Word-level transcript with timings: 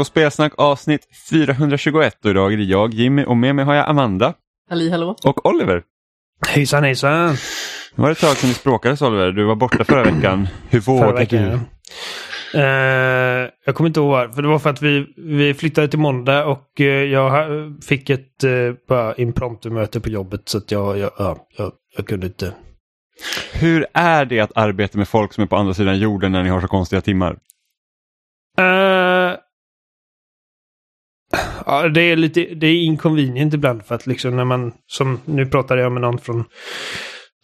På 0.00 0.04
Spelsnack 0.04 0.52
avsnitt 0.56 1.08
421 1.30 2.24
och 2.24 2.30
idag 2.30 2.52
är 2.52 2.56
det 2.56 2.62
jag, 2.62 2.94
Jimmy, 2.94 3.24
och 3.24 3.36
med 3.36 3.54
mig 3.54 3.64
har 3.64 3.74
jag 3.74 3.88
Amanda. 3.88 4.34
Halli 4.70 4.90
hallå. 4.90 5.16
Och 5.24 5.46
Oliver. 5.46 5.82
Hejsan 6.48 6.84
hejsan. 6.84 7.28
Det 7.96 8.02
var 8.02 8.10
ett 8.10 8.18
tag 8.18 8.36
sedan 8.36 8.48
vi 8.48 8.54
språkades 8.54 9.02
Oliver. 9.02 9.32
Du 9.32 9.44
var 9.44 9.54
borta 9.54 9.84
förra 9.84 10.04
veckan. 10.04 10.48
Hur 10.70 10.80
vågar 10.80 11.26
du? 11.26 11.38
Uh, 12.58 13.50
jag 13.66 13.74
kommer 13.74 13.88
inte 13.88 14.00
ihåg 14.00 14.10
varför. 14.10 14.42
Det 14.42 14.48
var 14.48 14.58
för 14.58 14.70
att 14.70 14.82
vi, 14.82 15.06
vi 15.16 15.54
flyttade 15.54 15.88
till 15.88 15.98
måndag 15.98 16.44
och 16.44 16.66
uh, 16.80 16.86
jag 16.86 17.48
fick 17.84 18.10
ett 18.10 18.44
uh, 18.44 18.74
bara 18.88 19.14
impromptu-möte 19.14 20.00
på 20.00 20.08
jobbet 20.08 20.48
så 20.48 20.58
att 20.58 20.70
jag, 20.70 20.98
jag, 20.98 21.10
ja, 21.18 21.36
jag, 21.56 21.72
jag 21.96 22.06
kunde 22.06 22.26
inte. 22.26 22.52
Hur 23.52 23.86
är 23.94 24.24
det 24.24 24.40
att 24.40 24.52
arbeta 24.54 24.98
med 24.98 25.08
folk 25.08 25.32
som 25.32 25.42
är 25.42 25.48
på 25.48 25.56
andra 25.56 25.74
sidan 25.74 25.98
jorden 25.98 26.32
när 26.32 26.42
ni 26.42 26.48
har 26.48 26.60
så 26.60 26.68
konstiga 26.68 27.00
timmar? 27.00 27.32
Uh, 28.60 29.36
ja, 31.66 31.88
det 31.88 32.00
är 32.00 32.16
lite 32.16 32.40
det 32.40 32.66
är 32.66 32.82
inconvenient 32.82 33.54
ibland 33.54 33.84
för 33.84 33.94
att 33.94 34.06
liksom 34.06 34.36
när 34.36 34.44
man, 34.44 34.72
som 34.86 35.20
nu 35.24 35.46
pratade 35.46 35.82
jag 35.82 35.92
med 35.92 36.02
någon 36.02 36.18
från 36.18 36.44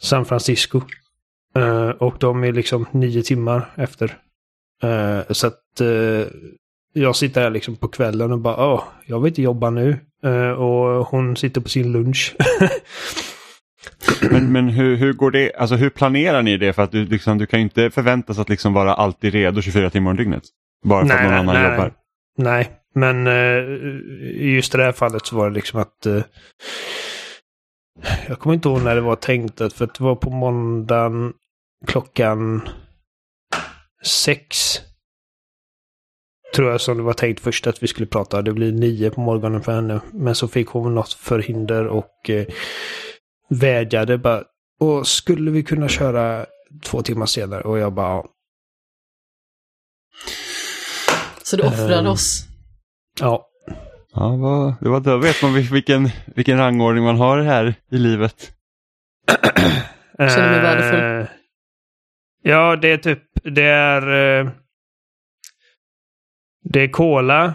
San 0.03 0.25
Francisco. 0.25 0.81
Uh, 1.59 1.89
och 1.89 2.17
de 2.21 2.45
är 2.45 2.53
liksom 2.53 2.87
nio 2.91 3.23
timmar 3.23 3.71
efter. 3.77 4.19
Uh, 4.85 5.21
så 5.31 5.47
att 5.47 5.63
jag 6.93 7.17
sitter 7.17 7.41
här 7.41 7.51
liksom 7.51 7.77
på 7.77 7.89
kvällen 7.89 8.33
och 8.33 8.39
bara, 8.39 8.73
åh, 8.73 8.83
jag 9.07 9.21
vill 9.21 9.31
inte 9.31 9.43
jobba 9.43 9.71
nu. 9.71 9.99
och 10.57 11.07
hon 11.07 11.37
sitter 11.37 11.61
på 11.61 11.69
sin 11.69 11.93
lunch. 11.93 12.37
men 14.31 14.53
men 14.53 14.69
hur, 14.69 14.97
hur 14.97 15.13
går 15.13 15.31
det, 15.31 15.55
alltså 15.55 15.77
hur 15.77 15.91
planerar 15.91 16.43
ni 16.43 16.57
det? 16.57 16.73
För 16.73 16.83
att 16.83 16.93
du, 16.93 17.07
liksom, 17.07 17.39
du 17.39 17.47
kan 17.47 17.61
ju 17.61 17.65
inte 17.65 17.91
förväntas 17.91 18.39
att 18.39 18.49
liksom 18.49 18.73
vara 18.73 18.95
alltid 18.95 19.33
redo 19.33 19.63
24 19.63 19.91
timmar 19.91 20.11
om 20.11 20.17
dygnet. 20.17 20.43
Bara 20.85 21.01
för 21.01 21.09
nej, 21.09 21.17
att 21.17 21.23
någon 21.25 21.35
annan 21.35 21.55
nej, 21.55 21.71
jobbar. 21.71 21.93
Nej, 22.39 22.71
men 22.97 23.27
i 23.27 24.55
just 24.55 24.73
det 24.73 24.85
här 24.85 24.93
fallet 24.93 25.27
så 25.27 25.37
var 25.37 25.49
det 25.49 25.55
liksom 25.55 25.81
att 25.81 26.07
uh, 26.07 26.23
jag 28.29 28.39
kommer 28.39 28.55
inte 28.55 28.69
ihåg 28.69 28.83
när 28.83 28.95
det 28.95 29.01
var 29.01 29.17
tänkt, 29.17 29.59
för 29.59 29.87
det 29.87 30.01
var 30.01 30.17
på 30.17 30.31
måndagen 30.31 31.33
klockan 31.87 32.69
sex. 34.05 34.57
Tror 36.55 36.71
jag 36.71 36.81
som 36.81 36.97
det 36.97 37.03
var 37.03 37.13
tänkt 37.13 37.41
först 37.41 37.67
att 37.67 37.83
vi 37.83 37.87
skulle 37.87 38.07
prata. 38.07 38.43
Det 38.43 38.53
blir 38.53 38.73
nio 38.73 39.11
på 39.11 39.21
morgonen 39.21 39.63
för 39.63 39.73
henne. 39.73 40.01
Men 40.13 40.35
så 40.35 40.49
fick 40.49 40.69
hon 40.69 40.95
något 40.95 41.13
förhinder 41.13 41.87
och 41.87 42.31
eh, 42.31 42.47
vädjade 43.49 44.19
bara. 44.19 44.45
Och 44.81 45.07
skulle 45.07 45.51
vi 45.51 45.63
kunna 45.63 45.89
köra 45.89 46.47
två 46.85 47.03
timmar 47.03 47.27
senare? 47.27 47.63
Och 47.63 47.79
jag 47.79 47.93
bara, 47.93 48.25
Så 51.43 51.57
du 51.57 51.63
offrade 51.63 51.99
um, 51.99 52.07
oss? 52.07 52.45
Ja. 53.21 53.49
Ja, 54.13 54.37
vad, 54.37 54.75
det 54.81 54.89
var, 54.89 55.01
då 55.01 55.17
vet 55.17 55.43
man 55.43 55.55
vilken, 55.55 56.11
vilken 56.27 56.59
rangordning 56.59 57.05
man 57.05 57.17
har 57.17 57.41
här 57.41 57.75
i 57.91 57.99
livet. 57.99 58.53
Känner 60.19 60.51
mig 60.51 60.61
värdefull. 60.61 61.01
Uh, 61.01 61.27
ja, 62.43 62.77
det 62.77 62.89
är 62.89 62.99
typ, 62.99 63.23
det 63.43 63.65
är... 63.65 64.09
Uh, 64.09 64.51
det 66.65 66.81
är 66.81 66.89
Cola. 66.89 67.55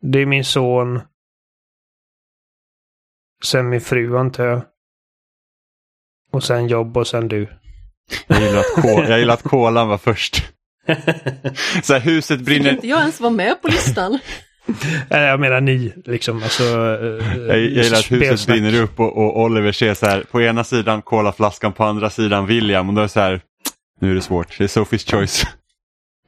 Det 0.00 0.18
är 0.18 0.26
min 0.26 0.44
son. 0.44 1.00
Sen 3.44 3.68
min 3.68 3.80
fru 3.80 4.18
antar 4.18 4.44
jag. 4.44 4.62
Och 6.32 6.44
sen 6.44 6.68
jobb 6.68 6.96
och 6.96 7.06
sen 7.06 7.28
du. 7.28 7.48
Jag 8.26 8.40
gillar 8.42 8.58
att, 8.58 8.74
kol, 8.74 9.08
jag 9.08 9.18
gillar 9.18 9.34
att 9.34 9.42
kolan 9.50 9.88
var 9.88 9.98
först. 9.98 10.34
så 11.82 11.92
här, 11.92 12.00
huset 12.00 12.40
brinner... 12.40 12.64
Fick 12.64 12.72
inte 12.72 12.88
jag 12.88 13.00
ens 13.00 13.20
vara 13.20 13.32
med 13.32 13.62
på 13.62 13.68
listan? 13.68 14.18
jag 15.08 15.40
menar 15.40 15.60
ni, 15.60 15.92
liksom. 16.04 16.42
Alltså, 16.42 16.62
jag, 16.62 17.48
jag 17.48 17.58
gillar 17.58 17.98
att 17.98 18.12
huset 18.12 18.46
brinner 18.46 18.82
upp 18.82 19.00
och, 19.00 19.16
och, 19.16 19.42
Oliver 19.42 19.72
ser 19.72 19.94
så 19.94 20.06
här, 20.06 20.24
på 20.30 20.42
ena 20.42 20.64
sidan 20.64 21.02
kolaflaskan, 21.02 21.72
på 21.72 21.84
andra 21.84 22.10
sidan 22.10 22.46
William 22.46 22.88
och 22.88 22.94
då 22.94 23.00
är 23.00 23.02
det 23.02 23.08
så 23.08 23.20
här, 23.20 23.40
nu 24.00 24.10
är 24.10 24.14
det 24.14 24.20
svårt, 24.20 24.58
det 24.58 24.64
är 24.64 24.68
Sophie's 24.68 25.10
choice. 25.10 25.46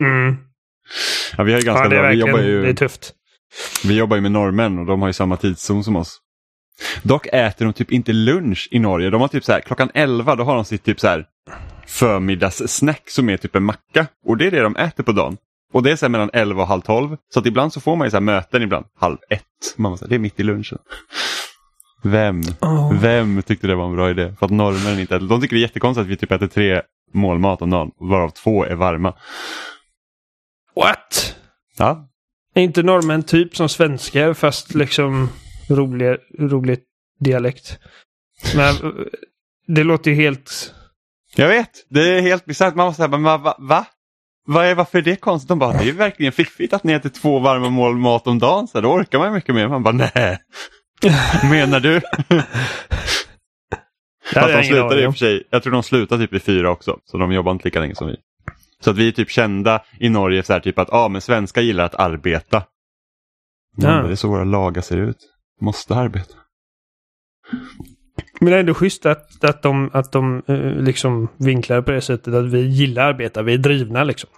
Mm. 0.01 0.37
Ja, 1.37 1.45
vi 1.45 1.53
har 1.53 1.61
ganska 1.61 1.85
ja, 1.85 1.89
det 1.89 1.97
är 1.97 2.01
bra, 2.01 2.11
vi 2.11 2.17
jobbar 2.17 2.39
ju, 2.39 2.63
det 2.63 2.69
är 2.69 2.75
tufft. 2.75 3.15
Vi 3.85 3.97
jobbar 3.97 4.17
ju 4.17 4.23
med 4.23 4.33
norrmän 4.33 4.79
och 4.79 4.87
de 4.87 5.01
har 5.01 5.09
ju 5.09 5.13
samma 5.13 5.37
tidszon 5.37 5.85
som 5.85 5.97
oss. 5.97 6.21
Dock 7.03 7.27
äter 7.27 7.65
de 7.65 7.73
typ 7.73 7.93
inte 7.93 8.13
lunch 8.13 8.69
i 8.71 8.79
Norge. 8.79 9.11
De 9.11 9.21
har 9.21 9.29
typ 9.29 9.45
så 9.45 9.53
här, 9.53 9.61
klockan 9.61 9.91
11 9.95 10.37
då 10.37 10.45
har 10.45 10.55
de 10.55 10.65
sitt 10.65 10.85
typ 10.85 11.01
så 11.01 11.09
här 11.09 11.25
förmiddagssnack 11.87 13.11
som 13.11 13.29
är 13.29 13.37
typ 13.37 13.57
en 13.57 13.63
macka. 13.63 14.07
Och 14.27 14.37
det 14.37 14.47
är 14.47 14.51
det 14.51 14.61
de 14.61 14.77
äter 14.77 15.03
på 15.03 15.13
dagen. 15.13 15.37
Och 15.73 15.83
det 15.83 15.91
är 15.91 15.97
så 15.97 16.09
mellan 16.09 16.31
11 16.33 16.63
och 16.63 16.69
halv 16.69 16.81
12. 16.81 17.17
Så 17.29 17.41
att 17.41 17.47
ibland 17.47 17.73
så 17.73 17.81
får 17.81 17.97
man 17.97 18.07
ju 18.07 18.11
så 18.11 18.21
möten 18.21 18.63
ibland 18.63 18.87
halv 18.97 19.17
ett. 19.31 19.75
Man 19.77 19.99
säga, 19.99 20.09
det 20.09 20.15
är 20.15 20.19
mitt 20.19 20.41
i 20.41 20.43
lunchen. 20.43 20.79
Vem, 22.03 22.43
oh. 22.61 23.01
vem 23.01 23.43
tyckte 23.43 23.67
det 23.67 23.75
var 23.75 23.87
en 23.87 23.97
bra 23.97 24.11
idé? 24.11 24.35
För 24.39 24.47
att 24.47 24.53
norrmännen 24.53 25.01
inte 25.01 25.17
äter. 25.17 25.27
De 25.27 25.41
tycker 25.41 25.57
det 25.57 25.61
är 25.61 25.63
jättekonstigt 25.63 26.03
att 26.03 26.11
vi 26.11 26.17
typ 26.17 26.33
äter 26.33 26.47
tre 26.47 26.83
målmat 27.13 27.63
om 27.63 27.71
dagen. 27.71 27.91
Varav 28.01 28.31
två 28.31 28.65
är 28.65 28.75
varma. 28.75 29.15
What? 30.77 31.37
Ja. 31.77 32.09
Är 32.55 32.63
inte 32.63 32.83
norrmän 32.83 33.23
typ 33.23 33.57
som 33.57 33.69
svenskar 33.69 34.35
fast 34.35 34.75
liksom 34.75 35.29
rolig, 35.69 36.17
rolig 36.39 36.79
dialekt? 37.21 37.79
Men 38.57 38.75
det 39.67 39.85
låter 39.85 40.11
ju 40.11 40.17
helt 40.17 40.75
jag 41.37 41.49
vet, 41.49 41.71
det 41.89 42.19
är 42.19 42.21
helt 42.21 42.45
bisarrt. 42.45 42.75
Man 42.75 42.87
måste 42.87 42.97
säga, 42.97 43.09
men 43.09 43.23
va? 43.23 43.37
va? 43.37 43.57
va 43.59 43.87
är, 44.57 44.75
varför 44.75 44.99
är 44.99 45.03
det 45.03 45.17
konstigt? 45.17 45.49
De 45.49 45.59
bara, 45.59 45.73
det 45.73 45.89
är 45.89 45.93
verkligen 45.93 46.33
fiffigt 46.33 46.73
att 46.73 46.85
ni 46.85 46.93
äter 46.93 47.09
två 47.09 47.39
varma 47.39 47.69
mål 47.69 47.97
mat 47.97 48.27
om 48.27 48.39
dagen. 48.39 48.69
Så 48.69 48.81
då 48.81 48.93
orkar 48.93 49.19
man 49.19 49.33
mycket 49.33 49.55
mer. 49.55 49.69
Man 49.69 49.83
bara, 49.83 50.11
nej. 50.15 50.39
Menar 51.51 51.81
du? 51.81 52.01
Fast 54.35 54.53
de 54.53 54.65
slutar 54.65 54.99
i 54.99 55.07
och 55.07 55.13
för 55.13 55.19
sig, 55.19 55.43
jag 55.51 55.63
tror 55.63 55.73
de 55.73 55.83
slutar 55.83 56.19
typ 56.19 56.33
i 56.33 56.41
fyra 56.41 56.71
också. 56.71 56.99
Så 57.05 57.19
de 57.19 57.33
jobbar 57.33 57.53
inte 57.53 57.65
lika 57.65 57.81
länge 57.81 57.95
som 57.95 58.07
vi. 58.07 58.17
Så 58.81 58.91
att 58.91 58.97
vi 58.97 59.09
är 59.09 59.13
typ 59.13 59.31
kända 59.31 59.83
i 59.99 60.09
Norge 60.09 60.43
så 60.43 60.53
här, 60.53 60.61
typ 60.61 60.79
att 60.79 60.93
ah, 60.93 61.09
men 61.09 61.21
svenskar 61.21 61.63
gillar 61.63 61.85
att 61.85 61.95
arbeta. 61.95 62.63
Ja. 63.77 63.89
det 63.89 64.11
är 64.11 64.17
så 64.17 64.29
våra 64.29 64.45
lagar 64.45 64.83
ser 64.83 64.97
ut. 64.97 65.17
Måste 65.61 65.95
arbeta. 65.95 66.35
Men 68.41 68.51
det 68.51 68.57
är 68.57 68.61
ändå 68.61 68.75
schysst 68.75 69.07
att, 69.07 69.45
att 69.45 69.63
de, 69.63 69.91
att 69.93 70.13
de 70.13 70.43
uh, 70.49 70.83
liksom 70.83 71.29
vinklar 71.37 71.83
på 71.83 71.91
det 71.91 72.01
sättet 72.01 72.35
att 72.35 72.47
vi 72.47 72.61
gillar 72.61 73.03
att 73.03 73.15
arbeta, 73.15 73.43
vi 73.43 73.55
är 73.55 73.59
drivna 73.59 74.05
liksom. 74.05 74.31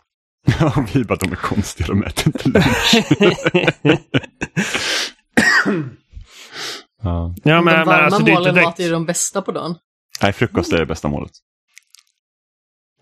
Ja, 0.60 0.86
vi 0.94 1.04
bara 1.04 1.19
de 1.19 1.32
är 1.32 1.36
konstiga, 1.36 1.86
de 1.86 2.03
äter 2.03 2.26
inte 2.26 2.48
lunch. 2.48 2.94
ja. 7.03 7.34
ja, 7.42 7.60
men, 7.60 7.64
de 7.64 7.84
varma 7.84 7.84
men, 7.84 8.04
alltså, 8.04 8.20
målen 8.20 8.54
direkt... 8.54 8.66
mat 8.66 8.80
är 8.80 8.92
de 8.92 9.06
bästa 9.06 9.42
på 9.42 9.53
dagen. 9.53 9.75
Nej, 10.22 10.32
frukost 10.32 10.72
är 10.72 10.78
det 10.78 10.86
bästa 10.86 11.08
målet. 11.08 11.32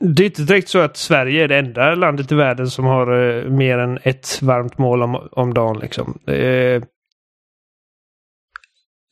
Det 0.00 0.22
är 0.22 0.26
inte 0.26 0.42
direkt 0.42 0.68
så 0.68 0.78
att 0.78 0.96
Sverige 0.96 1.44
är 1.44 1.48
det 1.48 1.58
enda 1.58 1.94
landet 1.94 2.32
i 2.32 2.34
världen 2.34 2.70
som 2.70 2.84
har 2.84 3.12
uh, 3.12 3.50
mer 3.50 3.78
än 3.78 3.98
ett 4.02 4.42
varmt 4.42 4.78
mål 4.78 5.02
om, 5.02 5.28
om 5.32 5.54
dagen. 5.54 5.78
Liksom. 5.78 6.18
Uh, 6.28 6.82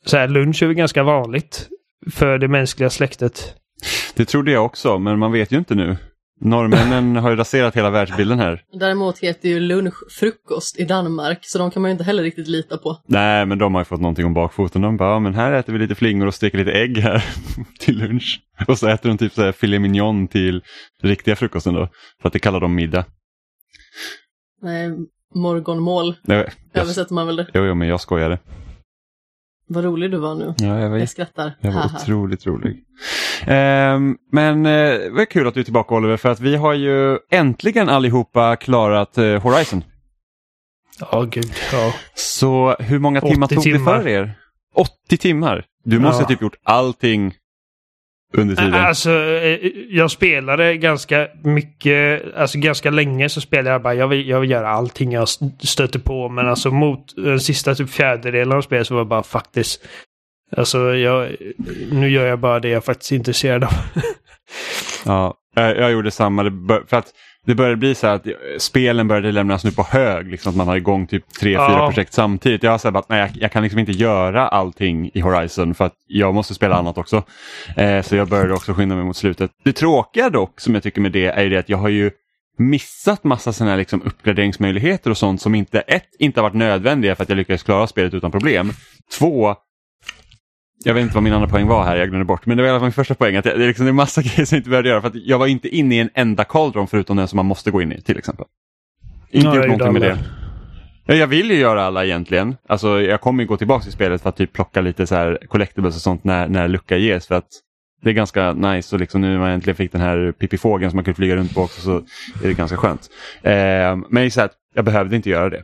så 0.05 0.17
här, 0.17 0.27
lunch 0.27 0.63
är 0.63 0.67
väl 0.67 0.75
ganska 0.75 1.03
vanligt 1.03 1.69
för 2.11 2.37
det 2.37 2.47
mänskliga 2.47 2.89
släktet. 2.89 3.55
Det 4.15 4.25
trodde 4.25 4.51
jag 4.51 4.65
också, 4.65 4.99
men 4.99 5.19
man 5.19 5.31
vet 5.31 5.51
ju 5.51 5.57
inte 5.57 5.75
nu. 5.75 5.97
Norrmännen 6.41 7.15
har 7.15 7.29
ju 7.29 7.35
raserat 7.35 7.75
hela 7.75 7.89
världsbilden 7.89 8.39
här. 8.39 8.61
Däremot 8.73 9.19
heter 9.19 9.49
ju 9.49 9.59
lunch 9.59 9.93
frukost 10.19 10.79
i 10.79 10.85
Danmark, 10.85 11.39
så 11.41 11.57
de 11.57 11.71
kan 11.71 11.81
man 11.81 11.89
ju 11.89 11.91
inte 11.91 12.03
heller 12.03 12.23
riktigt 12.23 12.47
lita 12.47 12.77
på. 12.77 12.97
Nej, 13.07 13.45
men 13.45 13.57
de 13.57 13.73
har 13.73 13.81
ju 13.81 13.85
fått 13.85 14.01
någonting 14.01 14.25
om 14.25 14.33
bakfoten. 14.33 14.81
De 14.81 14.97
bara, 14.97 15.09
ja, 15.09 15.19
men 15.19 15.33
här 15.33 15.51
äter 15.51 15.73
vi 15.73 15.79
lite 15.79 15.95
flingor 15.95 16.27
och 16.27 16.33
steker 16.33 16.57
lite 16.57 16.71
ägg 16.71 16.97
här 16.97 17.25
till 17.79 17.97
lunch. 17.97 18.41
Och 18.67 18.77
så 18.77 18.87
äter 18.87 19.09
de 19.09 19.17
typ 19.17 19.33
så 19.33 19.41
här 19.41 19.51
filet 19.51 19.81
mignon 19.81 20.27
till 20.27 20.61
riktiga 21.03 21.35
frukosten 21.35 21.73
då, 21.73 21.89
för 22.21 22.29
att 22.29 22.33
det 22.33 22.39
kallar 22.39 22.59
de 22.59 22.75
middag. 22.75 23.05
Nej, 24.61 24.91
morgonmål 25.35 26.15
Nej, 26.23 26.49
översätter 26.73 27.13
man 27.13 27.27
väl 27.27 27.35
det? 27.35 27.47
Jo, 27.53 27.65
jo, 27.65 27.75
men 27.75 27.87
jag 27.87 28.01
skojade. 28.01 28.39
Vad 29.71 29.83
rolig 29.83 30.11
du 30.11 30.17
var 30.17 30.35
nu. 30.35 30.53
Ja, 30.57 30.79
jag, 30.79 30.89
var, 30.89 30.97
jag 30.97 31.09
skrattar. 31.09 31.51
Jag 31.61 31.71
var 31.71 31.85
otroligt 31.85 32.47
rolig. 32.47 32.83
Um, 33.47 34.17
men 34.31 34.65
uh, 34.65 34.99
det 34.99 35.09
var 35.09 35.25
kul 35.25 35.47
att 35.47 35.53
du 35.53 35.59
är 35.59 35.63
tillbaka 35.63 35.95
Oliver 35.95 36.17
för 36.17 36.29
att 36.29 36.39
vi 36.39 36.55
har 36.55 36.73
ju 36.73 37.17
äntligen 37.31 37.89
allihopa 37.89 38.55
klarat 38.55 39.17
uh, 39.17 39.39
Horizon. 39.39 39.83
Ja, 40.99 41.21
gud. 41.21 41.51
Ja. 41.71 41.93
Så 42.13 42.75
hur 42.79 42.99
många 42.99 43.21
timmar 43.21 43.47
tog 43.47 43.63
timmar. 43.63 43.97
det 43.97 44.03
för 44.03 44.07
er? 44.07 44.39
80 44.75 45.17
timmar? 45.17 45.65
Du 45.83 45.99
måste 45.99 46.21
ja. 46.21 46.23
ha 46.23 46.27
typ 46.29 46.41
gjort 46.41 46.55
allting 46.63 47.33
under 48.37 48.55
tiden? 48.55 48.73
Alltså, 48.73 49.11
eh, 49.11 49.59
jag 49.89 50.11
spelade 50.11 50.77
ganska 50.77 51.27
mycket, 51.43 52.23
alltså 52.35 52.59
ganska 52.59 52.89
länge 52.89 53.29
så 53.29 53.41
spelade 53.41 53.69
jag 53.69 53.81
bara, 53.81 53.93
jag 53.93 54.07
vill, 54.07 54.27
jag 54.27 54.39
vill 54.39 54.49
göra 54.51 54.69
allting 54.69 55.11
jag 55.11 55.29
stöter 55.59 55.99
på. 55.99 56.29
Men 56.29 56.49
alltså 56.49 56.71
mot 56.71 57.15
den 57.15 57.39
sista 57.39 57.75
typ 57.75 57.89
fjärdedelen 57.89 58.57
av 58.57 58.61
spelet 58.61 58.87
så 58.87 58.93
var 58.93 59.01
det 59.01 59.09
bara 59.09 59.23
faktiskt, 59.23 59.85
alltså 60.57 60.95
jag, 60.95 61.35
nu 61.91 62.09
gör 62.09 62.25
jag 62.25 62.39
bara 62.39 62.59
det 62.59 62.69
jag 62.69 62.85
faktiskt 62.85 63.11
är 63.11 63.15
intresserad 63.15 63.63
av. 63.63 63.73
ja, 65.05 65.33
jag, 65.55 65.77
jag 65.77 65.91
gjorde 65.91 66.11
samma. 66.11 66.43
För 66.87 66.97
att 66.97 67.13
det 67.49 67.55
började 67.55 67.75
bli 67.75 67.95
så 67.95 68.07
att 68.07 68.27
spelen 68.57 69.07
började 69.07 69.31
lämnas 69.31 69.63
nu 69.63 69.71
på 69.71 69.83
hög, 69.83 70.27
liksom 70.27 70.49
att 70.49 70.55
man 70.55 70.67
har 70.67 70.75
igång 70.75 71.07
typ 71.07 71.33
tre, 71.39 71.51
ja. 71.51 71.67
fyra 71.69 71.87
projekt 71.87 72.13
samtidigt. 72.13 72.63
Jag 72.63 72.71
har 72.71 72.77
sagt 72.77 72.97
att 72.97 73.09
nej, 73.09 73.19
jag, 73.19 73.29
jag, 73.33 73.51
kan 73.51 73.63
liksom 73.63 73.79
inte 73.79 73.91
göra 73.91 74.47
allting 74.47 75.11
i 75.13 75.19
Horizon 75.19 75.75
för 75.75 75.85
att 75.85 75.93
jag 76.07 76.33
måste 76.33 76.53
spela 76.53 76.75
annat 76.75 76.97
också. 76.97 77.23
Eh, 77.77 78.01
så 78.01 78.15
jag 78.15 78.27
började 78.27 78.53
också 78.53 78.73
skynda 78.73 78.95
mig 78.95 79.05
mot 79.05 79.17
slutet. 79.17 79.51
Det 79.63 79.73
tråkiga 79.73 80.29
dock 80.29 80.59
som 80.59 80.73
jag 80.73 80.83
tycker 80.83 81.01
med 81.01 81.11
det 81.11 81.25
är 81.25 81.49
det 81.49 81.57
att 81.57 81.69
jag 81.69 81.77
har 81.77 81.89
ju 81.89 82.11
missat 82.57 83.23
massa 83.23 83.53
sådana 83.53 83.71
här 83.71 83.77
liksom 83.77 84.01
uppgraderingsmöjligheter 84.01 85.09
och 85.09 85.17
sånt 85.17 85.41
som 85.41 85.55
inte, 85.55 85.79
ett, 85.79 86.15
inte 86.19 86.39
har 86.39 86.43
varit 86.43 86.57
nödvändiga 86.57 87.15
för 87.15 87.23
att 87.23 87.29
jag 87.29 87.35
lyckades 87.35 87.63
klara 87.63 87.87
spelet 87.87 88.13
utan 88.13 88.31
problem. 88.31 88.71
Två, 89.19 89.55
jag 90.83 90.93
vet 90.93 91.01
inte 91.01 91.13
vad 91.13 91.23
min 91.23 91.33
andra 91.33 91.47
poäng 91.47 91.67
var 91.67 91.83
här, 91.83 91.95
jag 91.95 92.09
glömde 92.09 92.25
bort. 92.25 92.45
Men 92.45 92.57
det 92.57 92.63
var 92.63 92.67
i 92.67 92.69
alla 92.69 92.79
fall 92.79 92.85
min 92.85 92.93
första 92.93 93.15
poäng. 93.15 93.35
Att 93.35 93.43
det, 93.43 93.51
är 93.51 93.57
liksom, 93.57 93.85
det 93.85 93.91
är 93.91 93.93
massa 93.93 94.21
grejer 94.21 94.45
som 94.45 94.55
jag 94.55 94.59
inte 94.59 94.69
behövde 94.69 94.89
göra. 94.89 95.01
För 95.01 95.07
att 95.07 95.15
jag 95.15 95.39
var 95.39 95.47
inte 95.47 95.75
inne 95.75 95.95
i 95.95 95.99
en 95.99 96.09
enda 96.13 96.43
cauldron 96.43 96.87
förutom 96.87 97.17
den 97.17 97.27
som 97.27 97.37
man 97.37 97.45
måste 97.45 97.71
gå 97.71 97.81
in 97.81 97.91
i 97.91 98.01
till 98.01 98.17
exempel. 98.17 98.45
Inte 99.31 99.47
gjort 99.47 99.67
någonting 99.67 99.93
med 99.93 100.01
det. 100.01 100.17
Ja, 101.05 101.15
jag 101.15 101.27
vill 101.27 101.51
ju 101.51 101.57
göra 101.57 101.83
alla 101.83 102.05
egentligen. 102.05 102.55
Alltså, 102.67 103.01
jag 103.01 103.21
kommer 103.21 103.43
gå 103.43 103.57
tillbaka 103.57 103.83
till 103.83 103.91
spelet 103.91 104.21
för 104.21 104.29
att 104.29 104.37
typ 104.37 104.53
plocka 104.53 104.81
lite 104.81 105.07
så 105.07 105.15
här 105.15 105.39
collectibles 105.47 105.95
och 105.95 106.01
sånt 106.01 106.23
när, 106.23 106.47
när 106.47 106.67
lucka 106.67 106.97
ges. 106.97 107.27
För 107.27 107.35
att 107.35 107.47
det 108.01 108.09
är 108.09 108.13
ganska 108.13 108.53
nice 108.53 108.95
och 108.95 108.99
liksom 108.99 109.21
nu 109.21 109.31
när 109.31 109.39
man 109.39 109.49
äntligen 109.49 109.75
fick 109.75 109.91
den 109.91 110.01
här 110.01 110.31
pippifågeln 110.31 110.91
som 110.91 110.97
man 110.97 111.03
kunde 111.03 111.15
flyga 111.15 111.35
runt 111.35 111.55
på 111.55 111.61
också 111.61 111.81
så 111.81 111.97
är 112.43 112.47
det 112.47 112.53
ganska 112.53 112.77
skönt. 112.77 113.09
Eh, 113.41 113.97
men 114.09 114.31
så 114.31 114.41
att 114.41 114.51
jag 114.75 114.85
behövde 114.85 115.15
inte 115.15 115.29
göra 115.29 115.49
det. 115.49 115.63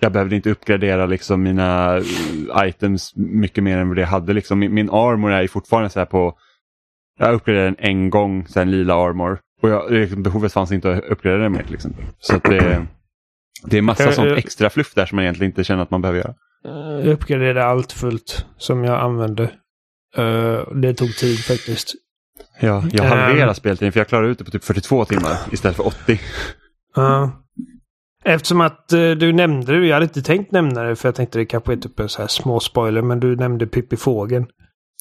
Jag 0.00 0.12
behövde 0.12 0.36
inte 0.36 0.50
uppgradera 0.50 1.06
liksom 1.06 1.42
mina 1.42 1.98
uh, 1.98 2.68
items 2.68 3.12
mycket 3.16 3.64
mer 3.64 3.78
än 3.78 3.88
vad 3.88 3.98
jag 3.98 4.06
hade. 4.06 4.32
Liksom. 4.32 4.58
Min, 4.58 4.74
min 4.74 4.90
armor 4.90 5.32
är 5.32 5.48
fortfarande 5.48 5.90
så 5.90 5.98
här 5.98 6.06
på... 6.06 6.38
Jag 7.18 7.34
uppgraderade 7.34 7.68
den 7.68 7.76
en 7.78 8.10
gång, 8.10 8.46
så 8.48 8.60
en 8.60 8.70
lila 8.70 8.94
armor. 8.94 9.38
Och 9.62 9.68
jag, 9.68 9.90
liksom, 9.90 10.22
behovet 10.22 10.52
fanns 10.52 10.72
inte 10.72 10.92
att 10.92 11.04
uppgradera 11.04 11.42
den 11.42 11.52
mer 11.52 11.62
till 11.62 11.74
exempel. 11.74 12.04
Så 12.18 12.38
det, 12.38 12.86
det 13.64 13.78
är 13.78 13.82
massa 13.82 14.12
sånt 14.12 14.38
extra 14.38 14.70
fluff 14.70 14.94
där 14.94 15.06
som 15.06 15.16
man 15.16 15.22
egentligen 15.22 15.50
inte 15.50 15.64
känner 15.64 15.82
att 15.82 15.90
man 15.90 16.02
behöver 16.02 16.18
göra. 16.18 16.34
Jag 17.00 17.06
uppgraderade 17.06 17.64
allt 17.64 17.92
fullt 17.92 18.46
som 18.56 18.84
jag 18.84 19.00
använde. 19.00 19.42
Uh, 20.18 20.74
det 20.74 20.94
tog 20.94 21.16
tid 21.16 21.38
faktiskt. 21.38 21.94
Ja, 22.60 22.84
jag 22.92 23.04
halverade 23.04 23.48
um, 23.48 23.54
speltiden 23.54 23.92
för 23.92 24.00
jag 24.00 24.08
klarade 24.08 24.28
ut 24.28 24.38
det 24.38 24.44
på 24.44 24.50
typ 24.50 24.64
42 24.64 25.04
timmar 25.04 25.36
istället 25.52 25.76
för 25.76 25.86
80. 25.86 26.20
Uh, 26.98 27.28
Eftersom 28.26 28.60
att 28.60 28.90
uh, 28.94 29.10
du 29.10 29.32
nämnde 29.32 29.80
det, 29.80 29.86
jag 29.86 29.94
hade 29.94 30.04
inte 30.04 30.22
tänkt 30.22 30.52
nämna 30.52 30.82
det 30.82 30.96
för 30.96 31.08
jag 31.08 31.14
tänkte 31.14 31.38
det 31.38 31.46
kanske 31.46 31.72
är 31.72 31.76
typ 31.76 32.00
en 32.00 32.08
så 32.08 32.20
här 32.20 32.28
små 32.28 32.60
spoiler, 32.60 33.02
men 33.02 33.20
du 33.20 33.36
nämnde 33.36 33.66
Pippi 33.66 33.96
Fågeln. 33.96 34.46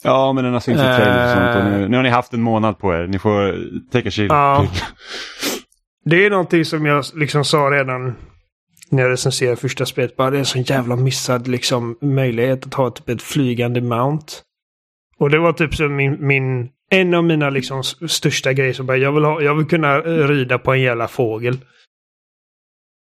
Ja, 0.04 0.34
men 0.34 0.44
den 0.44 0.54
har 0.54 0.60
synts 0.60 0.82
i 0.82 0.86
trailers 0.86 1.56
och 1.58 1.66
nu, 1.66 1.88
nu, 1.88 1.96
har 1.96 2.04
ni 2.04 2.10
haft 2.10 2.34
en 2.34 2.42
månad 2.42 2.80
på 2.80 2.94
er. 2.94 3.08
Ni 3.08 3.20
får 3.20 3.56
take 3.92 4.08
a 4.08 4.12
chill. 4.12 4.28
Ja. 4.30 4.68
det 6.06 6.26
är 6.26 6.30
någonting 6.30 6.66
som 6.66 6.86
jag 6.86 7.06
liksom 7.16 7.46
sa 7.46 7.58
redan 7.58 8.16
när 8.90 9.04
jag 9.04 9.12
recenserade 9.12 9.56
första 9.56 9.86
spelet. 9.86 10.16
Bara 10.16 10.30
det 10.30 10.38
är 10.38 10.40
en 10.40 10.46
sån 10.46 10.62
jävla 10.62 10.96
missad 10.96 11.48
liksom, 11.48 11.98
möjlighet 12.02 12.66
att 12.66 12.74
ha 12.74 12.90
typ 12.90 13.10
ett 13.10 13.22
flygande 13.22 13.82
mount. 13.82 14.34
Och 15.20 15.30
det 15.30 15.40
var 15.40 15.54
typ 15.54 15.76
som 15.76 15.96
min, 15.96 16.28
min 16.28 16.70
en 16.90 17.14
av 17.14 17.24
mina 17.24 17.50
liksom 17.50 17.84
största 17.84 18.54
grejer. 18.54 18.74
Som 18.74 18.86
bara, 18.86 18.98
jag, 18.98 19.12
vill 19.12 19.24
ha, 19.24 19.42
jag 19.42 19.56
vill 19.56 19.66
kunna 19.66 20.00
rida 20.02 20.58
på 20.58 20.74
en 20.74 20.82
jävla 20.82 21.08
fågel. 21.08 21.58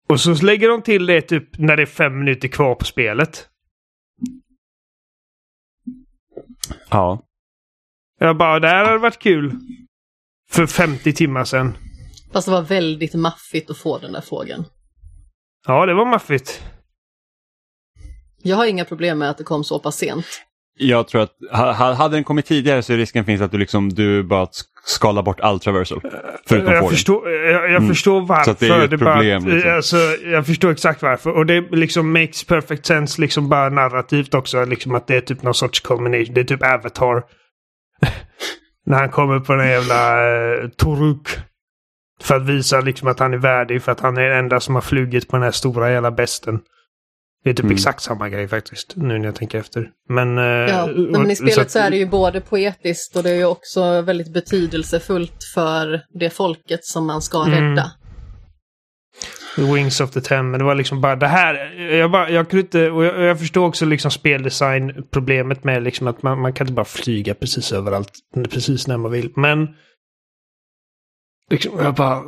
Och 0.09 0.19
så 0.19 0.33
lägger 0.33 0.69
de 0.69 0.81
till 0.81 1.05
det 1.05 1.21
typ 1.21 1.57
när 1.57 1.77
det 1.77 1.81
är 1.81 1.85
fem 1.85 2.19
minuter 2.19 2.47
kvar 2.47 2.75
på 2.75 2.85
spelet. 2.85 3.49
Ja. 6.89 7.25
Jag 8.19 8.37
bara, 8.37 8.59
det 8.59 8.67
här 8.67 8.85
hade 8.85 8.97
varit 8.97 9.19
kul. 9.19 9.55
För 10.51 10.67
50 10.67 11.13
timmar 11.13 11.43
sedan. 11.43 11.77
Fast 12.31 12.47
det 12.47 12.51
var 12.51 12.61
väldigt 12.61 13.13
maffigt 13.13 13.69
att 13.69 13.77
få 13.77 13.97
den 13.97 14.11
där 14.11 14.21
fågeln. 14.21 14.65
Ja, 15.67 15.85
det 15.85 15.93
var 15.93 16.05
maffigt. 16.05 16.63
Jag 18.43 18.55
har 18.55 18.65
inga 18.65 18.85
problem 18.85 19.19
med 19.19 19.29
att 19.29 19.37
det 19.37 19.43
kom 19.43 19.63
så 19.63 19.79
pass 19.79 19.95
sent. 19.95 20.25
Jag 20.77 21.07
tror 21.07 21.21
att 21.21 21.35
hade 21.97 22.15
den 22.15 22.23
kommit 22.23 22.45
tidigare 22.45 22.83
så 22.83 22.93
är 22.93 22.97
risken 22.97 23.25
finns 23.25 23.41
att 23.41 23.51
du, 23.51 23.57
liksom, 23.57 23.89
du 23.89 24.23
bara 24.23 24.47
skalar 24.83 25.21
bort 25.21 25.39
all 25.39 25.59
traversal. 25.59 26.01
Förutom 26.45 26.73
jag, 26.73 26.89
förstår, 26.89 27.31
jag, 27.31 27.63
jag 27.63 27.69
mm. 27.69 27.87
förstår 27.87 28.21
varför. 28.21 28.53
Så 28.53 28.57
det 28.59 28.67
är 28.67 28.83
ett 28.83 28.89
det 28.89 28.97
problem. 28.97 29.43
Bara, 29.43 29.53
liksom. 29.53 29.73
alltså, 29.73 29.97
jag 30.25 30.45
förstår 30.45 30.71
exakt 30.71 31.01
varför. 31.01 31.31
Och 31.31 31.45
det 31.45 31.61
liksom 31.71 32.11
makes 32.13 32.43
perfect 32.43 32.85
sense 32.85 33.21
liksom 33.21 33.49
bara 33.49 33.69
narrativt 33.69 34.33
också. 34.33 34.65
Liksom 34.65 34.95
att 34.95 35.07
det 35.07 35.15
är 35.15 35.21
typ 35.21 35.43
någon 35.43 35.53
sorts 35.53 35.79
combination. 35.79 36.33
Det 36.33 36.41
är 36.41 36.45
typ 36.45 36.63
Avatar. 36.63 37.23
När 38.85 38.97
han 38.97 39.09
kommer 39.09 39.39
på 39.39 39.53
den 39.53 39.67
jävla 39.67 40.31
uh, 40.31 40.69
Toruk. 40.69 41.27
För 42.21 42.35
att 42.35 42.45
visa 42.45 42.81
liksom 42.81 43.07
att 43.07 43.19
han 43.19 43.33
är 43.33 43.37
värdig 43.37 43.83
för 43.83 43.91
att 43.91 43.99
han 43.99 44.17
är 44.17 44.29
den 44.29 44.37
enda 44.37 44.59
som 44.59 44.75
har 44.75 44.81
flugit 44.81 45.27
på 45.27 45.35
den 45.35 45.43
här 45.43 45.51
stora 45.51 45.91
jävla 45.91 46.11
besten. 46.11 46.59
Det 47.43 47.49
är 47.49 47.53
typ 47.53 47.63
mm. 47.63 47.75
exakt 47.75 48.01
samma 48.01 48.29
grej 48.29 48.47
faktiskt, 48.47 48.95
nu 48.95 49.17
när 49.17 49.25
jag 49.25 49.35
tänker 49.35 49.59
efter. 49.59 49.89
Men, 50.09 50.37
eh, 50.37 50.43
ja, 50.43 50.87
men 50.95 51.31
i 51.31 51.35
spelet 51.35 51.71
så, 51.71 51.79
är 51.79 51.89
det 51.89 51.97
ju 51.97 52.05
både 52.05 52.41
poetiskt 52.41 53.15
och 53.15 53.23
det 53.23 53.29
är 53.29 53.35
ju 53.35 53.45
också 53.45 54.01
väldigt 54.01 54.33
betydelsefullt 54.33 55.43
för 55.53 56.01
det 56.19 56.29
folket 56.29 56.85
som 56.85 57.07
man 57.07 57.21
ska 57.21 57.43
mm. 57.43 57.69
rädda. 57.69 57.91
The 59.55 59.73
Wings 59.73 60.01
of 60.01 60.11
the 60.11 60.21
Ten, 60.21 60.51
men 60.51 60.59
det 60.59 60.65
var 60.65 60.75
liksom 60.75 61.01
bara 61.01 61.15
det 61.15 61.27
här. 61.27 61.55
Jag, 61.81 62.11
bara, 62.11 62.29
jag 62.29 62.49
kunde 62.49 62.61
inte, 62.61 62.91
och 62.91 63.05
jag, 63.05 63.19
jag 63.21 63.39
förstår 63.39 63.67
också 63.67 63.85
liksom 63.85 64.11
speldesign-problemet 64.11 65.63
med 65.63 65.83
liksom 65.83 66.07
att 66.07 66.23
man, 66.23 66.41
man 66.41 66.53
kan 66.53 66.67
inte 66.67 66.73
bara 66.73 66.85
flyga 66.85 67.33
precis 67.33 67.71
överallt, 67.71 68.11
precis 68.49 68.87
när 68.87 68.97
man 68.97 69.11
vill. 69.11 69.31
Men 69.35 69.67
liksom, 71.49 71.79
jag 71.79 71.93
bara, 71.95 72.23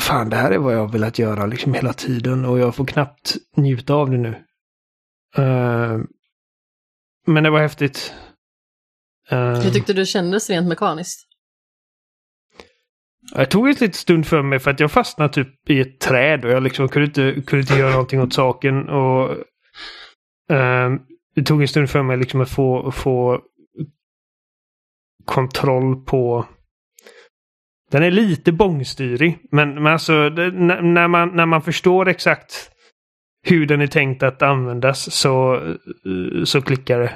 fan 0.00 0.30
det 0.30 0.36
här 0.36 0.50
är 0.50 0.58
vad 0.58 0.74
jag 0.74 0.78
har 0.78 0.88
velat 0.88 1.18
göra 1.18 1.46
liksom 1.46 1.74
hela 1.74 1.92
tiden 1.92 2.44
och 2.44 2.58
jag 2.58 2.74
får 2.74 2.86
knappt 2.86 3.36
njuta 3.56 3.94
av 3.94 4.10
det 4.10 4.18
nu. 4.18 4.28
Uh, 5.38 6.04
men 7.26 7.44
det 7.44 7.50
var 7.50 7.60
häftigt. 7.60 8.14
Uh, 9.32 9.38
Hur 9.38 9.70
tyckte 9.70 9.92
du 9.92 10.06
kändes 10.06 10.50
rent 10.50 10.68
mekaniskt? 10.68 11.28
Jag 13.34 13.50
tog 13.50 13.66
en 13.66 13.70
liten 13.70 13.92
stund 13.92 14.26
för 14.26 14.42
mig 14.42 14.58
för 14.58 14.70
att 14.70 14.80
jag 14.80 14.92
fastnade 14.92 15.32
typ 15.32 15.70
i 15.70 15.80
ett 15.80 16.00
träd 16.00 16.44
och 16.44 16.50
jag 16.50 16.62
liksom 16.62 16.88
kunde 16.88 17.06
inte, 17.06 17.42
kunde 17.46 17.60
inte 17.60 17.78
göra 17.78 17.90
någonting 17.90 18.20
åt 18.20 18.32
saken. 18.32 18.88
Och, 18.88 19.30
uh, 20.50 20.98
det 21.34 21.42
tog 21.42 21.62
en 21.62 21.68
stund 21.68 21.90
för 21.90 22.02
mig 22.02 22.16
liksom 22.16 22.40
att 22.40 22.50
få, 22.50 22.92
få 22.92 23.40
kontroll 25.24 26.04
på 26.04 26.46
den 27.92 28.02
är 28.02 28.10
lite 28.10 28.52
bångstyrig, 28.52 29.38
men, 29.50 29.74
men 29.74 29.92
alltså 29.92 30.30
det, 30.30 30.50
när, 30.50 31.08
man, 31.08 31.28
när 31.28 31.46
man 31.46 31.62
förstår 31.62 32.08
exakt 32.08 32.70
hur 33.46 33.66
den 33.66 33.80
är 33.80 33.86
tänkt 33.86 34.22
att 34.22 34.42
användas 34.42 35.14
så, 35.14 35.62
så 36.44 36.62
klickar 36.62 37.00
det. 37.00 37.12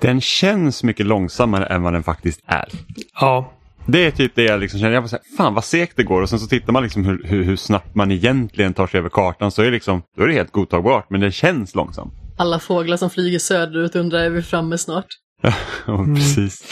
Den 0.00 0.20
känns 0.20 0.82
mycket 0.82 1.06
långsammare 1.06 1.66
än 1.66 1.82
vad 1.82 1.92
den 1.92 2.02
faktiskt 2.02 2.40
är. 2.46 2.68
Ja. 3.20 3.52
Det 3.86 4.06
är 4.06 4.10
typ 4.10 4.34
det 4.34 4.42
jag 4.42 4.60
liksom 4.60 4.80
känner. 4.80 4.92
Jag 4.92 5.02
bara 5.02 5.08
säga, 5.08 5.22
fan 5.36 5.54
vad 5.54 5.64
segt 5.64 5.96
det 5.96 6.04
går 6.04 6.22
och 6.22 6.28
sen 6.28 6.38
så 6.38 6.46
tittar 6.46 6.72
man 6.72 6.82
liksom 6.82 7.04
hur, 7.04 7.24
hur, 7.24 7.44
hur, 7.44 7.56
snabbt 7.56 7.94
man 7.94 8.10
egentligen 8.10 8.74
tar 8.74 8.86
sig 8.86 8.98
över 8.98 9.08
kartan 9.08 9.50
så 9.50 9.62
är, 9.62 9.70
liksom, 9.70 10.02
då 10.16 10.22
är 10.22 10.28
det 10.28 10.34
helt 10.34 10.52
godtagbart 10.52 11.10
men 11.10 11.20
det 11.20 11.32
känns 11.32 11.74
långsamt. 11.74 12.14
Alla 12.38 12.58
fåglar 12.58 12.96
som 12.96 13.10
flyger 13.10 13.38
söderut 13.38 13.96
undrar 13.96 14.18
är 14.18 14.30
vi 14.30 14.42
framme 14.42 14.78
snart? 14.78 15.06
ja, 15.86 16.04
precis. 16.16 16.64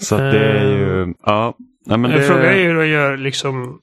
Så 0.00 0.16
det 0.16 0.38
är 0.38 0.64
ju, 0.64 1.02
uh, 1.02 1.14
ja. 1.22 1.56
Nej, 1.86 1.98
men 1.98 2.10
det... 2.10 2.22
Frågan 2.22 2.44
är 2.44 2.64
hur 2.64 2.74
de 2.74 2.88
gör 2.88 3.16
liksom 3.16 3.80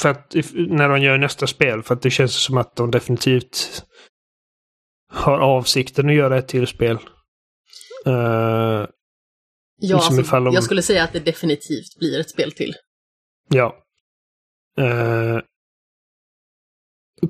för 0.00 0.08
att 0.08 0.34
när 0.54 0.88
de 0.88 1.00
gör 1.00 1.18
nästa 1.18 1.46
spel, 1.46 1.82
för 1.82 1.94
att 1.94 2.02
det 2.02 2.10
känns 2.10 2.34
som 2.34 2.56
att 2.56 2.76
de 2.76 2.90
definitivt 2.90 3.84
har 5.12 5.38
avsikten 5.38 6.08
att 6.08 6.14
göra 6.14 6.38
ett 6.38 6.48
till 6.48 6.66
spel. 6.66 6.98
Uh, 8.06 8.12
ja, 8.12 8.86
liksom 9.80 10.18
alltså, 10.18 10.40
de... 10.40 10.54
jag 10.54 10.64
skulle 10.64 10.82
säga 10.82 11.04
att 11.04 11.12
det 11.12 11.20
definitivt 11.20 11.98
blir 11.98 12.20
ett 12.20 12.30
spel 12.30 12.52
till. 12.52 12.74
Ja. 13.48 13.76
Uh, 14.80 15.40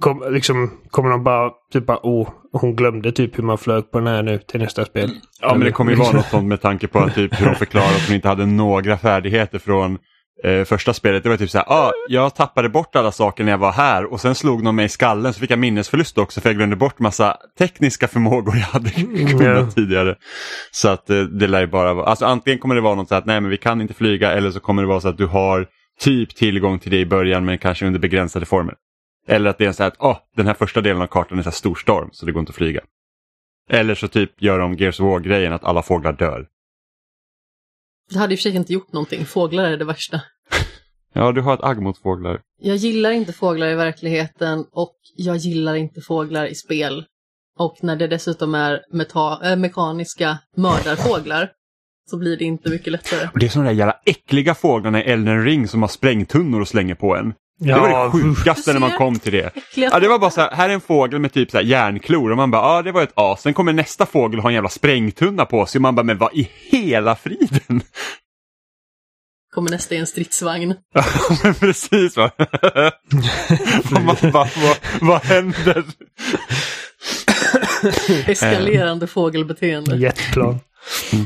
Kom, 0.00 0.24
liksom, 0.30 0.70
kommer 0.90 1.10
de 1.10 1.24
bara 1.24 1.50
typ 1.72 1.86
bara, 1.86 1.98
oh, 2.02 2.28
hon 2.52 2.76
glömde 2.76 3.12
typ 3.12 3.38
hur 3.38 3.42
man 3.42 3.58
flög 3.58 3.90
på 3.90 3.98
den 3.98 4.06
här 4.06 4.22
nu 4.22 4.38
till 4.38 4.60
nästa 4.60 4.84
spel. 4.84 5.10
Ja, 5.40 5.54
men 5.54 5.60
det 5.60 5.72
kommer 5.72 5.92
ju 5.92 5.98
vara 5.98 6.12
något 6.12 6.26
sånt 6.26 6.48
med 6.48 6.60
tanke 6.60 6.86
på 6.88 6.98
att 6.98 7.14
typ 7.14 7.40
hur 7.40 7.46
de 7.46 7.54
förklarar 7.58 7.86
att 7.86 8.06
hon 8.06 8.14
inte 8.14 8.28
hade 8.28 8.46
några 8.46 8.98
färdigheter 8.98 9.58
från 9.58 9.98
eh, 10.44 10.64
första 10.64 10.92
spelet. 10.94 11.22
Det 11.22 11.28
var 11.28 11.36
typ 11.36 11.50
så 11.50 11.58
här, 11.58 11.72
ah, 11.72 11.92
jag 12.08 12.34
tappade 12.34 12.68
bort 12.68 12.96
alla 12.96 13.12
saker 13.12 13.44
när 13.44 13.52
jag 13.52 13.58
var 13.58 13.72
här 13.72 14.12
och 14.12 14.20
sen 14.20 14.34
slog 14.34 14.64
de 14.64 14.76
mig 14.76 14.84
i 14.84 14.88
skallen 14.88 15.32
så 15.32 15.40
fick 15.40 15.50
jag 15.50 15.58
minnesförlust 15.58 16.18
också 16.18 16.40
för 16.40 16.48
jag 16.48 16.56
glömde 16.56 16.76
bort 16.76 16.98
massa 16.98 17.36
tekniska 17.58 18.08
förmågor 18.08 18.56
jag 18.56 18.62
hade 18.62 18.90
kunnat 19.30 19.42
yeah. 19.42 19.68
tidigare. 19.68 20.16
Så 20.70 20.88
att 20.88 21.10
eh, 21.10 21.20
det 21.20 21.46
lär 21.46 21.60
ju 21.60 21.66
bara 21.66 21.94
vara, 21.94 22.06
alltså 22.06 22.26
antingen 22.26 22.58
kommer 22.58 22.74
det 22.74 22.80
vara 22.80 22.94
något 22.94 23.08
så 23.08 23.14
att 23.14 23.26
nej 23.26 23.40
men 23.40 23.50
vi 23.50 23.56
kan 23.56 23.80
inte 23.80 23.94
flyga 23.94 24.32
eller 24.32 24.50
så 24.50 24.60
kommer 24.60 24.82
det 24.82 24.88
vara 24.88 25.00
så 25.00 25.08
att 25.08 25.18
du 25.18 25.26
har 25.26 25.66
typ 26.00 26.36
tillgång 26.36 26.78
till 26.78 26.90
det 26.90 26.98
i 26.98 27.06
början 27.06 27.44
men 27.44 27.58
kanske 27.58 27.86
under 27.86 28.00
begränsade 28.00 28.46
former. 28.46 28.74
Eller 29.28 29.50
att 29.50 29.58
det 29.58 29.64
är 29.64 29.72
så 29.72 29.82
här 29.82 29.90
att 29.90 30.00
oh, 30.00 30.16
den 30.36 30.46
här 30.46 30.54
första 30.54 30.80
delen 30.80 31.02
av 31.02 31.06
kartan 31.06 31.38
är 31.38 31.42
så 31.42 31.50
stor 31.50 31.74
storm 31.74 32.08
så 32.12 32.26
det 32.26 32.32
går 32.32 32.40
inte 32.40 32.50
att 32.50 32.56
flyga. 32.56 32.80
Eller 33.70 33.94
så 33.94 34.08
typ 34.08 34.42
gör 34.42 34.58
de 34.58 34.74
Gears 34.74 35.00
of 35.00 35.04
War-grejen 35.04 35.52
att 35.52 35.64
alla 35.64 35.82
fåglar 35.82 36.12
dör. 36.12 36.46
Det 38.10 38.18
hade 38.18 38.34
i 38.34 38.36
och 38.36 38.38
för 38.38 38.42
sig 38.42 38.56
inte 38.56 38.72
gjort 38.72 38.92
någonting. 38.92 39.24
Fåglar 39.24 39.64
är 39.64 39.76
det 39.76 39.84
värsta. 39.84 40.20
Ja, 41.12 41.32
du 41.32 41.40
har 41.40 41.54
ett 41.54 41.64
agg 41.64 41.82
mot 41.82 41.98
fåglar. 41.98 42.40
Jag 42.60 42.76
gillar 42.76 43.10
inte 43.10 43.32
fåglar 43.32 43.68
i 43.68 43.74
verkligheten 43.74 44.64
och 44.72 44.96
jag 45.16 45.36
gillar 45.36 45.74
inte 45.74 46.00
fåglar 46.00 46.46
i 46.46 46.54
spel. 46.54 47.04
Och 47.58 47.76
när 47.82 47.96
det 47.96 48.06
dessutom 48.06 48.54
är 48.54 48.82
äh, 49.44 49.56
mekaniska 49.56 50.38
mördarfåglar 50.56 51.50
så 52.10 52.18
blir 52.18 52.36
det 52.36 52.44
inte 52.44 52.70
mycket 52.70 52.92
lättare. 52.92 53.28
Och 53.32 53.38
det 53.38 53.46
är 53.46 53.50
som 53.50 53.62
de 53.62 53.68
där 53.68 53.78
jävla 53.78 53.96
äckliga 54.06 54.54
fåglarna 54.54 55.04
i 55.04 55.10
Elden 55.10 55.44
Ring 55.44 55.68
som 55.68 55.82
har 55.82 55.88
sprängtunnor 55.88 56.60
och 56.60 56.68
slänger 56.68 56.94
på 56.94 57.16
en. 57.16 57.34
Det 57.58 57.72
var 57.72 58.04
det 58.04 58.10
sjukaste 58.10 58.72
när 58.72 58.80
man 58.80 58.90
kom 58.90 59.18
till 59.18 59.32
det. 59.32 59.50
Ja, 59.74 60.00
det 60.00 60.08
var 60.08 60.18
bara 60.18 60.30
så 60.30 60.40
här, 60.40 60.50
här 60.50 60.68
är 60.68 60.74
en 60.74 60.80
fågel 60.80 61.20
med 61.20 61.32
typ 61.32 61.50
så 61.50 61.56
här 61.56 61.64
järnklor 61.64 62.30
och 62.30 62.36
man 62.36 62.50
bara, 62.50 62.76
ja 62.76 62.82
det 62.82 62.92
var 62.92 63.02
ett 63.02 63.12
as. 63.14 63.42
Sen 63.42 63.54
kommer 63.54 63.72
nästa 63.72 64.06
fågel 64.06 64.38
och 64.38 64.42
har 64.42 64.50
en 64.50 64.54
jävla 64.54 64.68
sprängtunna 64.68 65.44
på 65.44 65.66
sig 65.66 65.78
och 65.78 65.82
man 65.82 65.94
bara, 65.94 66.02
men 66.02 66.18
vad 66.18 66.34
i 66.34 66.50
hela 66.70 67.16
friden? 67.16 67.82
kommer 69.54 69.70
nästa 69.70 69.94
i 69.94 69.98
en 69.98 70.06
stridsvagn. 70.06 70.74
Ja, 70.94 71.04
men 71.42 71.54
precis 71.54 72.16
va. 72.16 72.30
man 73.90 74.16
bara, 74.32 74.48
vad, 74.56 74.76
vad 75.00 75.24
händer? 75.24 75.84
Eskalerande 78.26 79.06
fågelbeteende. 79.06 79.96
Jetplan. 79.96 80.60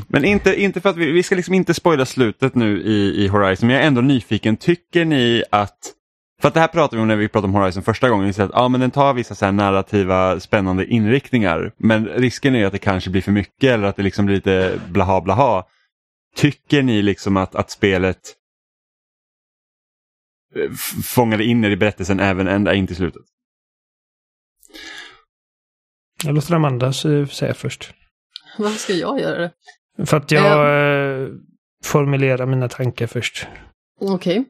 Men 0.07 0.25
inte, 0.25 0.61
inte 0.61 0.81
för 0.81 0.89
att 0.89 0.97
vi, 0.97 1.11
vi 1.11 1.23
ska 1.23 1.35
liksom 1.35 1.53
inte 1.53 1.73
spoila 1.73 2.05
slutet 2.05 2.55
nu 2.55 2.81
i, 2.81 3.23
i 3.23 3.27
Horizon, 3.27 3.67
men 3.67 3.75
jag 3.75 3.83
är 3.83 3.87
ändå 3.87 4.01
nyfiken. 4.01 4.57
Tycker 4.57 5.05
ni 5.05 5.43
att 5.49 5.93
för 6.43 6.47
att 6.47 6.53
det 6.53 6.59
här 6.59 6.67
pratade 6.67 6.95
vi 6.97 7.01
om 7.01 7.07
när 7.07 7.15
vi 7.15 7.27
pratade 7.27 7.47
om 7.47 7.61
Horizon 7.61 7.83
första 7.83 8.09
gången. 8.09 8.27
Vi 8.27 8.33
sa 8.33 8.43
att 8.43 8.51
ja, 8.53 8.67
men 8.67 8.81
den 8.81 8.91
tar 8.91 9.13
vissa 9.13 9.35
så 9.35 9.45
här 9.45 9.51
narrativa 9.51 10.39
spännande 10.39 10.85
inriktningar. 10.85 11.73
Men 11.77 12.05
risken 12.05 12.55
är 12.55 12.65
att 12.65 12.71
det 12.71 12.79
kanske 12.79 13.09
blir 13.09 13.21
för 13.21 13.31
mycket 13.31 13.69
eller 13.69 13.87
att 13.87 13.95
det 13.95 14.03
liksom 14.03 14.25
blir 14.25 14.35
lite 14.35 14.79
blaha 14.89 15.21
blaha. 15.21 15.65
Tycker 16.35 16.83
ni 16.83 17.01
liksom 17.01 17.37
att, 17.37 17.55
att 17.55 17.71
spelet 17.71 18.19
eh, 20.55 20.71
fångade 21.03 21.43
in 21.43 21.63
er 21.63 21.69
i 21.69 21.75
berättelsen 21.75 22.19
även 22.19 22.47
ända 22.47 22.73
in 22.73 22.87
till 22.87 22.95
slutet? 22.95 23.21
Jag 26.23 26.35
låter 26.35 26.55
Amanda 26.55 26.93
säga 26.93 27.53
först. 27.53 27.93
Varför 28.57 28.79
ska 28.79 28.93
jag 28.93 29.19
göra 29.19 29.37
det? 29.37 29.51
För 30.05 30.17
att 30.17 30.31
jag 30.31 31.21
eh, 31.21 31.27
formulerar 31.83 32.45
mina 32.45 32.69
tankar 32.69 33.07
först. 33.07 33.47
Okej. 33.99 34.45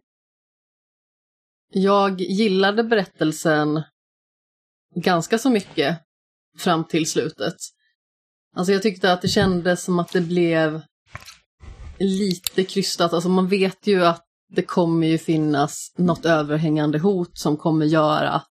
Jag 1.76 2.22
gillade 2.22 2.84
berättelsen 2.84 3.84
ganska 4.96 5.38
så 5.38 5.50
mycket 5.50 6.00
fram 6.58 6.84
till 6.84 7.10
slutet. 7.10 7.56
Alltså 8.56 8.74
jag 8.74 8.82
tyckte 8.82 9.14
att 9.14 9.22
det 9.22 9.28
kändes 9.28 9.84
som 9.84 10.00
att 10.00 10.12
det 10.12 10.22
blev 10.22 10.82
lite 12.00 12.64
krystat. 12.64 13.14
Alltså 13.14 13.30
man 13.30 13.48
vet 13.48 13.88
ju 13.88 14.06
att 14.06 14.24
det 14.50 14.62
kommer 14.62 15.08
ju 15.08 15.18
finnas 15.18 15.94
något 15.98 16.26
överhängande 16.26 17.00
hot 17.00 17.38
som 17.38 17.58
kommer 17.58 17.86
göra 17.86 18.30
att 18.30 18.50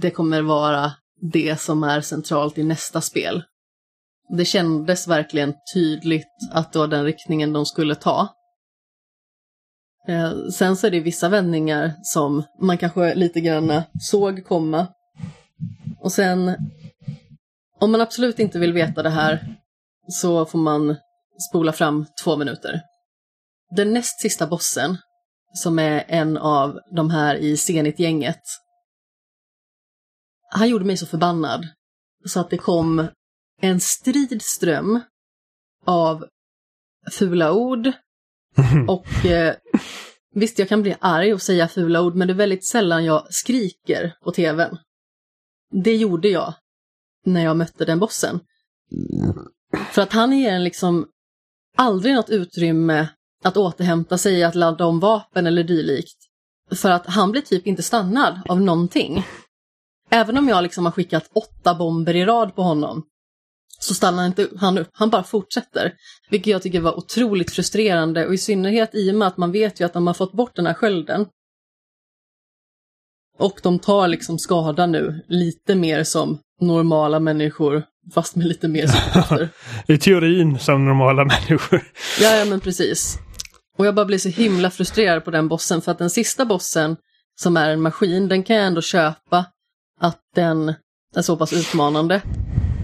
det 0.00 0.10
kommer 0.10 0.42
vara 0.42 0.92
det 1.20 1.60
som 1.60 1.82
är 1.82 2.00
centralt 2.00 2.58
i 2.58 2.62
nästa 2.62 3.00
spel. 3.00 3.42
Det 4.36 4.44
kändes 4.44 5.08
verkligen 5.08 5.54
tydligt 5.74 6.26
att 6.52 6.72
det 6.72 6.78
var 6.78 6.86
den 6.86 7.04
riktningen 7.04 7.52
de 7.52 7.66
skulle 7.66 7.94
ta. 7.94 8.28
Eh, 10.08 10.32
sen 10.52 10.76
så 10.76 10.86
är 10.86 10.90
det 10.90 11.00
vissa 11.00 11.28
vändningar 11.28 11.92
som 12.02 12.42
man 12.60 12.78
kanske 12.78 13.14
lite 13.14 13.40
grann 13.40 13.82
såg 14.00 14.44
komma. 14.44 14.86
Och 16.00 16.12
sen, 16.12 16.56
om 17.80 17.92
man 17.92 18.00
absolut 18.00 18.38
inte 18.38 18.58
vill 18.58 18.72
veta 18.72 19.02
det 19.02 19.10
här 19.10 19.56
så 20.08 20.46
får 20.46 20.58
man 20.58 20.96
spola 21.50 21.72
fram 21.72 22.06
två 22.24 22.36
minuter. 22.36 22.82
Den 23.76 23.92
näst 23.92 24.20
sista 24.20 24.46
bossen, 24.46 24.96
som 25.54 25.78
är 25.78 26.04
en 26.08 26.36
av 26.36 26.80
de 26.96 27.10
här 27.10 27.34
i 27.34 27.56
Zenit-gänget, 27.56 28.42
han 30.52 30.68
gjorde 30.68 30.84
mig 30.84 30.96
så 30.96 31.06
förbannad 31.06 31.68
så 32.24 32.40
att 32.40 32.50
det 32.50 32.58
kom 32.58 33.08
en 33.60 33.80
stridström 33.80 35.00
av 35.86 36.24
fula 37.10 37.52
ord 37.52 37.92
och 38.88 39.26
eh, 39.26 39.54
visst, 40.34 40.58
jag 40.58 40.68
kan 40.68 40.82
bli 40.82 40.96
arg 41.00 41.34
och 41.34 41.42
säga 41.42 41.68
fula 41.68 42.02
ord, 42.02 42.14
men 42.14 42.28
det 42.28 42.34
är 42.34 42.36
väldigt 42.36 42.66
sällan 42.66 43.04
jag 43.04 43.34
skriker 43.34 44.14
på 44.24 44.32
tvn. 44.32 44.76
Det 45.72 45.96
gjorde 45.96 46.28
jag 46.28 46.54
när 47.26 47.44
jag 47.44 47.56
mötte 47.56 47.84
den 47.84 47.98
bossen. 47.98 48.40
För 49.90 50.02
att 50.02 50.12
han 50.12 50.38
ger 50.38 50.52
en 50.52 50.64
liksom 50.64 51.06
aldrig 51.76 52.14
något 52.14 52.30
utrymme 52.30 53.08
att 53.44 53.56
återhämta 53.56 54.18
sig, 54.18 54.44
att 54.44 54.54
ladda 54.54 54.86
om 54.86 55.00
vapen 55.00 55.46
eller 55.46 55.64
dylikt. 55.64 56.18
För 56.70 56.90
att 56.90 57.06
han 57.06 57.30
blir 57.32 57.42
typ 57.42 57.66
inte 57.66 57.82
stannad 57.82 58.40
av 58.48 58.60
någonting. 58.60 59.24
Även 60.10 60.38
om 60.38 60.48
jag 60.48 60.62
liksom 60.62 60.84
har 60.84 60.92
skickat 60.92 61.30
åtta 61.32 61.74
bomber 61.74 62.16
i 62.16 62.24
rad 62.24 62.54
på 62.54 62.62
honom 62.62 63.02
så 63.90 63.94
stannar 63.94 64.26
inte 64.26 64.48
han 64.56 64.78
upp, 64.78 64.88
han 64.92 65.10
bara 65.10 65.22
fortsätter. 65.22 65.92
Vilket 66.30 66.50
jag 66.50 66.62
tycker 66.62 66.80
var 66.80 66.98
otroligt 66.98 67.50
frustrerande 67.50 68.26
och 68.26 68.34
i 68.34 68.38
synnerhet 68.38 68.94
i 68.94 69.10
och 69.10 69.14
med 69.14 69.28
att 69.28 69.36
man 69.36 69.52
vet 69.52 69.80
ju 69.80 69.84
att 69.84 69.92
de 69.92 70.06
har 70.06 70.14
fått 70.14 70.32
bort 70.32 70.56
den 70.56 70.66
här 70.66 70.74
skölden. 70.74 71.26
Och 73.38 73.60
de 73.62 73.78
tar 73.78 74.08
liksom 74.08 74.38
skada 74.38 74.86
nu 74.86 75.24
lite 75.28 75.74
mer 75.74 76.04
som 76.04 76.38
normala 76.60 77.20
människor 77.20 77.84
fast 78.14 78.36
med 78.36 78.46
lite 78.46 78.68
mer 78.68 78.86
superkrafter. 78.86 79.48
I 79.88 79.98
teorin 79.98 80.58
som 80.58 80.84
normala 80.84 81.24
människor. 81.24 81.82
Ja, 82.20 82.36
ja, 82.36 82.44
men 82.44 82.60
precis. 82.60 83.18
Och 83.78 83.86
jag 83.86 83.94
bara 83.94 84.06
blir 84.06 84.18
så 84.18 84.28
himla 84.28 84.70
frustrerad 84.70 85.24
på 85.24 85.30
den 85.30 85.48
bossen 85.48 85.82
för 85.82 85.92
att 85.92 85.98
den 85.98 86.10
sista 86.10 86.44
bossen 86.44 86.96
som 87.40 87.56
är 87.56 87.70
en 87.70 87.80
maskin, 87.80 88.28
den 88.28 88.42
kan 88.42 88.56
jag 88.56 88.66
ändå 88.66 88.82
köpa 88.82 89.44
att 90.00 90.20
den 90.34 90.74
är 91.16 91.22
så 91.22 91.36
pass 91.36 91.52
utmanande. 91.52 92.22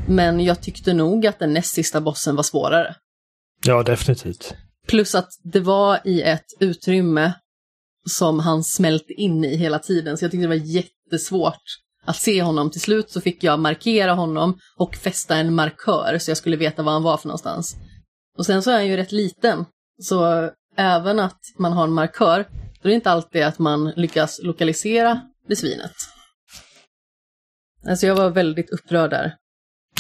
Men 0.09 0.41
jag 0.41 0.63
tyckte 0.63 0.95
nog 0.95 1.27
att 1.27 1.39
den 1.39 1.53
näst 1.53 1.75
sista 1.75 2.01
bossen 2.01 2.37
var 2.37 2.43
svårare. 2.43 2.97
Ja, 3.67 3.83
definitivt. 3.83 4.55
Plus 4.87 5.15
att 5.15 5.29
det 5.43 5.61
var 5.61 6.01
i 6.05 6.23
ett 6.23 6.47
utrymme 6.61 7.33
som 8.09 8.41
han 8.41 8.65
smälte 8.65 9.13
in 9.13 9.45
i 9.45 9.57
hela 9.57 9.79
tiden, 9.79 10.17
så 10.17 10.25
jag 10.25 10.31
tyckte 10.31 10.45
det 10.45 10.49
var 10.49 10.55
jättesvårt 10.55 11.63
att 12.05 12.17
se 12.17 12.43
honom. 12.43 12.71
Till 12.71 12.81
slut 12.81 13.11
så 13.11 13.21
fick 13.21 13.45
jag 13.45 13.61
markera 13.61 14.13
honom 14.13 14.59
och 14.77 14.95
fästa 14.95 15.37
en 15.37 15.55
markör 15.55 16.19
så 16.19 16.31
jag 16.31 16.39
skulle 16.39 16.57
veta 16.57 16.83
var 16.83 16.93
han 16.93 17.03
var 17.03 17.17
för 17.17 17.29
någonstans. 17.29 17.77
Och 18.39 18.47
sen 18.47 18.63
så 18.63 18.71
är 18.71 18.75
han 18.75 18.87
ju 18.87 18.97
rätt 18.97 19.13
liten, 19.13 19.65
så 20.03 20.51
även 20.77 21.21
att 21.21 21.41
man 21.59 21.73
har 21.73 21.85
en 21.85 21.93
markör, 21.93 22.49
då 22.83 22.89
är 22.89 22.91
det 22.91 22.95
inte 22.95 23.11
alltid 23.11 23.43
att 23.43 23.59
man 23.59 23.91
lyckas 23.91 24.41
lokalisera 24.43 25.21
det 25.49 25.57
svinet. 25.57 25.93
Alltså 27.89 28.07
jag 28.07 28.17
var 28.17 28.31
väldigt 28.31 28.71
upprörd 28.71 29.11
där. 29.11 29.37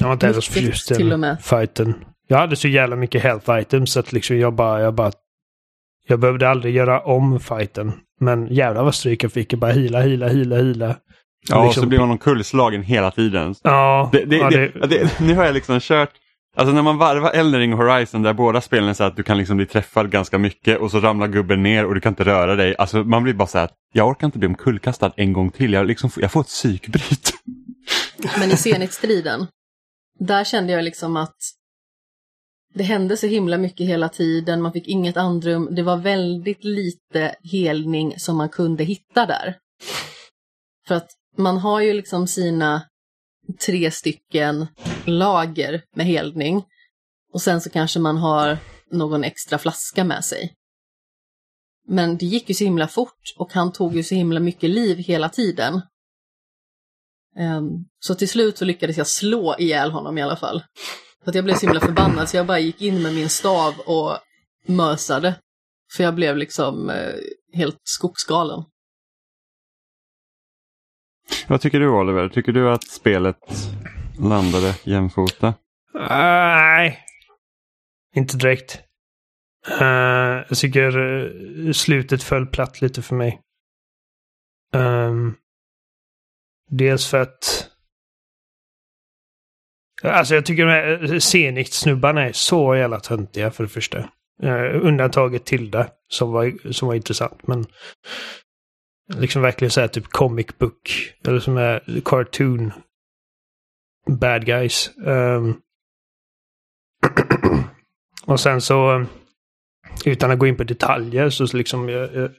Jag 0.00 0.06
var 0.06 0.12
inte 0.12 0.26
heller 0.26 0.40
så 0.40 0.50
Mycket 0.52 0.64
förtjust 0.64 0.90
i 0.90 1.04
och 1.04 1.08
den 1.08 1.20
med. 1.20 1.36
fighten. 1.42 1.94
Jag 2.28 2.38
hade 2.38 2.56
så 2.56 2.68
jävla 2.68 2.96
mycket 2.96 3.22
health 3.22 3.50
items 3.60 3.92
så 3.92 4.00
att 4.00 4.12
liksom 4.12 4.38
jag 4.38 4.54
bara, 4.54 4.80
jag 4.80 4.94
bara... 4.94 5.12
Jag 6.08 6.20
behövde 6.20 6.48
aldrig 6.48 6.74
göra 6.74 7.00
om 7.00 7.40
fighten. 7.40 7.92
Men 8.20 8.46
jävlar 8.46 8.84
vad 8.84 8.94
stryk 8.94 9.24
jag 9.24 9.32
fick. 9.32 9.52
Jag 9.52 9.60
bara 9.60 9.72
hila, 9.72 10.00
hila, 10.00 10.28
hila, 10.28 10.56
hila. 10.56 10.96
Ja, 11.48 11.58
och 11.58 11.64
Liksom- 11.64 11.82
så 11.82 11.88
blir 11.88 11.98
man 11.98 12.10
omkullslagen 12.10 12.82
hela 12.82 13.10
tiden. 13.10 13.54
Ja, 13.62 14.08
Det, 14.12 14.24
det, 14.24 14.36
ja, 14.36 14.50
det, 14.50 14.68
det, 14.68 14.86
det, 14.86 15.20
nu 15.20 15.34
har 15.34 15.44
jag 15.44 15.54
liksom 15.54 15.80
kört, 15.80 16.10
alltså 16.56 16.74
när 16.74 16.82
man 16.82 16.98
varvar 16.98 17.30
Elden 17.34 17.60
Ring 17.60 17.72
och 17.72 17.78
Horizon 17.78 18.22
där 18.22 18.32
båda 18.32 18.60
spelen 18.60 18.88
är 18.88 18.94
så 18.94 19.04
att 19.04 19.16
du 19.16 19.22
kan 19.22 19.38
liksom 19.38 19.56
bli 19.56 19.66
träffad 19.66 20.10
ganska 20.10 20.38
mycket 20.38 20.78
och 20.78 20.90
så 20.90 21.00
ramlar 21.00 21.26
gubben 21.28 21.62
ner 21.62 21.84
och 21.84 21.94
du 21.94 22.00
kan 22.00 22.12
inte 22.12 22.24
röra 22.24 22.56
dig. 22.56 22.74
Alltså 22.78 22.96
man 23.04 23.22
blir 23.22 23.34
bara 23.34 23.48
så 23.48 23.58
att 23.58 23.72
jag 23.92 24.08
orkar 24.08 24.26
inte 24.26 24.38
bli 24.38 24.48
omkullkastad 24.48 25.12
en 25.16 25.32
gång 25.32 25.50
till. 25.50 25.72
Jag, 25.72 25.86
liksom, 25.86 26.10
jag 26.16 26.32
får 26.32 26.40
ett 26.40 26.46
psykbryt. 26.46 27.32
Men 28.38 28.50
i 28.50 28.56
Zenit-striden, 28.56 29.46
där 30.18 30.44
kände 30.44 30.72
jag 30.72 30.84
liksom 30.84 31.16
att 31.16 31.36
det 32.74 32.82
hände 32.82 33.16
så 33.16 33.26
himla 33.26 33.58
mycket 33.58 33.86
hela 33.86 34.08
tiden, 34.08 34.62
man 34.62 34.72
fick 34.72 34.88
inget 34.88 35.16
andrum, 35.16 35.74
det 35.74 35.82
var 35.82 35.96
väldigt 35.96 36.64
lite 36.64 37.34
helning 37.52 38.14
som 38.18 38.36
man 38.36 38.48
kunde 38.48 38.84
hitta 38.84 39.26
där. 39.26 39.58
För 40.86 40.94
att 40.94 41.10
man 41.36 41.58
har 41.58 41.80
ju 41.80 41.92
liksom 41.92 42.26
sina 42.26 42.82
tre 43.66 43.90
stycken 43.90 44.66
lager 45.04 45.82
med 45.94 46.06
helning 46.06 46.64
och 47.32 47.42
sen 47.42 47.60
så 47.60 47.70
kanske 47.70 47.98
man 47.98 48.16
har 48.16 48.58
någon 48.90 49.24
extra 49.24 49.58
flaska 49.58 50.04
med 50.04 50.24
sig. 50.24 50.54
Men 51.88 52.16
det 52.16 52.26
gick 52.26 52.48
ju 52.48 52.54
så 52.54 52.64
himla 52.64 52.88
fort 52.88 53.34
och 53.38 53.52
han 53.52 53.72
tog 53.72 53.96
ju 53.96 54.02
så 54.02 54.14
himla 54.14 54.40
mycket 54.40 54.70
liv 54.70 54.98
hela 54.98 55.28
tiden. 55.28 55.80
Ehm, 57.38 57.64
så 57.98 58.14
till 58.14 58.28
slut 58.28 58.58
så 58.58 58.64
lyckades 58.64 58.96
jag 58.96 59.06
slå 59.06 59.56
ihjäl 59.58 59.90
honom 59.90 60.18
i 60.18 60.22
alla 60.22 60.36
fall. 60.36 60.62
För 61.24 61.30
att 61.30 61.34
jag 61.34 61.44
blev 61.44 61.54
så 61.54 61.66
himla 61.66 61.80
förbannad 61.80 62.28
så 62.28 62.36
jag 62.36 62.46
bara 62.46 62.58
gick 62.58 62.82
in 62.82 63.02
med 63.02 63.14
min 63.14 63.28
stav 63.28 63.74
och 63.78 64.18
mösade. 64.66 65.34
För 65.96 66.04
jag 66.04 66.14
blev 66.14 66.36
liksom 66.36 66.90
eh, 66.90 67.14
helt 67.52 67.80
skogsgalen. 67.82 68.64
Vad 71.48 71.60
tycker 71.60 71.80
du 71.80 71.88
Oliver? 71.88 72.28
Tycker 72.28 72.52
du 72.52 72.70
att 72.70 72.84
spelet 72.84 73.38
landade 74.18 74.74
jämfota? 74.84 75.54
Nej. 75.94 76.98
Inte 78.14 78.36
direkt. 78.36 78.80
Uh, 79.80 80.44
jag 80.48 80.58
tycker 80.58 80.98
uh, 80.98 81.72
slutet 81.72 82.22
föll 82.22 82.46
platt 82.46 82.80
lite 82.80 83.02
för 83.02 83.16
mig. 83.16 83.40
Um, 84.74 85.36
dels 86.70 87.10
för 87.10 87.20
att... 87.20 87.70
Alltså 90.02 90.34
jag 90.34 90.46
tycker 90.46 90.66
de 90.66 90.72
här 90.72 91.12
eh, 91.14 91.18
Zenit-snubbarna 91.18 92.22
är 92.22 92.32
så 92.32 92.76
jävla 92.76 93.00
töntiga 93.00 93.50
för 93.50 93.64
det 93.64 93.68
första. 93.68 93.98
Uh, 94.42 94.86
undantaget 94.86 95.44
Tilda 95.44 95.88
som 96.08 96.32
var, 96.32 96.72
som 96.72 96.88
var 96.88 96.94
intressant. 96.94 97.46
Men 97.46 97.66
liksom 99.14 99.42
verkligen 99.42 99.70
så 99.70 99.80
här 99.80 99.88
typ 99.88 100.08
comic 100.08 100.46
book. 100.58 101.14
Eller 101.26 101.40
som 101.40 101.56
är 101.56 102.00
cartoon. 102.04 102.72
Bad 104.10 104.46
guys. 104.46 104.90
Um, 104.96 105.60
och 108.26 108.40
sen 108.40 108.60
så 108.60 109.00
eh, 109.00 109.06
utan 110.04 110.30
att 110.30 110.38
gå 110.38 110.46
in 110.46 110.56
på 110.56 110.64
detaljer 110.64 111.30
så 111.30 111.56
liksom 111.56 111.88
jag, 111.88 112.14
jag 112.14 112.30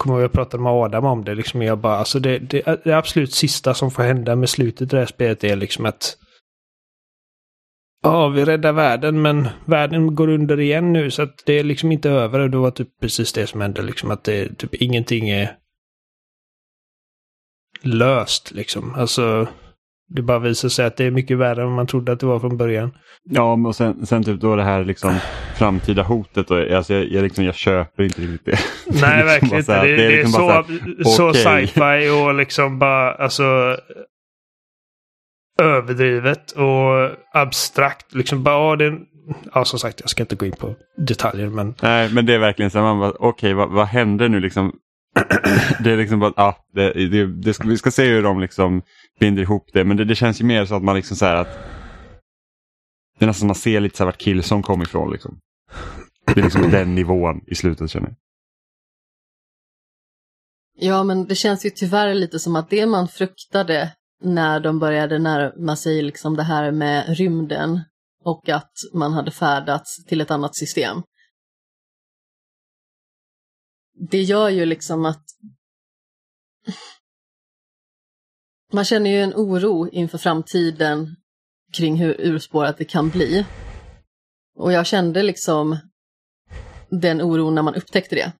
kommer 0.00 0.14
ihåg 0.14 0.24
jag 0.24 0.32
pratade 0.32 0.62
med 0.62 0.72
Adam 0.72 1.04
om 1.04 1.24
det. 1.24 1.34
Liksom 1.34 1.62
jag 1.62 1.78
bara, 1.78 1.96
alltså 1.96 2.18
det, 2.18 2.38
det, 2.38 2.84
det 2.84 2.92
absolut 2.92 3.32
sista 3.32 3.74
som 3.74 3.90
får 3.90 4.02
hända 4.02 4.36
med 4.36 4.48
slutet 4.48 4.80
i 4.80 4.84
det 4.84 4.98
här 4.98 5.06
spelet 5.06 5.44
är 5.44 5.56
liksom 5.56 5.86
att 5.86 6.16
Ja, 8.02 8.28
vi 8.28 8.44
räddar 8.44 8.72
världen 8.72 9.22
men 9.22 9.48
världen 9.64 10.14
går 10.14 10.28
under 10.28 10.60
igen 10.60 10.92
nu 10.92 11.10
så 11.10 11.22
att 11.22 11.42
det 11.46 11.52
är 11.52 11.64
liksom 11.64 11.92
inte 11.92 12.10
över. 12.10 12.40
Och 12.40 12.50
det 12.50 12.56
var 12.56 12.70
typ 12.70 13.00
precis 13.00 13.32
det 13.32 13.46
som 13.46 13.60
hände 13.60 13.82
liksom 13.82 14.10
att 14.10 14.24
det 14.24 14.58
typ 14.58 14.74
ingenting 14.74 15.28
är 15.28 15.56
löst 17.82 18.50
liksom. 18.50 18.94
Alltså 18.94 19.48
det 20.14 20.22
bara 20.22 20.38
visar 20.38 20.68
sig 20.68 20.86
att 20.86 20.96
det 20.96 21.04
är 21.04 21.10
mycket 21.10 21.38
värre 21.38 21.62
än 21.62 21.72
man 21.72 21.86
trodde 21.86 22.12
att 22.12 22.20
det 22.20 22.26
var 22.26 22.38
från 22.38 22.56
början. 22.56 22.90
Ja, 23.24 23.52
och 23.52 23.76
sen, 23.76 24.06
sen 24.06 24.24
typ 24.24 24.40
då 24.40 24.56
det 24.56 24.62
här 24.62 24.84
liksom 24.84 25.14
framtida 25.54 26.02
hotet. 26.02 26.50
Och, 26.50 26.70
alltså 26.70 26.94
jag, 26.94 27.08
jag, 27.08 27.22
liksom, 27.22 27.44
jag 27.44 27.54
köper 27.54 28.02
inte 28.02 28.22
riktigt 28.22 28.44
det. 28.44 28.58
Nej, 29.00 29.24
verkligen 29.24 29.58
inte. 29.58 29.82
Det, 29.82 29.96
det, 29.96 30.06
är, 30.06 30.10
liksom 30.10 30.32
så, 30.32 30.50
här, 30.50 30.64
så 31.04 31.28
okay. 31.28 31.66
sci-fi 31.66 32.10
och 32.10 32.34
liksom 32.34 32.78
bara 32.78 33.12
alltså 33.12 33.76
överdrivet 35.60 36.52
och 36.52 37.10
abstrakt. 37.32 38.14
Liksom 38.14 38.42
bara, 38.42 38.76
det, 38.76 38.98
ja, 39.54 39.64
som 39.64 39.78
sagt, 39.78 40.00
jag 40.00 40.10
ska 40.10 40.22
inte 40.22 40.36
gå 40.36 40.46
in 40.46 40.52
på 40.52 40.74
detaljer. 40.96 41.48
Men... 41.48 41.74
Nej, 41.82 42.10
men 42.12 42.26
det 42.26 42.34
är 42.34 42.38
verkligen 42.38 42.70
så 42.70 42.78
man 42.78 42.98
bara, 42.98 43.10
okej, 43.10 43.28
okay, 43.28 43.54
vad, 43.54 43.70
vad 43.70 43.86
händer 43.86 44.28
nu 44.28 44.40
liksom? 44.40 44.72
det 45.84 45.90
är 45.90 45.96
liksom 45.96 46.20
bara, 46.20 46.32
ja, 46.36 46.56
det, 46.74 46.92
det, 46.92 47.26
det 47.26 47.54
ska, 47.54 47.68
vi 47.68 47.78
ska 47.78 47.90
se 47.90 48.04
hur 48.04 48.22
de 48.22 48.40
liksom 48.40 48.82
binder 49.20 49.42
ihop 49.42 49.70
det. 49.72 49.84
Men 49.84 49.96
det, 49.96 50.04
det 50.04 50.14
känns 50.14 50.40
ju 50.40 50.44
mer 50.44 50.64
så 50.64 50.74
att 50.74 50.82
man 50.82 50.96
liksom 50.96 51.16
så 51.16 51.24
här 51.24 51.36
att 51.36 51.58
det 53.18 53.24
är 53.24 53.26
nästan 53.26 53.46
man 53.46 53.54
ser 53.54 53.80
lite 53.80 53.96
så 53.96 54.04
vart 54.04 54.18
Killson 54.18 54.62
kom 54.62 54.82
ifrån. 54.82 55.12
Liksom. 55.12 55.40
Det 56.26 56.40
är 56.40 56.44
liksom 56.44 56.70
den 56.70 56.94
nivån 56.94 57.44
i 57.46 57.54
slutet 57.54 57.90
känner 57.90 58.08
jag. 58.08 58.16
Ja, 60.82 61.04
men 61.04 61.26
det 61.26 61.34
känns 61.34 61.66
ju 61.66 61.70
tyvärr 61.70 62.14
lite 62.14 62.38
som 62.38 62.56
att 62.56 62.70
det 62.70 62.86
man 62.86 63.08
fruktade 63.08 63.92
när 64.22 64.60
de 64.60 64.78
började 64.78 65.18
närma 65.18 65.76
sig 65.76 66.02
liksom 66.02 66.36
det 66.36 66.42
här 66.42 66.70
med 66.70 67.16
rymden 67.16 67.80
och 68.24 68.48
att 68.48 68.72
man 68.94 69.12
hade 69.12 69.30
färdats 69.30 70.04
till 70.04 70.20
ett 70.20 70.30
annat 70.30 70.56
system. 70.56 71.02
Det 74.10 74.22
gör 74.22 74.48
ju 74.48 74.66
liksom 74.66 75.04
att 75.04 75.24
man 78.72 78.84
känner 78.84 79.10
ju 79.10 79.20
en 79.20 79.34
oro 79.34 79.88
inför 79.88 80.18
framtiden 80.18 81.16
kring 81.72 81.96
hur 81.96 82.20
urspårat 82.20 82.78
det 82.78 82.84
kan 82.84 83.10
bli. 83.10 83.46
Och 84.56 84.72
jag 84.72 84.86
kände 84.86 85.22
liksom 85.22 85.76
den 86.88 87.22
oron 87.22 87.54
när 87.54 87.62
man 87.62 87.74
upptäckte 87.74 88.14
det. 88.14 88.32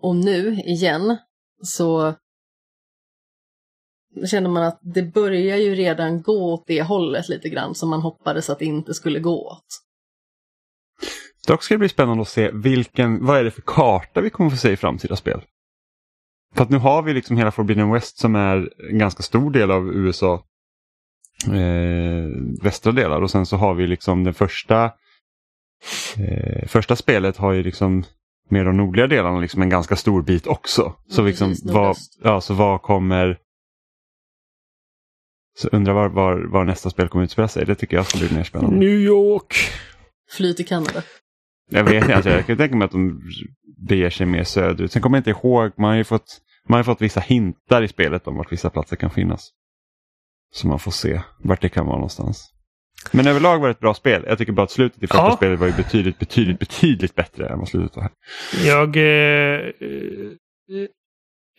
Och 0.00 0.16
nu 0.16 0.54
igen 0.54 1.16
så 1.62 2.14
känner 4.30 4.50
man 4.50 4.62
att 4.62 4.78
det 4.82 5.02
börjar 5.02 5.56
ju 5.56 5.74
redan 5.74 6.22
gå 6.22 6.52
åt 6.52 6.64
det 6.66 6.82
hållet 6.82 7.28
lite 7.28 7.48
grann 7.48 7.74
som 7.74 7.90
man 7.90 8.00
hoppades 8.00 8.50
att 8.50 8.58
det 8.58 8.64
inte 8.64 8.94
skulle 8.94 9.20
gå 9.20 9.50
åt. 9.50 9.66
Dock 11.46 11.62
ska 11.62 11.74
det 11.74 11.78
bli 11.78 11.88
spännande 11.88 12.22
att 12.22 12.28
se 12.28 12.50
vilken, 12.50 13.26
vad 13.26 13.38
är 13.38 13.44
det 13.44 13.50
för 13.50 13.62
karta 13.62 14.20
vi 14.20 14.30
kommer 14.30 14.50
få 14.50 14.56
se 14.56 14.70
i 14.70 14.76
framtida 14.76 15.16
spel. 15.16 15.42
För 16.54 16.62
att 16.62 16.70
nu 16.70 16.78
har 16.78 17.02
vi 17.02 17.14
liksom 17.14 17.36
hela 17.36 17.50
Forbidden 17.50 17.92
West 17.92 18.18
som 18.18 18.34
är 18.34 18.70
en 18.90 18.98
ganska 18.98 19.22
stor 19.22 19.50
del 19.50 19.70
av 19.70 19.88
USA 19.88 20.44
eh, 21.46 22.62
västra 22.62 22.92
delar 22.92 23.22
och 23.22 23.30
sen 23.30 23.46
så 23.46 23.56
har 23.56 23.74
vi 23.74 23.86
liksom 23.86 24.24
den 24.24 24.34
första 24.34 24.84
eh, 26.16 26.66
första 26.66 26.96
spelet 26.96 27.36
har 27.36 27.52
ju 27.52 27.62
liksom 27.62 28.04
mer 28.48 28.64
de 28.64 28.76
nordliga 28.76 29.06
delarna 29.06 29.40
liksom 29.40 29.62
en 29.62 29.68
ganska 29.68 29.96
stor 29.96 30.22
bit 30.22 30.46
också. 30.46 30.94
Så, 31.08 31.20
mm, 31.20 31.28
liksom, 31.28 31.54
vad, 31.64 31.96
ja, 32.22 32.40
så 32.40 32.54
vad 32.54 32.82
kommer 32.82 33.38
så 35.56 35.68
undrar 35.68 35.92
var, 35.92 36.08
var, 36.08 36.52
var 36.52 36.64
nästa 36.64 36.90
spel 36.90 37.08
kommer 37.08 37.24
utspela 37.24 37.48
sig. 37.48 37.66
Det 37.66 37.74
tycker 37.74 37.96
jag 37.96 38.06
ska 38.06 38.18
bli 38.18 38.36
mer 38.36 38.44
spännande. 38.44 38.76
New 38.76 39.00
York! 39.00 39.54
Fly 40.30 40.54
till 40.54 40.66
Kanada. 40.66 41.02
Jag 41.70 41.84
vet 41.84 41.94
inte, 41.94 42.14
alltså, 42.14 42.30
jag 42.30 42.46
kan 42.46 42.56
tänka 42.56 42.76
mig 42.76 42.84
att 42.86 42.92
de 42.92 43.22
beger 43.76 44.10
sig 44.10 44.26
mer 44.26 44.44
söderut. 44.44 44.92
Sen 44.92 45.02
kommer 45.02 45.16
jag 45.16 45.20
inte 45.20 45.30
ihåg, 45.30 45.72
man 45.78 45.90
har 45.90 45.96
ju 45.96 46.04
fått, 46.04 46.40
man 46.68 46.76
har 46.76 46.84
fått 46.84 47.02
vissa 47.02 47.20
hintar 47.20 47.82
i 47.82 47.88
spelet 47.88 48.26
om 48.26 48.36
vart 48.36 48.52
vissa 48.52 48.70
platser 48.70 48.96
kan 48.96 49.10
finnas. 49.10 49.50
Så 50.54 50.68
man 50.68 50.78
får 50.78 50.90
se 50.90 51.20
vart 51.38 51.62
det 51.62 51.68
kan 51.68 51.86
vara 51.86 51.96
någonstans. 51.96 52.50
Men 53.12 53.26
överlag 53.26 53.58
var 53.58 53.66
det 53.66 53.72
ett 53.72 53.80
bra 53.80 53.94
spel. 53.94 54.24
Jag 54.26 54.38
tycker 54.38 54.52
bara 54.52 54.62
att 54.62 54.70
slutet 54.70 55.02
i 55.02 55.06
första 55.06 55.22
ja. 55.22 55.36
spelet 55.36 55.60
var 55.60 55.66
ju 55.66 55.72
betydligt, 55.72 56.18
betydligt, 56.18 56.58
betydligt 56.58 57.14
bättre 57.14 57.48
än 57.48 57.58
vad 57.58 57.68
slutet 57.68 57.96
var 57.96 58.02
här. 58.02 58.12
Jag, 58.66 58.96
eh, 58.96 59.72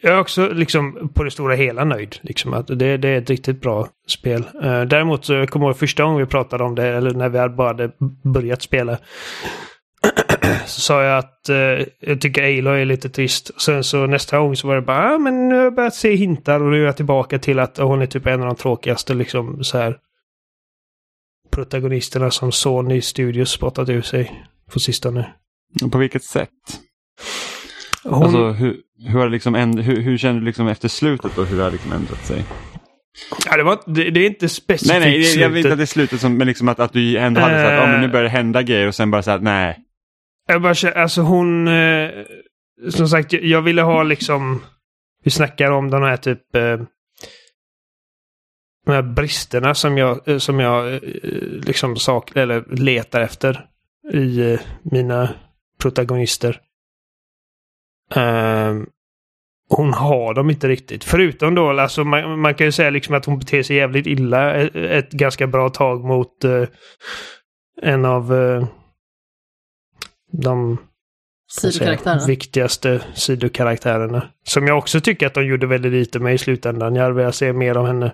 jag 0.02 0.14
är 0.14 0.20
också 0.20 0.48
liksom 0.48 1.10
på 1.14 1.24
det 1.24 1.32
stora 1.32 1.56
hela 1.56 1.84
nöjd. 1.84 2.16
Liksom, 2.22 2.54
att 2.54 2.68
det, 2.68 2.98
det 2.98 3.10
är 3.10 3.18
ett 3.18 3.30
riktigt 3.30 3.62
bra 3.62 3.88
spel. 4.08 4.44
Uh, 4.64 4.82
däremot 4.82 5.26
så 5.26 5.34
jag 5.34 5.50
kommer 5.50 5.66
ihåg 5.66 5.78
första 5.78 6.04
gången 6.04 6.20
vi 6.20 6.26
pratade 6.26 6.64
om 6.64 6.76
det, 6.76 6.88
eller 6.88 7.12
när 7.12 7.30
vi 7.30 7.56
bara 7.56 7.68
hade 7.68 7.92
börjat 8.24 8.62
spela. 8.62 8.98
så 10.66 10.82
sa 10.82 11.04
jag 11.04 11.18
att 11.18 11.50
uh, 11.50 11.86
jag 12.00 12.22
tycker 12.22 12.44
Aloy 12.44 12.82
är 12.82 12.86
lite 12.86 13.10
trist. 13.10 13.62
Sen 13.62 13.84
så 13.84 14.06
nästa 14.06 14.40
gång 14.40 14.56
så 14.56 14.68
var 14.68 14.76
det 14.76 14.82
bara, 14.82 15.16
ah, 15.16 15.18
men 15.18 15.50
nu 15.50 15.56
har 15.56 15.64
jag 15.64 15.76
börjat 15.76 15.96
se 15.96 16.16
hintar 16.16 16.60
och 16.60 16.72
nu 16.72 16.82
är 16.82 16.86
jag 16.86 16.98
tillbaka 16.98 17.40
till 17.40 17.60
att 17.60 17.78
hon 17.78 18.02
är 18.02 18.06
typ 18.06 18.26
en 18.26 18.42
av 18.42 18.48
de 18.48 18.56
tråkigaste 18.56 19.14
liksom 19.14 19.64
så 19.64 19.78
här 19.78 19.98
protagonisterna 21.52 22.32
som 22.32 22.52
Sony 22.52 23.02
Studios 23.02 23.50
spottat 23.50 23.90
ur 23.90 24.02
sig 24.02 24.46
på 24.72 24.80
sistone. 24.80 25.34
På 25.92 25.98
vilket 25.98 26.24
sätt? 26.24 26.50
Hon... 28.04 28.24
Alltså, 28.24 28.52
hur, 28.52 28.78
hur, 29.08 29.20
har 29.20 29.30
liksom 29.30 29.56
änd- 29.56 29.82
hur, 29.82 30.02
hur 30.02 30.18
känner 30.18 30.40
du 30.40 30.46
liksom 30.46 30.68
efter 30.68 30.88
slutet 30.88 31.38
och 31.38 31.46
hur 31.46 31.58
har 31.58 31.66
det 31.66 31.72
liksom 31.72 31.92
ändrat 31.92 32.26
sig? 32.26 32.46
Ja, 33.46 33.58
det, 33.58 33.64
var, 33.64 33.80
det, 33.86 34.10
det 34.10 34.20
är 34.20 34.28
inte 34.28 34.50
specifikt 34.50 35.00
Nej, 35.00 35.00
nej, 35.00 35.24
slutet. 35.24 35.42
jag 35.42 35.50
vet 35.50 35.58
inte 35.58 35.72
att 35.72 35.78
det 35.78 35.84
är 35.84 35.86
slutet 35.86 36.22
som, 36.22 36.38
men 36.38 36.48
liksom 36.48 36.70
att, 36.70 36.80
att 36.80 36.94
du 36.94 37.18
ändå 37.18 37.42
hade 37.42 37.56
uh, 37.56 37.64
sagt 37.64 37.82
att 37.82 37.96
oh, 37.96 38.02
nu 38.02 38.08
börjar 38.08 38.24
det 38.24 38.30
hända 38.30 38.64
grejer 38.64 38.88
och 38.88 38.96
sen 38.96 39.12
bara 39.12 39.24
så 39.24 39.32
att 39.32 39.44
nej. 39.44 39.85
Jag 40.48 40.62
bara 40.62 40.74
känner, 40.74 40.96
alltså 40.96 41.22
hon, 41.22 41.68
eh, 41.68 42.10
som 42.90 43.08
sagt, 43.08 43.34
jag 43.34 43.62
ville 43.62 43.82
ha 43.82 44.04
liksom, 44.04 44.62
vi 45.24 45.32
snackar 45.32 45.72
om 45.72 45.90
den 45.90 46.04
här 46.04 46.18
typ, 46.18 46.56
eh, 46.56 46.78
de 48.86 48.92
här 48.92 49.02
bristerna 49.02 49.74
som 49.74 49.98
jag, 49.98 50.28
eh, 50.28 50.38
som 50.38 50.60
jag 50.60 50.94
eh, 50.94 51.00
liksom 51.42 51.96
sak, 51.96 52.36
eller 52.36 52.64
letar 52.70 53.22
efter 53.22 53.66
i 54.14 54.52
eh, 54.54 54.60
mina 54.84 55.30
protagonister. 55.82 56.62
Um, 58.16 58.90
hon 59.70 59.94
har 59.94 60.34
dem 60.34 60.50
inte 60.50 60.68
riktigt. 60.68 61.04
Förutom 61.04 61.56
då, 61.56 61.70
alltså 61.70 62.04
man, 62.04 62.40
man, 62.40 62.56
kan 62.56 62.68
ju 62.68 62.72
säga 62.72 62.90
liksom 62.90 63.16
att 63.16 63.26
hon 63.26 63.40
beter 63.40 63.64
sig 63.64 63.76
jävligt 63.76 64.08
illa 64.08 64.54
ett, 64.54 64.76
ett 64.76 65.12
ganska 65.12 65.48
bra 65.48 65.70
tag 65.70 66.04
mot 66.06 66.46
uh, 66.46 66.68
en 67.82 68.06
av 68.06 68.34
uh, 68.34 68.68
de 70.42 70.78
säga, 71.52 72.20
viktigaste 72.28 73.02
sidokaraktärerna. 73.16 74.30
Som 74.44 74.68
jag 74.68 74.78
också 74.78 75.02
tycker 75.02 75.28
att 75.28 75.34
de 75.34 75.46
gjorde 75.46 75.68
väldigt 75.68 75.92
lite 75.92 76.20
med 76.20 76.34
i 76.34 76.38
slutändan. 76.38 76.96
Jag 76.96 77.04
hade 77.04 77.16
velat 77.16 77.36
se 77.36 77.54
mer 77.54 77.78
av 77.78 77.86
henne. 77.86 78.06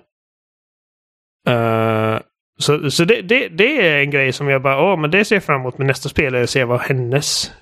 Uh, 1.48 2.20
så 2.58 2.90
så 2.90 3.04
det, 3.04 3.22
det, 3.22 3.48
det, 3.48 3.88
är 3.88 4.02
en 4.02 4.10
grej 4.10 4.32
som 4.32 4.48
jag 4.48 4.62
bara, 4.62 4.92
åh, 4.92 5.00
men 5.00 5.10
det 5.10 5.24
ser 5.24 5.36
jag 5.36 5.44
fram 5.44 5.60
emot 5.60 5.78
med 5.78 5.86
nästa 5.86 6.08
spel, 6.08 6.34
är 6.34 6.42
att 6.42 6.50
se 6.50 6.64
vad 6.64 6.80
hennes 6.80 7.52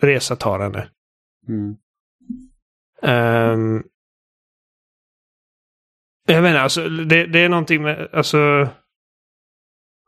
resa 0.00 0.36
tar 0.36 0.58
henne. 0.58 0.88
Mm. 1.48 1.76
Um, 3.02 3.84
jag 6.26 6.42
menar, 6.42 6.60
alltså, 6.60 6.88
det, 6.88 7.26
det, 7.26 7.38
är 7.38 7.48
någonting 7.48 7.82
med, 7.82 8.08
alltså... 8.12 8.68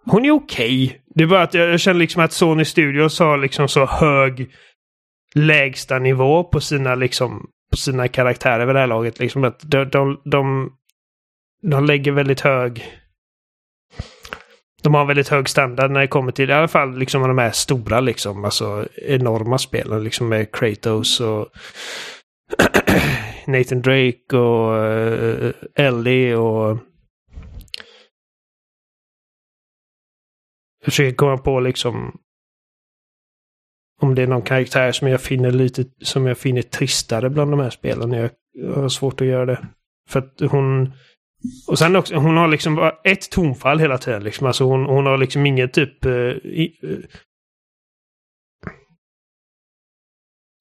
Hon 0.04 0.24
är 0.24 0.30
okej. 0.30 0.86
Okay. 0.86 0.99
Det 1.14 1.22
är 1.22 1.26
bara 1.28 1.42
att 1.42 1.54
jag, 1.54 1.68
jag 1.68 1.80
känner 1.80 2.00
liksom 2.00 2.22
att 2.22 2.32
Sony 2.32 2.64
Studios 2.64 3.18
har 3.18 3.38
liksom 3.38 3.68
så 3.68 3.86
hög 3.86 4.50
lägsta 5.34 5.98
nivå 5.98 6.44
på 6.44 6.60
sina 6.60 6.94
liksom 6.94 7.50
på 7.70 7.76
sina 7.76 8.08
karaktärer 8.08 8.66
vid 8.66 8.74
det 8.74 8.80
här 8.80 8.86
laget. 8.86 9.18
Liksom 9.18 9.44
att 9.44 9.60
de, 9.60 9.84
de, 9.84 10.20
de, 10.24 10.72
de 11.62 11.84
lägger 11.84 12.12
väldigt 12.12 12.40
hög 12.40 12.84
de 14.82 14.94
har 14.94 15.04
väldigt 15.04 15.28
hög 15.28 15.48
standard 15.48 15.90
när 15.90 16.00
det 16.00 16.06
kommer 16.06 16.32
till 16.32 16.50
i 16.50 16.52
alla 16.52 16.68
fall 16.68 16.98
liksom 16.98 17.22
de 17.22 17.38
här 17.38 17.50
stora 17.50 18.00
liksom, 18.00 18.44
alltså 18.44 18.88
enorma 18.96 19.58
spelen 19.58 20.04
liksom 20.04 20.28
med 20.28 20.52
Kratos 20.52 21.20
och 21.20 21.48
Nathan 23.46 23.82
Drake 23.82 24.36
och 24.36 24.74
uh, 24.74 25.52
Ellie 25.74 26.34
och 26.34 26.78
jag 30.80 30.84
försöker 30.84 31.16
komma 31.16 31.38
på 31.38 31.60
liksom 31.60 32.20
om 34.00 34.14
det 34.14 34.22
är 34.22 34.26
någon 34.26 34.42
karaktär 34.42 34.92
som 34.92 35.08
jag 35.08 35.20
finner 35.20 35.50
lite 35.50 35.84
som 36.02 36.26
jag 36.26 36.38
finner 36.38 36.62
tristare 36.62 37.30
bland 37.30 37.50
de 37.50 37.60
här 37.60 37.70
spelen. 37.70 38.12
Jag 38.12 38.30
har 38.74 38.88
svårt 38.88 39.20
att 39.20 39.26
göra 39.26 39.46
det. 39.46 39.66
För 40.08 40.18
att 40.18 40.40
hon 40.50 40.92
och 41.66 41.78
sen 41.78 41.96
också, 41.96 42.14
hon 42.14 42.36
har 42.36 42.48
liksom 42.48 42.74
bara 42.74 42.94
ett 43.04 43.30
tonfall 43.30 43.78
hela 43.78 43.98
tiden. 43.98 44.24
Liksom. 44.24 44.46
Alltså 44.46 44.64
hon, 44.64 44.84
hon 44.84 45.06
har 45.06 45.18
liksom 45.18 45.46
ingen 45.46 45.70
typ... 45.70 46.06
Uh, 46.06 46.36
i, 46.36 46.78
uh. 46.84 46.98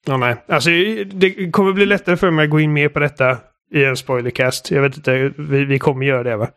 Ja, 0.06 0.18
nej. 0.18 0.36
Alltså 0.48 0.70
det 1.06 1.52
kommer 1.52 1.74
bli 1.74 1.86
lättare 1.86 2.18
för 2.18 2.32
mig 2.32 2.44
att 2.44 2.52
gå 2.52 2.60
in 2.60 2.74
mer 2.74 2.90
på 2.90 3.00
detta 3.00 3.38
i 3.74 3.84
en 3.84 3.98
spoilercast. 3.98 4.72
Jag 4.72 4.82
vet 4.82 4.98
inte, 4.98 5.34
vi, 5.38 5.66
vi 5.66 5.80
kommer 5.80 6.06
göra 6.06 6.24
det 6.24 6.38
va? 6.38 6.50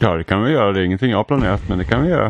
Ja, 0.00 0.16
det 0.16 0.24
kan 0.24 0.42
vi 0.44 0.50
göra. 0.50 0.72
Det 0.72 0.80
är 0.80 0.84
ingenting 0.84 1.10
jag 1.10 1.16
har 1.16 1.24
planerat, 1.24 1.68
men 1.68 1.78
det 1.78 1.84
kan 1.84 2.02
vi 2.02 2.08
göra. 2.08 2.28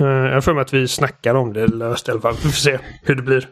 Uh, 0.00 0.06
jag 0.06 0.34
har 0.34 0.40
för 0.40 0.54
mig 0.54 0.62
att 0.62 0.74
vi 0.74 0.88
snackar 0.88 1.34
om 1.34 1.52
det 1.52 1.66
löst 1.66 2.08
i 2.08 2.10
alla 2.10 2.20
fall. 2.20 2.34
Vi 2.34 2.40
får 2.40 2.50
se 2.50 2.78
hur 3.02 3.14
det 3.14 3.22
blir. 3.22 3.48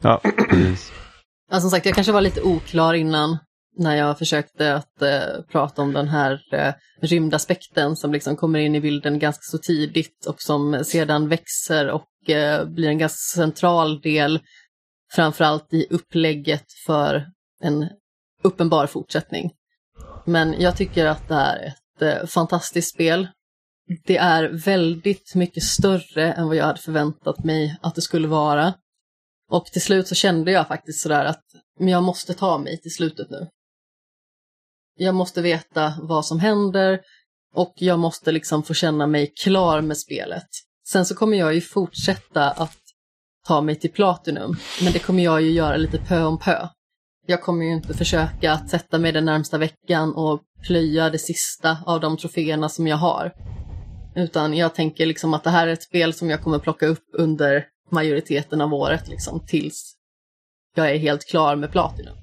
Ja, 0.00 0.20
precis. 0.48 0.92
Ja, 1.50 1.60
som 1.60 1.70
sagt, 1.70 1.86
jag 1.86 1.94
kanske 1.94 2.12
var 2.12 2.20
lite 2.20 2.42
oklar 2.42 2.94
innan 2.94 3.38
när 3.76 3.96
jag 3.96 4.18
försökte 4.18 4.74
att 4.74 5.02
eh, 5.02 5.42
prata 5.52 5.82
om 5.82 5.92
den 5.92 6.08
här 6.08 6.40
eh, 6.52 6.74
rymdaspekten 7.02 7.96
som 7.96 8.12
liksom 8.12 8.36
kommer 8.36 8.58
in 8.58 8.74
i 8.74 8.80
bilden 8.80 9.18
ganska 9.18 9.42
så 9.42 9.58
tidigt 9.58 10.26
och 10.26 10.42
som 10.42 10.84
sedan 10.84 11.28
växer 11.28 11.90
och 11.90 12.30
eh, 12.30 12.64
blir 12.64 12.88
en 12.88 12.98
ganska 12.98 13.40
central 13.40 14.00
del, 14.00 14.40
framförallt 15.14 15.72
i 15.72 15.86
upplägget 15.90 16.64
för 16.86 17.26
en 17.60 17.88
uppenbar 18.42 18.86
fortsättning. 18.86 19.50
Men 20.26 20.60
jag 20.60 20.76
tycker 20.76 21.06
att 21.06 21.28
det 21.28 21.34
är 21.34 21.66
ett 21.66 22.02
eh, 22.02 22.26
fantastiskt 22.26 22.94
spel. 22.94 23.28
Det 24.04 24.16
är 24.16 24.48
väldigt 24.64 25.34
mycket 25.34 25.62
större 25.62 26.32
än 26.32 26.46
vad 26.46 26.56
jag 26.56 26.64
hade 26.64 26.80
förväntat 26.80 27.44
mig 27.44 27.78
att 27.82 27.94
det 27.94 28.02
skulle 28.02 28.28
vara. 28.28 28.74
Och 29.50 29.66
till 29.66 29.82
slut 29.82 30.08
så 30.08 30.14
kände 30.14 30.52
jag 30.52 30.68
faktiskt 30.68 31.00
sådär 31.00 31.24
att 31.24 31.44
men 31.78 31.88
jag 31.88 32.02
måste 32.02 32.34
ta 32.34 32.58
mig 32.58 32.80
till 32.80 32.94
slutet 32.94 33.30
nu. 33.30 33.48
Jag 34.98 35.14
måste 35.14 35.42
veta 35.42 35.94
vad 36.02 36.26
som 36.26 36.40
händer 36.40 37.00
och 37.54 37.74
jag 37.76 37.98
måste 37.98 38.32
liksom 38.32 38.62
få 38.62 38.74
känna 38.74 39.06
mig 39.06 39.32
klar 39.42 39.80
med 39.80 39.98
spelet. 39.98 40.48
Sen 40.88 41.06
så 41.06 41.14
kommer 41.14 41.36
jag 41.36 41.54
ju 41.54 41.60
fortsätta 41.60 42.50
att 42.50 42.78
ta 43.46 43.60
mig 43.60 43.76
till 43.76 43.92
Platinum, 43.92 44.56
men 44.82 44.92
det 44.92 44.98
kommer 44.98 45.24
jag 45.24 45.42
ju 45.42 45.50
göra 45.50 45.76
lite 45.76 45.98
pö 45.98 46.22
om 46.22 46.38
pö. 46.38 46.68
Jag 47.28 47.42
kommer 47.42 47.64
ju 47.64 47.72
inte 47.72 47.94
försöka 47.94 48.52
att 48.52 48.70
sätta 48.70 48.98
mig 48.98 49.12
den 49.12 49.24
närmsta 49.24 49.58
veckan 49.58 50.14
och 50.14 50.42
plöja 50.66 51.10
det 51.10 51.18
sista 51.18 51.78
av 51.86 52.00
de 52.00 52.16
troféerna 52.16 52.68
som 52.68 52.86
jag 52.86 52.96
har. 52.96 53.32
Utan 54.16 54.54
jag 54.54 54.74
tänker 54.74 55.06
liksom 55.06 55.34
att 55.34 55.44
det 55.44 55.50
här 55.50 55.66
är 55.68 55.72
ett 55.72 55.82
spel 55.82 56.14
som 56.14 56.30
jag 56.30 56.42
kommer 56.42 56.58
plocka 56.58 56.86
upp 56.86 57.04
under 57.12 57.64
majoriteten 57.90 58.60
av 58.60 58.74
året 58.74 59.08
liksom 59.08 59.46
tills 59.46 59.96
jag 60.74 60.90
är 60.90 60.98
helt 60.98 61.24
klar 61.24 61.56
med 61.56 61.72
Platinum. 61.72 62.16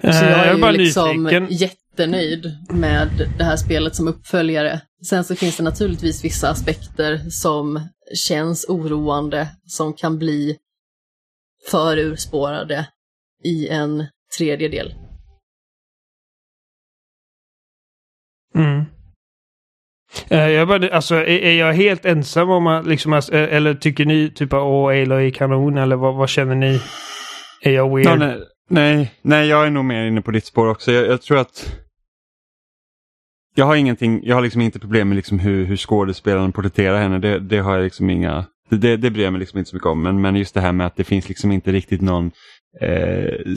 Så 0.00 0.06
jag 0.08 0.30
jag 0.30 0.46
är 0.46 0.54
är 0.54 0.58
bara 0.58 0.72
ju 0.72 0.78
liksom 0.78 1.24
nyfiken. 1.24 1.46
jättenöjd 1.50 2.56
med 2.70 3.30
det 3.38 3.44
här 3.44 3.56
spelet 3.56 3.96
som 3.96 4.08
uppföljare. 4.08 4.80
Sen 5.06 5.24
så 5.24 5.36
finns 5.36 5.56
det 5.56 5.62
naturligtvis 5.62 6.24
vissa 6.24 6.50
aspekter 6.50 7.30
som 7.30 7.88
känns 8.14 8.64
oroande, 8.68 9.48
som 9.66 9.92
kan 9.92 10.18
bli 10.18 10.56
för 11.70 11.98
urspårade 11.98 12.88
i 13.44 13.68
en 13.68 14.06
tredje 14.38 14.68
del. 14.68 14.94
Mm. 18.54 18.84
Eh, 20.28 20.48
Jag 20.48 20.68
bara, 20.68 20.88
alltså, 20.88 21.14
är, 21.14 21.52
jag 21.52 21.72
helt 21.72 22.04
ensam 22.04 22.50
om 22.50 22.66
att 22.66 22.86
liksom, 22.86 23.12
alltså, 23.12 23.34
eh, 23.34 23.56
eller 23.56 23.74
tycker 23.74 24.04
ni 24.04 24.30
typ 24.30 24.52
att 24.52 24.62
åh, 24.62 25.02
Aloy 25.02 25.26
är 25.26 25.30
kanon 25.30 25.78
eller 25.78 25.96
vad, 25.96 26.14
vad 26.14 26.28
känner 26.28 26.54
ni? 26.54 26.80
Är 27.62 27.70
jag 27.70 27.94
weird? 27.96 28.06
Ja, 28.06 28.16
nej, 28.16 28.38
nej, 28.68 29.14
nej, 29.22 29.48
jag 29.48 29.66
är 29.66 29.70
nog 29.70 29.84
mer 29.84 30.04
inne 30.06 30.22
på 30.22 30.30
ditt 30.30 30.44
spår 30.44 30.68
också. 30.68 30.92
Jag, 30.92 31.06
jag 31.06 31.22
tror 31.22 31.38
att 31.38 31.76
jag 33.54 33.66
har 33.66 33.76
ingenting, 33.76 34.20
jag 34.24 34.34
har 34.34 34.42
liksom 34.42 34.60
inte 34.60 34.78
problem 34.78 35.08
med 35.08 35.16
liksom 35.16 35.38
hur, 35.38 35.64
hur 35.64 35.76
skådespelaren 35.76 36.52
porträtterar 36.52 36.98
henne. 36.98 37.18
Det, 37.18 37.38
det 37.38 37.58
har 37.58 37.74
jag 37.74 37.84
liksom 37.84 38.10
inga, 38.10 38.44
det, 38.70 38.76
det, 38.76 38.96
det 38.96 39.10
bryr 39.10 39.24
jag 39.24 39.32
mig 39.32 39.40
liksom 39.40 39.58
inte 39.58 39.70
så 39.70 39.76
mycket 39.76 39.86
om. 39.86 40.02
Men, 40.02 40.20
men 40.20 40.36
just 40.36 40.54
det 40.54 40.60
här 40.60 40.72
med 40.72 40.86
att 40.86 40.96
det 40.96 41.04
finns 41.04 41.28
liksom 41.28 41.52
inte 41.52 41.72
riktigt 41.72 42.00
någon 42.00 42.30
eh, 42.80 43.54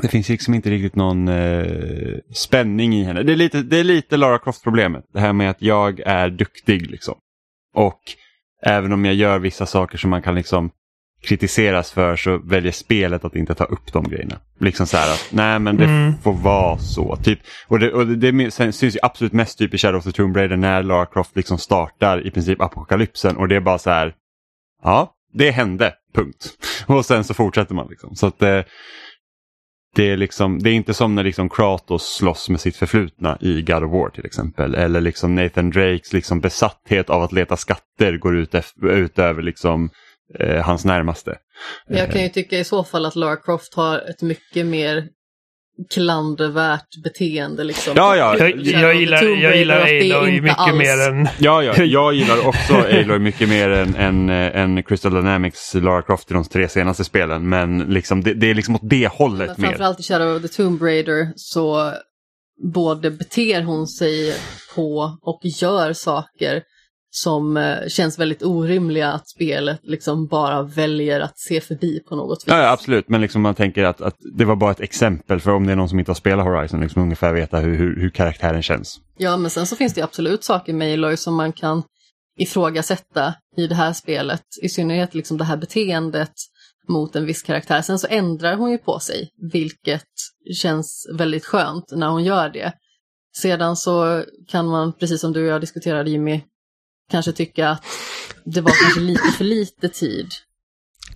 det 0.00 0.08
finns 0.08 0.28
liksom 0.28 0.54
inte 0.54 0.70
riktigt 0.70 0.96
någon 0.96 1.28
eh, 1.28 2.18
spänning 2.34 2.94
i 2.94 3.04
henne. 3.04 3.22
Det 3.22 3.32
är 3.32 3.36
lite, 3.36 3.62
det 3.62 3.76
är 3.76 3.84
lite 3.84 4.16
Lara 4.16 4.38
Croft-problemet. 4.38 5.04
Det 5.12 5.20
här 5.20 5.32
med 5.32 5.50
att 5.50 5.62
jag 5.62 6.00
är 6.00 6.30
duktig 6.30 6.90
liksom. 6.90 7.14
Och 7.74 8.00
även 8.62 8.92
om 8.92 9.04
jag 9.04 9.14
gör 9.14 9.38
vissa 9.38 9.66
saker 9.66 9.98
som 9.98 10.10
man 10.10 10.22
kan 10.22 10.34
liksom 10.34 10.70
kritiseras 11.22 11.92
för 11.92 12.16
så 12.16 12.38
väljer 12.44 12.72
spelet 12.72 13.24
att 13.24 13.36
inte 13.36 13.54
ta 13.54 13.64
upp 13.64 13.92
de 13.92 14.04
grejerna. 14.04 14.38
Liksom 14.60 14.86
så 14.86 14.96
här 14.96 15.12
att 15.12 15.28
nej 15.30 15.58
men 15.58 15.76
det 15.76 15.84
Mm. 15.84 16.12
får 16.22 16.32
vara 16.32 16.78
så. 16.78 17.16
Typ, 17.16 17.38
och 17.68 17.78
det, 17.78 17.92
och 17.92 18.06
det, 18.06 18.30
det 18.32 18.50
syns 18.50 18.82
ju 18.82 18.98
absolut 19.02 19.32
mest 19.32 19.58
typ 19.58 19.74
i 19.74 19.78
Shadow 19.78 19.98
of 19.98 20.04
the 20.04 20.12
Tomb 20.12 20.36
Raider 20.36 20.56
när 20.56 20.82
Lara 20.82 21.06
Croft 21.06 21.36
liksom 21.36 21.58
startar 21.58 22.26
i 22.26 22.30
princip 22.30 22.60
apokalypsen 22.60 23.36
och 23.36 23.48
det 23.48 23.56
är 23.56 23.60
bara 23.60 23.78
så 23.78 23.90
här. 23.90 24.14
Ja, 24.82 25.12
det 25.32 25.50
hände, 25.50 25.94
punkt. 26.14 26.46
Och 26.86 27.06
sen 27.06 27.24
så 27.24 27.34
fortsätter 27.34 27.74
man 27.74 27.86
liksom. 27.90 28.16
Så 28.16 28.26
att 28.26 28.42
eh, 28.42 28.60
det 29.96 30.10
är, 30.10 30.16
liksom, 30.16 30.58
det 30.58 30.70
är 30.70 30.74
inte 30.74 30.94
som 30.94 31.14
när 31.14 31.24
liksom 31.24 31.48
Kratos 31.48 32.16
slåss 32.16 32.48
med 32.48 32.60
sitt 32.60 32.76
förflutna 32.76 33.38
i 33.40 33.62
God 33.62 33.84
of 33.84 33.92
War 33.92 34.10
till 34.10 34.26
exempel. 34.26 34.74
Eller 34.74 35.00
liksom 35.00 35.34
Nathan 35.34 35.70
Drakes 35.70 36.12
liksom 36.12 36.40
besatthet 36.40 37.10
av 37.10 37.22
att 37.22 37.32
leta 37.32 37.56
skatter 37.56 38.16
går 38.18 38.36
ut, 38.36 38.54
ut 38.82 39.18
över 39.18 39.42
liksom, 39.42 39.90
eh, 40.40 40.62
hans 40.64 40.84
närmaste. 40.84 41.38
Men 41.86 41.98
jag 41.98 42.12
kan 42.12 42.22
ju 42.22 42.28
tycka 42.28 42.58
i 42.58 42.64
så 42.64 42.84
fall 42.84 43.06
att 43.06 43.16
Lara 43.16 43.36
Croft 43.36 43.74
har 43.74 43.98
ett 43.98 44.22
mycket 44.22 44.66
mer 44.66 45.08
klandervärt 45.90 47.02
beteende 47.04 47.64
liksom. 47.64 47.92
Ja, 47.96 48.16
ja. 48.16 48.38
Jag, 48.38 48.60
jag 48.60 48.94
gillar, 48.94 49.22
jag 49.22 50.12
Aloy 50.12 50.40
mycket 50.40 50.58
alls- 50.58 50.78
mer 50.78 51.08
än... 51.08 51.28
Ja, 51.38 51.62
ja, 51.62 51.74
jag 51.84 52.14
gillar 52.14 52.46
också 52.46 52.74
Aloy 52.74 53.18
mycket 53.18 53.48
mer 53.48 53.70
än, 53.70 53.94
än, 53.94 54.28
än 54.30 54.82
Crystal 54.82 55.14
Dynamics 55.14 55.74
Lara 55.74 56.02
Croft 56.02 56.30
i 56.30 56.34
de 56.34 56.44
tre 56.44 56.68
senaste 56.68 57.04
spelen. 57.04 57.48
Men 57.48 57.78
liksom, 57.78 58.22
det, 58.22 58.34
det 58.34 58.50
är 58.50 58.54
liksom 58.54 58.74
åt 58.74 58.80
det 58.84 59.08
hållet 59.08 59.48
Men 59.48 59.60
mer. 59.60 59.68
framförallt 59.68 60.00
i 60.00 60.02
Shadow 60.02 60.36
of 60.36 60.42
the 60.42 60.48
Tomb 60.48 60.82
Raider 60.82 61.32
så 61.36 61.92
både 62.72 63.10
beter 63.10 63.62
hon 63.62 63.86
sig 63.86 64.34
på 64.74 65.18
och 65.22 65.40
gör 65.44 65.92
saker 65.92 66.62
som 67.14 67.56
eh, 67.56 67.88
känns 67.88 68.18
väldigt 68.18 68.42
orimliga 68.42 69.12
att 69.12 69.28
spelet 69.28 69.80
liksom 69.82 70.26
bara 70.26 70.62
väljer 70.62 71.20
att 71.20 71.38
se 71.38 71.60
förbi 71.60 72.00
på 72.00 72.16
något 72.16 72.38
vis. 72.38 72.44
Ja, 72.46 72.58
ja, 72.58 72.70
absolut, 72.70 73.08
men 73.08 73.20
liksom 73.20 73.42
man 73.42 73.54
tänker 73.54 73.84
att, 73.84 74.00
att 74.00 74.16
det 74.38 74.44
var 74.44 74.56
bara 74.56 74.70
ett 74.70 74.80
exempel 74.80 75.40
för 75.40 75.50
om 75.50 75.66
det 75.66 75.72
är 75.72 75.76
någon 75.76 75.88
som 75.88 75.98
inte 75.98 76.10
har 76.10 76.16
spelat 76.16 76.46
Horizon, 76.46 76.80
liksom 76.80 77.02
ungefär 77.02 77.32
veta 77.32 77.58
hur, 77.58 77.76
hur, 77.76 78.00
hur 78.00 78.10
karaktären 78.10 78.62
känns. 78.62 79.00
Ja, 79.18 79.36
men 79.36 79.50
sen 79.50 79.66
så 79.66 79.76
finns 79.76 79.94
det 79.94 80.02
absolut 80.02 80.44
saker 80.44 80.72
med 80.72 80.94
Aloy 80.94 81.16
som 81.16 81.34
man 81.34 81.52
kan 81.52 81.82
ifrågasätta 82.38 83.34
i 83.56 83.66
det 83.66 83.74
här 83.74 83.92
spelet. 83.92 84.42
I 84.62 84.68
synnerhet 84.68 85.14
liksom 85.14 85.38
det 85.38 85.44
här 85.44 85.56
beteendet 85.56 86.32
mot 86.88 87.16
en 87.16 87.26
viss 87.26 87.42
karaktär. 87.42 87.82
Sen 87.82 87.98
så 87.98 88.06
ändrar 88.10 88.56
hon 88.56 88.70
ju 88.70 88.78
på 88.78 88.98
sig, 88.98 89.30
vilket 89.52 90.08
känns 90.54 91.08
väldigt 91.12 91.44
skönt 91.44 91.84
när 91.92 92.08
hon 92.08 92.24
gör 92.24 92.48
det. 92.48 92.72
Sedan 93.36 93.76
så 93.76 94.24
kan 94.48 94.66
man, 94.66 94.92
precis 94.92 95.20
som 95.20 95.32
du 95.32 95.42
och 95.42 95.52
jag 95.52 95.60
diskuterade 95.60 96.10
Jimmy, 96.10 96.40
kanske 97.12 97.32
tycka 97.32 97.68
att 97.68 97.84
det 98.44 98.60
var 98.60 98.72
kanske 98.82 99.00
lite 99.00 99.32
för 99.38 99.44
lite 99.44 99.88
tid 99.88 100.26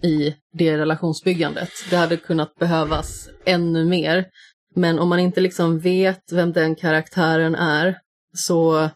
i 0.02 0.34
det 0.52 0.78
relationsbyggandet. 0.78 1.70
Det 1.90 1.96
hade 1.96 2.16
kunnat 2.16 2.54
behövas 2.54 3.28
ännu 3.44 3.84
mer. 3.84 4.24
Men 4.74 4.98
om 4.98 5.08
man 5.08 5.18
inte 5.18 5.40
liksom 5.40 5.78
vet 5.78 6.32
vem 6.32 6.52
den 6.52 6.74
karaktären 6.74 7.54
är 7.54 7.98
så 8.34 8.90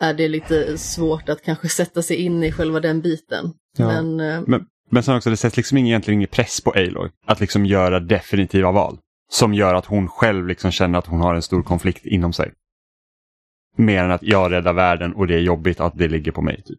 är 0.00 0.14
det 0.14 0.28
lite 0.28 0.78
svårt 0.78 1.28
att 1.28 1.42
kanske 1.42 1.68
sätta 1.68 2.02
sig 2.02 2.16
in 2.16 2.42
i 2.42 2.52
själva 2.52 2.80
den 2.80 3.00
biten. 3.00 3.52
Ja. 3.78 3.86
Men 3.86 4.20
eh, 4.20 4.42
Men, 4.46 4.66
men 4.90 5.02
sen 5.02 5.16
också, 5.16 5.30
det 5.30 5.36
sätts 5.36 5.56
liksom 5.56 5.78
ingen, 5.78 5.88
egentligen 5.88 6.18
ingen 6.18 6.28
press 6.28 6.60
på 6.60 6.70
Aloy 6.70 7.10
att 7.26 7.40
liksom 7.40 7.66
göra 7.66 8.00
definitiva 8.00 8.72
val. 8.72 8.98
Som 9.28 9.54
gör 9.54 9.74
att 9.74 9.86
hon 9.86 10.08
själv 10.08 10.46
liksom 10.46 10.70
känner 10.70 10.98
att 10.98 11.06
hon 11.06 11.20
har 11.20 11.34
en 11.34 11.42
stor 11.42 11.62
konflikt 11.62 12.06
inom 12.06 12.32
sig. 12.32 12.52
Mer 13.76 14.04
än 14.04 14.10
att 14.10 14.22
jag 14.22 14.52
räddar 14.52 14.72
världen 14.72 15.12
och 15.14 15.26
det 15.26 15.34
är 15.34 15.38
jobbigt 15.40 15.80
att 15.80 15.98
det 15.98 16.08
ligger 16.08 16.32
på 16.32 16.42
mig. 16.42 16.62
Typ. 16.62 16.78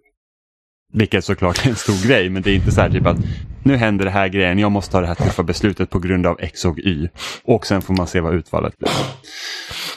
Vilket 0.94 1.26
såklart 1.26 1.66
är 1.66 1.70
en 1.70 1.76
stor 1.76 2.08
grej, 2.08 2.30
men 2.30 2.42
det 2.42 2.52
är 2.52 2.56
inte 2.56 2.72
så 2.72 2.82
här 2.82 2.90
typ 2.90 3.06
att 3.06 3.18
nu 3.64 3.76
händer 3.76 4.06
det 4.06 4.12
här 4.12 4.28
grejen, 4.28 4.60
jag 4.60 4.72
måste 4.72 4.92
ta 4.92 5.02
det 5.02 5.08
här 5.08 5.16
tuffa 5.16 5.44
beslutet 5.44 5.90
på 5.90 6.00
grund 6.00 6.26
av 6.28 6.38
X 6.40 6.66
och 6.66 6.80
Y. 6.80 7.10
Och 7.44 7.66
sen 7.66 7.82
får 7.82 7.94
man 7.94 8.08
se 8.08 8.20
vad 8.22 8.36
utfallet 8.36 8.78
blir. 8.78 8.90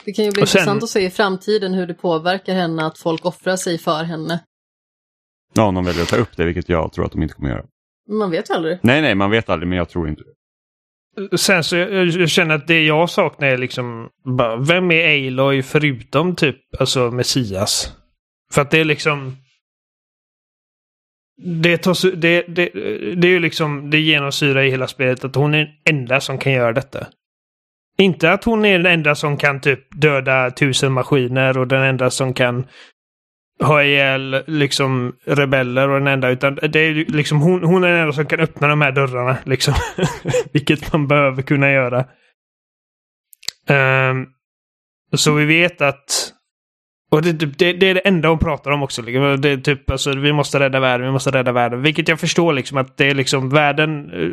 Det 0.05 0.13
kan 0.13 0.25
ju 0.25 0.31
bli 0.31 0.47
sen- 0.47 0.59
intressant 0.61 0.83
att 0.83 0.89
se 0.89 1.01
i 1.07 1.11
framtiden 1.11 1.75
hur 1.75 1.87
det 1.87 1.95
påverkar 1.95 2.55
henne 2.55 2.87
att 2.87 2.99
folk 2.99 3.25
offrar 3.25 3.57
sig 3.57 3.79
för 3.79 4.05
henne. 4.05 4.41
Ja, 5.55 5.63
om 5.67 5.75
de 5.75 5.85
väljer 5.85 6.03
att 6.03 6.09
ta 6.09 6.17
upp 6.17 6.37
det, 6.37 6.45
vilket 6.45 6.69
jag 6.69 6.93
tror 6.93 7.05
att 7.05 7.13
de 7.13 7.23
inte 7.23 7.35
kommer 7.35 7.51
göra. 7.51 7.65
Man 8.11 8.31
vet 8.31 8.51
aldrig. 8.51 8.79
Nej, 8.83 9.03
nej, 9.03 9.15
man 9.15 9.31
vet 9.31 9.49
aldrig, 9.49 9.69
men 9.69 9.79
jag 9.79 9.89
tror 9.89 10.09
inte 10.09 10.23
det. 10.23 10.31
Sen 11.37 11.65
så 11.65 11.77
jag, 11.77 12.07
jag 12.07 12.29
känner 12.29 12.55
att 12.55 12.67
det 12.67 12.85
jag 12.85 13.11
saknar 13.11 13.49
är 13.49 13.59
liksom 13.59 14.09
bara, 14.25 14.57
vem 14.57 14.91
är 14.91 15.29
Aloy 15.29 15.63
förutom 15.63 16.37
typ 16.37 16.57
alltså 16.79 17.11
Messias? 17.11 17.97
För 18.53 18.63
att 18.63 18.71
det 18.71 18.79
är 18.79 18.85
liksom 18.85 19.37
det, 21.43 21.79
tar, 21.79 22.17
det, 22.17 22.45
det, 22.49 22.71
det 23.15 23.29
är 23.29 23.33
ju 23.33 23.41
liksom 23.41 23.91
det 23.91 23.99
genomsyrar 23.99 24.63
i 24.63 24.71
hela 24.71 24.87
spelet 24.87 25.25
att 25.25 25.35
hon 25.35 25.55
är 25.55 25.59
den 25.59 25.97
enda 25.97 26.21
som 26.21 26.39
kan 26.39 26.53
göra 26.53 26.73
detta. 26.73 27.07
Inte 27.99 28.33
att 28.33 28.45
hon 28.45 28.65
är 28.65 28.79
den 28.79 28.93
enda 28.93 29.15
som 29.15 29.37
kan 29.37 29.61
typ 29.61 30.01
döda 30.01 30.51
tusen 30.51 30.93
maskiner 30.93 31.59
och 31.59 31.69
den 31.69 31.83
enda 31.83 32.11
som 32.11 32.35
kan 32.35 32.67
ha 33.61 33.83
ihjäl 33.83 34.45
liksom 34.47 35.17
rebeller 35.25 35.89
och 35.89 35.99
den 35.99 36.07
enda 36.07 36.29
utan 36.29 36.55
det 36.55 36.81
är 36.81 36.91
ju 36.91 37.05
liksom 37.05 37.41
hon, 37.41 37.65
hon 37.65 37.85
är 37.85 37.89
den 37.89 38.01
enda 38.01 38.13
som 38.13 38.27
kan 38.27 38.41
öppna 38.41 38.69
de 38.69 38.81
här 38.81 38.93
dörrarna 38.93 39.39
liksom. 39.45 39.75
Vilket 40.53 40.93
man 40.93 41.09
behöver 41.09 41.43
kunna 41.43 41.71
göra. 41.71 42.07
Um, 43.69 44.27
så 45.17 45.33
vi 45.33 45.45
vet 45.45 45.81
att 45.81 46.33
och 47.11 47.23
det, 47.23 47.33
det, 47.33 47.73
det 47.73 47.87
är 47.87 47.95
det 47.95 48.01
enda 48.01 48.29
hon 48.29 48.39
pratar 48.39 48.71
om 48.71 48.83
också. 48.83 49.03
Liksom. 49.03 49.41
Det 49.41 49.49
är 49.49 49.57
typ 49.57 49.91
alltså, 49.91 50.17
vi 50.17 50.33
måste 50.33 50.61
rädda 50.61 50.81
världen, 50.81 51.07
vi 51.07 51.13
måste 51.13 51.31
rädda 51.31 51.53
världen. 51.53 51.83
Vilket 51.83 52.09
jag 52.09 52.21
förstår 52.21 52.53
liksom 52.53 52.79
att 52.79 52.97
det 52.97 53.11
är 53.11 53.15
liksom 53.15 53.49
världen. 53.49 54.11
Eh, 54.11 54.31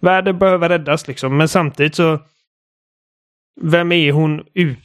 världen 0.00 0.38
behöver 0.38 0.68
räddas 0.68 1.08
liksom. 1.08 1.36
Men 1.36 1.48
samtidigt 1.48 1.94
så. 1.94 2.18
Vem 3.60 3.92
är 3.92 4.12
hon 4.12 4.42
ut, 4.54 4.78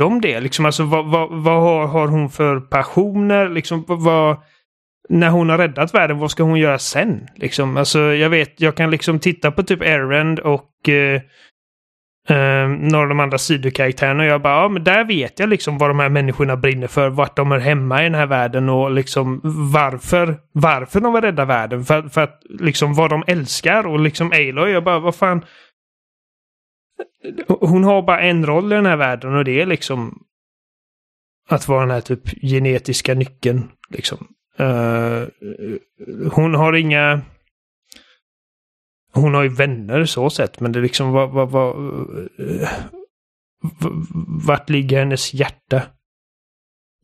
bortom 0.00 0.20
det? 0.20 0.40
Liksom, 0.40 0.66
alltså, 0.66 0.84
vad, 0.84 1.06
vad, 1.06 1.28
vad 1.30 1.62
har, 1.62 1.86
har 1.86 2.08
hon 2.08 2.30
för 2.30 2.60
passioner? 2.60 3.48
Liksom, 3.48 3.84
vad, 3.86 4.36
när 5.08 5.30
hon 5.30 5.48
har 5.48 5.58
räddat 5.58 5.94
världen, 5.94 6.18
vad 6.18 6.30
ska 6.30 6.42
hon 6.42 6.58
göra 6.58 6.78
sen? 6.78 7.26
Liksom, 7.36 7.76
alltså, 7.76 7.98
jag 7.98 8.30
vet, 8.30 8.60
jag 8.60 8.74
kan 8.74 8.90
liksom 8.90 9.18
titta 9.18 9.50
på 9.50 9.62
typ 9.62 9.82
Erend 9.82 10.38
och 10.38 10.88
eh, 10.88 11.20
eh, 12.28 12.68
några 12.68 13.02
av 13.02 13.08
de 13.08 13.20
andra 13.20 13.38
sidokaraktärerna 13.38 14.22
och 14.22 14.28
jag 14.28 14.42
bara, 14.42 14.62
ja 14.62 14.68
men 14.68 14.84
där 14.84 15.04
vet 15.04 15.38
jag 15.38 15.48
liksom 15.48 15.78
vad 15.78 15.90
de 15.90 15.98
här 15.98 16.08
människorna 16.08 16.56
brinner 16.56 16.86
för, 16.86 17.10
vart 17.10 17.36
de 17.36 17.52
är 17.52 17.58
hemma 17.58 18.00
i 18.00 18.04
den 18.04 18.14
här 18.14 18.26
världen 18.26 18.68
och 18.68 18.90
liksom 18.90 19.40
varför, 19.72 20.36
varför 20.52 21.00
de 21.00 21.12
vill 21.12 21.22
rädda 21.22 21.44
världen. 21.44 21.84
För, 21.84 22.02
för 22.02 22.20
att 22.20 22.42
liksom 22.48 22.94
vad 22.94 23.10
de 23.10 23.24
älskar 23.26 23.86
och 23.86 24.00
liksom 24.00 24.32
Aloy, 24.32 24.70
jag 24.70 24.84
bara, 24.84 24.98
vad 24.98 25.14
fan. 25.14 25.44
Hon 27.48 27.84
har 27.84 28.02
bara 28.02 28.20
en 28.20 28.46
roll 28.46 28.72
i 28.72 28.76
den 28.76 28.86
här 28.86 28.96
världen 28.96 29.34
och 29.34 29.44
det 29.44 29.60
är 29.60 29.66
liksom 29.66 30.26
att 31.48 31.68
vara 31.68 31.80
den 31.80 31.90
här 31.90 32.00
typ 32.00 32.42
genetiska 32.42 33.14
nyckeln. 33.14 33.70
Liksom. 33.90 34.34
Uh, 34.60 35.26
hon 36.32 36.54
har 36.54 36.72
inga... 36.72 37.20
Hon 39.12 39.34
har 39.34 39.42
ju 39.42 39.48
vänner 39.48 40.04
så 40.04 40.30
sett, 40.30 40.60
men 40.60 40.72
det 40.72 40.78
är 40.78 40.82
liksom 40.82 41.12
vad... 41.12 41.30
vad, 41.30 41.50
vad 41.50 41.76
uh, 42.40 42.68
vart 44.46 44.70
ligger 44.70 44.98
hennes 44.98 45.34
hjärta? 45.34 45.82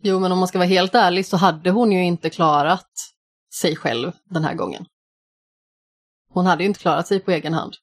Jo, 0.02 0.20
men 0.20 0.32
om 0.32 0.38
man 0.38 0.48
ska 0.48 0.58
vara 0.58 0.68
helt 0.68 0.94
ärlig 0.94 1.26
så 1.26 1.36
hade 1.36 1.70
hon 1.70 1.92
ju 1.92 2.04
inte 2.04 2.30
klarat 2.30 2.90
sig 3.54 3.76
själv 3.76 4.12
den 4.24 4.44
här 4.44 4.54
gången. 4.54 4.86
Hon 6.28 6.46
hade 6.46 6.62
ju 6.62 6.68
inte 6.68 6.80
klarat 6.80 7.06
sig 7.06 7.20
på 7.20 7.30
egen 7.30 7.54
hand. 7.54 7.74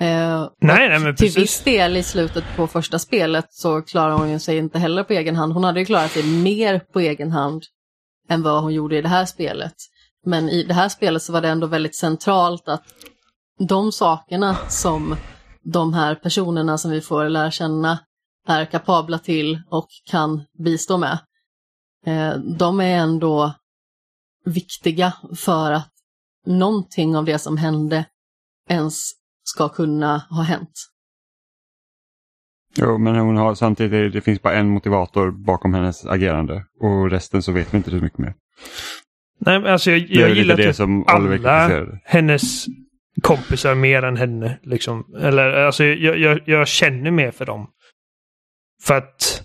Eh, 0.00 0.48
Nej, 0.60 0.88
nej, 0.88 1.00
men 1.00 1.16
till 1.16 1.26
precis. 1.26 1.36
viss 1.36 1.60
del 1.64 1.96
i 1.96 2.02
slutet 2.02 2.44
på 2.56 2.66
första 2.66 2.98
spelet 2.98 3.46
så 3.50 3.82
klarar 3.82 4.12
hon 4.12 4.30
ju 4.30 4.38
sig 4.38 4.56
inte 4.56 4.78
heller 4.78 5.04
på 5.04 5.12
egen 5.12 5.36
hand. 5.36 5.52
Hon 5.52 5.64
hade 5.64 5.80
ju 5.80 5.86
klarat 5.86 6.10
sig 6.10 6.22
mer 6.22 6.78
på 6.78 7.00
egen 7.00 7.30
hand 7.30 7.62
än 8.28 8.42
vad 8.42 8.62
hon 8.62 8.74
gjorde 8.74 8.98
i 8.98 9.02
det 9.02 9.08
här 9.08 9.24
spelet. 9.24 9.74
Men 10.26 10.48
i 10.48 10.62
det 10.62 10.74
här 10.74 10.88
spelet 10.88 11.22
så 11.22 11.32
var 11.32 11.40
det 11.40 11.48
ändå 11.48 11.66
väldigt 11.66 11.96
centralt 11.96 12.68
att 12.68 12.84
de 13.58 13.92
sakerna 13.92 14.56
som 14.68 15.16
de 15.62 15.94
här 15.94 16.14
personerna 16.14 16.78
som 16.78 16.90
vi 16.90 17.00
får 17.00 17.28
lära 17.28 17.50
känna 17.50 17.98
är 18.48 18.64
kapabla 18.64 19.18
till 19.18 19.62
och 19.70 19.88
kan 20.10 20.42
bistå 20.64 20.98
med. 20.98 21.18
Eh, 22.06 22.34
de 22.58 22.80
är 22.80 22.96
ändå 22.96 23.52
viktiga 24.44 25.12
för 25.36 25.72
att 25.72 25.92
någonting 26.46 27.16
av 27.16 27.24
det 27.24 27.38
som 27.38 27.56
hände 27.56 28.04
ens 28.68 29.19
ska 29.42 29.68
kunna 29.68 30.18
ha 30.30 30.42
hänt. 30.42 30.72
Jo, 32.76 32.98
men 32.98 33.16
hon 33.16 33.36
har 33.36 33.54
samtidigt, 33.54 34.12
det, 34.12 34.20
finns 34.20 34.42
bara 34.42 34.54
en 34.54 34.68
motivator 34.68 35.30
bakom 35.30 35.74
hennes 35.74 36.06
agerande 36.06 36.64
och 36.80 37.10
resten 37.10 37.42
så 37.42 37.52
vet 37.52 37.74
vi 37.74 37.76
inte 37.76 37.90
så 37.90 37.96
mycket 37.96 38.18
mer. 38.18 38.34
Nej, 39.38 39.60
men 39.60 39.72
alltså 39.72 39.90
jag, 39.90 40.00
jag 40.00 40.30
gillar 40.30 40.56
lite 40.56 40.62
det 40.62 40.68
typ 40.68 40.76
som 40.76 41.04
alla 41.06 41.90
hennes 42.04 42.66
kompisar 43.22 43.74
mer 43.74 44.02
än 44.02 44.16
henne. 44.16 44.58
Liksom. 44.62 45.14
Eller 45.20 45.52
alltså 45.52 45.84
jag, 45.84 46.18
jag, 46.18 46.40
jag 46.46 46.68
känner 46.68 47.10
mer 47.10 47.30
för 47.30 47.46
dem. 47.46 47.70
För 48.82 48.94
att 48.94 49.42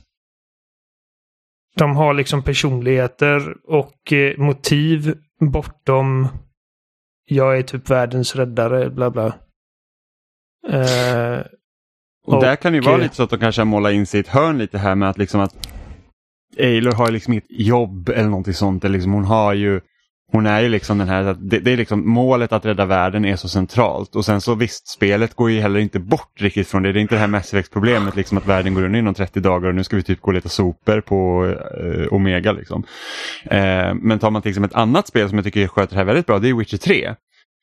de 1.75 1.95
har 1.95 2.13
liksom 2.13 2.43
personligheter 2.43 3.55
och 3.63 4.13
eh, 4.13 4.37
motiv 4.37 5.17
bortom 5.39 6.27
jag 7.25 7.57
är 7.57 7.61
typ 7.61 7.89
världens 7.89 8.35
räddare, 8.35 8.89
bla 8.89 9.11
bla. 9.11 9.33
Eh, 10.69 11.39
Och, 12.27 12.41
där 12.41 12.55
kan 12.55 12.71
det 12.71 12.75
ju 12.75 12.81
vara 12.81 12.95
eh, 12.95 13.01
lite 13.01 13.15
så 13.15 13.23
att 13.23 13.29
de 13.29 13.39
kanske 13.39 13.61
har 13.61 13.65
målat 13.65 13.93
in 13.93 14.05
sig 14.05 14.17
i 14.17 14.21
ett 14.21 14.27
hörn 14.27 14.57
lite 14.57 14.77
här 14.77 14.95
med 14.95 15.09
att 15.09 15.17
liksom 15.17 15.41
att 15.41 15.67
Aloy 16.59 16.93
har 16.93 17.11
liksom 17.11 17.33
inget 17.33 17.45
jobb 17.49 18.09
eller 18.09 18.29
någonting 18.29 18.53
sånt. 18.53 18.85
Eller 18.85 18.93
liksom 18.93 19.13
hon 19.13 19.25
har 19.25 19.53
ju 19.53 19.81
hon 20.31 20.45
är 20.45 20.61
ju 20.61 20.69
liksom 20.69 20.97
den 20.97 21.07
här, 21.07 21.35
det, 21.39 21.59
det 21.59 21.71
är 21.71 21.77
liksom 21.77 22.09
målet 22.09 22.51
att 22.53 22.65
rädda 22.65 22.85
världen 22.85 23.25
är 23.25 23.35
så 23.35 23.47
centralt 23.49 24.15
och 24.15 24.25
sen 24.25 24.41
så 24.41 24.55
visst, 24.55 24.87
spelet 24.87 25.33
går 25.33 25.51
ju 25.51 25.59
heller 25.59 25.79
inte 25.79 25.99
bort 25.99 26.41
riktigt 26.41 26.67
från 26.67 26.83
det. 26.83 26.91
Det 26.91 26.99
är 26.99 27.01
inte 27.01 27.15
det 27.15 27.19
här 27.19 27.27
Mass 27.27 27.53
Effect-problemet 27.53 28.15
liksom 28.15 28.37
att 28.37 28.45
världen 28.45 28.73
går 28.73 28.83
under 28.83 28.99
inom 28.99 29.13
30 29.13 29.39
dagar 29.39 29.69
och 29.69 29.75
nu 29.75 29.83
ska 29.83 29.95
vi 29.95 30.03
typ 30.03 30.21
gå 30.21 30.27
och 30.27 30.33
leta 30.33 30.49
sopor 30.49 31.01
på 31.01 31.45
eh, 31.83 32.13
Omega 32.13 32.51
liksom. 32.51 32.83
Eh, 33.43 33.93
men 33.93 34.19
tar 34.19 34.31
man 34.31 34.41
till 34.41 34.49
exempel 34.49 34.69
ett 34.69 34.81
annat 34.81 35.07
spel 35.07 35.29
som 35.29 35.37
jag 35.37 35.45
tycker 35.45 35.67
sköter 35.67 35.93
det 35.93 35.99
här 35.99 36.05
väldigt 36.05 36.25
bra, 36.25 36.39
det 36.39 36.49
är 36.49 36.53
Witcher 36.53 36.77
3. 36.77 37.15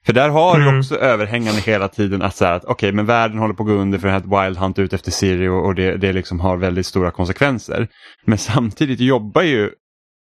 För 0.06 0.12
där 0.12 0.28
har 0.28 0.56
du 0.56 0.62
Mm. 0.62 0.78
också 0.78 0.96
överhängande 0.96 1.60
hela 1.60 1.88
tiden 1.88 2.22
att, 2.22 2.36
så 2.36 2.44
här, 2.44 2.52
att 2.52 2.64
okej, 2.64 2.92
men 2.92 3.06
världen 3.06 3.38
håller 3.38 3.54
på 3.54 3.62
att 3.62 3.68
gå 3.68 3.74
under 3.74 3.98
för 3.98 4.08
att 4.08 4.24
Wild 4.24 4.56
Hunt 4.58 4.78
ut 4.78 4.92
efter 4.92 5.10
Siri 5.10 5.48
och, 5.48 5.64
och 5.66 5.74
det, 5.74 5.96
det 5.96 6.12
liksom 6.12 6.40
har 6.40 6.56
väldigt 6.56 6.86
stora 6.86 7.10
konsekvenser. 7.10 7.88
Men 8.24 8.38
samtidigt 8.38 9.00
jobbar 9.00 9.42
ju 9.42 9.70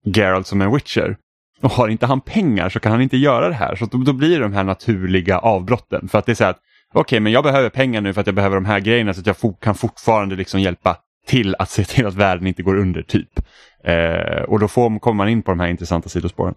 Geralt 0.06 0.48
som 0.48 0.62
en 0.62 0.74
Witcher. 0.74 1.18
Och 1.62 1.72
har 1.72 1.88
inte 1.88 2.06
han 2.06 2.22
pengar 2.22 2.70
så 2.70 2.80
kan 2.80 2.92
han 2.92 3.02
inte 3.02 3.18
göra 3.18 3.48
det 3.48 3.54
här. 3.54 3.76
Så 3.76 3.86
då, 3.86 3.98
då 3.98 4.14
blir 4.14 4.38
det 4.38 4.44
de 4.44 4.54
här 4.54 4.64
naturliga 4.64 5.40
avbrotten. 5.40 6.08
För 6.08 6.20
att 6.20 6.26
det 6.26 6.32
är 6.32 6.36
så 6.36 6.44
här 6.44 6.52
att 6.52 6.60
okej, 6.94 7.20
men 7.20 7.32
jag 7.32 7.44
behöver 7.44 7.70
pengar 7.70 8.02
nu 8.02 8.14
för 8.14 8.22
att 8.22 8.28
jag 8.28 8.36
behöver 8.36 8.56
de 8.56 8.66
här 8.66 8.80
grejerna 8.80 9.14
så 9.14 9.20
att 9.20 9.28
jag 9.28 9.36
fo- 9.36 9.60
kan 9.62 9.76
fortfarande 9.76 10.36
liksom 10.36 10.60
hjälpa 10.62 10.98
till 11.28 11.56
att 11.60 11.70
se 11.70 11.84
till 11.84 12.06
att 12.06 12.14
världen 12.14 12.48
inte 12.48 12.64
går 12.64 12.78
under 12.78 13.02
typ. 13.02 13.40
Eh, 13.84 14.44
och 14.44 14.60
då 14.60 14.68
får, 14.68 15.00
kommer 15.00 15.18
man 15.18 15.30
in 15.30 15.42
på 15.42 15.52
de 15.52 15.60
här 15.60 15.68
intressanta 15.68 16.10
sidospåren. 16.10 16.54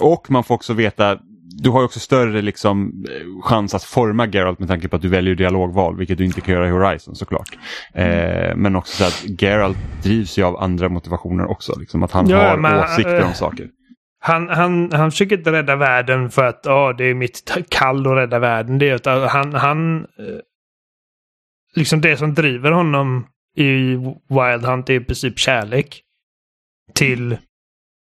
Och 0.00 0.30
man 0.30 0.44
får 0.44 0.54
också 0.54 0.72
veta, 0.72 1.18
du 1.62 1.70
har 1.70 1.80
ju 1.80 1.84
också 1.84 2.00
större 2.00 2.42
liksom, 2.42 3.04
eh, 3.10 3.42
chans 3.42 3.74
att 3.74 3.84
forma 3.84 4.26
Geralt 4.26 4.58
med 4.58 4.68
tanke 4.68 4.88
på 4.88 4.96
att 4.96 5.02
du 5.02 5.08
väljer 5.08 5.34
dialogval, 5.34 5.96
vilket 5.96 6.18
du 6.18 6.24
inte 6.24 6.40
kan 6.40 6.54
göra 6.54 6.68
i 6.68 6.70
Horizon 6.70 7.14
såklart. 7.14 7.58
Eh, 7.94 8.56
men 8.56 8.76
också 8.76 8.96
så 8.96 9.04
att 9.04 9.42
Geralt 9.42 9.78
drivs 10.02 10.38
ju 10.38 10.42
av 10.42 10.56
andra 10.56 10.88
motivationer 10.88 11.50
också, 11.50 11.78
liksom, 11.78 12.02
att 12.02 12.12
han 12.12 12.28
Ja, 12.28 12.48
har 12.48 12.56
men, 12.56 12.84
åsikter 12.84 13.20
eh, 13.20 13.26
om 13.26 13.34
saker. 13.34 13.68
Han, 14.24 14.48
han, 14.48 14.92
han 14.92 15.10
försöker 15.10 15.38
inte 15.38 15.52
rädda 15.52 15.76
världen 15.76 16.30
för 16.30 16.44
att 16.44 16.60
ja, 16.64 16.94
det 16.98 17.04
är 17.04 17.14
mitt 17.14 17.52
kall 17.68 18.06
att 18.06 18.16
rädda 18.16 18.38
världen. 18.38 18.78
Det 18.78 18.88
är 18.88 19.08
att 19.08 19.30
han, 19.30 19.54
han 19.54 19.98
eh, 19.98 20.04
liksom 21.76 22.00
det 22.00 22.16
som 22.16 22.34
driver 22.34 22.70
honom 22.70 23.26
i 23.56 23.94
Wild 24.28 24.64
Hunt 24.64 24.90
är 24.90 24.94
i 24.94 25.00
princip 25.00 25.38
kärlek 25.38 26.02
till 26.94 27.36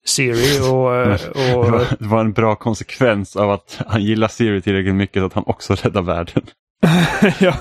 Siri 0.05 0.59
och, 0.59 0.91
Det 1.19 1.55
och 1.55 1.71
var, 1.71 1.85
det 1.99 2.07
var 2.07 2.19
en 2.19 2.33
bra 2.33 2.55
konsekvens 2.55 3.35
av 3.35 3.51
att 3.51 3.81
han 3.87 4.03
gillar 4.03 4.27
Siri 4.27 4.61
tillräckligt 4.61 4.95
mycket 4.95 5.21
så 5.21 5.25
att 5.25 5.33
han 5.33 5.43
också 5.47 5.75
räddar 5.75 6.01
världen. 6.01 6.43
ja. 7.39 7.57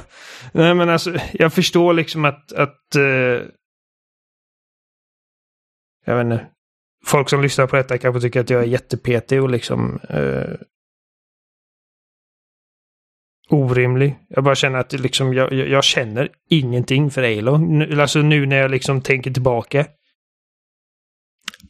Nej 0.53 0.75
men 0.75 0.89
alltså, 0.89 1.19
jag 1.33 1.53
förstår 1.53 1.93
liksom 1.93 2.25
att, 2.25 2.53
att 2.53 2.95
eh, 2.97 3.43
jag 6.07 6.17
vet 6.17 6.25
inte. 6.25 6.47
Folk 7.07 7.29
som 7.29 7.43
lyssnar 7.43 7.67
på 7.67 7.77
detta 7.77 7.99
kanske 7.99 8.21
tycker 8.21 8.41
att 8.41 8.51
jag 8.51 8.63
är 8.63 8.67
jättepetig 8.67 9.43
och 9.43 9.51
liksom 9.51 10.01
eh, 10.09 10.55
orimlig. 13.49 14.19
Jag 14.29 14.45
bara 14.45 14.55
känner 14.55 14.79
att 14.79 14.93
liksom, 14.93 15.35
jag, 15.35 15.53
jag, 15.53 15.85
känner 15.85 16.29
ingenting 16.51 17.11
för 17.11 17.23
Alo. 17.23 17.53
Alltså 18.01 18.19
nu 18.19 18.47
när 18.47 18.57
jag 18.57 18.71
liksom 18.71 19.01
tänker 19.01 19.31
tillbaka 19.31 19.87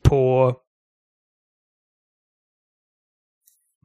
på 0.03 0.55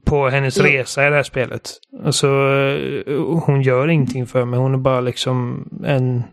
på 0.09 0.29
hennes 0.29 0.57
Jo. 0.57 0.63
resa 0.63 1.07
i 1.07 1.09
det 1.09 1.15
här 1.15 1.23
spelet. 1.23 1.79
Alltså, 2.05 2.27
eh, 2.27 3.21
hon 3.45 3.61
gör 3.61 3.87
ingenting 3.87 4.27
för 4.27 4.45
mig. 4.45 4.59
Hon 4.59 4.73
är 4.73 4.77
bara 4.77 5.01
liksom 5.01 5.69
en... 5.85 6.23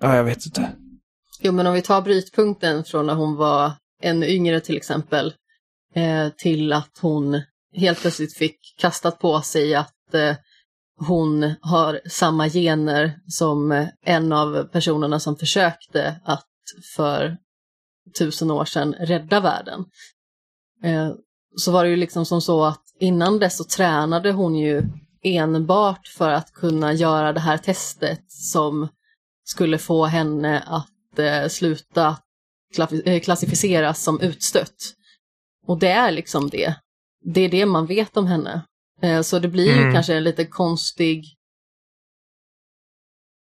Ja, 0.00 0.16
jag 0.16 0.24
vet 0.24 0.46
inte. 0.46 0.72
Jo, 1.40 1.52
men 1.52 1.66
om 1.66 1.74
vi 1.74 1.82
tar 1.82 2.02
brytpunkten 2.02 2.84
från 2.84 3.06
när 3.06 3.14
hon 3.14 3.36
var 3.36 3.72
ännu 4.02 4.26
yngre 4.26 4.60
till 4.60 4.76
exempel, 4.76 5.34
eh, 5.94 6.28
till 6.28 6.72
att 6.72 6.98
hon 7.00 7.42
helt 7.74 8.00
plötsligt 8.00 8.36
fick 8.36 8.58
kastat 8.78 9.18
på 9.18 9.40
sig 9.40 9.74
att 9.74 10.14
eh, 10.14 10.36
hon 10.98 11.54
har 11.60 12.00
samma 12.08 12.48
gener 12.48 13.18
som 13.26 13.86
en 14.02 14.32
av 14.32 14.64
personerna 14.64 15.20
som 15.20 15.36
försökte 15.36 16.20
att 16.24 16.46
för 16.96 17.36
tusen 18.18 18.50
år 18.50 18.64
sedan 18.64 18.92
rädda 18.94 19.40
världen. 19.40 19.84
Eh, 20.82 21.12
så 21.56 21.72
var 21.72 21.84
det 21.84 21.90
ju 21.90 21.96
liksom 21.96 22.26
som 22.26 22.40
så 22.40 22.64
att 22.64 22.82
innan 23.00 23.38
dess 23.38 23.56
så 23.56 23.64
tränade 23.64 24.32
hon 24.32 24.54
ju 24.56 24.82
enbart 25.22 26.06
för 26.06 26.30
att 26.30 26.52
kunna 26.52 26.92
göra 26.92 27.32
det 27.32 27.40
här 27.40 27.58
testet 27.58 28.24
som 28.32 28.88
skulle 29.44 29.78
få 29.78 30.04
henne 30.04 30.60
att 30.66 31.18
eh, 31.18 31.48
sluta 31.48 32.16
eh, 33.04 33.20
klassificeras 33.20 34.02
som 34.02 34.20
utstött. 34.20 34.76
Och 35.66 35.78
det 35.78 35.88
är 35.90 36.10
liksom 36.12 36.48
det. 36.50 36.74
Det 37.34 37.40
är 37.40 37.48
det 37.48 37.66
man 37.66 37.86
vet 37.86 38.16
om 38.16 38.26
henne. 38.26 38.62
Eh, 39.02 39.22
så 39.22 39.38
det 39.38 39.48
blir 39.48 39.66
ju 39.66 39.80
Mm. 39.80 39.94
kanske 39.94 40.14
en 40.14 40.24
lite 40.24 40.44
konstig 40.44 41.24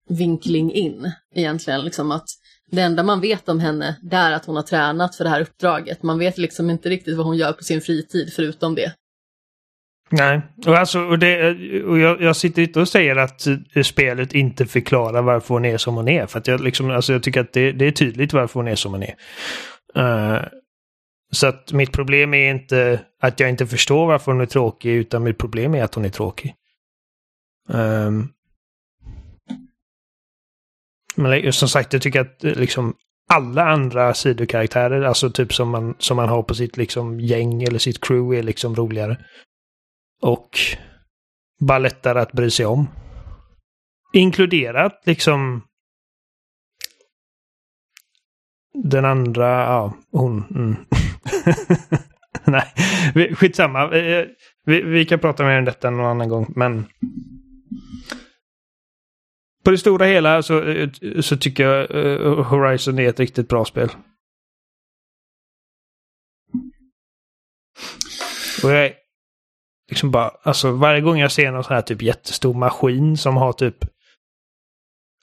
vinkling 0.09 0.73
in 0.73 1.13
egentligen. 1.35 1.81
Liksom 1.85 2.11
att 2.11 2.29
det 2.71 2.81
enda 2.81 3.03
man 3.03 3.21
vet 3.21 3.49
om 3.49 3.61
henne 3.61 3.97
det 4.03 4.17
är 4.17 4.33
att 4.33 4.45
hon 4.45 4.57
har 4.57 4.63
tränat 4.63 5.17
för 5.17 5.25
det 5.25 5.31
här 5.31 5.41
uppdraget. 5.41 6.03
Man 6.03 6.19
vet 6.19 6.39
liksom 6.39 6.71
inte 6.71 6.89
riktigt 6.89 7.17
vad 7.17 7.27
hon 7.27 7.37
gör 7.37 7.53
på 7.53 7.65
sin 7.65 7.81
fritid 7.81 8.33
förutom 8.37 8.75
det. 8.75 8.93
Nej, 10.11 10.41
och, 10.67 10.77
alltså, 10.77 11.01
och, 11.01 11.19
det, 11.19 11.55
och 11.85 11.99
jag, 11.99 12.23
jag 12.23 12.37
sitter 12.37 12.63
inte 12.63 12.81
och 12.81 12.89
säger 12.89 13.17
att 13.17 13.47
spelet 13.85 14.33
inte 14.35 14.67
förklarar 14.67 15.23
varför 15.23 15.55
hon 15.55 15.65
är 15.65 15.77
som 15.77 15.95
hon 15.95 16.09
är. 16.09 16.27
För 16.27 16.39
att 16.39 16.47
jag, 16.47 16.61
liksom, 16.61 16.91
alltså, 16.91 17.13
jag 17.13 17.23
tycker 17.23 17.41
att 17.41 17.53
det, 17.53 17.73
det 17.73 17.85
är 17.85 17.91
tydligt 17.91 18.33
varför 18.33 18.61
hon 18.61 18.69
är 18.69 18.75
som 18.75 18.93
hon 18.93 19.03
är. 19.03 19.15
Uh, 19.97 20.43
så 21.33 21.47
att 21.47 21.73
mitt 21.73 21.93
problem 21.93 22.35
är 22.35 22.51
inte 22.51 23.01
att 23.23 23.41
jag 23.41 23.49
inte 23.49 23.67
förstår 23.67 24.07
varför 24.07 24.33
hon 24.33 24.41
är 24.41 24.47
tråkig, 24.47 24.91
utan 24.91 25.23
mitt 25.23 25.39
problem 25.39 25.75
är 25.75 25.85
att 25.85 25.95
hon 25.95 26.05
är 26.05 26.09
tråkig. 26.09 26.55
Um, 27.69 28.29
men 31.17 31.53
som 31.53 31.69
sagt, 31.69 31.93
jag 31.93 32.03
tycker 32.03 32.21
att 32.21 32.45
eh, 32.45 32.55
liksom 32.55 32.95
alla 33.29 33.65
andra 33.65 34.15
sidokaraktärer, 34.15 35.03
alltså 35.03 35.31
typ 35.31 35.55
som 35.55 35.69
man, 35.71 35.95
som 35.99 36.17
man 36.17 36.29
har 36.29 36.43
på 36.43 36.55
sitt 36.55 36.77
liksom 36.77 37.21
gäng 37.21 37.63
eller 37.63 37.79
sitt 37.79 38.01
crew 38.01 38.39
är 38.39 38.43
liksom 38.43 38.75
roligare. 38.75 39.19
Och 40.23 40.59
bara 41.61 41.79
lättare 41.79 42.21
att 42.21 42.33
bry 42.33 42.51
sig 42.51 42.67
om. 42.67 42.89
Inkluderat 44.13 45.03
liksom 45.05 45.63
den 48.85 49.05
andra, 49.05 49.49
ja, 49.49 49.95
hon. 50.13 50.45
Mm. 50.51 50.77
Nej, 52.45 53.35
skitsamma. 53.35 53.89
Vi, 54.65 54.83
vi 54.83 55.05
kan 55.05 55.19
prata 55.19 55.45
mer 55.45 55.59
om 55.59 55.65
detta 55.65 55.91
någon 55.91 56.07
annan 56.07 56.29
gång, 56.29 56.53
men 56.57 56.87
på 59.67 59.71
det 59.71 59.79
stora 59.79 60.07
hela 60.07 60.43
så, 60.43 60.63
eh, 60.63 60.89
så 61.21 61.37
tycker 61.37 61.65
jag 61.69 61.91
eh, 61.91 62.45
Horizon 62.45 62.99
är 62.99 63.09
ett 63.09 63.21
riktigt 63.21 63.49
bra 63.49 63.65
spel. 63.65 63.89
Och 68.65 68.71
jag 68.71 68.93
liksom 69.91 70.11
bara, 70.11 70.29
alltså 70.43 70.71
varje 70.71 71.01
gång 71.01 71.19
jag 71.19 71.33
ser 71.33 71.53
någon 71.53 71.65
sån 71.65 71.75
här 71.75 71.83
typ 71.83 72.03
jättestor 72.03 72.55
maskin 72.55 73.17
som 73.17 73.37
har 73.37 73.53
typ 73.53 73.77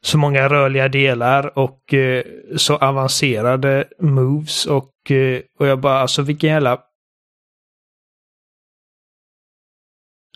så 0.06 0.17
många 0.17 0.49
rörliga 0.49 0.88
delar 0.88 1.58
och 1.60 1.93
eh, 1.93 2.23
så 2.58 2.77
avancerade 2.77 3.88
moves 3.99 4.65
och, 4.65 5.12
eh, 5.12 5.41
och 5.60 5.67
jag 5.67 5.79
bara, 5.79 5.99
alltså 5.99 6.21
vilken 6.21 6.49
jävla... 6.49 6.82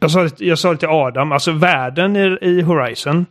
Jag 0.02 0.12
sa, 0.12 0.24
det- 0.24 0.42
jag 0.42 0.60
sa 0.60 0.72
det 0.72 0.78
till 0.78 0.88
Adam, 0.88 1.32
alltså 1.32 1.52
världen 1.52 2.16
i, 2.16 2.38
i 2.42 2.62
Horizon 2.62 3.26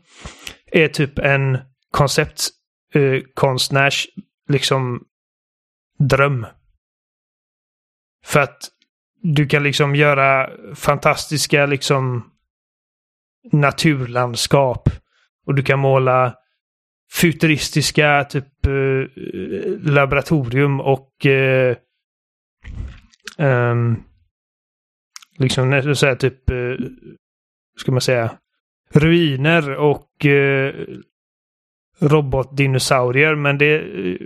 är 0.72 0.88
typ 0.88 1.18
en 1.18 1.58
konceptkonstnärs 1.90 4.06
eh, 4.06 4.12
liksom 4.48 5.04
dröm. 5.98 6.46
För 8.24 8.40
att 8.40 8.58
du 9.22 9.46
kan 9.46 9.62
liksom 9.62 9.96
göra 9.96 10.50
fantastiska 10.74 11.66
liksom 11.66 12.30
naturlandskap. 13.52 14.88
Och 15.46 15.54
du 15.54 15.62
kan 15.62 15.78
måla 15.78 16.34
futuristiska 17.12 18.24
typ 18.24 18.66
eh, 18.66 18.72
laboratorium 19.82 20.80
och 20.80 21.26
eh, 21.26 21.76
um, 23.38 24.02
liksom 25.38 25.94
så 25.96 26.06
här, 26.06 26.14
typ 26.14 26.50
eh, 26.50 26.74
ska 27.78 27.92
man 27.92 28.00
säga 28.00 28.38
ruiner 28.90 29.74
och 29.74 30.26
eh, 30.26 30.74
robotdinosaurier. 32.00 33.34
Men 33.34 33.58
det 33.58 33.78
eh, 33.78 34.16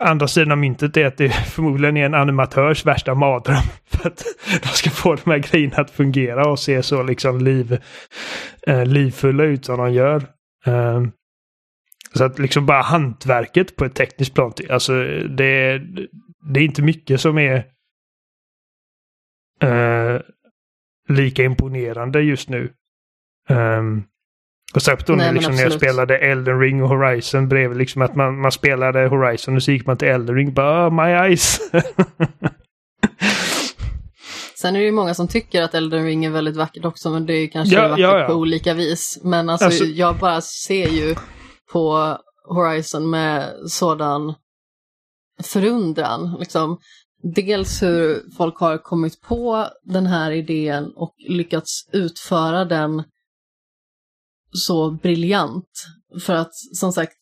andra 0.00 0.28
sidan 0.28 0.52
av 0.52 0.58
myntet 0.58 0.96
är 0.96 1.06
att 1.06 1.16
det 1.16 1.28
förmodligen 1.46 1.96
är 1.96 2.06
en 2.06 2.14
animatörs 2.14 2.86
värsta 2.86 3.14
mardröm. 3.14 3.62
För 3.86 4.08
att 4.08 4.24
de 4.62 4.68
ska 4.68 4.90
få 4.90 5.14
de 5.14 5.30
här 5.30 5.38
grejerna 5.38 5.76
att 5.76 5.90
fungera 5.90 6.50
och 6.50 6.58
se 6.58 6.82
så 6.82 7.02
liksom 7.02 7.40
liv, 7.40 7.78
eh, 8.66 8.86
livfulla 8.86 9.44
ut 9.44 9.64
som 9.64 9.78
de 9.78 9.92
gör. 9.92 10.22
Eh, 10.66 11.02
så 12.14 12.24
att 12.24 12.38
liksom 12.38 12.66
bara 12.66 12.82
hantverket 12.82 13.76
på 13.76 13.84
ett 13.84 13.94
tekniskt 13.94 14.34
plan, 14.34 14.52
alltså 14.70 14.92
det, 15.28 15.82
det 16.52 16.60
är 16.60 16.64
inte 16.64 16.82
mycket 16.82 17.20
som 17.20 17.38
är 17.38 17.64
eh, 19.62 20.20
lika 21.08 21.44
imponerande 21.44 22.20
just 22.20 22.48
nu. 22.48 22.72
Um, 23.48 24.04
Nej, 24.76 25.16
när, 25.16 25.32
liksom, 25.32 25.54
när 25.54 25.62
jag 25.62 25.72
spelade 25.72 26.18
Elden 26.18 26.60
Ring 26.60 26.82
och 26.82 26.88
Horizon 26.88 27.48
bredvid 27.48 27.78
liksom 27.78 28.02
att 28.02 28.16
man, 28.16 28.40
man 28.40 28.52
spelade 28.52 29.08
Horizon 29.08 29.56
och 29.56 29.62
så 29.62 29.70
gick 29.70 29.86
man 29.86 29.96
till 29.96 30.08
Elden 30.08 30.36
Ring 30.36 30.54
bara 30.54 30.88
oh, 30.88 31.04
my 31.04 31.10
eyes. 31.12 31.58
Sen 34.56 34.76
är 34.76 34.80
det 34.80 34.86
ju 34.86 34.92
många 34.92 35.14
som 35.14 35.28
tycker 35.28 35.62
att 35.62 35.74
Elden 35.74 36.04
Ring 36.04 36.24
är 36.24 36.30
väldigt 36.30 36.56
vackert 36.56 36.84
också, 36.84 37.10
men 37.10 37.26
det 37.26 37.34
är 37.34 37.46
kanske 37.46 37.74
Ja, 37.74 37.88
vackert 37.88 38.02
ja, 38.02 38.18
ja. 38.18 38.26
på 38.26 38.34
olika 38.34 38.74
vis. 38.74 39.20
Men 39.24 39.48
alltså, 39.48 39.66
Alltså- 39.66 39.84
jag 39.84 40.16
bara 40.16 40.40
ser 40.40 40.88
ju 40.88 41.14
på 41.72 42.18
Horizon 42.48 43.10
med 43.10 43.52
sådan 43.66 44.34
förundran. 45.42 46.36
Liksom. 46.38 46.78
Dels 47.34 47.82
hur 47.82 48.22
folk 48.36 48.58
har 48.58 48.78
kommit 48.78 49.20
på 49.20 49.66
den 49.82 50.06
här 50.06 50.30
idén 50.30 50.92
och 50.96 51.14
lyckats 51.28 51.88
utföra 51.92 52.64
den 52.64 53.02
så 54.54 54.90
briljant. 54.90 55.86
För 56.20 56.34
att 56.34 56.54
som 56.54 56.92
sagt, 56.92 57.18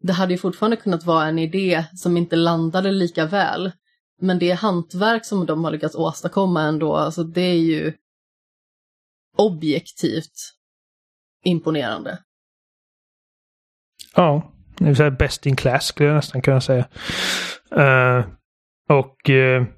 det 0.00 0.12
hade 0.12 0.32
ju 0.32 0.38
fortfarande 0.38 0.76
kunnat 0.76 1.04
vara 1.04 1.26
en 1.26 1.38
idé 1.38 1.84
som 1.94 2.16
inte 2.16 2.36
landade 2.36 2.92
lika 2.92 3.26
väl. 3.26 3.72
Men 4.20 4.38
det 4.38 4.50
hantverk 4.50 5.24
som 5.24 5.46
de 5.46 5.64
har 5.64 5.70
lyckats 5.70 5.94
åstadkomma 5.94 6.62
ändå, 6.62 6.96
alltså 6.96 7.24
det 7.24 7.40
är 7.40 7.58
ju 7.58 7.92
objektivt 9.36 10.54
imponerande. 11.44 12.18
Ja, 14.14 14.52
det 14.78 14.84
vill 14.84 14.96
säga 14.96 15.10
best 15.10 15.46
in 15.46 15.56
class 15.56 15.86
skulle 15.86 16.08
jag 16.08 16.16
nästan 16.16 16.42
kunna 16.42 16.60
säga. 16.60 16.88
Uh, 17.76 18.26
och 18.88 19.30
uh 19.30 19.77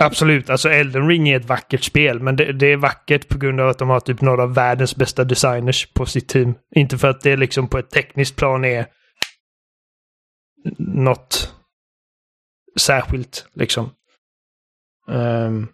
absolut, 0.00 0.50
alltså 0.50 0.68
Elden 0.68 1.08
Ring 1.08 1.28
är 1.28 1.36
ett 1.36 1.44
vackert 1.44 1.84
spel, 1.84 2.20
men 2.20 2.36
det, 2.36 2.52
det 2.52 2.66
är 2.66 2.76
vackert 2.76 3.28
på 3.28 3.38
grund 3.38 3.60
av 3.60 3.68
att 3.68 3.78
de 3.78 3.88
har 3.88 4.00
typ 4.00 4.20
några 4.20 4.42
av 4.42 4.54
världens 4.54 4.96
bästa 4.96 5.24
designers 5.24 5.86
på 5.92 6.06
sitt 6.06 6.28
team. 6.28 6.54
Inte 6.76 6.98
för 6.98 7.08
att 7.08 7.20
det 7.20 7.36
liksom 7.36 7.68
på 7.68 7.78
ett 7.78 7.90
tekniskt 7.90 8.36
plan 8.36 8.64
är 8.64 8.86
något 10.78 11.54
särskilt 12.80 13.46
liksom. 13.54 13.90
Um, 15.08 15.68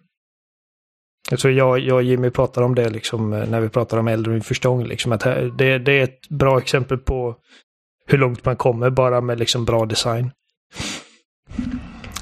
jag 1.29 1.39
tror 1.39 1.53
jag, 1.53 1.79
jag 1.79 1.95
och 1.95 2.03
Jimmy 2.03 2.29
pratade 2.29 2.65
om 2.65 2.75
det 2.75 2.89
liksom 2.89 3.33
eh, 3.33 3.49
när 3.49 3.61
vi 3.61 3.69
pratade 3.69 3.99
om 3.99 4.07
Elden 4.07 4.33
Ring 4.33 4.43
första 4.43 4.69
gången. 4.69 4.87
Liksom, 4.87 5.11
att 5.11 5.23
här- 5.23 5.53
det, 5.57 5.77
det 5.77 5.91
är 5.91 6.03
ett 6.03 6.29
bra 6.29 6.57
exempel 6.57 6.97
på 6.97 7.35
hur 8.05 8.17
långt 8.17 8.45
man 8.45 8.55
kommer 8.55 8.89
bara 8.89 9.21
med 9.21 9.39
liksom 9.39 9.65
bra 9.65 9.85
design. 9.85 10.31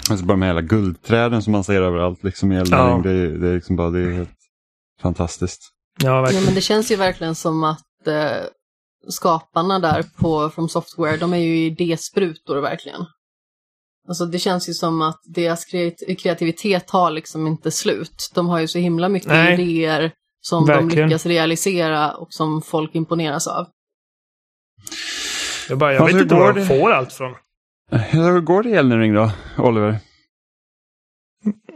Alltså 0.09 0.25
bara 0.25 0.37
med 0.37 0.49
hela 0.49 0.61
guldträden 0.61 1.41
som 1.43 1.51
man 1.51 1.63
ser 1.63 1.81
överallt 1.81 2.23
liksom 2.23 2.51
i 2.51 2.55
Elden 2.55 2.79
Ja. 2.79 2.87
Ring. 2.93 3.01
Det, 3.01 3.11
är- 3.11 3.27
det 3.37 3.47
är 3.49 3.55
liksom 3.55 3.75
bara 3.75 3.89
det 3.89 3.99
är 3.99 4.11
helt 4.11 4.29
fantastiskt. 5.01 5.61
Ja, 6.03 6.09
Ja, 6.09 6.21
verkligen. 6.21 6.45
men 6.45 6.55
det 6.55 6.61
känns 6.61 6.91
ju 6.91 6.95
verkligen 6.95 7.35
som 7.35 7.63
att 7.63 8.07
eh, 8.07 8.31
skaparna 9.09 9.79
där 9.79 10.05
på 10.17 10.49
From 10.49 10.69
Software, 10.69 11.17
de 11.17 11.33
är 11.33 11.37
ju 11.37 11.57
idésprutor 11.65 12.61
verkligen. 12.61 13.01
Alltså 14.07 14.25
det 14.25 14.39
känns 14.39 14.69
ju 14.69 14.73
som 14.73 15.01
att 15.01 15.19
deras 15.25 15.65
kreat- 15.65 16.15
kreativitet 16.19 16.89
har 16.89 17.11
liksom 17.11 17.47
inte 17.47 17.71
slut. 17.71 18.31
De 18.35 18.47
har 18.47 18.59
ju 18.59 18.67
så 18.67 18.77
himla 18.79 19.09
mycket 19.09 19.29
Nej. 19.29 19.53
idéer 19.61 20.11
som 20.41 20.65
Verkligen. 20.65 20.95
de 20.97 21.03
lyckas 21.05 21.25
realisera 21.25 22.11
och 22.15 22.33
som 22.33 22.61
folk 22.61 22.95
imponeras 22.95 23.47
av. 23.47 23.67
Jag, 25.69 25.77
bara, 25.77 25.93
jag 25.93 26.01
Alltså, 26.01 26.15
vet 26.17 26.23
inte 26.23 26.35
hur 26.35 26.41
var 26.41 26.53
de 26.53 26.59
det? 26.59 26.65
får 26.65 26.91
allt 26.91 27.13
från. 27.13 27.35
Hur 27.91 28.39
går 28.41 28.63
det 28.63 28.69
i 28.69 28.73
Elden 28.73 28.99
Ring 28.99 29.13
då, 29.13 29.31
Oliver? 29.57 29.99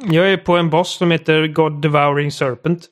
Jag 0.03 0.31
är 0.33 0.37
på 0.37 0.57
en 0.57 0.69
boss 0.69 0.97
som 0.97 1.11
heter 1.11 1.47
God 1.47 1.81
Devouring 1.81 2.31
Serpent. 2.31 2.87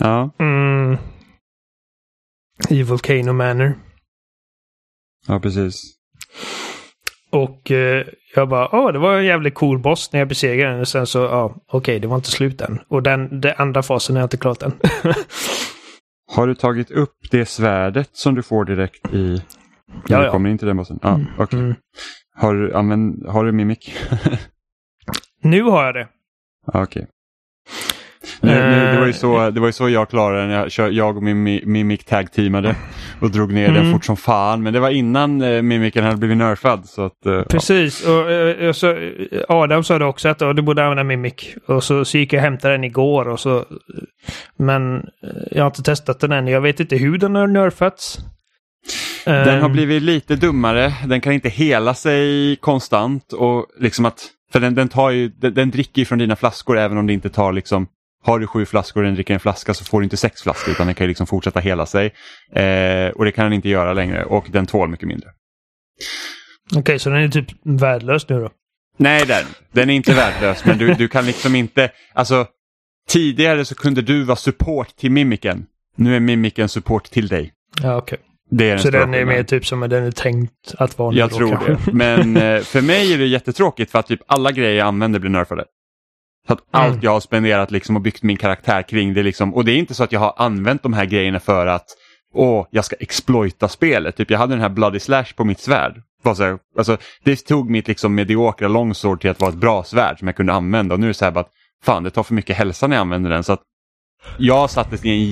Ja, 0.00 0.30
Mm. 0.38 0.96
I 2.68 2.82
Volcano 2.82 3.32
Manor. 3.32 3.78
ja 5.26 5.40
precis. 5.40 5.74
Och 7.30 7.70
eh, 7.70 8.06
jag 8.34 8.48
bara, 8.48 8.68
åh, 8.76 8.92
det 8.92 8.98
var 8.98 9.18
en 9.18 9.24
jävligt 9.24 9.54
cool 9.54 9.78
boss 9.78 10.12
när 10.12 10.18
jag 10.20 10.28
besegrade 10.28 10.72
den. 10.72 10.80
Och 10.80 10.88
sen 10.88 11.06
så, 11.06 11.18
ja, 11.18 11.56
okej, 11.68 12.00
det 12.00 12.06
var 12.08 12.16
inte 12.16 12.30
slut 12.30 12.60
än. 12.60 12.78
Och 12.88 13.02
den, 13.02 13.40
den 13.40 13.54
andra 13.58 13.82
fasen 13.82 14.16
är 14.16 14.20
jag 14.20 14.26
inte 14.26 14.36
klart 14.36 14.62
än. 14.62 14.72
Har 16.32 16.46
du 16.46 16.54
tagit 16.54 16.90
upp 16.90 17.16
det 17.30 17.46
svärdet 17.46 18.10
som 18.12 18.34
du 18.34 18.42
får 18.42 18.64
direkt 18.64 19.14
i... 19.14 19.42
Ja, 20.08 20.24
ja. 20.24 20.30
kommer 20.30 20.50
in 20.50 20.58
till 20.58 20.66
den 20.68 20.76
bossen? 20.76 20.98
Ja, 21.02 21.20
okej. 21.38 21.58
Mm. 21.58 21.74
Har 22.36 22.54
du, 22.54 22.74
använd, 22.74 23.26
har 23.28 23.44
du 23.44 23.52
mimik? 23.52 23.94
Nu 25.42 25.62
har 25.62 25.84
jag 25.84 25.94
det. 25.94 26.08
Okej. 26.72 27.06
Nu, 28.40 28.50
nu, 28.54 28.86
det, 28.92 28.98
var 28.98 29.06
ju 29.06 29.10
Eh, 29.10 29.16
så, 29.16 29.50
det 29.50 29.60
var 29.60 29.66
ju 29.68 29.72
så 29.72 29.88
jag 29.88 30.08
klarade 30.10 30.40
den. 30.40 30.50
Jag, 30.50 30.70
kör- 30.70 30.90
jag 30.90 31.16
och 31.16 31.22
min 31.22 31.42
Mimic 31.72 32.04
tag-teamade 32.04 32.76
och 33.20 33.30
drog 33.30 33.52
ner 33.52 33.66
den 33.68 33.76
Mm. 33.76 33.92
fort 33.92 34.04
som 34.04 34.16
fan. 34.16 34.62
Men 34.62 34.72
det 34.72 34.80
var 34.80 34.90
innan 34.90 35.42
eh, 35.42 35.62
Mimicen 35.62 36.04
hade 36.04 36.16
blivit 36.16 36.36
nerfad. 36.36 36.86
Så 36.86 37.04
att, 37.04 37.26
eh, 37.26 37.32
ja. 37.32 37.44
Precis. 37.50 38.06
Och, 38.06 38.30
eh, 38.30 38.68
och 38.68 38.76
så, 38.76 38.90
eh, 38.90 39.40
Adam 39.48 39.84
sa 39.84 39.98
det 39.98 40.04
också 40.04 40.28
att 40.28 40.38
du 40.38 40.62
borde 40.62 40.82
använda 40.84 41.04
Mimic. 41.04 41.56
Och 41.66 41.84
så, 41.84 42.04
så 42.04 42.18
gick 42.18 42.32
jag 42.32 42.38
och 42.40 42.44
hämtade 42.44 42.74
den 42.74 42.84
igår. 42.84 43.28
Och 43.28 43.40
så, 43.40 43.64
men 44.56 44.96
eh, 44.96 45.02
jag 45.50 45.62
har 45.62 45.66
inte 45.70 45.82
testat 45.82 46.20
den 46.20 46.32
än. 46.32 46.46
Jag 46.46 46.60
vet 46.60 46.80
inte 46.80 46.96
hur 46.96 47.18
den 47.18 47.34
har 47.34 47.46
nerfats. 47.46 48.18
Den 49.24 49.60
har 49.60 49.68
Ehm, 49.68 49.72
blivit 49.72 50.02
lite 50.02 50.36
dummare. 50.36 50.94
Den 51.06 51.20
kan 51.20 51.32
inte 51.32 51.48
hela 51.48 51.94
sig 51.94 52.56
konstant. 52.56 53.32
och 53.32 53.66
liksom 53.80 54.04
att, 54.04 54.26
För 54.52 54.60
den, 54.60 54.74
den, 54.74 54.88
tar 54.88 55.10
ju, 55.10 55.28
den, 55.28 55.54
den 55.54 55.70
dricker 55.70 56.04
från 56.04 56.18
dina 56.18 56.36
flaskor 56.36 56.78
även 56.78 56.98
om 56.98 57.06
det 57.06 57.12
inte 57.12 57.30
tar 57.30 57.52
liksom 57.52 57.86
har 58.24 58.38
du 58.38 58.46
sju 58.46 58.66
flaskor 58.66 59.00
och 59.00 59.06
den 59.06 59.14
dricker 59.14 59.34
en 59.34 59.40
flaska 59.40 59.74
så 59.74 59.84
får 59.84 60.00
du 60.00 60.04
inte 60.04 60.16
sex 60.16 60.42
flaskor 60.42 60.72
utan 60.72 60.86
den 60.86 60.94
kan 60.94 61.04
ju 61.04 61.08
liksom 61.08 61.26
fortsätta 61.26 61.60
hela 61.60 61.86
sig. 61.86 62.06
Eh, 62.52 63.08
och 63.10 63.24
det 63.24 63.32
kan 63.32 63.44
den 63.44 63.52
inte 63.52 63.68
göra 63.68 63.92
längre 63.92 64.24
och 64.24 64.46
den 64.50 64.66
tål 64.66 64.88
mycket 64.88 65.08
mindre. 65.08 65.28
Okej, 66.76 66.98
så 66.98 67.10
den 67.10 67.18
är 67.22 67.28
typ 67.28 67.46
värdelös 67.62 68.28
nu 68.28 68.40
då? 68.40 68.50
Nej, 68.96 69.26
den, 69.26 69.44
den 69.72 69.90
är 69.90 69.94
inte 69.94 70.14
värdelös 70.14 70.64
men 70.64 70.78
du, 70.78 70.94
du 70.94 71.08
kan 71.08 71.26
liksom 71.26 71.54
inte, 71.54 71.90
alltså 72.14 72.46
tidigare 73.08 73.64
så 73.64 73.74
kunde 73.74 74.02
du 74.02 74.22
vara 74.22 74.36
support 74.36 74.96
till 74.96 75.10
mimiken. 75.10 75.66
Nu 75.96 76.16
är 76.16 76.20
mimiken 76.20 76.68
support 76.68 77.04
till 77.10 77.28
dig. 77.28 77.52
Ja, 77.82 77.96
okej. 77.96 78.18
Det 78.50 78.64
är 78.64 78.70
den 78.70 78.78
Så 78.78 78.90
den 78.90 79.14
är 79.14 79.24
mer 79.24 79.42
typ 79.42 79.66
som 79.66 79.80
den 79.80 80.04
är 80.04 80.10
tänkt 80.10 80.74
att 80.78 80.98
vara 80.98 81.14
Jag 81.14 81.30
tror 81.32 81.50
kanske. 81.50 81.72
det. 81.72 81.92
Men 81.92 82.36
eh, 82.56 82.60
för 82.60 82.82
mig 82.82 83.12
är 83.14 83.18
det 83.18 83.26
jättetråkigt 83.26 83.90
för 83.90 83.98
att 83.98 84.06
typ 84.06 84.20
alla 84.26 84.52
grejer 84.52 84.78
jag 84.78 84.86
använder 84.88 85.18
blir 85.20 85.30
nerfade. 85.30 85.64
Så 86.46 86.52
att 86.52 86.58
allt 86.70 86.88
Mm. 86.92 87.00
jag 87.02 87.10
har 87.10 87.20
spenderat 87.20 87.70
liksom 87.70 87.96
och 87.96 88.02
byggt 88.02 88.22
min 88.22 88.36
karaktär 88.36 88.82
kring 88.82 89.14
det 89.14 89.22
liksom. 89.22 89.54
Och 89.54 89.64
det 89.64 89.72
är 89.72 89.76
inte 89.76 89.94
så 89.94 90.04
att 90.04 90.12
jag 90.12 90.20
har 90.20 90.34
använt 90.36 90.82
de 90.82 90.92
här 90.92 91.04
grejerna 91.04 91.40
för 91.40 91.66
att 91.66 91.84
åh, 92.34 92.66
jag 92.70 92.84
ska 92.84 92.96
exploita 93.00 93.68
spelet. 93.68 94.16
Typ 94.16 94.30
jag 94.30 94.38
hade 94.38 94.52
den 94.52 94.60
här 94.60 94.68
Bloody 94.68 95.00
Slash 95.00 95.24
på 95.36 95.44
mitt 95.44 95.60
svärd. 95.60 96.02
Alltså, 96.78 96.96
det 97.24 97.36
tog 97.46 97.70
mitt 97.70 97.88
liksom 97.88 98.14
mediokra 98.14 98.68
longsword 98.68 99.20
till 99.20 99.30
att 99.30 99.40
vara 99.40 99.50
ett 99.50 99.56
bra 99.56 99.84
svärd 99.84 100.18
som 100.18 100.28
jag 100.28 100.36
kunde 100.36 100.52
använda. 100.52 100.94
Och 100.94 101.00
nu 101.00 101.06
är 101.06 101.08
det 101.08 101.14
så 101.14 101.24
här 101.24 101.32
bara 101.32 101.40
att 101.40 101.50
fan 101.84 102.02
det 102.02 102.10
tar 102.10 102.22
för 102.22 102.34
mycket 102.34 102.56
hälsa 102.56 102.86
när 102.86 102.96
jag 102.96 103.00
använder 103.00 103.30
den. 103.30 103.44
Så 103.44 103.52
att 103.52 103.60
jag 104.38 104.70
sattes 104.70 105.04
i 105.04 105.08
en 105.08 105.24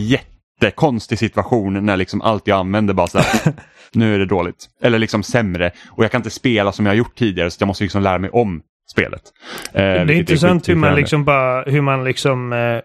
jättekonstig 0.60 1.18
situation 1.18 1.86
när 1.86 1.96
liksom 1.96 2.22
allt 2.22 2.46
jag 2.46 2.58
använde 2.58 2.94
bara 2.94 3.06
så 3.06 3.18
här, 3.18 3.52
nu 3.92 4.14
är 4.14 4.18
det 4.18 4.26
dåligt. 4.26 4.66
Eller 4.82 4.98
liksom 4.98 5.22
sämre. 5.22 5.70
Och 5.90 6.04
jag 6.04 6.10
kan 6.10 6.18
inte 6.18 6.30
spela 6.30 6.72
som 6.72 6.86
jag 6.86 6.90
har 6.92 6.96
gjort 6.96 7.14
tidigare 7.16 7.50
så 7.50 7.62
jag 7.62 7.66
måste 7.66 7.84
liksom 7.84 8.02
lära 8.02 8.18
mig 8.18 8.30
om 8.30 8.62
spelet. 8.90 9.22
Eh, 9.72 9.82
Det 9.82 9.82
är 9.82 10.10
intressant 10.10 10.68
hur 10.68 10.74
man 10.74 10.94
liksom 10.94 11.24
bara, 11.24 11.62
hur 11.62 11.80
man 11.80 12.04
liksom 12.04 12.52
eh, 12.52 12.80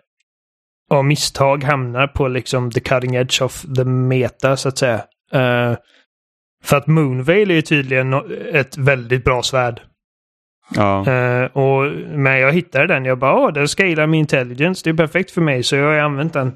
av 0.91 1.05
misstag 1.05 1.63
hamnar 1.63 2.07
på 2.07 2.27
liksom 2.27 2.71
the 2.71 2.79
cutting 2.79 3.15
edge 3.15 3.41
of 3.41 3.65
the 3.75 3.83
meta 3.83 4.57
så 4.57 4.69
att 4.69 4.77
säga. 4.77 4.95
Eh, 5.33 5.75
för 6.63 6.77
att 6.77 6.87
Moonveil 6.87 7.51
är 7.51 7.55
ju 7.55 7.61
tydligen 7.61 8.13
ett 8.53 8.77
väldigt 8.77 9.23
bra 9.23 9.43
svärd. 9.43 9.81
Ja. 10.75 11.07
Eh, 11.11 11.43
och 11.45 11.91
men 12.09 12.39
jag 12.39 12.53
hittade 12.53 12.87
den, 12.87 13.05
jag 13.05 13.19
bara 13.19 13.33
åh, 13.35 13.53
den 13.53 13.67
scalar 13.67 14.07
med 14.07 14.19
intelligence, 14.19 14.81
det 14.83 14.89
är 14.89 14.93
perfekt 15.07 15.31
för 15.31 15.41
mig 15.41 15.63
så 15.63 15.75
jag 15.75 15.85
har 15.85 15.97
använt 15.97 16.33
den. 16.33 16.53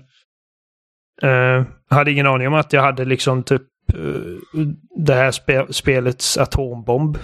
Eh, 1.22 1.64
hade 1.90 2.12
ingen 2.12 2.28
aning 2.28 2.48
om 2.48 2.54
att 2.54 2.74
jag 2.74 2.82
hade 2.82 3.06
liksom 3.06 3.44
typ 3.44 3.62
eh, 3.94 4.62
det 5.06 5.14
här 5.14 5.32
spe 5.32 5.74
spelets 5.74 6.38
atombomb. 6.38 7.18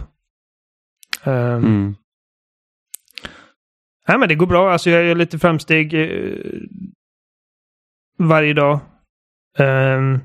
Eh, 1.23 1.53
Mm. 1.55 1.95
Nej, 4.07 4.17
men 4.17 4.29
det 4.29 4.35
går 4.35 4.47
bra. 4.47 4.71
Alltså 4.71 4.89
jag 4.89 5.03
gör 5.03 5.15
lite 5.15 5.39
framsteg 5.39 5.93
eh, 5.93 6.37
varje 8.17 8.53
dag. 8.53 8.79
Ehm, 9.57 10.19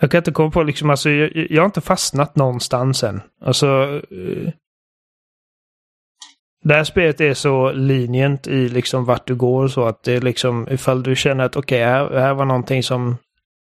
jag 0.00 0.10
kan 0.10 0.18
inte 0.18 0.32
komma 0.32 0.50
på 0.50 0.62
liksom, 0.62 0.90
alltså 0.90 1.10
jag, 1.10 1.50
jag 1.50 1.62
har 1.62 1.66
inte 1.66 1.80
fastnat 1.80 2.36
någonstans 2.36 3.04
än. 3.04 3.20
Alltså, 3.40 4.00
eh, 4.10 4.52
det 6.64 6.74
här 6.74 6.84
spelet 6.84 7.20
är 7.20 7.34
så 7.34 7.72
linjent 7.72 8.46
i 8.46 8.68
liksom 8.68 9.04
vart 9.04 9.26
du 9.26 9.34
går 9.34 9.68
så 9.68 9.84
att 9.84 10.02
det 10.02 10.12
är 10.12 10.20
liksom 10.20 10.68
ifall 10.70 11.02
du 11.02 11.16
känner 11.16 11.44
att 11.44 11.56
okej, 11.56 11.84
här, 11.84 12.10
här 12.10 12.34
var 12.34 12.44
någonting 12.44 12.82
som 12.82 13.16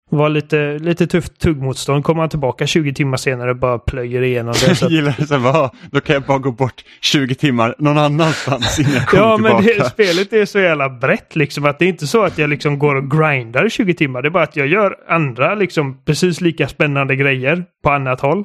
var 0.09 0.29
lite, 0.29 0.79
lite 0.79 1.07
tufft 1.07 1.39
tuggmotstånd. 1.39 2.03
Kommer 2.03 2.21
man 2.21 2.29
tillbaka 2.29 2.67
20 2.67 2.93
timmar 2.93 3.17
senare 3.17 3.49
och 3.49 3.57
bara 3.57 3.79
plöjer 3.79 4.21
igenom 4.21 4.53
det. 4.53 4.75
Så 4.75 4.85
att, 4.85 4.91
gillar 4.91 5.15
det, 5.17 5.27
så 5.27 5.37
"Va, 5.37 5.71
då 5.91 6.01
kan 6.01 6.13
jag 6.13 6.23
bara 6.23 6.37
gå 6.37 6.51
bort 6.51 6.83
20 7.01 7.35
timmar 7.35 7.75
någon 7.77 7.97
annanstans 7.97 8.79
innan 8.79 8.93
jag 8.93 9.07
kommer 9.07 9.23
Ja, 9.23 9.37
men 9.37 9.63
det, 9.63 9.89
spelet 9.89 10.33
är 10.33 10.45
så 10.45 10.59
jävla 10.59 10.89
brett 10.89 11.35
liksom 11.35 11.65
att 11.65 11.79
det 11.79 11.85
är 11.85 11.89
inte 11.89 12.07
så 12.07 12.23
att 12.23 12.37
jag 12.37 12.49
liksom 12.49 12.79
går 12.79 12.95
och 12.95 13.11
grindar 13.11 13.65
i 13.65 13.69
20 13.69 13.93
timmar. 13.93 14.21
Det 14.21 14.27
är 14.27 14.29
bara 14.29 14.43
att 14.43 14.55
jag 14.55 14.67
gör 14.67 14.95
andra 15.07 15.55
liksom 15.55 16.03
precis 16.05 16.41
lika 16.41 16.67
spännande 16.67 17.15
grejer 17.15 17.65
på 17.83 17.89
annat 17.89 18.21
håll. 18.21 18.43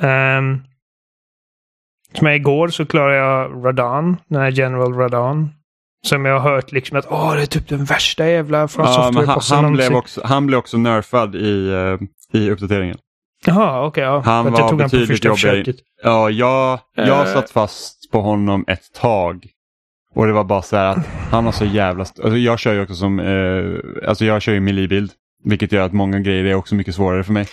Um, 0.00 0.62
som 2.14 2.26
jag 2.26 2.36
igår 2.36 2.68
så 2.68 2.86
klarade 2.86 3.16
jag 3.16 3.64
Radan, 3.66 4.16
den 4.28 4.40
här 4.40 4.50
General 4.50 4.94
Radan. 4.94 5.50
Som 6.06 6.24
jag 6.24 6.38
har 6.40 6.50
hört 6.54 6.72
liksom 6.72 6.98
att 6.98 7.06
åh, 7.10 7.34
det 7.34 7.42
är 7.42 7.46
typ 7.46 7.68
den 7.68 7.84
värsta 7.84 8.28
jävla 8.28 8.68
från 8.68 8.86
Ja, 8.86 9.10
men 9.14 9.26
han, 9.28 9.40
software 9.40 9.62
han, 9.62 9.72
blev 9.72 9.94
också, 9.94 10.20
han 10.24 10.46
blev 10.46 10.58
också 10.58 10.78
nerfad 10.78 11.34
i, 11.36 11.68
eh, 12.32 12.40
i 12.40 12.50
uppdateringen. 12.50 12.96
Jaha, 13.46 13.86
okej. 13.86 14.04
ja. 14.04 14.22
Han 14.24 14.46
att 14.46 14.58
jag 14.58 14.62
var 14.62 14.70
tog 14.70 14.80
han 14.80 14.90
på 14.90 14.96
betydligt 14.96 15.08
första 15.26 15.48
jobbigare. 15.56 15.74
Ja, 16.02 16.30
jag, 16.30 16.78
jag 16.94 17.08
Eh. 17.26 17.32
satt 17.32 17.50
fast 17.50 18.10
på 18.12 18.20
honom 18.20 18.64
ett 18.68 18.92
tag. 19.00 19.46
Och 20.14 20.26
det 20.26 20.32
var 20.32 20.44
bara 20.44 20.62
så 20.62 20.76
här 20.76 20.86
att 20.86 21.06
han 21.30 21.44
har 21.44 21.52
så 21.52 21.64
jävla... 21.64 22.00
Alltså 22.00 22.36
jag 22.36 22.58
kör 22.58 22.72
ju 22.74 22.82
också 22.82 22.94
som... 22.94 23.20
Eh, 23.20 24.08
alltså 24.08 24.24
jag 24.24 24.42
kör 24.42 24.52
ju 24.52 24.60
melee-bild. 24.60 25.10
Vilket 25.44 25.72
gör 25.72 25.82
att 25.86 25.92
många 25.92 26.20
grejer 26.20 26.44
är 26.44 26.54
också 26.54 26.74
mycket 26.74 26.94
svårare 26.94 27.24
för 27.24 27.32
mig. 27.32 27.46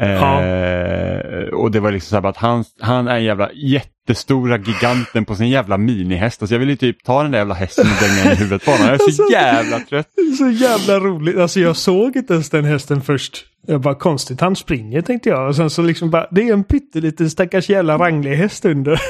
Eh, 0.00 1.48
Och 1.52 1.70
det 1.70 1.80
var 1.80 1.90
liksom 1.92 2.08
så 2.08 2.20
här 2.22 2.28
att 2.30 2.36
han, 2.36 2.64
han 2.80 3.08
är 3.08 3.16
en 3.16 3.24
jävla 3.24 3.50
jättestora 3.52 4.58
giganten 4.58 5.24
på 5.24 5.34
sin 5.34 5.48
jävla 5.48 5.78
minihäst. 5.78 6.42
Alltså 6.42 6.54
jag 6.54 6.60
vill 6.60 6.68
ju 6.70 6.76
typ 6.76 7.04
ta 7.04 7.22
den 7.22 7.30
där 7.30 7.38
jävla 7.38 7.54
hästen 7.54 7.86
och 7.86 8.02
dänga 8.08 8.24
den 8.24 8.32
i 8.32 8.36
huvudet 8.36 8.64
på 8.64 8.70
honom. 8.70 8.86
Jag 8.86 8.94
är 8.94 8.98
så 8.98 9.04
Alltså- 9.04 9.32
jävla 9.32 9.78
trött. 9.78 10.06
Så 10.38 10.48
jävla 10.50 10.98
roligt. 10.98 11.38
Alltså 11.38 11.60
jag 11.60 11.76
såg 11.76 12.16
inte 12.16 12.32
ens 12.34 12.50
den 12.50 12.64
hästen 12.64 13.02
först. 13.02 13.44
Jag 13.66 13.80
bara 13.80 13.94
konstigt, 13.94 14.40
han 14.40 14.56
springer 14.56 15.02
tänkte 15.02 15.28
jag. 15.28 15.48
Och 15.48 15.56
sen 15.56 15.70
så 15.70 15.82
liksom 15.82 16.10
bara, 16.10 16.26
det 16.30 16.48
är 16.48 16.52
en 16.52 16.64
pytteliten 16.64 17.30
stackars 17.30 17.68
jävla 17.70 17.98
ranglig 17.98 18.36
häst 18.36 18.64
under. 18.64 19.00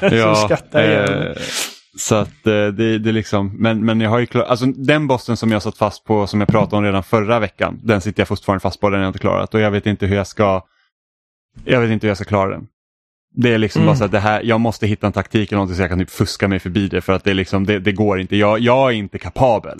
så 0.34 0.34
skrattar 0.34 0.82
jag 0.82 1.08
igen. 1.08 1.22
eh, 1.26 1.32
Så 1.98 2.14
att 2.14 2.46
eh, 2.46 2.66
det, 2.66 2.98
det 2.98 3.12
liksom, 3.12 3.56
men, 3.58 3.84
men 3.84 4.00
jag 4.00 4.10
har 4.10 4.18
ju 4.18 4.26
klarat, 4.26 4.48
alltså 4.48 4.66
den 4.66 5.06
bossen 5.06 5.36
som 5.36 5.52
jag 5.52 5.62
satt 5.62 5.78
fast 5.78 6.04
på 6.04 6.26
som 6.26 6.40
jag 6.40 6.48
pratade 6.48 6.76
om 6.76 6.84
redan 6.84 7.02
förra 7.02 7.38
veckan, 7.38 7.80
den 7.82 8.00
sitter 8.00 8.20
jag 8.20 8.28
fortfarande 8.28 8.60
fast 8.60 8.80
på, 8.80 8.90
den 8.90 8.98
har 8.98 9.04
jag 9.04 9.08
inte 9.08 9.18
klarat 9.18 9.54
och 9.54 9.60
jag 9.60 9.70
vet 9.70 9.86
inte 9.86 10.06
hur 10.06 10.16
jag 10.16 10.26
ska, 10.26 10.62
jag 11.64 11.80
vet 11.80 11.90
inte 11.90 12.06
hur 12.06 12.10
jag 12.10 12.16
ska 12.16 12.24
klara 12.24 12.50
den. 12.50 12.66
Det 13.34 13.54
är 13.54 13.58
liksom 13.58 13.82
Mm. 13.82 13.86
bara 13.86 13.96
så 13.96 14.04
att 14.04 14.12
det 14.12 14.20
här, 14.20 14.42
jag 14.42 14.60
måste 14.60 14.86
hitta 14.86 15.06
en 15.06 15.12
taktik 15.12 15.52
eller 15.52 15.56
någonting 15.56 15.76
så 15.76 15.82
jag 15.82 15.90
kan 15.90 15.98
typ 15.98 16.10
fuska 16.10 16.48
mig 16.48 16.58
förbi 16.58 16.88
det 16.88 17.00
för 17.00 17.12
att 17.12 17.24
det 17.24 17.30
är 17.30 17.34
liksom, 17.34 17.66
det, 17.66 17.78
det 17.78 17.92
går 17.92 18.20
inte, 18.20 18.36
jag, 18.36 18.58
jag 18.58 18.88
är 18.90 18.94
inte 18.94 19.18
kapabel 19.18 19.78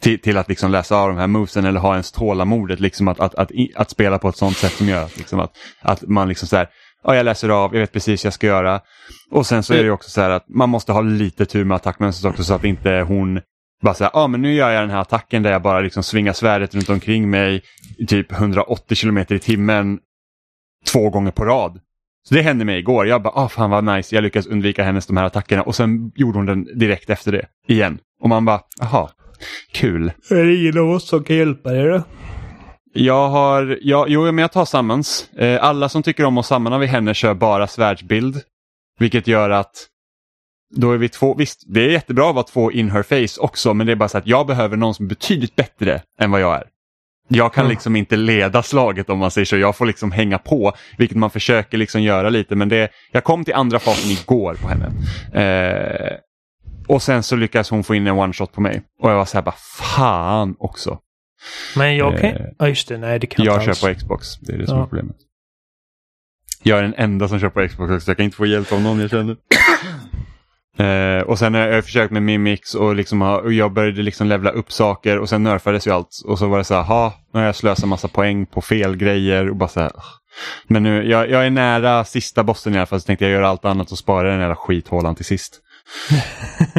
till, 0.00 0.18
till 0.20 0.36
att 0.36 0.48
liksom 0.48 0.70
läsa 0.70 0.96
av 0.96 1.08
de 1.08 1.18
här 1.18 1.26
movesen 1.26 1.64
eller 1.64 1.80
ha 1.80 1.92
ens 1.92 2.12
tålamodet 2.12 2.80
liksom 2.80 3.08
att, 3.08 3.20
att, 3.20 3.34
att, 3.34 3.50
att 3.74 3.90
spela 3.90 4.18
på 4.18 4.28
ett 4.28 4.36
sånt 4.36 4.56
sätt 4.56 4.72
som 4.72 4.88
gör 4.88 5.08
liksom 5.16 5.40
att, 5.40 5.52
att 5.80 6.02
man 6.02 6.28
liksom 6.28 6.48
så 6.48 6.56
här, 6.56 6.68
ja 7.04 7.16
jag 7.16 7.24
läser 7.24 7.48
av, 7.48 7.74
jag 7.74 7.80
vet 7.80 7.92
precis 7.92 8.24
vad 8.24 8.26
jag 8.26 8.34
ska 8.34 8.46
göra. 8.46 8.80
Och 9.30 9.46
sen 9.46 9.62
så 9.62 9.74
är 9.74 9.84
det 9.84 9.90
också 9.90 10.10
så 10.10 10.20
här 10.20 10.30
att 10.30 10.48
man 10.48 10.68
måste 10.68 10.92
ha 10.92 11.00
lite 11.00 11.46
tur 11.46 11.64
med 11.64 11.74
attackmönstret 11.74 12.30
också 12.30 12.44
så 12.44 12.54
att 12.54 12.64
inte 12.64 12.90
hon 13.08 13.40
bara 13.82 13.94
säger, 13.94 14.10
ja 14.14 14.20
ah, 14.20 14.28
men 14.28 14.42
nu 14.42 14.54
gör 14.54 14.70
jag 14.70 14.82
den 14.82 14.90
här 14.90 15.00
attacken 15.00 15.42
där 15.42 15.52
jag 15.52 15.62
bara 15.62 15.80
liksom 15.80 16.02
svingar 16.02 16.32
svärdet 16.32 16.74
runt 16.74 16.88
omkring 16.88 17.30
mig 17.30 17.62
i 17.98 18.06
typ 18.06 18.32
180 18.32 18.94
kilometer 18.94 19.34
i 19.34 19.38
timmen 19.38 19.98
två 20.92 21.10
gånger 21.10 21.30
på 21.30 21.44
rad. 21.44 21.80
Så 22.28 22.34
det 22.34 22.42
hände 22.42 22.64
mig 22.64 22.78
igår. 22.78 23.06
Jag 23.06 23.22
bara, 23.22 23.34
ah 23.34 23.48
fan 23.48 23.70
vad 23.70 23.84
nice, 23.84 24.14
jag 24.14 24.22
lyckades 24.22 24.46
undvika 24.46 24.84
hennes 24.84 25.06
de 25.06 25.16
här 25.16 25.24
attackerna 25.24 25.62
och 25.62 25.74
sen 25.74 26.12
gjorde 26.14 26.38
hon 26.38 26.46
den 26.46 26.78
direkt 26.78 27.10
efter 27.10 27.32
det 27.32 27.46
igen. 27.68 27.98
Och 28.20 28.28
man 28.28 28.44
bara, 28.44 28.60
aha, 28.80 29.10
kul. 29.72 30.12
Är 30.30 30.44
det 30.44 30.54
ingen 30.54 30.78
av 30.78 30.90
oss 30.90 31.08
som 31.08 31.24
kan 31.24 31.36
hjälpa 31.36 31.70
dig 31.70 31.86
då? 31.86 32.02
Jag 32.94 33.28
har, 33.28 33.78
ja, 33.82 34.04
jo 34.08 34.24
men 34.24 34.38
jag 34.38 34.52
tar 34.52 34.64
sammans. 34.64 35.30
Eh, 35.36 35.64
alla 35.64 35.88
som 35.88 36.02
tycker 36.02 36.24
om 36.24 36.38
att 36.38 36.46
samman 36.46 36.80
vid 36.80 36.88
henne 36.88 37.14
kör 37.14 37.34
bara 37.34 37.66
svärdsbild. 37.66 38.40
Vilket 38.98 39.26
gör 39.26 39.50
att 39.50 39.88
då 40.74 40.92
är 40.92 40.96
vi 40.96 41.08
två, 41.08 41.34
visst 41.34 41.62
det 41.66 41.80
är 41.80 41.88
jättebra 41.90 42.28
att 42.28 42.34
vara 42.34 42.44
två 42.44 42.72
in 42.72 42.90
her 42.90 43.02
face 43.02 43.40
också 43.40 43.74
men 43.74 43.86
det 43.86 43.92
är 43.92 43.96
bara 43.96 44.08
så 44.08 44.18
att 44.18 44.26
jag 44.26 44.46
behöver 44.46 44.76
någon 44.76 44.94
som 44.94 45.04
är 45.04 45.08
betydligt 45.08 45.56
bättre 45.56 46.02
än 46.18 46.30
vad 46.30 46.40
jag 46.40 46.54
är. 46.54 46.64
Jag 47.28 47.54
kan 47.54 47.62
Mm. 47.64 47.70
liksom 47.70 47.96
inte 47.96 48.16
leda 48.16 48.62
slaget 48.62 49.10
om 49.10 49.18
man 49.18 49.30
säger 49.30 49.44
så. 49.44 49.56
Jag 49.56 49.76
får 49.76 49.86
liksom 49.86 50.12
hänga 50.12 50.38
på, 50.38 50.72
vilket 50.98 51.18
man 51.18 51.30
försöker 51.30 51.78
liksom 51.78 52.02
göra 52.02 52.28
lite. 52.28 52.54
Men 52.56 52.68
det, 52.68 52.88
jag 53.12 53.24
kom 53.24 53.44
till 53.44 53.54
andra 53.54 53.78
fasen 53.78 54.10
igår 54.10 54.54
på 54.54 54.68
henne. 54.68 54.92
Eh, 55.34 56.16
och 56.88 57.02
sen 57.02 57.22
så 57.22 57.36
lyckas 57.36 57.70
hon 57.70 57.84
få 57.84 57.94
in 57.94 58.06
en 58.06 58.18
one 58.18 58.32
shot 58.32 58.52
på 58.52 58.60
mig. 58.60 58.82
Och 59.00 59.10
jag 59.10 59.16
var 59.16 59.24
så 59.24 59.36
här 59.36 59.42
bara, 59.42 59.54
fan 59.96 60.56
också. 60.58 60.98
Men 61.76 61.96
jag 61.96 62.20
kan... 62.20 62.30
Eh, 62.30 62.46
Ja 62.58 62.68
just 62.68 62.88
det, 62.88 62.98
nej 62.98 63.18
det 63.18 63.26
kan 63.26 63.44
Jag 63.44 63.62
kör 63.62 63.88
på 63.88 63.94
Xbox, 63.98 64.36
det 64.40 64.52
är 64.52 64.58
det 64.58 64.66
som 64.66 64.76
Ja. 64.76 64.82
är 64.82 64.86
problemet. 64.86 65.16
Jag 66.62 66.78
är 66.78 66.82
den 66.82 66.94
enda 66.96 67.28
som 67.28 67.40
kör 67.40 67.48
på 67.48 67.68
Xbox 67.68 67.90
också, 67.92 68.10
jag 68.10 68.16
kan 68.16 68.24
inte 68.24 68.36
få 68.36 68.46
hjälp 68.46 68.72
av 68.72 68.80
någon 68.80 69.00
jag 69.00 69.10
känner. 69.10 69.36
Eh, 70.78 71.20
och 71.22 71.38
sen 71.38 71.54
har 71.54 71.60
jag 71.60 71.84
försökt 71.84 72.12
med 72.12 72.22
Mimix 72.22 72.74
och, 72.74 72.94
liksom 72.96 73.20
ha, 73.20 73.38
och 73.38 73.52
jag 73.52 73.72
började 73.72 74.02
liksom 74.02 74.26
levla 74.26 74.50
upp 74.50 74.72
saker 74.72 75.18
och 75.18 75.28
sen 75.28 75.42
nerfades 75.42 75.86
ju 75.86 75.90
allt. 75.90 76.22
Och 76.24 76.38
så 76.38 76.46
var 76.48 76.58
det 76.58 76.64
så 76.64 76.74
här, 76.74 76.82
ha, 76.82 77.14
nu 77.32 77.38
har 77.40 77.46
jag 77.46 77.56
slösat 77.56 77.88
massa 77.88 78.08
poäng 78.08 78.46
på 78.46 78.60
fel 78.62 78.96
grejer 78.96 79.50
och 79.50 79.56
bara 79.56 79.68
så 79.68 79.80
här. 79.80 79.92
Men 80.66 80.82
nu, 80.82 81.08
jag, 81.10 81.30
jag 81.30 81.46
är 81.46 81.50
nära 81.50 82.04
sista 82.04 82.44
bossen 82.44 82.74
i 82.74 82.76
alla 82.76 82.86
fall 82.86 83.00
så 83.00 83.06
tänkte 83.06 83.24
jag 83.24 83.32
göra 83.32 83.48
allt 83.48 83.64
annat 83.64 83.92
och 83.92 83.98
spara 83.98 84.30
den 84.30 84.40
jävla 84.40 84.56
skithålan 84.56 85.14
till 85.14 85.24
sist. 85.24 85.60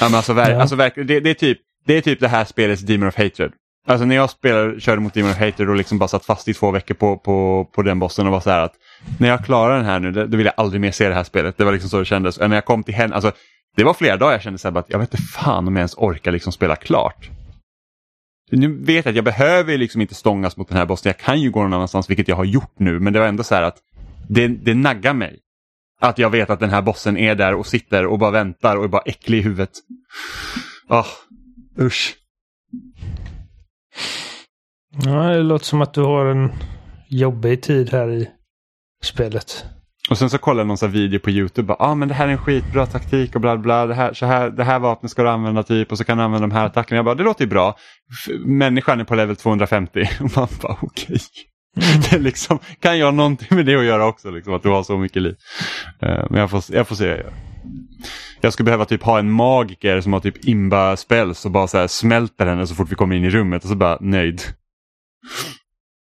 ja, 0.00 0.08
men 0.08 0.14
alltså, 0.14 0.32
ver- 0.32 0.50
Ja. 0.50 0.60
alltså 0.60 0.76
verkligen, 0.76 1.06
det, 1.06 1.20
det, 1.20 1.30
är 1.30 1.34
typ, 1.34 1.58
det 1.86 1.96
är 1.96 2.00
typ 2.00 2.20
det 2.20 2.28
här 2.28 2.44
spelets 2.44 2.82
Demon 2.82 3.08
of 3.08 3.16
Hatred. 3.16 3.52
Alltså 3.86 4.06
när 4.06 4.14
jag 4.14 4.30
spelade, 4.30 4.80
körde 4.80 5.00
mot 5.00 5.14
Demon 5.14 5.30
of 5.30 5.38
Hater 5.38 5.70
och 5.70 5.76
liksom 5.76 5.98
bara 5.98 6.08
satt 6.08 6.24
fast 6.24 6.48
i 6.48 6.54
två 6.54 6.70
veckor 6.70 6.94
på, 6.94 7.16
på, 7.16 7.68
på 7.74 7.82
den 7.82 7.98
bossen 7.98 8.26
och 8.26 8.32
var 8.32 8.40
så 8.40 8.50
här 8.50 8.60
att 8.60 8.74
när 9.18 9.28
jag 9.28 9.44
klarar 9.44 9.76
den 9.76 9.84
här 9.84 10.00
nu, 10.00 10.10
då 10.10 10.36
vill 10.36 10.46
jag 10.46 10.54
aldrig 10.56 10.80
mer 10.80 10.90
se 10.90 11.08
det 11.08 11.14
här 11.14 11.24
spelet. 11.24 11.58
Det 11.58 11.64
var 11.64 11.72
liksom 11.72 11.90
så 11.90 11.98
det 11.98 12.04
kändes. 12.04 12.38
Och 12.38 12.50
när 12.50 12.56
jag 12.56 12.64
kom 12.64 12.82
till 12.82 12.94
henne, 12.94 13.14
alltså 13.14 13.32
det 13.76 13.84
var 13.84 13.94
flera 13.94 14.16
dagar 14.16 14.32
jag 14.32 14.42
kände 14.42 14.58
så 14.58 14.68
här 14.68 14.72
bara 14.72 14.80
att 14.80 14.90
jag 14.90 14.98
vet 14.98 15.14
inte 15.14 15.26
fan 15.26 15.68
om 15.68 15.76
jag 15.76 15.80
ens 15.80 15.94
orkar 15.96 16.32
liksom 16.32 16.52
spela 16.52 16.76
klart. 16.76 17.30
Nu 18.50 18.76
vet 18.84 19.04
jag 19.04 19.12
att 19.12 19.16
jag 19.16 19.24
behöver 19.24 19.78
liksom 19.78 20.00
inte 20.00 20.14
stångas 20.14 20.56
mot 20.56 20.68
den 20.68 20.78
här 20.78 20.86
bossen. 20.86 21.10
Jag 21.10 21.18
kan 21.18 21.40
ju 21.40 21.50
gå 21.50 21.62
någon 21.62 21.72
annanstans, 21.72 22.10
vilket 22.10 22.28
jag 22.28 22.36
har 22.36 22.44
gjort 22.44 22.74
nu. 22.78 23.00
Men 23.00 23.12
det 23.12 23.18
var 23.18 23.26
ändå 23.26 23.42
så 23.42 23.54
här 23.54 23.62
att 23.62 23.76
det, 24.28 24.48
det 24.48 24.74
naggar 24.74 25.14
mig. 25.14 25.38
Att 26.00 26.18
jag 26.18 26.30
vet 26.30 26.50
att 26.50 26.60
den 26.60 26.70
här 26.70 26.82
bossen 26.82 27.16
är 27.16 27.34
där 27.34 27.54
och 27.54 27.66
sitter 27.66 28.06
och 28.06 28.18
bara 28.18 28.30
väntar 28.30 28.76
och 28.76 28.84
är 28.84 28.88
bara 28.88 29.02
äcklig 29.02 29.38
i 29.38 29.42
huvudet. 29.42 29.70
Ah, 30.88 31.06
usch. 31.80 32.14
Ja, 35.04 35.10
det 35.10 35.42
låter 35.42 35.64
som 35.64 35.82
att 35.82 35.94
du 35.94 36.02
har 36.02 36.26
en 36.26 36.52
jobbig 37.08 37.62
tid 37.62 37.90
här 37.90 38.10
i 38.10 38.30
spelet. 39.04 39.64
Och 40.10 40.18
sen 40.18 40.30
så 40.30 40.38
kollade 40.38 40.60
jag 40.60 40.66
någon 40.66 40.78
sån 40.78 40.88
här 40.88 40.98
video 40.98 41.20
på 41.20 41.30
Youtube. 41.30 41.76
Ja 41.78 41.86
ah, 41.86 41.94
men 41.94 42.08
det 42.08 42.14
här 42.14 42.28
är 42.28 42.32
en 42.32 42.38
skitbra 42.38 42.86
taktik 42.86 43.34
och 43.34 43.40
bla 43.40 43.56
bla. 43.56 43.86
Det 43.86 43.94
här, 43.94 44.12
så 44.12 44.26
här, 44.26 44.50
det 44.50 44.64
här 44.64 44.78
vapnet 44.78 45.10
ska 45.10 45.22
du 45.22 45.28
använda 45.28 45.62
typ 45.62 45.92
och 45.92 45.98
så 45.98 46.04
kan 46.04 46.18
du 46.18 46.24
använda 46.24 46.46
de 46.46 46.54
här 46.54 46.66
attackerna. 46.66 46.96
Jag 46.98 47.04
bara, 47.04 47.14
det 47.14 47.22
låter 47.22 47.44
ju 47.44 47.50
bra. 47.50 47.76
Människan 48.44 49.00
är 49.00 49.04
på 49.04 49.14
level 49.14 49.36
250. 49.36 50.08
Och 50.20 50.36
man 50.36 50.48
bara, 50.62 50.76
okej. 50.80 51.18
Det 51.76 52.12
är 52.12 52.20
liksom, 52.20 52.58
kan 52.80 52.98
jag 52.98 53.14
någonting 53.14 53.56
med 53.56 53.66
det 53.66 53.76
att 53.76 53.84
göra 53.84 54.06
också? 54.06 54.30
Liksom, 54.30 54.54
att 54.54 54.62
du 54.62 54.68
har 54.68 54.82
så 54.82 54.98
mycket 54.98 55.22
liv. 55.22 55.36
Eh, 56.02 56.24
men 56.30 56.40
jag 56.40 56.50
får, 56.50 56.62
jag 56.68 56.88
får 56.88 56.96
se. 56.96 57.04
vad 57.04 57.12
jag 57.12 57.24
gör. 57.24 57.43
Jag 58.40 58.52
skulle 58.52 58.64
behöva 58.64 58.84
typ 58.84 59.02
ha 59.02 59.18
en 59.18 59.30
magiker 59.30 60.00
som 60.00 60.12
har 60.12 60.20
typ 60.20 60.44
imba 60.44 60.96
spells 60.96 61.44
och 61.44 61.50
bara 61.50 61.66
så 61.66 61.78
här 61.78 61.86
smälter 61.86 62.46
henne 62.46 62.66
så 62.66 62.74
fort 62.74 62.92
vi 62.92 62.94
kommer 62.94 63.16
in 63.16 63.24
i 63.24 63.30
rummet 63.30 63.62
och 63.62 63.68
så 63.68 63.76
bara 63.76 63.98
nöjd. 64.00 64.42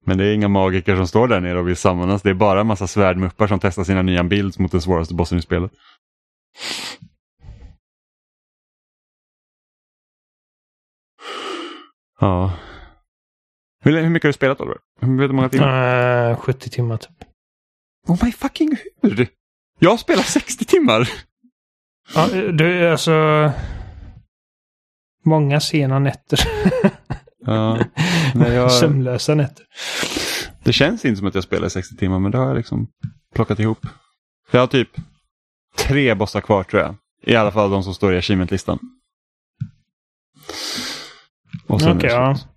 Men 0.05 0.17
det 0.17 0.25
är 0.25 0.33
inga 0.33 0.47
magiker 0.47 0.95
som 0.95 1.07
står 1.07 1.27
där 1.27 1.39
nere 1.39 1.59
och 1.59 1.67
vill 1.67 1.75
sammanas. 1.75 2.21
Det 2.21 2.29
är 2.29 2.33
bara 2.33 2.61
en 2.61 2.67
massa 2.67 2.87
svärdmuppar 2.87 3.47
som 3.47 3.59
testar 3.59 3.83
sina 3.83 4.01
nya 4.01 4.23
builds 4.23 4.59
mot 4.59 4.71
den 4.71 4.81
svåraste 4.81 5.13
bossen 5.13 5.37
i 5.37 5.41
spelet. 5.41 5.71
Ja. 12.19 12.53
Hur, 13.83 14.01
hur 14.01 14.09
mycket 14.09 14.23
har 14.23 14.29
du 14.29 14.33
spelat 14.33 14.61
Oliver? 14.61 14.77
Hur 15.01 15.17
vet 15.17 15.29
hur 15.29 15.35
många 15.35 15.49
timmar? 15.49 16.31
Äh, 16.31 16.37
70 16.37 16.69
timmar 16.69 16.97
typ. 16.97 17.23
Oh 18.07 18.25
my 18.25 18.31
fucking 18.31 18.77
hur? 19.01 19.27
Jag 19.79 19.89
har 19.89 19.97
spelat 19.97 20.25
60 20.25 20.65
timmar! 20.65 21.09
Ja, 22.15 22.27
du, 22.51 22.89
alltså... 22.89 23.51
Många 25.25 25.59
sena 25.59 25.99
nätter. 25.99 26.39
Ja, 27.45 27.79
jag, 28.33 28.71
Sömnlösa 28.71 29.35
nätter. 29.35 29.65
det 30.63 30.73
känns 30.73 31.05
inte 31.05 31.17
som 31.17 31.27
att 31.27 31.35
jag 31.35 31.43
spelar 31.43 31.69
60 31.69 31.95
timmar 31.95 32.19
men 32.19 32.31
det 32.31 32.37
har 32.37 32.47
jag 32.47 32.57
liksom 32.57 32.87
plockat 33.35 33.59
ihop. 33.59 33.85
Jag 34.51 34.59
har 34.59 34.67
typ 34.67 34.89
tre 35.77 36.15
bossar 36.15 36.41
kvar 36.41 36.63
tror 36.63 36.81
jag. 36.81 36.95
I 37.21 37.35
alla 37.35 37.51
fall 37.51 37.71
de 37.71 37.83
som 37.83 37.93
står 37.93 38.13
i 38.13 38.17
achievement-listan. 38.17 38.79
Är 41.69 41.95
Okej, 41.95 42.09
ja. 42.09 42.35
slut. 42.35 42.47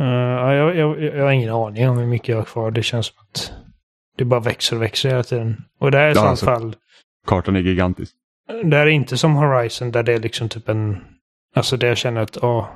Uh, 0.00 0.06
ja, 0.06 0.54
jag, 0.54 0.76
jag, 0.76 1.02
jag 1.02 1.24
har 1.24 1.32
ingen 1.32 1.50
aning 1.50 1.88
om 1.88 1.98
hur 1.98 2.06
mycket 2.06 2.28
jag 2.28 2.36
har 2.36 2.44
kvar. 2.44 2.70
Det 2.70 2.82
känns 2.82 3.06
som 3.06 3.16
att 3.18 3.52
det 4.16 4.24
bara 4.24 4.40
växer 4.40 4.76
och 4.76 4.82
växer 4.82 5.08
hela 5.08 5.22
tiden. 5.22 5.64
Och 5.78 5.90
det 5.90 5.98
här 5.98 6.04
är 6.04 6.10
i 6.10 6.14
Ja, 6.14 6.20
så 6.20 6.26
alltså- 6.26 6.46
fall... 6.46 6.76
Kartan 7.26 7.56
är 7.56 7.60
gigantisk. 7.60 8.14
Det 8.64 8.76
här 8.76 8.86
är 8.86 8.90
inte 8.90 9.18
som 9.18 9.34
Horizon 9.34 9.90
där 9.92 10.02
det 10.02 10.12
är 10.12 10.20
liksom 10.20 10.48
typ 10.48 10.68
en... 10.68 11.04
Alltså 11.54 11.76
där 11.76 11.88
jag 11.88 11.98
känner 11.98 12.20
att 12.20 12.42
åh, 12.42 12.68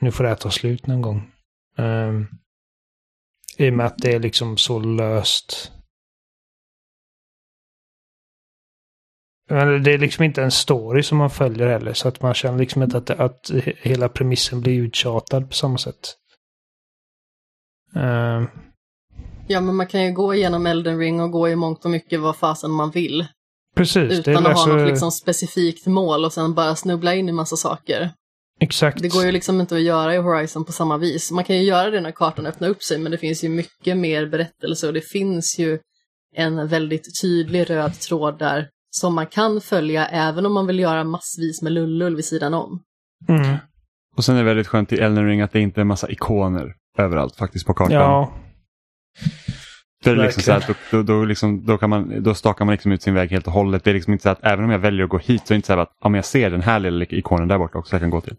nu 0.00 0.10
får 0.12 0.24
det 0.24 0.30
här 0.30 0.36
ta 0.36 0.50
slut 0.50 0.86
någon 0.86 1.02
gång. 1.02 1.32
Um, 1.76 2.28
I 3.56 3.70
och 3.70 3.74
med 3.74 3.86
att 3.86 3.98
det 3.98 4.12
är 4.14 4.20
liksom 4.20 4.56
så 4.56 4.78
löst. 4.78 5.72
Men 9.50 9.82
det 9.82 9.92
är 9.92 9.98
liksom 9.98 10.24
inte 10.24 10.42
en 10.42 10.50
story 10.50 11.02
som 11.02 11.18
man 11.18 11.30
följer 11.30 11.66
heller. 11.68 11.92
Så 11.92 12.08
att 12.08 12.22
man 12.22 12.34
känner 12.34 12.58
liksom 12.58 12.82
inte 12.82 12.98
att, 12.98 13.10
att 13.10 13.50
hela 13.76 14.08
premissen 14.08 14.60
blir 14.60 14.80
uttjatad 14.80 15.48
på 15.48 15.54
samma 15.54 15.78
sätt. 15.78 16.16
Ehm, 17.96 18.48
Ja, 19.46 19.60
men 19.60 19.74
man 19.76 19.86
kan 19.86 20.04
ju 20.04 20.12
gå 20.12 20.34
igenom 20.34 20.66
Elden 20.66 20.98
Ring 20.98 21.20
och 21.20 21.30
gå 21.30 21.48
i 21.48 21.56
mångt 21.56 21.84
och 21.84 21.90
mycket 21.90 22.20
vad 22.20 22.36
fasen 22.36 22.70
man 22.70 22.90
vill. 22.90 23.26
precis. 23.76 24.24
det 24.24 24.30
Utan 24.30 24.34
är 24.34 24.38
att 24.38 24.44
ha 24.44 24.50
alltså- 24.50 24.76
något 24.76 24.88
liksom 24.88 25.10
specifikt 25.10 25.86
mål 25.86 26.24
och 26.24 26.32
sen 26.32 26.54
bara 26.54 26.74
snubbla 26.74 27.14
in 27.14 27.28
i 27.28 27.32
massa 27.32 27.56
saker. 27.56 28.10
Exakt. 28.60 29.02
Det 29.02 29.08
går 29.08 29.24
ju 29.24 29.32
liksom 29.32 29.60
inte 29.60 29.74
att 29.74 29.82
göra 29.82 30.14
i 30.14 30.18
Horizon 30.18 30.64
på 30.64 30.72
samma 30.72 30.96
vis. 30.98 31.30
Man 31.32 31.44
kan 31.44 31.56
ju 31.56 31.62
göra 31.62 31.90
det 31.90 32.00
när 32.00 32.10
kartan 32.10 32.46
öppnar 32.46 32.68
upp 32.68 32.82
sig, 32.82 32.98
men 32.98 33.12
det 33.12 33.18
finns 33.18 33.44
ju 33.44 33.48
mycket 33.48 33.96
mer 33.96 34.26
berättelse 34.26 34.86
och 34.86 34.92
det 34.92 35.00
finns 35.00 35.58
ju 35.58 35.78
en 36.36 36.68
väldigt 36.68 37.20
tydlig 37.22 37.70
röd 37.70 38.00
tråd 38.00 38.38
där 38.38 38.68
som 38.90 39.14
man 39.14 39.26
kan 39.26 39.60
följa 39.60 40.06
även 40.06 40.46
om 40.46 40.52
man 40.52 40.66
vill 40.66 40.78
göra 40.78 41.04
massvis 41.04 41.62
med 41.62 41.72
lullull 41.72 42.16
vid 42.16 42.24
sidan 42.24 42.54
om. 42.54 42.82
Mm. 43.28 43.56
Och 44.16 44.24
sen 44.24 44.34
är 44.34 44.38
det 44.38 44.44
väldigt 44.44 44.66
skönt 44.66 44.92
i 44.92 44.96
Elden 44.96 45.26
Ring 45.26 45.40
att 45.40 45.52
det 45.52 45.60
inte 45.60 45.80
är 45.80 45.82
en 45.82 45.86
massa 45.86 46.10
ikoner 46.10 46.74
överallt 46.98 47.36
faktiskt 47.36 47.66
på 47.66 47.74
kartan. 47.74 47.94
Ja, 47.94 48.32
Liksom 50.04 50.42
så 50.42 50.50
verkligen. 50.50 50.62
här, 50.62 50.70
att 50.70 50.76
då, 50.90 50.96
då, 50.96 51.02
då, 51.02 51.24
liksom, 51.24 51.66
då, 51.66 51.78
kan 51.78 51.90
man, 51.90 52.22
då 52.22 52.34
stakar 52.34 52.64
man 52.64 52.72
liksom 52.72 52.92
ut 52.92 53.02
sin 53.02 53.14
väg 53.14 53.30
helt 53.30 53.46
och 53.46 53.52
hållet. 53.52 53.84
Det 53.84 53.90
är 53.90 53.94
liksom 53.94 54.12
inte 54.12 54.22
så 54.22 54.28
att 54.28 54.38
även 54.42 54.64
om 54.64 54.70
jag 54.70 54.78
väljer 54.78 55.04
att 55.04 55.10
gå 55.10 55.18
hit 55.18 55.46
så 55.46 55.52
är 55.52 55.54
det 55.54 55.56
inte 55.56 55.66
så 55.66 55.80
att 55.80 55.92
om 56.04 56.14
jag 56.14 56.24
ser 56.24 56.50
den 56.50 56.62
här 56.62 56.78
lilla 56.78 57.04
ikonen 57.04 57.48
där 57.48 57.58
borta 57.58 57.78
också 57.78 57.94
jag 57.94 58.00
kan 58.00 58.10
gå 58.10 58.20
till. 58.20 58.36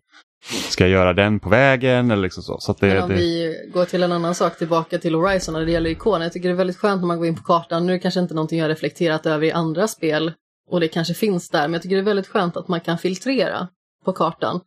Ska 0.69 0.83
jag 0.83 0.91
göra 0.91 1.13
den 1.13 1.39
på 1.39 1.49
vägen 1.49 2.11
eller 2.11 2.23
liksom 2.23 2.43
så? 2.43 2.57
så 2.59 2.71
att 2.71 2.79
det, 2.79 2.87
Men 2.87 3.03
om 3.03 3.09
det, 3.09 3.15
vi 3.15 3.55
går 3.73 3.85
till 3.85 4.03
en 4.03 4.11
annan 4.11 4.35
sak 4.35 4.57
tillbaka 4.57 4.97
till 4.97 5.15
Horizon 5.15 5.53
när 5.53 5.65
det 5.65 5.71
gäller 5.71 5.89
ikoner. 5.89 6.25
Jag 6.25 6.33
tycker 6.33 6.49
det 6.49 6.53
är 6.53 6.57
väldigt 6.57 6.77
skönt 6.77 7.01
när 7.01 7.07
man 7.07 7.17
går 7.17 7.27
in 7.27 7.35
på 7.35 7.43
kartan. 7.43 7.85
Nu 7.85 7.91
är 7.91 7.97
det 7.97 8.01
kanske 8.01 8.19
inte 8.19 8.33
någonting 8.33 8.59
jag 8.59 8.63
har 8.63 8.69
reflekterat 8.69 9.25
över 9.25 9.45
i 9.45 9.51
andra 9.51 9.87
spel 9.87 10.33
och 10.69 10.79
det 10.79 10.87
kanske 10.87 11.13
finns 11.13 11.49
där, 11.49 11.61
men 11.61 11.73
jag 11.73 11.81
tycker 11.81 11.95
det 11.95 12.01
är 12.01 12.05
väldigt 12.05 12.27
skönt 12.27 12.57
att 12.57 12.67
man 12.67 12.79
kan 12.79 12.97
filtrera 12.97 13.67
på 14.05 14.13
kartan. 14.13 14.61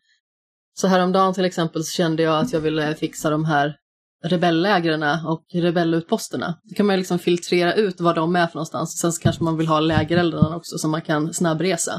Så 0.74 0.88
häromdagen 0.88 1.34
till 1.34 1.44
exempel 1.44 1.84
så 1.84 1.90
kände 1.90 2.22
jag 2.22 2.38
att 2.38 2.52
jag 2.52 2.60
ville 2.60 2.94
fixa 2.94 3.30
de 3.30 3.44
här 3.44 3.76
rebellägren 4.24 5.02
och 5.26 5.44
rebellutposterna. 5.52 6.58
Då 6.62 6.74
kan 6.74 6.86
man 6.86 6.94
ju 6.94 6.98
liksom 6.98 7.18
filtrera 7.18 7.74
ut 7.74 8.00
var 8.00 8.14
de 8.14 8.36
är 8.36 8.46
för 8.46 8.54
någonstans. 8.54 8.98
Sen 8.98 9.12
så 9.12 9.22
kanske 9.22 9.44
man 9.44 9.56
vill 9.56 9.66
ha 9.66 9.80
lägereldarna 9.80 10.56
också 10.56 10.78
så 10.78 10.88
man 10.88 11.02
kan 11.02 11.34
snabbresa. 11.34 11.92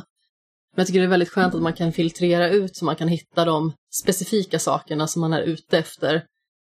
Men 0.76 0.82
jag 0.82 0.88
tycker 0.88 1.00
det 1.00 1.06
är 1.06 1.10
väldigt 1.10 1.30
skönt 1.30 1.56
att 1.56 1.62
man 1.62 1.74
kan 1.74 1.92
filtrera 1.92 2.50
ut 2.50 2.76
så 2.76 2.86
man 2.86 2.96
kan 2.96 3.08
hitta 3.08 3.46
de 3.46 3.74
specifika 4.02 4.60
sakerna 4.60 5.08
som 5.08 5.22
man 5.22 5.34
är 5.34 5.42
ute 5.42 5.78
efter. 5.78 6.24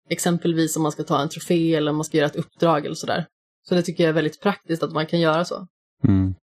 Exempelvis 0.09 0.77
om 0.77 0.83
man 0.83 0.91
ska 0.91 1.03
ta 1.03 1.21
en 1.21 1.29
trofé 1.29 1.75
eller 1.75 1.91
om 1.91 1.97
man 1.97 2.05
ska 2.05 2.17
göra 2.17 2.27
ett 2.27 2.35
uppdrag 2.35 2.85
eller 2.85 2.95
sådär. 2.95 3.25
Så 3.69 3.75
det 3.75 3.81
tycker 3.81 4.03
jag 4.03 4.09
är 4.09 4.13
väldigt 4.13 4.41
praktiskt 4.41 4.83
att 4.83 4.93
man 4.93 5.05
kan 5.05 5.19
göra 5.19 5.45
så. 5.45 5.67
mm. 6.07 6.35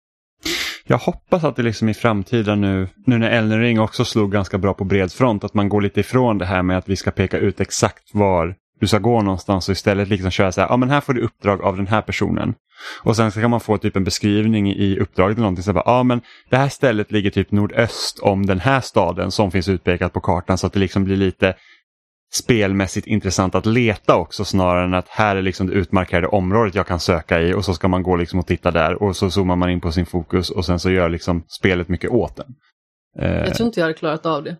Jag 0.87 0.97
hoppas 0.97 1.43
att 1.43 1.55
det 1.55 1.63
liksom 1.63 1.89
i 1.89 1.93
framtiden 1.93 2.61
nu, 2.61 2.87
nu 3.05 3.17
när 3.17 3.29
Elden 3.29 3.61
Ring 3.61 3.79
också 3.79 4.05
slog 4.05 4.31
ganska 4.31 4.57
bra 4.57 4.73
på 4.73 4.83
bred 4.83 5.11
front, 5.11 5.43
att 5.43 5.53
man 5.53 5.69
går 5.69 5.81
lite 5.81 5.99
ifrån 5.99 6.37
det 6.37 6.45
här 6.45 6.63
med 6.63 6.77
att 6.77 6.89
vi 6.89 6.95
ska 6.95 7.11
peka 7.11 7.37
ut 7.37 7.59
exakt 7.59 8.03
var 8.13 8.55
du 8.79 8.87
ska 8.87 8.99
gå 8.99 9.21
någonstans 9.21 9.69
och 9.69 9.73
istället 9.73 10.07
liksom 10.07 10.31
köra 10.31 10.51
så 10.51 10.61
här, 10.61 10.67
ja 10.67 10.77
men 10.77 10.89
här 10.89 11.01
får 11.01 11.13
du 11.13 11.21
uppdrag 11.21 11.61
av 11.61 11.77
den 11.77 11.87
här 11.87 12.01
personen. 12.01 12.53
Och 13.03 13.15
sen 13.15 13.31
så 13.31 13.41
kan 13.41 13.49
man 13.49 13.59
få 13.59 13.77
typ 13.77 13.95
en 13.95 14.03
beskrivning 14.03 14.73
i 14.73 14.99
uppdraget 14.99 15.37
eller 15.37 15.41
någonting. 15.41 15.63
Så 15.63 15.81
ja 15.85 16.03
men 16.03 16.21
det 16.49 16.57
här 16.57 16.69
stället 16.69 17.11
ligger 17.11 17.29
typ 17.29 17.51
nordöst 17.51 18.19
om 18.19 18.45
den 18.45 18.59
här 18.59 18.81
staden 18.81 19.31
som 19.31 19.51
finns 19.51 19.67
utpekat 19.67 20.13
på 20.13 20.19
kartan 20.19 20.57
så 20.57 20.67
att 20.67 20.73
det 20.73 20.79
liksom 20.79 21.03
blir 21.03 21.17
lite 21.17 21.55
spelmässigt 22.31 23.07
intressant 23.07 23.55
att 23.55 23.65
leta 23.65 24.15
också 24.15 24.45
snarare 24.45 24.83
än 24.83 24.93
att 24.93 25.07
här 25.09 25.35
är 25.35 25.41
liksom 25.41 25.67
det 25.67 25.73
utmarkerade 25.73 26.27
området 26.27 26.75
jag 26.75 26.87
kan 26.87 26.99
söka 26.99 27.41
i 27.41 27.53
och 27.53 27.65
så 27.65 27.73
ska 27.73 27.87
man 27.87 28.03
gå 28.03 28.15
liksom 28.15 28.39
och 28.39 28.47
titta 28.47 28.71
där 28.71 29.03
och 29.03 29.15
så 29.15 29.31
zoomar 29.31 29.55
man 29.55 29.69
in 29.69 29.81
på 29.81 29.91
sin 29.91 30.05
fokus 30.05 30.49
och 30.49 30.65
sen 30.65 30.79
så 30.79 30.91
gör 30.91 31.09
liksom 31.09 31.43
spelet 31.47 31.87
mycket 31.87 32.09
åt 32.09 32.35
den. 32.35 32.55
Eh, 33.19 33.37
jag 33.37 33.55
tror 33.55 33.67
inte 33.67 33.79
jag 33.79 33.85
hade 33.85 33.97
klarat 33.97 34.25
av 34.25 34.43
det. 34.43 34.57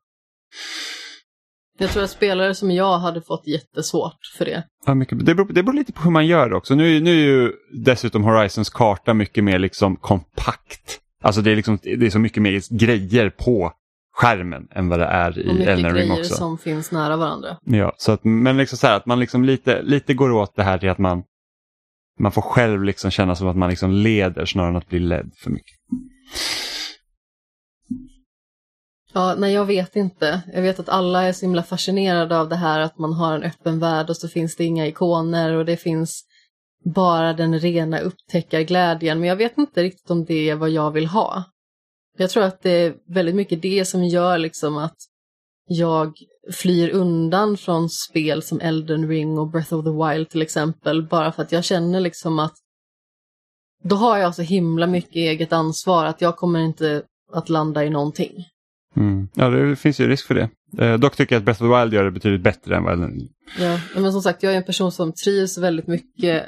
Jag 1.80 1.90
tror 1.90 2.04
att 2.04 2.10
spelare 2.10 2.56
som 2.56 2.72
jag 2.72 3.00
hade 3.00 3.22
fått 3.22 3.48
jättesvårt 3.48 4.20
för 4.38 4.46
det. 4.46 4.64
Ja, 4.86 4.94
mycket, 4.94 5.26
det, 5.26 5.36
beror, 5.36 5.54
det 5.54 5.64
beror 5.64 5.76
lite 5.76 5.94
på 5.94 6.02
hur 6.02 6.12
man 6.12 6.28
gör 6.28 6.50
det 6.50 6.56
också. 6.56 6.76
Nu, 6.76 7.00
nu 7.00 7.12
är 7.12 7.26
ju 7.26 7.52
dessutom 7.74 8.24
Horizons 8.24 8.70
karta 8.70 9.14
mycket 9.14 9.44
mer 9.44 9.60
liksom 9.60 9.96
kompakt. 9.96 11.00
Alltså 11.24 11.42
det 11.42 11.52
är, 11.52 11.56
liksom, 11.56 11.80
det 11.84 12.06
är 12.06 12.10
så 12.10 12.20
mycket 12.20 12.44
mer 12.44 12.78
grejer 12.78 13.30
på 13.30 13.74
skärmen 14.14 14.68
än 14.72 14.90
vad 14.90 15.00
det 15.00 15.06
är 15.06 15.40
i 15.40 15.64
Elden 15.64 15.94
Ring 15.94 16.12
också. 16.12 16.22
grejer 16.22 16.24
som 16.24 16.58
finns 16.58 16.92
nära 16.92 17.18
varandra. 17.18 17.58
Ja, 17.66 17.94
så 17.98 18.12
att, 18.12 18.24
men 18.24 18.58
liksom 18.58 18.78
så 18.78 18.88
här, 18.88 18.96
att 18.98 19.06
man 19.06 19.20
liksom 19.20 19.44
lite, 19.44 19.82
lite 19.82 20.14
går 20.14 20.32
åt 20.32 20.56
det 20.56 20.64
här 20.64 20.78
till 20.78 20.90
att 20.90 20.98
man, 20.98 21.24
man 22.20 22.32
får 22.32 22.42
själv 22.42 22.84
liksom 22.84 23.12
känna 23.12 23.36
som 23.36 23.48
att 23.48 23.58
man 23.58 23.70
liksom 23.70 23.92
leder 23.92 24.46
snarare 24.46 24.70
än 24.70 24.76
att 24.76 24.90
bli 24.90 25.00
ledd 25.00 25.32
för 25.44 25.50
mycket. 25.50 25.76
Ja, 29.14 29.36
nej 29.38 29.54
jag 29.54 29.66
vet 29.66 29.96
inte. 29.96 30.42
Jag 30.54 30.62
vet 30.62 30.80
att 30.80 30.90
alla 30.90 31.24
är 31.24 31.34
så 31.34 31.46
himla 31.46 31.64
fascinerade 31.64 32.40
av 32.40 32.50
det 32.50 32.56
här 32.56 32.80
att 32.80 32.98
man 32.98 33.14
har 33.14 33.34
en 33.34 33.44
öppen 33.44 33.80
värld 33.80 34.10
och 34.10 34.18
så 34.18 34.28
finns 34.28 34.56
det 34.56 34.64
inga 34.64 34.88
ikoner 34.88 35.54
och 35.54 35.66
det 35.66 35.78
finns 35.78 36.26
bara 36.86 37.34
den 37.34 37.60
rena 37.60 38.00
upptäckarglädjen. 38.00 39.20
Men 39.20 39.30
jag 39.30 39.36
vet 39.36 39.58
inte 39.58 39.84
riktigt 39.84 40.12
om 40.12 40.26
det 40.26 40.50
är 40.50 40.56
vad 40.56 40.70
jag 40.70 40.92
vill 40.92 41.08
ha. 41.08 41.44
Jag 42.18 42.30
tror 42.30 42.44
att 42.44 42.62
det 42.62 42.70
är 42.70 42.96
väldigt 43.08 43.36
mycket 43.36 43.62
det 43.62 43.86
som 43.86 44.04
gör 44.04 44.38
liksom 44.38 44.78
att 44.78 44.98
jag 45.68 46.14
flyr 46.52 46.90
undan 46.90 47.58
från 47.58 47.90
spel 47.90 48.44
som 48.44 48.60
Elden 48.60 49.08
Ring 49.08 49.40
och 49.40 49.50
Breath 49.50 49.74
of 49.74 49.86
the 49.86 49.92
Wild 49.92 50.30
till 50.30 50.42
exempel. 50.42 51.08
Bara 51.08 51.32
för 51.32 51.44
att 51.44 51.52
jag 51.52 51.64
känner 51.64 52.00
liksom 52.00 52.40
att 52.40 52.56
då 53.84 53.96
har 53.96 54.18
jag 54.18 54.36
så 54.36 54.42
himla 54.42 54.88
mycket 54.88 55.16
eget 55.16 55.54
ansvar 55.54 56.06
att 56.06 56.22
jag 56.22 56.38
kommer 56.38 56.60
inte 56.60 57.04
att 57.34 57.50
landa 57.50 57.86
i 57.86 57.90
någonting. 57.90 58.46
Mm. 59.00 59.28
Ja, 59.34 59.50
det 59.50 59.76
finns 59.76 60.00
ju 60.00 60.08
risk 60.08 60.28
för 60.28 60.36
det. 60.36 60.50
Eh, 60.86 60.98
dock 60.98 61.16
tycker 61.16 61.36
jag 61.36 61.40
att 61.40 61.46
Breath 61.46 61.64
of 61.64 61.70
the 61.70 61.80
Wild 61.80 61.94
gör 61.94 62.04
det 62.04 62.12
betydligt 62.12 62.42
bättre 62.42 62.76
än 62.76 62.84
vad 62.84 63.22
Ja, 63.60 63.80
men 63.96 64.12
som 64.12 64.22
sagt, 64.22 64.44
jag 64.44 64.54
är 64.54 64.58
en 64.58 64.64
person 64.64 64.92
som 64.92 65.14
trivs 65.14 65.58
väldigt 65.58 65.88
mycket 65.88 66.46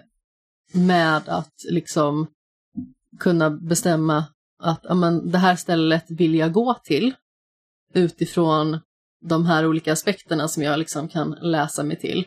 med 0.73 1.21
att 1.29 1.53
liksom 1.69 2.27
kunna 3.19 3.49
bestämma 3.49 4.25
att 4.63 4.85
amen, 4.85 5.31
det 5.31 5.37
här 5.37 5.55
stället 5.55 6.05
vill 6.09 6.35
jag 6.35 6.51
gå 6.51 6.73
till 6.83 7.13
utifrån 7.93 8.79
de 9.21 9.45
här 9.45 9.65
olika 9.65 9.93
aspekterna 9.93 10.47
som 10.47 10.63
jag 10.63 10.79
liksom 10.79 11.07
kan 11.07 11.37
läsa 11.41 11.83
mig 11.83 11.99
till. 11.99 12.25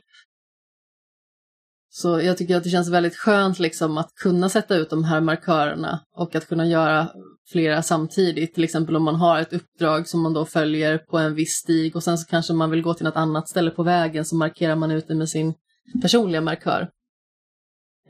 Så 1.96 2.20
jag 2.20 2.38
tycker 2.38 2.56
att 2.56 2.64
det 2.64 2.70
känns 2.70 2.88
väldigt 2.88 3.16
skönt 3.16 3.58
liksom 3.58 3.98
att 3.98 4.14
kunna 4.14 4.48
sätta 4.48 4.76
ut 4.76 4.90
de 4.90 5.04
här 5.04 5.20
markörerna 5.20 6.00
och 6.16 6.34
att 6.34 6.48
kunna 6.48 6.66
göra 6.66 7.08
flera 7.52 7.82
samtidigt. 7.82 8.54
Till 8.54 8.64
exempel 8.64 8.96
om 8.96 9.02
man 9.02 9.14
har 9.14 9.40
ett 9.40 9.52
uppdrag 9.52 10.08
som 10.08 10.22
man 10.22 10.32
då 10.32 10.44
följer 10.44 10.98
på 10.98 11.18
en 11.18 11.34
viss 11.34 11.52
stig 11.52 11.96
och 11.96 12.02
sen 12.02 12.18
så 12.18 12.26
kanske 12.26 12.52
man 12.52 12.70
vill 12.70 12.82
gå 12.82 12.94
till 12.94 13.04
något 13.04 13.16
annat 13.16 13.48
ställe 13.48 13.70
på 13.70 13.82
vägen 13.82 14.24
så 14.24 14.36
markerar 14.36 14.76
man 14.76 14.90
ut 14.90 15.08
det 15.08 15.14
med 15.14 15.28
sin 15.28 15.54
personliga 16.02 16.40
markör. 16.40 16.88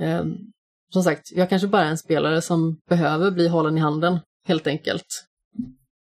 Eh, 0.01 0.25
som 0.93 1.03
sagt, 1.03 1.33
jag 1.33 1.49
kanske 1.49 1.69
bara 1.69 1.85
är 1.85 1.91
en 1.91 1.99
spelare 1.99 2.43
som 2.43 2.77
behöver 2.89 3.31
bli 3.31 3.49
hållen 3.49 3.79
i 3.79 3.81
handen, 3.81 4.19
helt 4.47 4.67
enkelt. 4.67 5.25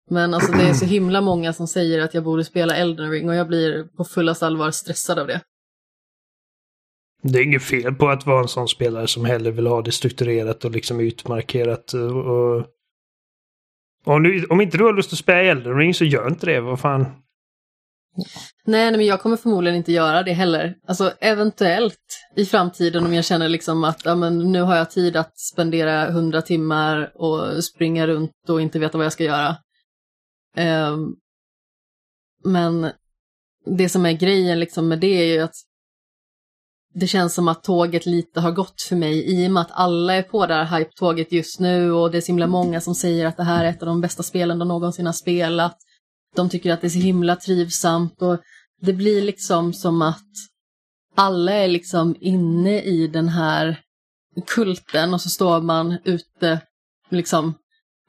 Men 0.10 0.34
alltså 0.34 0.52
det 0.52 0.70
är 0.70 0.74
så 0.74 0.86
himla 0.86 1.22
många 1.22 1.54
som 1.54 1.68
säger 1.68 2.02
att 2.02 2.14
jag 2.14 2.24
borde 2.24 2.44
spela 2.44 2.76
Elden 2.76 3.12
Ring 3.12 3.30
och 3.30 3.36
jag 3.36 3.48
blir 3.48 3.84
på 3.84 4.04
fullast 4.04 4.44
allvar 4.44 4.72
stressad 4.72 5.20
av 5.20 5.28
det. 5.28 5.42
Det 7.22 7.40
är 7.40 7.44
inget 7.44 7.64
fel 7.64 7.96
på 7.96 8.10
att 8.10 8.26
vara 8.26 8.42
en 8.42 8.48
sån 8.48 8.68
spelare 8.68 9.08
som 9.08 9.26
hellre 9.26 9.52
vill 9.52 9.68
ha 9.68 9.82
det 9.82 9.92
strukturerat 9.92 10.66
och 10.66 10.72
liksom 10.72 11.00
utmarkerat. 11.00 11.94
Och... 11.94 12.66
Om, 14.06 14.24
du, 14.24 14.46
om 14.46 14.62
inte 14.62 14.78
du 14.78 14.84
har 14.84 14.94
lust 14.94 15.14
att 15.14 15.20
spela 15.20 15.42
Elden 15.42 15.78
Ring 15.78 15.94
så 15.94 16.06
gör 16.06 16.28
inte 16.28 16.46
det, 16.46 16.62
vad 16.62 16.80
fan. 16.80 17.02
Nej, 18.66 18.92
nej, 18.92 18.98
men 18.98 19.06
jag 19.06 19.22
kommer 19.22 19.38
förmodligen 19.38 19.78
inte 19.78 19.92
göra 19.92 20.24
det 20.24 20.34
heller. 20.34 20.76
Alltså 20.88 21.14
eventuellt 21.20 22.00
i 22.36 22.46
framtiden 22.46 23.06
om 23.06 23.14
jag 23.14 23.26
känner 23.26 23.50
liksom 23.50 23.84
att 23.84 24.06
ja, 24.06 24.16
men 24.16 24.52
nu 24.52 24.62
har 24.62 24.76
jag 24.76 24.92
tid 24.92 25.16
att 25.16 25.40
spendera 25.40 26.12
hundra 26.12 26.42
timmar 26.42 27.12
och 27.16 27.64
springa 27.64 28.08
runt 28.08 28.32
och 28.50 28.62
inte 28.62 28.80
veta 28.80 28.98
vad 28.98 29.06
jag 29.06 29.14
ska 29.14 29.24
göra. 29.24 29.56
Um, 30.58 31.16
men 32.46 32.92
det 33.66 33.90
som 33.90 34.06
är 34.06 34.12
grejen 34.12 34.60
liksom 34.60 34.88
med 34.88 35.00
det 35.00 35.22
är 35.22 35.26
ju 35.26 35.40
att 35.40 35.56
det 36.94 37.08
känns 37.08 37.34
som 37.34 37.48
att 37.48 37.64
tåget 37.64 38.06
lite 38.06 38.40
har 38.40 38.52
gått 38.52 38.82
för 38.82 38.96
mig 38.96 39.44
i 39.44 39.48
och 39.48 39.52
med 39.52 39.62
att 39.62 39.72
alla 39.72 40.14
är 40.14 40.24
på 40.24 40.46
det 40.46 40.54
här 40.54 40.80
hype-tåget 40.80 41.32
just 41.32 41.60
nu 41.60 41.92
och 41.92 42.12
det 42.12 42.18
är 42.18 42.22
så 42.22 42.28
himla 42.28 42.48
många 42.48 42.82
som 42.82 42.96
säger 42.96 43.26
att 43.26 43.38
det 43.38 43.44
här 43.44 43.66
är 43.66 43.70
ett 43.70 43.82
av 43.84 43.88
de 43.88 44.02
bästa 44.02 44.24
spelen 44.24 44.60
de 44.60 44.68
någonsin 44.68 45.06
har 45.06 45.14
spelat. 45.14 45.78
De 46.36 46.50
tycker 46.50 46.74
att 46.74 46.82
det 46.82 46.88
är 46.88 46.90
så 46.90 47.00
himla 47.00 47.36
trivsamt 47.36 48.22
och 48.22 48.40
det 48.82 48.94
blir 48.94 49.22
liksom 49.22 49.74
som 49.74 50.02
att 50.02 50.26
alla 51.16 51.52
är 51.52 51.68
liksom 51.68 52.16
inne 52.20 52.82
i 52.82 53.08
den 53.08 53.30
här 53.30 53.80
kulten 54.48 55.14
och 55.14 55.22
så 55.22 55.30
står 55.30 55.62
man 55.62 55.98
ute 56.04 56.62
liksom 57.10 57.54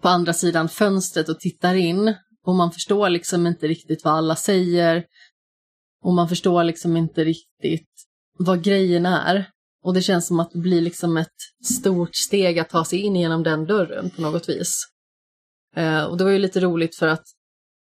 på 0.02 0.08
andra 0.08 0.32
sidan 0.32 0.68
fönstret 0.68 1.28
och 1.28 1.40
tittar 1.40 1.74
in 1.74 2.14
och 2.46 2.54
man 2.54 2.72
förstår 2.72 3.08
liksom 3.08 3.46
inte 3.46 3.66
riktigt 3.68 4.04
vad 4.04 4.14
alla 4.14 4.36
säger 4.36 5.04
och 6.02 6.12
man 6.12 6.28
förstår 6.28 6.64
liksom 6.64 6.96
inte 6.96 7.24
riktigt 7.24 7.89
vad 8.38 8.64
grejen 8.64 9.06
är. 9.06 9.48
Och 9.82 9.94
det 9.94 10.02
känns 10.02 10.26
som 10.26 10.40
att 10.40 10.50
det 10.52 10.58
blir 10.58 10.80
liksom 10.80 11.16
ett 11.16 11.36
stort 11.64 12.16
steg 12.16 12.58
att 12.58 12.68
ta 12.68 12.84
sig 12.84 12.98
in 12.98 13.16
genom 13.16 13.42
den 13.42 13.66
dörren 13.66 14.10
på 14.10 14.22
något 14.22 14.48
vis. 14.48 14.86
Eh, 15.76 16.04
och 16.04 16.16
det 16.16 16.24
var 16.24 16.30
ju 16.30 16.38
lite 16.38 16.60
roligt 16.60 16.96
för 16.96 17.06
att 17.08 17.24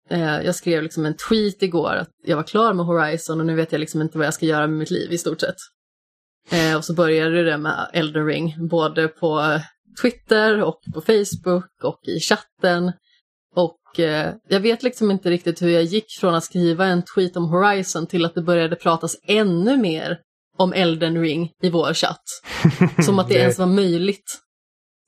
eh, 0.09 0.41
jag 0.41 0.55
skrev 0.55 0.83
liksom 0.83 1.05
en 1.05 1.15
tweet 1.29 1.63
igår 1.63 1.95
att 1.95 2.09
jag 2.23 2.35
var 2.35 2.43
klar 2.43 2.73
med 2.73 2.85
Horizon 2.85 3.39
och 3.39 3.45
nu 3.45 3.55
vet 3.55 3.71
jag 3.71 3.79
liksom 3.79 4.01
inte 4.01 4.17
vad 4.17 4.27
jag 4.27 4.33
ska 4.33 4.45
göra 4.45 4.67
med 4.67 4.79
mitt 4.79 4.91
liv 4.91 5.11
i 5.11 5.17
stort 5.17 5.41
sett. 5.41 5.55
Eh, 6.51 6.77
och 6.77 6.85
så 6.85 6.93
började 6.93 7.43
det 7.43 7.57
med 7.57 7.89
Elden 7.93 8.25
Ring, 8.25 8.67
både 8.69 9.07
på 9.07 9.59
Twitter 10.01 10.63
och 10.63 10.79
på 10.93 11.01
Facebook 11.01 11.83
och 11.83 11.99
i 12.03 12.19
chatten. 12.19 12.91
Och 13.55 13.99
eh, 13.99 14.33
jag 14.47 14.59
vet 14.59 14.83
liksom 14.83 15.11
inte 15.11 15.29
riktigt 15.29 15.61
hur 15.61 15.69
jag 15.69 15.83
gick 15.83 16.11
från 16.19 16.35
att 16.35 16.43
skriva 16.43 16.85
en 16.85 17.03
tweet 17.15 17.37
om 17.37 17.45
Horizon 17.45 18.07
till 18.07 18.25
att 18.25 18.35
det 18.35 18.41
började 18.41 18.75
pratas 18.75 19.17
ännu 19.23 19.77
mer 19.77 20.19
om 20.59 20.73
Elden 20.73 21.21
Ring 21.21 21.51
i 21.63 21.69
vår 21.69 21.93
chatt. 21.93 22.23
Som 23.05 23.19
att 23.19 23.27
det, 23.27 23.33
det... 23.33 23.39
ens 23.41 23.59
var 23.59 23.65
möjligt. 23.65 24.39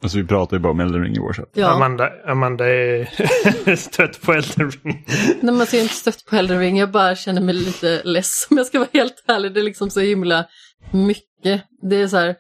Alltså 0.04 0.18
vi 0.18 0.28
pratar 0.28 0.58
ju 0.58 0.62
bara 0.62 0.72
om 0.72 0.80
Elden 0.80 1.04
Ring 1.04 1.16
i 1.16 1.20
vår 1.20 1.34
chatt. 1.34 1.50
Ja. 1.54 1.68
Amanda, 1.68 2.10
Amanda 2.26 2.66
är 2.66 3.76
stött 3.76 4.22
på 4.22 4.34
Elden 4.34 4.72
Ring. 4.72 5.06
Nej 5.08 5.38
men 5.42 5.62
alltså 5.62 5.76
jag 5.76 5.80
är 5.80 5.84
inte 5.84 5.96
stött 5.96 6.26
på 6.26 6.36
Elden 6.36 6.60
Ring, 6.60 6.78
jag 6.78 6.92
bara 6.92 7.16
känner 7.16 7.42
mig 7.42 7.56
lite 7.56 8.02
less 8.04 8.48
om 8.50 8.58
jag 8.58 8.66
ska 8.66 8.80
vara 8.80 8.90
helt 8.94 9.24
ärlig. 9.28 9.54
Det 9.54 9.60
är 9.60 9.64
liksom 9.64 9.90
så 9.90 10.00
himla 10.00 10.46
mycket. 10.92 11.64
Det 11.90 11.96
är 11.96 12.08
så 12.08 12.18
här, 12.18 12.30
eh, 12.30 12.36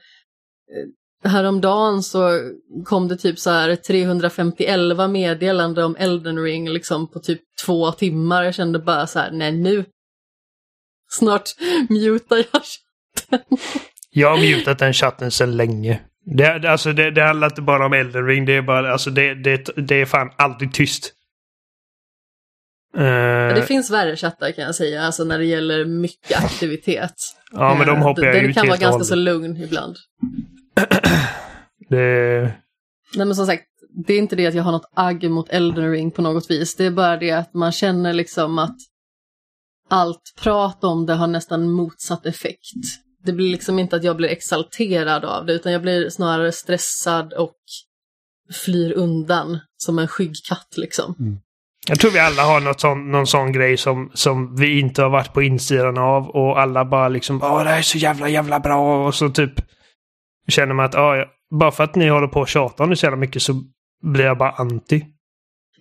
häromdagen 1.31 2.03
så 2.03 2.39
kom 2.85 3.07
det 3.07 3.17
typ 3.17 3.39
så 3.39 3.49
här 3.49 3.75
351 3.75 5.09
meddelande 5.09 5.83
om 5.83 5.95
Elden 5.95 6.43
Ring 6.43 6.69
liksom 6.69 7.11
på 7.11 7.19
typ 7.19 7.41
två 7.65 7.91
timmar. 7.91 8.43
Jag 8.43 8.55
kände 8.55 8.79
bara 8.79 9.07
så 9.07 9.19
här, 9.19 9.31
nej 9.31 9.51
nu, 9.51 9.85
snart 11.09 11.49
mutar 11.89 12.37
jag 12.37 12.61
jag 14.11 14.29
har 14.29 14.37
mutat 14.37 14.79
den 14.79 14.93
chatten 14.93 15.31
sedan 15.31 15.57
länge. 15.57 15.99
Det, 16.25 16.69
alltså 16.71 16.93
det, 16.93 17.11
det 17.11 17.23
handlar 17.23 17.47
inte 17.47 17.61
bara 17.61 17.85
om 17.85 17.93
Elden 17.93 18.25
Ring. 18.25 18.45
Det 18.45 18.53
är, 18.53 18.61
bara, 18.61 18.91
alltså 18.91 19.09
det, 19.09 19.33
det, 19.33 19.69
det 19.75 19.95
är 19.95 20.05
fan 20.05 20.31
aldrig 20.37 20.73
tyst. 20.73 21.13
Uh, 22.97 23.03
det 23.55 23.65
finns 23.67 23.91
värre 23.91 24.15
chattar 24.15 24.51
kan 24.51 24.63
jag 24.63 24.75
säga, 24.75 25.01
alltså 25.01 25.23
när 25.23 25.37
det 25.37 25.45
gäller 25.45 25.85
mycket 25.85 26.43
aktivitet. 26.43 27.13
ja, 27.51 27.75
men 27.75 27.87
de 27.87 27.97
eh, 27.97 28.03
hoppar 28.03 28.23
jag 28.23 28.35
ut 28.35 28.43
Den 28.43 28.53
kan 28.53 28.67
vara 28.67 28.77
ganska 28.77 29.03
så 29.03 29.15
lugn 29.15 29.57
ibland. 29.57 29.95
det... 31.89 32.41
Nej 33.15 33.25
men 33.25 33.35
som 33.35 33.45
sagt, 33.45 33.63
det 34.07 34.13
är 34.13 34.17
inte 34.17 34.35
det 34.35 34.47
att 34.47 34.53
jag 34.53 34.63
har 34.63 34.71
något 34.71 34.91
agg 34.95 35.29
mot 35.29 35.49
Elden 35.49 35.91
Ring 35.91 36.11
på 36.11 36.21
något 36.21 36.51
vis. 36.51 36.75
Det 36.75 36.85
är 36.85 36.91
bara 36.91 37.17
det 37.17 37.31
att 37.31 37.53
man 37.53 37.71
känner 37.71 38.13
liksom 38.13 38.59
att 38.59 38.77
allt 39.89 40.33
prat 40.41 40.83
om 40.83 41.05
det 41.05 41.13
har 41.13 41.27
nästan 41.27 41.71
motsatt 41.71 42.25
effekt 42.25 42.75
det 43.23 43.33
blir 43.33 43.51
liksom 43.51 43.79
inte 43.79 43.95
att 43.95 44.03
jag 44.03 44.17
blir 44.17 44.29
exalterad 44.29 45.25
av 45.25 45.45
det 45.45 45.53
utan 45.53 45.71
jag 45.71 45.81
blir 45.81 46.09
snarare 46.09 46.51
stressad 46.51 47.33
och 47.33 47.55
flyr 48.65 48.93
undan 48.93 49.59
som 49.77 49.99
en 49.99 50.07
skygg 50.07 50.35
katt 50.49 50.73
liksom. 50.77 51.15
Mm. 51.19 51.37
Jag 51.87 51.99
tror 51.99 52.11
vi 52.11 52.19
alla 52.19 52.43
har 52.43 52.59
något 52.59 52.79
sån, 52.79 53.11
någon 53.11 53.27
sån 53.27 53.51
grej 53.51 53.77
som, 53.77 54.11
som 54.13 54.55
vi 54.55 54.79
inte 54.79 55.01
har 55.01 55.09
varit 55.09 55.33
på 55.33 55.41
insidan 55.41 55.97
av 55.97 56.29
och 56.29 56.59
alla 56.59 56.85
bara 56.85 57.07
liksom 57.07 57.41
Åh, 57.43 57.63
det 57.63 57.69
här 57.69 57.77
är 57.77 57.81
så 57.81 57.97
jävla 57.97 58.29
jävla 58.29 58.59
bra 58.59 59.07
och 59.07 59.15
så 59.15 59.29
typ 59.29 59.53
känner 60.47 60.73
man 60.73 60.85
att 60.85 60.93
ja, 60.93 61.25
bara 61.59 61.71
för 61.71 61.83
att 61.83 61.95
ni 61.95 62.09
håller 62.09 62.27
på 62.27 62.39
och 62.39 62.47
tjatar 62.47 62.83
om 62.83 62.89
det 62.89 62.95
så 62.95 63.05
jävla 63.05 63.17
mycket 63.17 63.41
så 63.41 63.53
blir 64.03 64.25
jag 64.25 64.37
bara 64.37 64.51
anti. 64.51 65.05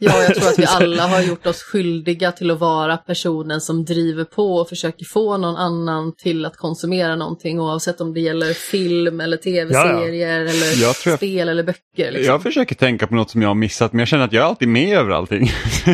Ja, 0.02 0.22
jag 0.22 0.34
tror 0.34 0.48
att 0.48 0.58
vi 0.58 0.64
alla 0.68 1.06
har 1.06 1.20
gjort 1.22 1.46
oss 1.46 1.62
skyldiga 1.62 2.32
till 2.32 2.50
att 2.50 2.58
vara 2.60 2.96
personen 2.96 3.60
som 3.60 3.84
driver 3.84 4.24
på 4.24 4.54
och 4.54 4.68
försöker 4.68 5.04
få 5.04 5.36
någon 5.36 5.56
annan 5.56 6.12
till 6.16 6.46
att 6.46 6.56
konsumera 6.56 7.16
någonting 7.16 7.60
oavsett 7.60 8.00
om 8.00 8.14
det 8.14 8.20
gäller 8.20 8.52
film 8.54 9.20
eller 9.20 9.36
tv-serier 9.36 10.28
Ja, 10.28 10.50
eller 10.50 10.82
Jag 10.82 10.94
jag- 11.06 11.16
spel 11.16 11.48
eller 11.48 11.62
böcker. 11.62 12.12
Liksom. 12.12 12.24
Jag 12.24 12.42
försöker 12.42 12.74
tänka 12.74 13.06
på 13.06 13.14
något 13.14 13.30
som 13.30 13.42
jag 13.42 13.48
har 13.48 13.54
missat 13.54 13.92
men 13.92 13.98
jag 13.98 14.08
känner 14.08 14.24
att 14.24 14.32
jag 14.32 14.42
är 14.44 14.48
alltid 14.48 14.68
med 14.68 14.98
över 14.98 15.10
allting. 15.10 15.50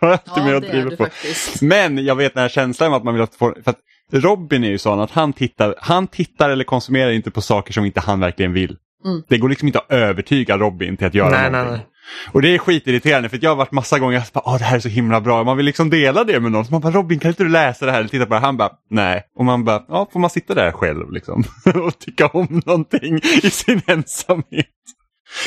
Jag 0.00 0.10
är 0.10 0.12
alltid 0.12 0.44
med 0.44 0.52
ja, 0.52 0.56
och 0.56 0.60
det 0.62 0.68
är 0.68 0.72
driver 0.72 0.96
på. 0.96 1.04
faktiskt. 1.04 1.62
Men 1.62 2.04
jag 2.04 2.16
vet 2.16 2.34
den 2.34 2.40
här 2.42 2.48
känslan 2.48 2.94
att 2.94 3.04
man 3.04 3.14
vill 3.14 3.22
att 3.22 3.34
få... 3.34 3.54
För 3.64 3.70
att 3.70 3.78
Robin 4.12 4.64
är 4.64 4.68
ju 4.70 4.78
sån 4.78 5.00
att 5.00 5.10
han 5.10 5.32
tittar, 5.32 5.74
han 5.78 6.06
tittar 6.06 6.50
eller 6.50 6.64
konsumerar 6.64 7.10
inte 7.10 7.30
på 7.30 7.40
saker 7.40 7.72
som 7.72 7.84
inte 7.84 8.00
han 8.00 8.20
verkligen 8.20 8.52
vill. 8.52 8.76
Mm. 9.04 9.22
Det 9.28 9.38
går 9.38 9.48
liksom 9.48 9.68
inte 9.68 9.78
att 9.78 9.92
övertyga 9.92 10.58
Robin 10.58 10.96
till 10.96 11.06
att 11.06 11.14
göra 11.14 11.30
Nej, 11.30 11.40
nej, 11.42 11.50
någonting. 11.50 11.76
nej. 11.76 11.86
Och 12.32 12.42
det 12.42 12.54
är 12.54 12.58
skitirriterande 12.58 13.28
för 13.28 13.38
jag 13.42 13.50
har 13.50 13.56
varit 13.56 13.72
massa 13.72 13.98
gånger 13.98 14.18
och 14.18 14.24
bara, 14.32 14.42
Åh, 14.46 14.58
det 14.58 14.64
här 14.64 14.76
är 14.76 14.80
så 14.80 14.88
himla 14.88 15.20
bra. 15.20 15.44
Man 15.44 15.56
vill 15.56 15.66
liksom 15.66 15.90
dela 15.90 16.24
det 16.24 16.40
med 16.40 16.52
någon. 16.52 16.64
Så 16.64 16.72
man 16.72 16.80
bara, 16.80 16.92
Robin 16.92 17.18
kan 17.18 17.28
inte 17.28 17.42
du 17.44 17.48
läsa 17.50 17.86
det 17.86 17.92
här 17.92 17.98
eller 17.98 18.08
titta 18.08 18.26
på 18.26 18.34
det? 18.34 18.40
Han 18.40 18.56
bara, 18.56 18.70
nej. 18.90 19.22
Och 19.38 19.44
man 19.44 19.64
bara, 19.64 19.84
ja 19.88 20.08
får 20.12 20.20
man 20.20 20.30
sitta 20.30 20.54
där 20.54 20.72
själv 20.72 21.12
liksom 21.12 21.44
och 21.86 21.98
tycka 21.98 22.26
om 22.26 22.62
någonting 22.66 23.16
i 23.42 23.50
sin 23.50 23.82
ensamhet. 23.86 24.66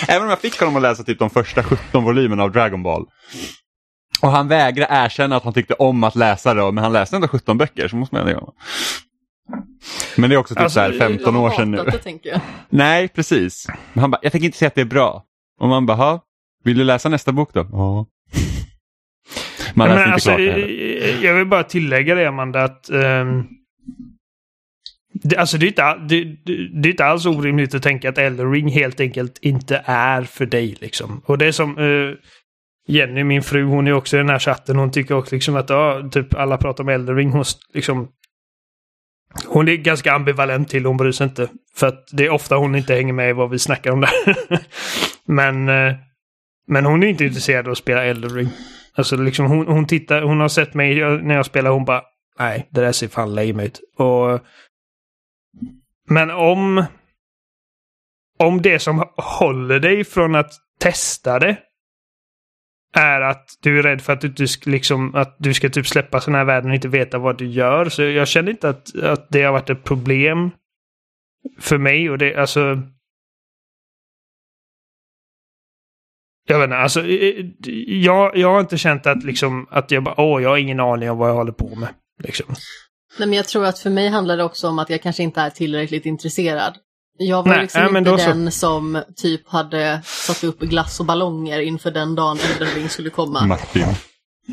Även 0.07 0.24
om 0.24 0.30
jag 0.30 0.39
fick 0.39 0.59
honom 0.59 0.76
att 0.76 0.82
läsa 0.82 1.03
typ 1.03 1.20
de 1.20 1.30
första 1.30 1.64
17 1.64 2.03
volymerna 2.03 2.43
av 2.43 2.51
Dragon 2.51 2.84
Ball. 2.84 3.05
Och 4.22 4.32
han 4.32 4.47
vägrar 4.47 4.88
erkänna 4.89 5.36
att 5.36 5.43
han 5.43 5.53
tyckte 5.53 5.74
om 5.74 6.03
att 6.03 6.16
läsa 6.16 6.53
det, 6.53 6.72
men 6.72 6.84
han 6.84 6.93
läste 6.93 7.16
ändå 7.16 7.28
17 7.28 7.57
böcker 7.57 7.88
så 7.88 7.95
måste 7.95 8.16
man 8.16 8.28
göra. 8.28 8.43
Men 10.16 10.30
det 10.30 10.36
är 10.36 10.38
också 10.38 10.55
typ 10.55 10.64
Alltså, 10.64 10.74
så 10.76 10.80
här 10.82 10.91
15 10.99 11.34
Jag 11.34 11.41
har 11.41 11.47
år 11.47 11.51
sedan 11.55 11.72
nu. 11.72 11.78
Det. 11.78 12.41
Nej, 12.70 13.07
precis. 13.07 13.68
Men 13.93 14.01
han 14.01 14.11
bara, 14.11 14.20
jag 14.22 14.32
tänker 14.32 14.45
inte 14.45 14.57
säga 14.57 14.68
att 14.68 14.76
det 14.76 14.82
är 14.82 14.86
bra. 14.86 15.24
Och 15.59 15.68
man 15.68 15.86
bara, 15.86 15.97
"Ha, 15.97 16.20
vill 16.64 16.78
du 16.78 16.84
läsa 16.84 17.09
nästa 17.09 17.32
bok 17.32 17.53
då? 17.53 17.68
Ja. 17.72 18.05
Man 19.74 19.89
läser 19.89 20.01
inte 20.03 20.14
alltså, 20.14 20.30
klart 20.30 20.39
det 20.39 21.22
jag 21.22 21.36
vill 21.36 21.47
bara 21.47 21.64
tillägga 21.64 22.16
det 22.16 22.26
Amanda 22.26 22.64
att 22.64 22.89
ehm, 22.89 23.43
det, 25.14 25.38
alltså 25.38 25.57
det, 25.57 25.66
är 25.66 25.68
inte, 25.68 25.95
det, 26.09 26.24
det, 26.82 26.89
är 26.89 26.91
inte 26.91 27.05
alls 27.05 27.26
orimligt 27.26 27.76
att 27.76 27.84
tänka 27.84 28.09
att 28.09 28.18
Elden 28.18 28.51
Ring 28.51 28.68
helt 28.68 28.99
enkelt 28.99 29.38
inte 29.41 29.82
är 29.86 30.24
för 30.24 30.45
dig. 30.45 30.78
Liksom. 30.82 31.22
Och 31.26 31.38
det 31.38 31.45
är 31.45 31.51
som 31.51 31.78
eh, 31.78 32.16
Jenny, 32.88 33.24
min 33.24 33.43
fru, 33.43 33.64
hon 33.64 33.88
är 33.88 33.93
också 33.93 34.18
i 34.18 34.20
den 34.20 34.30
här 34.30 34.39
chatten. 34.39 34.76
Hon 34.76 34.91
tycker 34.91 35.16
också 35.16 35.36
liksom 35.36 35.55
att 35.55 35.70
ja, 35.70 36.09
typ 36.11 36.36
alla 36.36 36.57
pratar 36.57 36.84
om 36.84 36.89
Elden 36.89 37.16
Ring. 37.16 37.32
Hon, 37.32 37.43
liksom, 37.74 38.07
hon 39.45 39.68
är 39.68 39.76
ganska 39.76 40.14
ambivalent 40.14 40.70
till 40.70 40.86
hon 40.86 40.97
bryr 40.97 41.11
sig 41.11 41.28
inte. 41.28 41.47
För 41.76 41.88
att 41.88 42.07
det 42.11 42.26
är 42.26 42.30
ofta 42.30 42.55
hon 42.55 42.76
inte 42.76 42.93
hänger 42.93 43.14
med 43.14 43.30
i 43.30 43.34
vad 43.34 43.49
vi 43.49 43.59
snackar 43.59 43.91
om 43.91 44.01
där. 44.01 44.09
men, 45.26 45.70
eh, 45.70 45.95
men 46.68 46.86
hon 46.86 47.03
är 47.03 47.07
inte 47.07 47.26
intresserad 47.26 47.66
av 47.66 47.72
att 47.72 47.78
spela 47.78 48.03
Elden 48.03 48.49
Alltså 48.95 49.16
liksom 49.16 49.45
hon, 49.45 49.68
hon 49.68 49.88
tittar, 49.88 50.22
hon 50.22 50.39
har 50.39 50.47
sett 50.47 50.74
mig 50.74 50.95
när 51.22 51.36
jag 51.36 51.45
spelar, 51.45 51.72
hon 51.72 51.86
bara 51.86 52.01
nej, 52.39 52.68
det 52.72 52.82
där 52.82 52.91
ser 52.91 53.07
fan 53.07 53.36
lame 53.36 53.66
ut. 53.66 53.80
Och, 53.97 54.39
men 56.09 56.32
om 56.32 56.86
om 58.39 58.61
det 58.61 58.80
som 58.80 59.03
håller 59.18 59.80
dig 59.80 60.03
från 60.03 60.36
att 60.36 60.51
testa 60.80 61.39
det 61.39 61.57
är 62.95 63.22
att 63.22 63.49
du 63.61 63.80
är 63.80 63.84
rädd 63.84 64.01
för 64.01 64.14
att 64.14 64.22
du, 64.22 64.28
inte 64.28 64.45
liksom, 64.66 65.16
att 65.16 65.36
du 65.39 65.53
ska 65.53 65.70
typ 65.70 65.88
släppa 65.88 66.22
sådana 66.22 66.38
här 66.38 66.45
värden 66.45 66.70
och 66.70 66.76
inte 66.76 66.88
veta 66.88 67.18
vad 67.18 67.38
du 67.38 67.45
gör. 67.45 67.89
Så 67.89 68.03
jag 68.03 68.28
känner 68.28 68.51
inte 68.51 68.70
att, 68.70 68.95
att 68.95 69.30
det 69.30 69.43
har 69.43 69.51
varit 69.51 69.70
ett 69.70 69.84
problem 69.84 70.51
för 71.59 71.78
mig. 71.78 72.09
Och 72.09 72.18
det, 72.18 72.36
alltså... 72.36 72.82
Jag 76.48 76.60
vet 76.60 76.64
inte, 76.64 76.78
alltså... 76.78 77.04
Jag, 77.88 78.38
jag 78.38 78.54
har 78.54 78.60
inte 78.60 78.78
känt 78.78 79.08
att, 79.08 79.24
liksom, 79.24 79.68
att 79.72 79.91
jag 79.91 80.04
bara, 80.04 80.22
åh, 80.22 80.44
jag 80.44 80.50
har 80.50 80.58
ingen 80.58 80.80
aning 80.80 81.12
om 81.12 81.18
vad 81.18 81.30
jag 81.30 81.36
håller 81.36 81.52
på 81.52 81.76
med. 81.76 81.89
Liksom. 82.24 82.56
Nej, 83.20 83.28
men 83.28 83.38
jag 83.38 83.48
tror 83.48 83.66
att 83.66 83.80
för 83.80 83.89
mig 83.89 84.10
handlar 84.10 84.38
det 84.38 84.44
också 84.44 84.68
om 84.68 84.80
att 84.80 84.89
jag 84.89 85.02
kanske 85.02 85.24
inte 85.24 85.41
är 85.41 85.50
tillräckligt 85.50 86.06
intresserad. 86.06 86.74
Jag 87.18 87.44
var 87.44 87.50
Nej, 87.50 87.62
liksom 87.62 87.98
inte 87.98 88.12
då 88.12 88.18
så. 88.18 88.28
den 88.30 88.52
som 88.52 89.04
typ 89.16 89.50
hade 89.50 90.02
satt 90.04 90.44
upp 90.44 90.60
glass 90.60 91.00
och 91.00 91.06
ballonger 91.06 91.60
inför 91.60 91.91
den 91.91 92.16
dagen 92.16 92.38
Elden 92.54 92.76
Ring 92.76 92.89
skulle 92.89 93.10
komma. 93.10 93.46
Martin. 93.46 93.86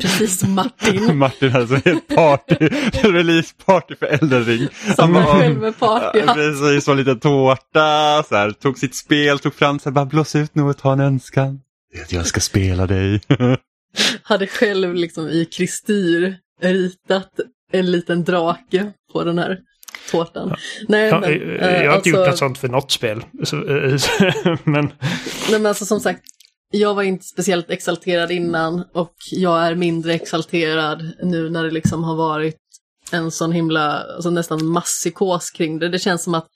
Precis 0.01 0.39
som 0.39 0.53
Martin. 0.53 1.17
Martin 1.17 1.51
hade 1.51 1.67
så 1.67 1.75
helt 1.75 2.07
party, 2.07 2.55
release-party 3.03 3.95
för 3.95 4.05
Elden 4.05 4.45
Ring. 4.45 4.67
Som 4.95 4.95
Han 4.97 5.15
en 5.15 5.23
bara, 5.23 5.39
själv 5.39 5.59
med 5.59 5.79
party. 5.79 6.19
Ja, 6.27 6.33
Precis, 6.33 6.83
som 6.83 6.91
en 6.91 6.97
liten 6.97 7.19
tårta, 7.19 8.23
så 8.29 8.35
här, 8.35 8.51
tog 8.51 8.77
sitt 8.77 8.95
spel, 8.95 9.39
tog 9.39 9.53
fram 9.53 9.79
så 9.79 9.89
här, 9.89 9.93
bara 9.93 10.05
blås 10.05 10.35
ut 10.35 10.55
något, 10.55 10.77
ta 10.77 10.93
en 10.93 10.99
önskan. 10.99 11.59
Att 12.03 12.11
jag 12.11 12.25
ska 12.25 12.39
spela 12.39 12.87
dig. 12.87 13.21
Hade 14.23 14.47
själv 14.47 14.95
liksom 14.95 15.27
i 15.27 15.45
kristyr 15.45 16.37
ritat 16.61 17.31
en 17.71 17.91
liten 17.91 18.23
drake 18.23 18.93
på 19.13 19.23
den 19.23 19.37
här 19.37 19.59
tårtan. 20.11 20.55
Nej, 20.87 21.09
Jag, 21.09 21.21
men, 21.21 21.31
jag, 21.31 21.83
jag 21.83 21.89
har 21.91 21.97
inte 21.97 22.09
gjort 22.09 22.17
alltså- 22.17 22.29
något 22.31 22.37
sånt 22.37 22.57
för 22.57 22.67
något 22.67 22.91
spel. 22.91 23.17
Eh, 23.17 24.57
men 24.63 24.85
Nej 25.49 25.59
men 25.59 25.65
alltså 25.65 25.85
som 25.85 25.99
sagt, 25.99 26.21
jag 26.71 26.93
var 26.93 27.03
inte 27.03 27.25
speciellt 27.25 27.69
exalterad 27.69 28.31
innan 28.31 28.83
och 28.93 29.13
jag 29.31 29.67
är 29.67 29.75
mindre 29.75 30.13
exalterad 30.13 31.11
nu 31.23 31.49
när 31.49 31.63
det 31.63 31.71
liksom 31.71 32.03
har 32.03 32.15
varit 32.15 32.57
en 33.11 33.31
sån 33.31 33.51
himla, 33.51 34.03
alltså 34.03 34.29
nästan 34.29 34.65
masspsykos 34.65 35.51
kring 35.51 35.79
det. 35.79 35.89
Det 35.89 35.99
känns 35.99 36.23
som 36.23 36.33
att 36.33 36.47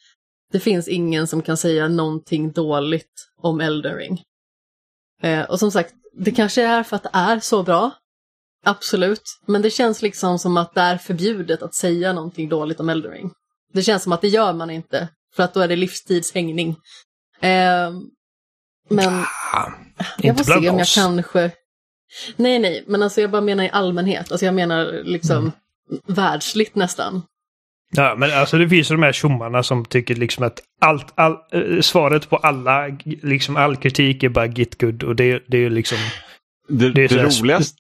det 0.52 0.60
finns 0.60 0.88
ingen 0.88 1.28
som 1.28 1.42
kan 1.42 1.58
säga 1.58 1.88
någonting 1.88 2.52
dåligt 2.52 3.28
om 3.42 3.62
Elden 3.62 3.96
Ring. 3.96 4.22
Eh, 5.26 5.44
och 5.44 5.60
som 5.60 5.72
sagt, 5.72 5.94
det 6.14 6.32
kanske 6.32 6.64
är 6.64 6.84
för 6.84 6.96
att 6.96 7.04
det 7.04 7.10
är 7.14 7.40
så 7.40 7.64
bra. 7.64 7.92
Absolut. 8.66 9.22
Men 9.46 9.62
det 9.62 9.70
känns 9.70 10.02
liksom 10.02 10.40
som 10.40 10.58
att 10.58 10.74
det 10.74 10.82
är 10.82 10.98
förbjudet 10.98 11.62
att 11.62 11.76
säga 11.76 12.14
någonting 12.14 12.50
dåligt 12.50 12.80
om 12.80 12.90
Elden 12.90 13.12
Ring. 13.12 13.32
Det 13.74 13.84
känns 13.84 14.04
som 14.04 14.12
att 14.12 14.22
det 14.22 14.28
gör 14.28 14.54
man 14.54 14.70
inte. 14.70 15.08
För 15.36 15.44
att 15.44 15.54
då 15.54 15.60
är 15.60 15.68
det 15.68 15.76
livstidshängning. 15.76 16.70
Eh, 17.42 17.92
men 18.90 19.24
jag 20.18 20.26
inte 20.26 20.44
får 20.44 20.62
se 20.62 20.70
om 20.70 20.78
jag 20.78 20.88
kanske... 20.88 21.52
Nej, 22.36 22.60
nej, 22.60 22.84
men 22.88 23.04
alltså 23.04 23.22
jag 23.22 23.32
bara 23.32 23.42
menar 23.42 23.64
i 23.64 23.70
allmänhet. 23.70 24.32
Alltså 24.32 24.46
jag 24.46 24.56
menar 24.56 25.02
liksom 25.04 25.38
Mm. 25.38 26.02
världsligt 26.08 26.76
nästan. 26.76 27.22
Ja, 27.98 28.16
men 28.18 28.34
alltså 28.34 28.58
det 28.58 28.70
finns 28.70 28.92
ju 28.92 28.96
de 28.96 29.04
här 29.04 29.12
tjommarna 29.12 29.64
som 29.64 29.86
tycker 29.86 30.16
liksom 30.16 30.44
att 30.44 30.60
allt, 30.82 31.14
all, 31.16 31.32
eh, 31.32 31.82
svaret 31.82 32.30
på 32.30 32.38
alla, 32.38 32.88
liksom 33.04 33.56
all 33.58 33.76
kritik 33.76 34.24
är 34.24 34.30
bara 34.30 34.46
git 34.46 34.82
good 34.82 35.04
och 35.04 35.16
det, 35.16 35.44
det 35.48 35.58
är 35.58 35.62
ju 35.62 35.70
liksom... 35.70 35.98
Det, 36.70 36.92
Det 36.92 37.04
är 37.04 37.08
det, 37.10 37.24
roligaste, 37.42 37.78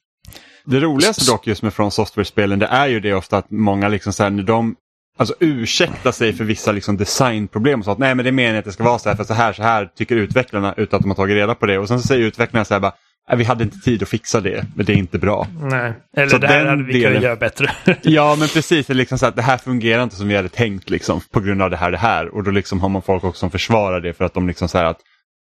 det 0.66 0.80
roligaste 0.80 1.32
dock 1.32 1.48
just 1.48 1.62
med 1.64 1.74
From 1.74 1.92
Software-spelen 1.92 2.60
det 2.60 2.66
är 2.66 2.88
ju 2.88 3.00
det 3.00 3.14
ofta 3.14 3.38
att 3.38 3.52
många 3.52 3.88
liksom 3.88 4.14
så 4.14 4.24
här, 4.24 4.30
när 4.30 4.44
de 4.44 4.76
alltså, 5.18 5.36
ursäktar 5.40 6.12
sig 6.12 6.34
för 6.34 6.44
vissa 6.44 6.72
liksom, 6.72 6.98
designproblem 6.98 7.80
och 7.80 7.86
så 7.86 7.92
att 7.92 7.98
nej 7.98 8.16
men 8.16 8.26
det 8.26 8.30
är 8.30 8.32
meningen 8.32 8.60
att 8.60 8.66
det 8.66 8.72
ska 8.72 8.84
vara 8.84 9.00
så 9.00 9.10
här 9.10 9.16
för 9.16 9.24
så 9.24 9.34
här 9.34 9.54
så 9.54 9.64
här 9.64 9.90
tycker 9.98 10.16
utvecklarna 10.16 10.74
utan 10.78 10.98
att 10.98 11.02
de 11.04 11.10
har 11.10 11.16
tagit 11.16 11.36
reda 11.36 11.56
på 11.56 11.66
det. 11.66 11.78
Och 11.80 11.88
sen 11.88 12.02
så 12.02 12.08
säger 12.08 12.26
utvecklarna 12.26 12.66
så 12.66 12.74
här 12.74 12.82
bara 12.82 12.92
"Nej, 12.92 13.00
vi 13.38 13.44
hade 13.44 13.64
inte 13.64 13.78
tid 13.80 14.04
att 14.04 14.10
fixa 14.10 14.42
det 14.42 14.66
men 14.76 14.86
det 14.86 14.94
är 14.94 14.98
inte 14.98 15.20
bra. 15.20 15.48
Nej. 15.62 15.94
Eller 16.18 16.30
Så 16.30 16.38
det 16.38 16.48
här 16.48 16.66
hade 16.66 16.84
vi 16.84 16.94
delen- 16.94 17.08
kunnat 17.08 17.24
göra 17.24 17.36
bättre. 17.36 17.72
Ja 18.04 18.36
men 18.40 18.48
precis, 18.48 18.88
det, 18.88 18.94
är 18.94 18.96
liksom 18.96 19.18
så 19.18 19.26
att 19.26 19.36
det 19.36 19.42
här 19.42 19.58
fungerar 19.58 20.04
inte 20.04 20.16
som 20.16 20.28
vi 20.28 20.36
hade 20.36 20.50
tänkt 20.50 20.90
liksom, 20.90 21.22
på 21.32 21.40
grund 21.40 21.62
av 21.62 21.70
det 21.70 21.78
här 21.78 21.92
det 21.92 21.98
här 21.98 22.36
och 22.36 22.44
då 22.44 22.52
liksom 22.52 22.82
har 22.82 22.90
man 22.90 23.02
folk 23.02 23.24
också 23.24 23.40
som 23.40 23.52
försvarar 23.52 24.02
det 24.02 24.14
för 24.14 24.26
att 24.26 24.34
de 24.34 24.48
liksom 24.48 24.70
säger 24.70 24.86
att 24.86 25.00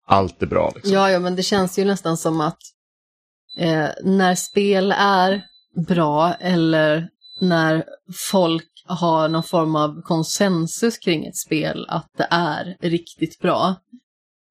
allt 0.07 0.41
är 0.41 0.47
bra. 0.47 0.71
Liksom. 0.75 0.93
Ja, 0.93 1.11
ja, 1.11 1.19
men 1.19 1.35
det 1.35 1.43
känns 1.43 1.79
ju 1.79 1.85
nästan 1.85 2.17
som 2.17 2.41
att 2.41 2.57
eh, 3.59 3.87
när 4.03 4.35
spel 4.35 4.93
är 4.97 5.41
bra 5.87 6.33
eller 6.33 7.07
när 7.41 7.83
folk 8.31 8.65
har 8.87 9.29
någon 9.29 9.43
form 9.43 9.75
av 9.75 10.01
konsensus 10.01 10.97
kring 10.97 11.25
ett 11.25 11.37
spel 11.37 11.85
att 11.89 12.07
det 12.17 12.27
är 12.31 12.75
riktigt 12.81 13.39
bra, 13.39 13.75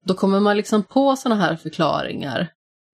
då 0.05 0.13
kommer 0.13 0.39
man 0.39 0.57
liksom 0.57 0.83
på 0.83 1.15
sådana 1.15 1.41
här 1.41 1.55
förklaringar 1.55 2.49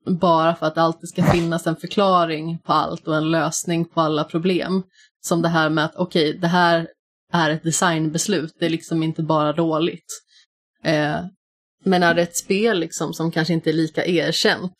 bara 0.05 0.55
för 0.55 0.65
att 0.65 0.75
det 0.75 0.81
alltid 0.81 1.09
ska 1.09 1.23
finnas 1.23 1.67
en 1.67 1.75
förklaring 1.75 2.59
på 2.59 2.73
allt 2.73 3.07
och 3.07 3.15
en 3.15 3.31
lösning 3.31 3.85
på 3.85 4.01
alla 4.01 4.23
problem. 4.23 4.83
Som 5.21 5.41
det 5.41 5.49
här 5.49 5.69
med 5.69 5.85
att 5.85 5.95
okej, 5.95 6.37
det 6.37 6.47
här 6.47 6.87
är 7.33 7.49
ett 7.49 7.63
designbeslut, 7.63 8.53
det 8.59 8.65
är 8.65 8.69
liksom 8.69 9.03
inte 9.03 9.23
bara 9.23 9.53
dåligt. 9.53 10.21
Eh, 10.83 11.19
men 11.85 12.03
är 12.03 12.13
det 12.13 12.21
ett 12.21 12.37
spel 12.37 12.79
liksom 12.79 13.13
som 13.13 13.31
kanske 13.31 13.53
inte 13.53 13.69
är 13.69 13.73
lika 13.73 14.05
erkänt, 14.05 14.77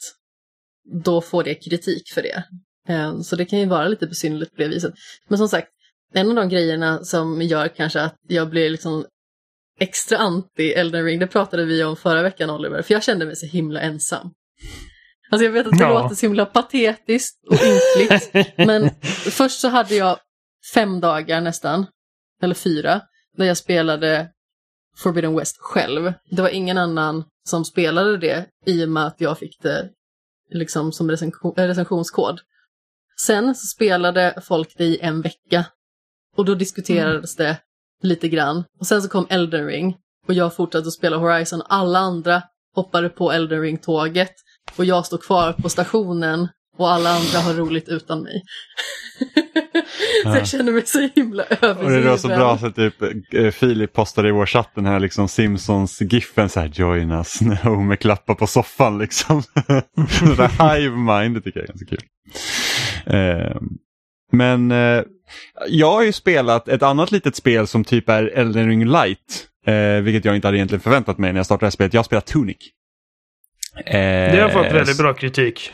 då 1.04 1.22
får 1.22 1.44
det 1.44 1.56
kritik 1.56 2.04
för 2.14 2.22
det. 2.22 2.44
Eh, 2.90 3.20
Så 3.22 3.36
det 3.36 3.46
kan 3.46 3.60
ju 3.60 3.66
vara 3.66 3.88
lite 3.88 4.08
besynnerligt 4.08 4.56
på 4.56 4.62
det 4.62 4.68
viset. 4.68 4.94
Men 5.28 5.38
som 5.38 5.50
sagt, 5.50 5.68
en 6.14 6.30
av 6.30 6.36
de 6.36 6.50
grejerna 6.50 7.04
som 7.04 7.42
gör 7.42 7.68
kanske 7.68 8.02
att 8.02 8.16
jag 8.28 8.50
blir 8.50 8.70
liksom 8.70 9.06
extra 9.80 10.18
anti 10.18 10.72
Elden 10.72 11.06
Ring, 11.06 11.20
det 11.20 11.28
pratade 11.28 11.66
vi 11.66 11.84
om 11.84 11.96
förra 11.96 12.22
veckan 12.22 12.50
Oliver, 12.50 12.82
för 12.82 12.94
jag 12.94 13.04
kände 13.04 13.26
mig 13.26 13.36
så 13.36 13.46
himla 13.46 13.82
ensam. 13.82 14.32
Alltså 15.32 15.46
jag 15.46 15.52
vet 15.52 15.68
att 15.68 15.78
det 15.78 15.84
Ja. 15.84 16.02
låter 16.02 16.16
så 16.16 16.26
himla 16.26 16.46
patetiskt 16.46 17.40
och 17.48 17.58
ynkligt. 17.66 18.54
men 18.58 18.90
först 19.32 19.60
så 19.60 19.68
hade 19.68 19.96
jag 19.96 20.20
fem 20.74 21.00
dagar 21.00 21.42
nästan, 21.42 21.86
eller 22.42 22.56
fyra, 22.56 23.02
där 23.38 23.46
jag 23.46 23.58
spelade 23.58 24.30
Forbidden 24.98 25.36
West 25.36 25.58
själv. 25.60 26.14
Det 26.32 26.42
var 26.42 26.50
ingen 26.50 26.78
annan 26.78 27.24
som 27.48 27.66
spelade 27.66 28.18
det 28.18 28.46
i 28.66 28.86
och 28.86 28.90
med 28.90 29.06
att 29.06 29.22
jag 29.22 29.40
fick 29.40 29.62
det 29.62 29.90
liksom 30.52 30.92
som 30.92 31.10
recension, 31.12 31.54
äh, 31.58 31.64
recensionskod. 31.68 32.40
Sen 33.20 33.56
så 33.56 33.68
spelade 33.68 34.42
folk 34.44 34.74
det 34.78 34.86
i 34.86 35.00
en 35.00 35.22
vecka 35.22 35.66
och 36.36 36.46
då 36.46 36.56
diskuterades 36.56 37.36
det 37.36 37.58
lite 38.02 38.28
grann. 38.30 38.64
Och 38.80 38.88
sen 38.88 39.02
så 39.02 39.10
kom 39.10 39.28
Elden 39.30 39.66
Ring 39.68 39.98
och 40.28 40.34
jag 40.34 40.56
fortsatte 40.56 40.88
att 40.88 40.94
spela 40.94 41.18
Horizon. 41.18 41.62
Alla 41.66 42.00
andra 42.00 42.42
hoppade 42.76 43.10
på 43.10 43.32
Elden 43.32 43.62
Ring-tåget 43.62 44.32
och 44.76 44.86
jag 44.86 45.06
står 45.06 45.18
kvar 45.18 45.54
på 45.54 45.70
stationen 45.70 46.48
och 46.78 46.92
alla 46.92 47.10
andra 47.10 47.40
har 47.40 47.54
roligt 47.54 47.90
utan 47.90 48.22
mig. 48.22 48.44
så 50.24 50.30
jag 50.30 50.48
känner 50.48 50.72
mig 50.72 50.86
så 50.86 51.10
himla 51.16 51.44
Och 51.44 51.58
det 51.62 51.74
var 51.74 52.18
så 52.18 52.28
övergiven. 52.28 52.40
bra 52.40 52.58
så 52.58 52.72
typ 52.72 53.02
eh, 53.34 53.52
Filip 53.52 53.94
postade 53.94 54.30
i 54.30 54.32
vår 54.32 54.46
chatt 54.46 54.72
den 54.76 54.86
här 54.86 55.00
liksom 55.00 55.28
Simpsons-giffen 55.28 56.50
så 56.50 56.60
här 56.60 56.68
join 56.74 57.12
us 57.12 57.42
när 57.42 57.56
Homer 57.56 57.96
klappar 57.96 58.34
på 58.36 58.48
soffan 58.48 58.98
liksom. 58.98 59.44
det 60.22 60.36
där 60.38 60.76
hive 60.78 60.96
mind 60.96 61.36
det 61.36 61.42
tycker 61.42 61.60
jag 61.60 61.64
är 61.64 61.74
ganska 61.74 61.86
kul. 61.86 62.04
Eh, 63.06 63.62
men 64.32 64.72
eh, 64.72 65.04
jag 65.68 65.92
har 65.92 66.04
ju 66.04 66.12
spelat 66.12 66.68
ett 66.68 66.84
annat 66.84 67.12
litet 67.12 67.36
spel 67.36 67.68
som 67.68 67.84
typ 67.84 68.10
är 68.10 68.24
Elden 68.24 68.68
Ring 68.68 68.86
Light. 68.88 69.48
Eh, 69.66 70.02
vilket 70.04 70.26
jag 70.26 70.36
inte 70.36 70.48
hade 70.48 70.58
egentligen 70.58 70.82
förväntat 70.82 71.18
mig 71.18 71.34
när 71.34 71.40
jag 71.40 71.46
startade 71.46 71.64
det 71.64 71.66
här 71.66 71.72
spelet. 71.72 71.94
Jag 71.94 72.00
har 72.00 72.04
spelat 72.04 72.26
Tunic. 72.26 72.58
Eh, 73.86 74.32
Det 74.36 74.42
har 74.42 74.50
fått 74.50 74.72
väldigt 74.74 74.98
bra 74.98 75.14
kritik. 75.14 75.72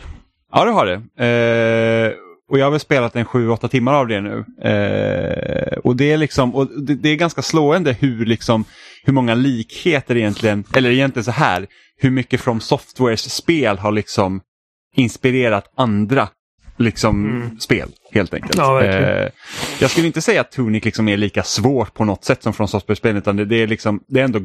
Ja, 0.54 0.66
det 0.66 0.72
har 0.72 0.86
det. 0.86 1.26
Eh, 1.26 2.14
och 2.52 2.60
jag 2.60 2.66
har 2.66 2.72
väl 2.72 2.80
spelat 2.80 3.16
en 3.16 3.26
7-8 3.26 3.68
timmar 3.68 3.94
av 3.94 4.08
det 4.08 4.22
nu. 4.22 4.46
Eh, 4.70 5.78
och 5.78 5.96
det 5.96 6.12
är 6.12 6.18
liksom, 6.18 6.56
och 6.56 6.68
det, 6.82 6.96
det 6.96 7.10
är 7.10 7.16
ganska 7.16 7.42
slående 7.42 7.94
hur 8.00 8.26
liksom 8.26 8.66
hur 9.04 9.14
många 9.14 9.36
likheter 9.36 10.18
egentligen, 10.18 10.64
eller 10.76 10.90
egentligen 10.90 11.24
så 11.24 11.32
här, 11.32 11.68
hur 11.98 12.10
mycket 12.12 12.42
From 12.42 12.60
Softwares 12.60 13.34
spel 13.36 13.78
har 13.78 13.92
liksom 13.92 14.42
inspirerat 14.96 15.72
andra 15.78 16.28
liksom 16.78 17.26
Mm. 17.26 17.60
spel 17.60 17.90
helt 18.12 18.34
enkelt. 18.34 18.58
Ja. 18.58 18.84
Eh, 18.84 19.30
jag 19.80 19.92
skulle 19.92 20.08
inte 20.08 20.22
säga 20.22 20.42
att 20.42 20.52
Tunic 20.52 20.86
liksom 20.86 21.08
är 21.10 21.18
lika 21.18 21.44
svårt 21.44 21.94
på 21.94 22.06
något 22.06 22.26
sätt 22.26 22.44
som 22.44 22.54
From 22.54 22.68
Software-spel 22.68 23.18
utan 23.18 23.36
det, 23.36 23.46
det 23.46 23.56
är 23.56 23.68
liksom, 23.68 24.04
det 24.08 24.20
är 24.20 24.24
ändå 24.24 24.40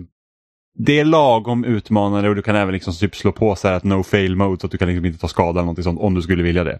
det 0.79 1.01
är 1.01 1.05
lagom 1.05 1.64
utmanande 1.64 2.29
och 2.29 2.35
du 2.35 2.43
kan 2.43 2.57
även 2.57 2.72
liksom 2.72 2.95
typ 2.95 3.16
slå 3.16 3.33
på 3.33 3.57
så 3.57 3.68
här 3.68 3.74
att 3.74 3.85
no 3.85 4.03
fail 4.03 4.37
mode 4.37 4.61
så 4.61 4.66
att 4.66 4.72
du 4.72 4.79
kan 4.79 4.89
liksom 4.89 5.05
inte 5.05 5.18
ta 5.18 5.29
skada 5.29 5.51
eller 5.51 5.61
någonting 5.61 5.85
sånt 5.85 6.01
om 6.01 6.14
du 6.14 6.22
skulle 6.22 6.43
vilja 6.43 6.64
det. 6.64 6.79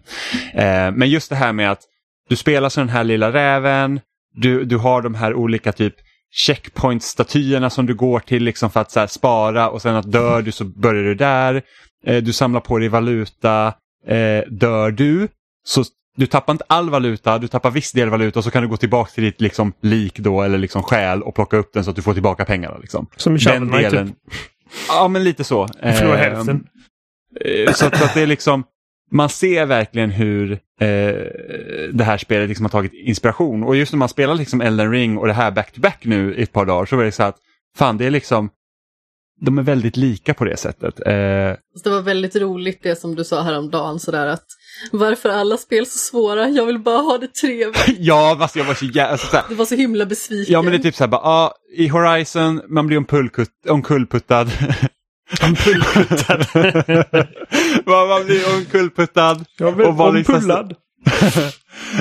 Eh, 0.53 0.91
men 0.91 1.09
just 1.09 1.29
det 1.29 1.35
här 1.35 1.53
med 1.53 1.71
att 1.71 1.81
du 2.29 2.35
spelar 2.35 2.69
som 2.69 2.81
den 2.81 2.95
här 2.95 3.03
lilla 3.03 3.33
räven, 3.33 3.99
du, 4.33 4.65
du 4.65 4.77
har 4.77 5.01
de 5.01 5.15
här 5.15 5.33
olika 5.33 5.71
typ 5.71 5.95
checkpoint-statyerna 6.31 7.69
som 7.69 7.85
du 7.85 7.95
går 7.95 8.19
till 8.19 8.43
liksom 8.43 8.69
för 8.69 8.79
att 8.79 8.91
så 8.91 8.99
här, 8.99 9.07
spara 9.07 9.69
och 9.69 9.81
sen 9.81 9.95
att 9.95 10.11
dör 10.11 10.41
du 10.41 10.51
så 10.51 10.65
börjar 10.65 11.03
du 11.03 11.15
där. 11.15 11.61
Eh, 12.05 12.23
du 12.23 12.33
samlar 12.33 12.59
på 12.59 12.77
dig 12.77 12.89
valuta, 12.89 13.67
eh, 14.07 14.43
dör 14.47 14.91
du 14.91 15.27
så 15.63 15.83
du 16.17 16.27
tappar 16.27 16.53
inte 16.53 16.65
all 16.67 16.89
valuta, 16.89 17.37
du 17.37 17.47
tappar 17.47 17.71
viss 17.71 17.91
del 17.91 18.09
valuta 18.09 18.39
och 18.39 18.43
så 18.43 18.51
kan 18.51 18.61
du 18.63 18.69
gå 18.69 18.77
tillbaka 18.77 19.11
till 19.11 19.23
ditt 19.23 19.41
liksom, 19.41 19.73
lik 19.81 20.19
då 20.19 20.41
eller 20.41 20.57
liksom 20.57 20.83
själ 20.83 21.23
och 21.23 21.35
plocka 21.35 21.57
upp 21.57 21.73
den 21.73 21.83
så 21.83 21.89
att 21.89 21.95
du 21.95 22.01
får 22.01 22.13
tillbaka 22.13 22.45
pengarna. 22.45 22.77
Liksom. 22.77 23.07
Som 23.15 23.35
i 23.35 23.39
Shovel 23.39 23.69
Knight 23.69 23.91
typ. 23.91 24.15
Ja 24.89 25.07
men 25.07 25.23
lite 25.23 25.43
så. 25.43 25.67
Förlorar 25.67 26.13
Eh, 26.13 26.19
hälften. 26.19 26.67
Så 27.73 27.85
att, 27.85 27.97
så 27.97 28.05
att 28.05 28.13
det 28.13 28.21
är 28.21 28.27
liksom, 28.27 28.63
man 29.11 29.29
ser 29.29 29.65
verkligen 29.65 30.11
hur 30.11 30.51
eh, 30.51 30.57
det 31.93 32.03
här 32.03 32.17
spelet 32.17 32.49
liksom 32.49 32.65
har 32.65 32.69
tagit 32.69 32.93
inspiration. 32.93 33.63
Och 33.63 33.75
just 33.75 33.93
när 33.93 33.97
man 33.97 34.09
spelar 34.09 34.35
liksom 34.35 34.61
Elden 34.61 34.91
Ring 34.91 35.17
och 35.17 35.27
det 35.27 35.33
här 35.33 35.51
back-to-back 35.51 36.05
nu 36.05 36.35
i 36.35 36.43
ett 36.43 36.51
par 36.53 36.65
dagar 36.65 36.85
så 36.85 36.95
var 36.95 37.03
det 37.03 37.11
så 37.11 37.23
att 37.23 37.37
fan 37.77 37.97
det 37.97 38.05
är 38.05 38.11
liksom, 38.11 38.49
de 39.41 39.57
är 39.57 39.63
väldigt 39.63 39.97
lika 39.97 40.33
på 40.33 40.45
det 40.45 40.57
sättet. 40.57 40.99
Eh, 40.99 41.13
Det 41.83 41.89
var 41.89 42.01
väldigt 42.01 42.35
roligt 42.35 42.83
det 42.83 42.95
som 42.95 43.15
du 43.15 43.23
sa 43.23 43.41
häromdagen 43.41 43.99
sådär 43.99 44.27
att 44.27 44.45
varför 44.91 45.29
är 45.29 45.33
alla 45.33 45.57
spel 45.57 45.85
så 45.85 45.97
svåra? 45.97 46.49
Jag 46.49 46.65
vill 46.65 46.79
bara 46.79 46.97
ha 46.97 47.17
det 47.17 47.27
trevligt. 47.27 47.85
ja, 47.99 48.37
alltså 48.41 48.59
jag 48.59 48.65
var 48.65 48.73
så 48.73 48.85
jävla... 48.85 49.11
Alltså, 49.11 49.43
Du 49.49 49.55
var 49.55 49.65
så 49.65 49.75
himla 49.75 50.05
besviken. 50.05 50.53
ja 50.53 50.61
men 50.61 50.71
det 50.71 50.77
är 50.77 50.81
typ 50.83 50.95
så 50.95 51.03
här 51.03 51.07
bara, 51.09 51.21
ah, 51.21 51.53
i 51.75 51.87
Horizon 51.87 52.61
man 52.69 52.87
blir 52.87 52.97
omkullputtad. 53.69 54.51
Ompullputtad. 55.43 56.45
man, 57.85 58.07
man 58.07 58.25
blir 58.25 58.55
omkullputtad. 58.55 59.45
Och 59.61 59.95
var 59.97 60.13
liksom 60.13 60.41
så- 60.41 60.53
Ompullad. 60.53 60.75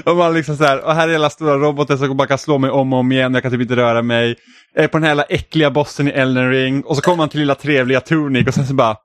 och 0.05 0.17
man 0.17 0.35
liksom 0.35 0.57
så 0.57 0.65
här, 0.65 0.85
och 0.85 0.95
här 0.95 1.09
är 1.09 1.13
hela 1.13 1.31
stora 1.31 1.55
roboten 1.59 1.99
som 1.99 2.17
bara 2.17 2.29
kan 2.29 2.39
slå 2.39 2.59
mig 2.59 2.71
om 2.71 2.93
och 2.93 2.99
om 2.99 3.13
igen, 3.13 3.35
jag 3.35 3.43
kan 3.43 3.53
typ 3.53 3.61
inte 3.61 3.77
röra 3.77 4.03
mig. 4.03 4.37
Jag 4.75 4.85
är 4.85 4.89
på 4.89 4.97
den 4.97 5.03
här 5.03 5.11
jävla 5.11 5.23
äckliga 5.25 5.71
bossen 5.71 6.09
i 6.09 6.11
Elden 6.11 6.51
Ring 6.51 6.83
och 6.85 6.97
så 6.97 7.03
kommer 7.03 7.17
man 7.17 7.29
till 7.29 7.41
lilla 7.41 7.55
trevliga 7.55 8.01
Tunic 8.01 8.49
och 8.49 8.55
sen 8.55 8.67
så 8.67 8.75
bara, 8.75 8.97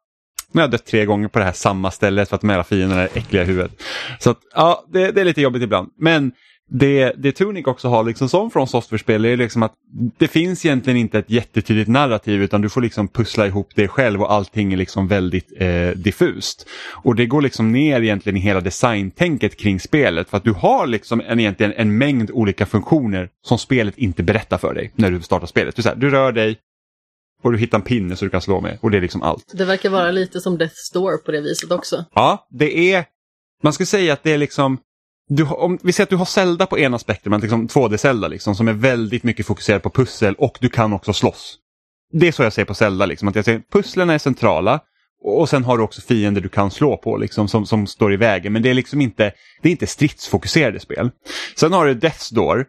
nu 0.51 0.61
har 0.61 0.63
jag 0.63 0.71
dött 0.71 0.85
tre 0.85 1.05
gånger 1.05 1.27
på 1.27 1.39
det 1.39 1.45
här 1.45 1.51
samma 1.51 1.91
stället 1.91 2.29
för 2.29 2.35
att 2.35 2.41
de 2.41 2.49
här 2.49 2.63
fienderna 2.63 3.01
är 3.01 3.09
äckliga 3.17 3.43
i 3.43 3.45
huvudet. 3.45 3.71
Så 4.19 4.29
att, 4.29 4.39
ja, 4.55 4.85
det, 4.93 5.11
det 5.11 5.21
är 5.21 5.25
lite 5.25 5.41
jobbigt 5.41 5.63
ibland. 5.63 5.89
Men 5.97 6.31
det, 6.73 7.13
det 7.17 7.31
Tunic 7.31 7.67
också 7.67 7.87
har 7.87 8.03
liksom 8.03 8.29
som 8.29 8.51
från 8.51 8.67
software-spel 8.67 9.25
är 9.25 9.37
liksom 9.37 9.63
att 9.63 9.73
det 10.17 10.27
finns 10.27 10.65
egentligen 10.65 10.97
inte 10.97 11.19
ett 11.19 11.29
jättetydligt 11.29 11.89
narrativ 11.89 12.43
utan 12.43 12.61
du 12.61 12.69
får 12.69 12.81
liksom 12.81 13.07
pussla 13.07 13.47
ihop 13.47 13.69
det 13.75 13.87
själv 13.87 14.21
och 14.21 14.33
allting 14.33 14.73
är 14.73 14.77
liksom 14.77 15.07
väldigt 15.07 15.61
eh, 15.61 15.89
diffust. 15.89 16.69
Och 17.03 17.15
det 17.15 17.25
går 17.25 17.41
liksom 17.41 17.71
ner 17.71 18.01
egentligen 18.01 18.37
i 18.37 18.39
hela 18.39 18.61
designtänket 18.61 19.57
kring 19.57 19.79
spelet 19.79 20.29
för 20.29 20.37
att 20.37 20.43
du 20.43 20.51
har 20.51 20.87
liksom 20.87 21.21
en, 21.27 21.39
egentligen 21.39 21.73
en 21.75 21.97
mängd 21.97 22.31
olika 22.31 22.65
funktioner 22.65 23.29
som 23.45 23.57
spelet 23.57 23.97
inte 23.97 24.23
berättar 24.23 24.57
för 24.57 24.73
dig 24.73 24.91
när 24.95 25.11
du 25.11 25.21
startar 25.21 25.47
spelet. 25.47 25.75
Du, 25.75 25.81
så 25.81 25.89
här, 25.89 25.95
du 25.95 26.09
rör 26.09 26.31
dig 26.31 26.57
och 27.41 27.51
du 27.51 27.57
hittar 27.57 27.77
en 27.77 27.83
pinne 27.83 28.15
så 28.15 28.25
du 28.25 28.31
kan 28.31 28.41
slå 28.41 28.61
med 28.61 28.77
och 28.81 28.91
det 28.91 28.97
är 28.97 29.01
liksom 29.01 29.21
allt. 29.21 29.51
Det 29.53 29.65
verkar 29.65 29.89
vara 29.89 30.11
lite 30.11 30.41
som 30.41 30.57
Death 30.57 30.75
Store 30.75 31.17
på 31.17 31.31
det 31.31 31.41
viset 31.41 31.71
också. 31.71 32.05
Ja, 32.13 32.47
det 32.49 32.93
är, 32.93 33.05
man 33.63 33.73
ska 33.73 33.85
säga 33.85 34.13
att 34.13 34.23
det 34.23 34.31
är 34.31 34.37
liksom, 34.37 34.77
du, 35.29 35.45
om 35.45 35.79
vi 35.83 35.93
säger 35.93 36.05
att 36.05 36.09
du 36.09 36.15
har 36.15 36.25
Zelda 36.25 36.65
på 36.65 36.79
ena 36.79 36.99
spektrumet, 36.99 37.41
liksom 37.41 37.67
2D-Zelda 37.67 38.27
liksom, 38.27 38.55
som 38.55 38.67
är 38.67 38.73
väldigt 38.73 39.23
mycket 39.23 39.45
fokuserad 39.45 39.83
på 39.83 39.89
pussel 39.89 40.35
och 40.37 40.57
du 40.61 40.69
kan 40.69 40.93
också 40.93 41.13
slåss. 41.13 41.57
Det 42.13 42.27
är 42.27 42.31
så 42.31 42.43
jag 42.43 42.53
ser 42.53 42.65
på 42.65 42.73
Zelda, 42.73 43.05
liksom, 43.05 43.27
att 43.27 43.35
jag 43.35 43.45
säger 43.45 43.61
pusslen 43.71 44.09
är 44.09 44.17
centrala 44.17 44.79
och 45.23 45.39
och 45.39 45.49
sen 45.49 45.63
har 45.63 45.77
du 45.77 45.83
också 45.83 46.01
fiender 46.01 46.41
du 46.41 46.49
kan 46.49 46.71
slå 46.71 46.97
på 46.97 47.17
liksom, 47.17 47.47
som, 47.47 47.65
som 47.65 47.87
står 47.87 48.13
i 48.13 48.17
vägen. 48.17 48.53
Men 48.53 48.61
det 48.61 48.69
är 48.69 48.73
liksom 48.73 49.01
inte, 49.01 49.33
det 49.61 49.69
är 49.69 49.71
inte 49.71 49.87
stridsfokuserade 49.87 50.79
spel. 50.79 51.11
Sen 51.55 51.73
har 51.73 51.85
du 51.85 51.93
Death's 51.93 52.33
Door 52.33 52.65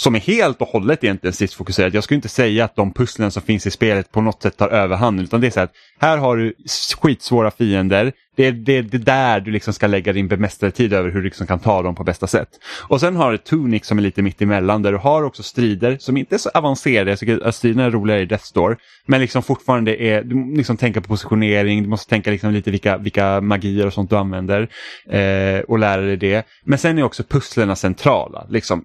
som 0.00 0.14
är 0.14 0.20
helt 0.20 0.60
och 0.60 0.68
hållet 0.68 1.04
egentligen 1.04 1.32
stridsfokuserat. 1.32 1.94
Jag 1.94 2.04
skulle 2.04 2.16
inte 2.16 2.28
säga 2.28 2.64
att 2.64 2.76
de 2.76 2.92
pusslen 2.92 3.30
som 3.30 3.42
finns 3.42 3.66
i 3.66 3.70
spelet 3.70 4.12
på 4.12 4.20
något 4.20 4.42
sätt 4.42 4.56
tar 4.56 4.68
överhand 4.68 5.20
utan 5.20 5.40
det 5.40 5.46
är 5.46 5.50
så 5.50 5.60
att 5.60 5.72
här 6.00 6.18
har 6.18 6.36
du 6.36 6.54
skitsvåra 7.00 7.50
fiender. 7.50 8.12
Det 8.36 8.46
är 8.46 8.52
det, 8.52 8.82
det 8.82 8.98
där 8.98 9.40
du 9.40 9.50
liksom 9.50 9.72
ska 9.72 9.86
lägga 9.86 10.12
din 10.12 10.28
bemästrade 10.28 10.72
tid 10.72 10.92
över 10.92 11.10
hur 11.10 11.18
du 11.18 11.24
liksom 11.24 11.46
kan 11.46 11.58
ta 11.58 11.82
dem 11.82 11.94
på 11.94 12.04
bästa 12.04 12.26
sätt. 12.26 12.48
Och 12.88 13.00
sen 13.00 13.16
har 13.16 13.32
du 13.32 13.38
Tunic 13.38 13.86
som 13.86 13.98
är 13.98 14.02
lite 14.02 14.22
mitt 14.22 14.42
emellan 14.42 14.82
där 14.82 14.92
du 14.92 14.98
har 14.98 15.22
också 15.22 15.42
strider 15.42 15.96
som 16.00 16.16
inte 16.16 16.36
är 16.36 16.38
så 16.38 16.50
avancerade. 16.54 17.10
Jag 17.10 17.18
tycker 17.18 17.46
att 17.46 17.54
striderna 17.54 17.84
är 17.84 17.90
roligare 17.90 18.20
i 18.20 18.26
Death 18.26 18.44
Store. 18.44 18.76
Men 19.06 19.20
liksom 19.20 19.42
fortfarande 19.42 20.02
är, 20.02 20.22
du 20.22 20.56
liksom 20.56 20.76
tänka 20.76 21.00
på 21.00 21.08
positionering, 21.08 21.82
du 21.82 21.88
måste 21.88 22.10
tänka 22.10 22.30
liksom 22.30 22.52
lite 22.52 22.70
vilka, 22.70 22.98
vilka 22.98 23.40
magier 23.40 23.86
och 23.86 23.92
sånt 23.92 24.10
du 24.10 24.16
använder. 24.16 24.68
Eh, 25.10 25.60
och 25.60 25.78
lära 25.78 26.02
dig 26.02 26.16
det. 26.16 26.46
Men 26.64 26.78
sen 26.78 26.98
är 26.98 27.02
också 27.02 27.22
pusslerna 27.22 27.76
centrala. 27.76 28.46
Liksom, 28.50 28.84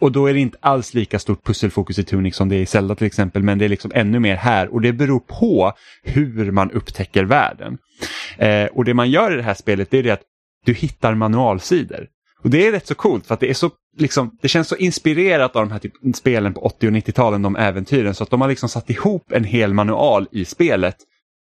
och 0.00 0.12
då 0.12 0.26
är 0.26 0.34
det 0.34 0.40
inte 0.40 0.58
alls 0.60 0.94
lika 0.94 1.18
stort 1.18 1.44
pusselfokus 1.44 1.98
i 1.98 2.04
Tunic 2.04 2.36
som 2.36 2.48
det 2.48 2.56
är 2.56 2.60
i 2.60 2.66
Zelda 2.66 2.94
till 2.94 3.06
exempel, 3.06 3.42
men 3.42 3.58
det 3.58 3.64
är 3.64 3.68
liksom 3.68 3.92
ännu 3.94 4.18
mer 4.18 4.36
här 4.36 4.74
och 4.74 4.80
det 4.80 4.92
beror 4.92 5.20
på 5.20 5.72
hur 6.02 6.50
man 6.50 6.70
upptäcker 6.70 7.24
världen. 7.24 7.78
Eh, 8.38 8.66
och 8.66 8.84
det 8.84 8.94
man 8.94 9.10
gör 9.10 9.32
i 9.32 9.36
det 9.36 9.42
här 9.42 9.54
spelet 9.54 9.90
det 9.90 9.98
är 9.98 10.02
det 10.02 10.10
att 10.10 10.22
du 10.64 10.74
hittar 10.74 11.14
manualsidor. 11.14 12.06
Och 12.42 12.50
det 12.50 12.66
är 12.66 12.72
rätt 12.72 12.86
så 12.86 12.94
coolt 12.94 13.26
för 13.26 13.34
att 13.34 13.40
det 13.40 13.50
är 13.50 13.54
så 13.54 13.70
liksom, 13.98 14.38
det 14.42 14.48
känns 14.48 14.68
så 14.68 14.76
inspirerat 14.76 15.56
av 15.56 15.66
de 15.66 15.72
här 15.72 15.78
typ, 15.78 15.92
spelen 16.14 16.54
på 16.54 16.60
80 16.60 16.86
och 16.86 16.92
90-talen, 16.92 17.42
de 17.42 17.56
äventyren, 17.56 18.14
så 18.14 18.22
att 18.22 18.30
de 18.30 18.40
har 18.40 18.48
liksom 18.48 18.68
satt 18.68 18.90
ihop 18.90 19.32
en 19.32 19.44
hel 19.44 19.74
manual 19.74 20.28
i 20.32 20.44
spelet 20.44 20.96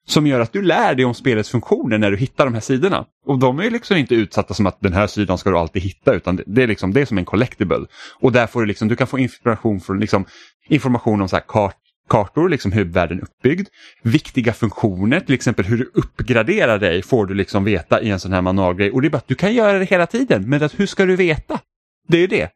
som 0.08 0.28
gör 0.28 0.40
att 0.40 0.54
du 0.54 0.62
lär 0.62 0.96
dig 0.96 1.06
om 1.06 1.14
spelets 1.14 1.50
funktioner 1.50 1.98
när 1.98 2.12
du 2.12 2.18
hittar 2.18 2.46
de 2.46 2.54
här 2.54 2.62
sidorna. 2.62 3.06
Och 3.26 3.40
de 3.40 3.60
är 3.60 3.70
liksom 3.70 3.98
inte 3.98 4.16
utsatta 4.16 4.54
som 4.54 4.66
att 4.68 4.82
den 4.82 4.94
här 4.94 5.08
sidan 5.08 5.38
ska 5.38 5.50
du 5.50 5.58
alltid 5.58 5.82
hitta 5.82 6.14
utan 6.14 6.36
det- 6.48 6.64
är, 6.64 6.68
liksom, 6.68 6.94
det 6.94 7.02
är 7.02 7.06
som 7.06 7.18
en 7.18 7.26
collectible. 7.26 7.86
Och 8.20 8.32
där 8.32 8.48
får 8.48 8.62
du, 8.62 8.66
liksom, 8.68 8.88
du 8.88 8.96
kan 8.96 9.08
få 9.08 9.20
inspiration 9.20 9.80
från 9.82 10.00
liksom, 10.00 10.26
information 10.70 11.22
om 11.22 11.30
så 11.30 11.36
här 11.36 11.44
kart, 11.48 11.76
kartor, 12.10 12.50
liksom 12.50 12.72
hur 12.72 12.84
världen 12.86 13.18
är 13.18 13.24
uppbyggd. 13.24 13.68
Viktiga 14.04 14.54
funktioner, 14.54 15.20
till 15.20 15.36
exempel 15.36 15.66
hur 15.66 15.78
du 15.78 15.92
uppgraderar 15.94 16.80
dig 16.80 17.02
får 17.02 17.26
du 17.26 17.34
liksom 17.34 17.64
veta 17.64 18.02
i 18.02 18.10
en 18.10 18.20
sån 18.20 18.34
här 18.34 18.42
manualgrej. 18.42 18.92
Och 18.92 19.02
det 19.02 19.08
är 19.08 19.10
bara 19.10 19.18
att 19.18 19.28
du 19.28 19.36
kan 19.36 19.54
göra 19.54 19.80
det 19.80 19.86
hela 19.86 20.08
tiden, 20.08 20.50
men 20.50 20.64
att 20.64 20.80
hur 20.80 20.86
ska 20.86 21.06
du 21.06 21.16
veta? 21.16 21.60
Det 22.08 22.18
är 22.18 22.22
ju 22.22 22.28
det. 22.28 22.50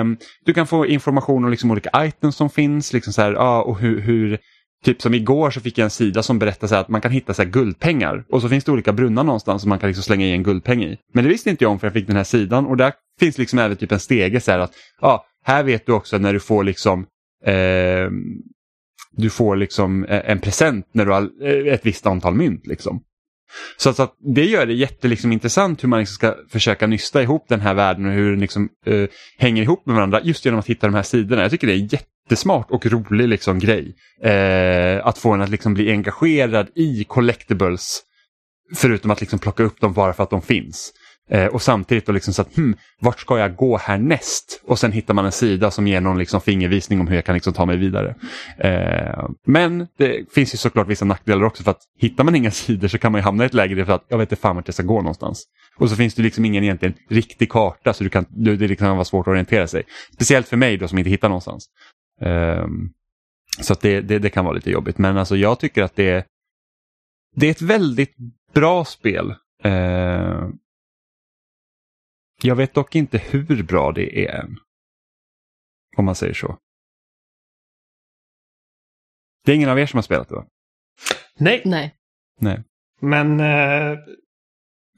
Um, 0.00 0.16
du 0.44 0.54
kan 0.54 0.66
få 0.66 0.86
information 0.86 1.44
om 1.44 1.50
liksom 1.50 1.70
olika 1.70 1.90
items 2.04 2.36
som 2.36 2.50
finns, 2.50 2.92
liksom 2.92 3.12
så 3.12 3.22
här, 3.22 3.34
ah, 3.34 3.62
och 3.62 3.78
hur, 3.78 4.00
hur 4.00 4.38
Typ 4.86 5.02
som 5.02 5.14
igår 5.14 5.50
så 5.50 5.60
fick 5.60 5.78
jag 5.78 5.84
en 5.84 5.90
sida 5.90 6.22
som 6.22 6.38
berättar 6.38 6.66
så 6.66 6.74
att 6.74 6.88
man 6.88 7.00
kan 7.00 7.10
hitta 7.10 7.34
så 7.34 7.42
här 7.42 7.50
guldpengar 7.50 8.24
och 8.28 8.42
så 8.42 8.48
finns 8.48 8.64
det 8.64 8.72
olika 8.72 8.92
brunnar 8.92 9.24
någonstans 9.24 9.62
som 9.62 9.68
man 9.68 9.78
kan 9.78 9.88
liksom 9.88 10.02
slänga 10.02 10.26
i 10.26 10.32
en 10.32 10.42
guldpeng 10.42 10.84
i. 10.84 10.98
Men 11.14 11.24
det 11.24 11.30
visste 11.30 11.50
inte 11.50 11.64
jag 11.64 11.70
om 11.70 11.78
för 11.78 11.86
jag 11.86 11.94
fick 11.94 12.06
den 12.06 12.16
här 12.16 12.24
sidan 12.24 12.66
och 12.66 12.76
där 12.76 12.92
finns 13.20 13.38
liksom 13.38 13.58
även 13.58 13.76
typ 13.76 13.92
en 13.92 14.00
stege 14.00 14.40
så 14.40 14.50
här 14.50 14.58
att 14.58 14.72
ja, 15.00 15.24
här 15.44 15.62
vet 15.62 15.86
du 15.86 15.92
också 15.92 16.18
när 16.18 16.32
du 16.32 16.40
får 16.40 16.64
liksom 16.64 17.06
eh, 17.44 18.10
du 19.12 19.30
får 19.30 19.56
liksom 19.56 20.04
eh, 20.04 20.30
en 20.30 20.40
present 20.40 20.86
när 20.92 21.06
du 21.06 21.12
har 21.12 21.30
eh, 21.42 21.74
ett 21.74 21.86
visst 21.86 22.06
antal 22.06 22.34
mynt. 22.34 22.66
Liksom. 22.66 23.02
Så, 23.76 23.90
att, 23.90 23.96
så 23.96 24.02
att 24.02 24.14
det 24.34 24.44
gör 24.44 24.66
det 24.66 24.74
jätteintressant 24.74 25.70
liksom 25.70 25.88
hur 25.88 25.88
man 25.88 25.98
liksom 26.00 26.14
ska 26.14 26.34
försöka 26.50 26.86
nysta 26.86 27.22
ihop 27.22 27.44
den 27.48 27.60
här 27.60 27.74
världen 27.74 28.06
och 28.06 28.12
hur 28.12 28.30
den 28.30 28.40
liksom, 28.40 28.68
eh, 28.86 29.08
hänger 29.38 29.62
ihop 29.62 29.86
med 29.86 29.94
varandra 29.94 30.20
just 30.22 30.44
genom 30.44 30.60
att 30.60 30.66
hitta 30.66 30.86
de 30.86 30.94
här 30.94 31.02
sidorna. 31.02 31.42
Jag 31.42 31.50
tycker 31.50 31.66
det 31.66 31.72
är 31.72 31.92
jätte 31.92 32.15
jättesmart 32.26 32.70
och 32.70 32.86
rolig 32.86 33.28
liksom, 33.28 33.58
grej. 33.58 33.94
Eh, 34.22 35.06
att 35.06 35.18
få 35.18 35.32
en 35.32 35.42
att 35.42 35.50
liksom 35.50 35.74
bli 35.74 35.90
engagerad 35.90 36.68
i 36.74 37.04
collectibles 37.04 38.02
förutom 38.74 39.10
att 39.10 39.20
liksom 39.20 39.38
plocka 39.38 39.62
upp 39.62 39.80
dem 39.80 39.92
bara 39.92 40.12
för 40.12 40.22
att 40.22 40.30
de 40.30 40.42
finns. 40.42 40.92
Eh, 41.30 41.46
och 41.46 41.62
samtidigt 41.62 42.06
då 42.06 42.12
liksom 42.12 42.34
så 42.34 42.42
att, 42.42 42.56
hmm, 42.56 42.76
vart 43.00 43.20
ska 43.20 43.38
jag 43.38 43.56
gå 43.56 43.76
härnäst? 43.76 44.60
Och 44.64 44.78
sen 44.78 44.92
hittar 44.92 45.14
man 45.14 45.24
en 45.24 45.32
sida 45.32 45.70
som 45.70 45.86
ger 45.86 46.00
någon 46.00 46.18
liksom 46.18 46.40
fingervisning 46.40 47.00
om 47.00 47.06
hur 47.06 47.14
jag 47.14 47.24
kan 47.24 47.34
liksom 47.34 47.52
ta 47.52 47.66
mig 47.66 47.76
vidare. 47.76 48.14
Eh, 48.58 49.28
men 49.46 49.86
det 49.98 50.32
finns 50.34 50.54
ju 50.54 50.58
såklart 50.58 50.88
vissa 50.88 51.04
nackdelar 51.04 51.44
också 51.44 51.62
för 51.62 51.70
att 51.70 51.80
hittar 51.98 52.24
man 52.24 52.34
inga 52.34 52.50
sidor 52.66 52.88
så 52.88 52.98
kan 52.98 53.12
man 53.12 53.18
ju 53.20 53.22
hamna 53.22 53.44
i 53.44 53.46
ett 53.46 53.54
läge 53.54 53.84
för 53.84 53.92
att 53.92 54.06
jag 54.08 54.18
vet 54.18 54.32
inte 54.32 54.42
fan 54.42 54.56
vart 54.56 54.68
jag 54.68 54.74
ska 54.74 54.82
gå 54.82 54.96
någonstans. 54.96 55.44
Och 55.78 55.90
så 55.90 55.96
finns 55.96 56.14
det 56.14 56.22
liksom 56.22 56.44
ingen 56.44 56.64
egentligen 56.64 56.94
riktig 57.10 57.50
karta 57.50 57.92
så 57.92 58.04
du 58.04 58.10
kan, 58.10 58.26
det 58.28 58.76
kan 58.76 58.96
vara 58.96 59.04
svårt 59.04 59.26
att 59.26 59.30
orientera 59.30 59.66
sig. 59.66 59.82
Speciellt 60.14 60.48
för 60.48 60.56
mig 60.56 60.76
då 60.76 60.88
som 60.88 60.98
inte 60.98 61.10
hittar 61.10 61.28
någonstans. 61.28 61.66
Eh, 62.20 62.66
så 63.60 63.72
att 63.72 63.80
det, 63.80 64.00
det, 64.00 64.18
det, 64.18 64.30
kan 64.30 64.44
vara 64.44 64.54
lite 64.54 64.70
jobbigt 64.70 64.98
men 64.98 65.18
alltså 65.18 65.36
jag 65.36 65.60
tycker 65.60 65.82
att 65.82 65.96
det, 65.96 66.26
det 67.34 67.46
är 67.46 67.50
ett 67.50 67.62
väldigt 67.62 68.16
bra 68.52 68.84
spel. 68.84 69.34
Eh, 69.62 70.48
jag 72.42 72.56
vet 72.56 72.74
dock 72.74 72.94
inte 72.94 73.18
hur 73.18 73.62
bra 73.62 73.92
det 73.92 74.26
är 74.26 74.40
än. 74.40 74.58
Om 75.96 76.04
man 76.04 76.14
säger 76.14 76.34
så. 76.34 76.58
Det 79.44 79.52
är 79.52 79.56
ingen 79.56 79.68
av 79.68 79.78
er 79.78 79.86
som 79.86 79.96
har 79.96 80.02
spelat 80.02 80.28
det 80.28 80.34
va? 80.34 80.46
Nej. 81.38 81.62
Nej. 81.64 81.94
Nej. 82.40 82.62
Men 83.00 83.40
eh, 83.40 83.98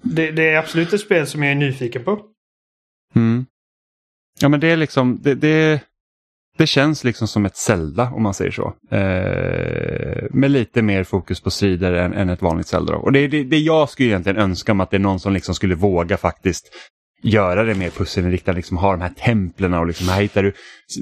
det, 0.02 0.30
det, 0.30 0.48
är 0.48 0.58
absolut 0.58 0.92
ett 0.92 1.00
spel 1.00 1.26
som 1.26 1.42
jag 1.42 1.52
är 1.52 1.56
nyfiken 1.56 2.04
på. 2.04 2.26
Mm. 3.14 3.46
Ja 4.40 4.48
men 4.48 4.60
det 4.60 4.68
är 4.68 4.76
liksom, 4.76 5.18
det, 5.22 5.34
det, 5.34 5.82
det 6.58 6.66
känns 6.66 7.04
liksom 7.04 7.28
som 7.28 7.46
ett 7.46 7.56
Zelda 7.56 8.10
om 8.14 8.22
man 8.22 8.34
säger 8.34 8.50
så. 8.50 8.74
Eh, 8.90 10.24
med 10.30 10.50
lite 10.50 10.82
mer 10.82 11.04
fokus 11.04 11.40
på 11.40 11.50
strider 11.50 11.92
än, 11.92 12.12
än 12.12 12.28
ett 12.28 12.42
vanligt 12.42 12.66
Zelda. 12.66 12.96
Och 12.96 13.12
det, 13.12 13.28
det, 13.28 13.44
det 13.44 13.58
jag 13.58 13.88
skulle 13.88 14.08
egentligen 14.08 14.38
önska 14.38 14.72
om 14.72 14.80
att 14.80 14.90
det 14.90 14.96
är 14.96 14.98
någon 14.98 15.20
som 15.20 15.32
liksom 15.32 15.54
skulle 15.54 15.74
våga 15.74 16.16
faktiskt 16.16 16.66
göra 17.22 17.64
det 17.64 17.74
mer 17.74 17.90
pusselinriktat, 17.90 18.56
liksom 18.56 18.76
ha 18.76 18.92
de 18.92 19.00
här 19.00 19.12
templen 19.16 19.74
och 19.74 19.86
liksom, 19.86 20.08
här 20.08 20.22
hittar 20.22 20.42
du 20.42 20.52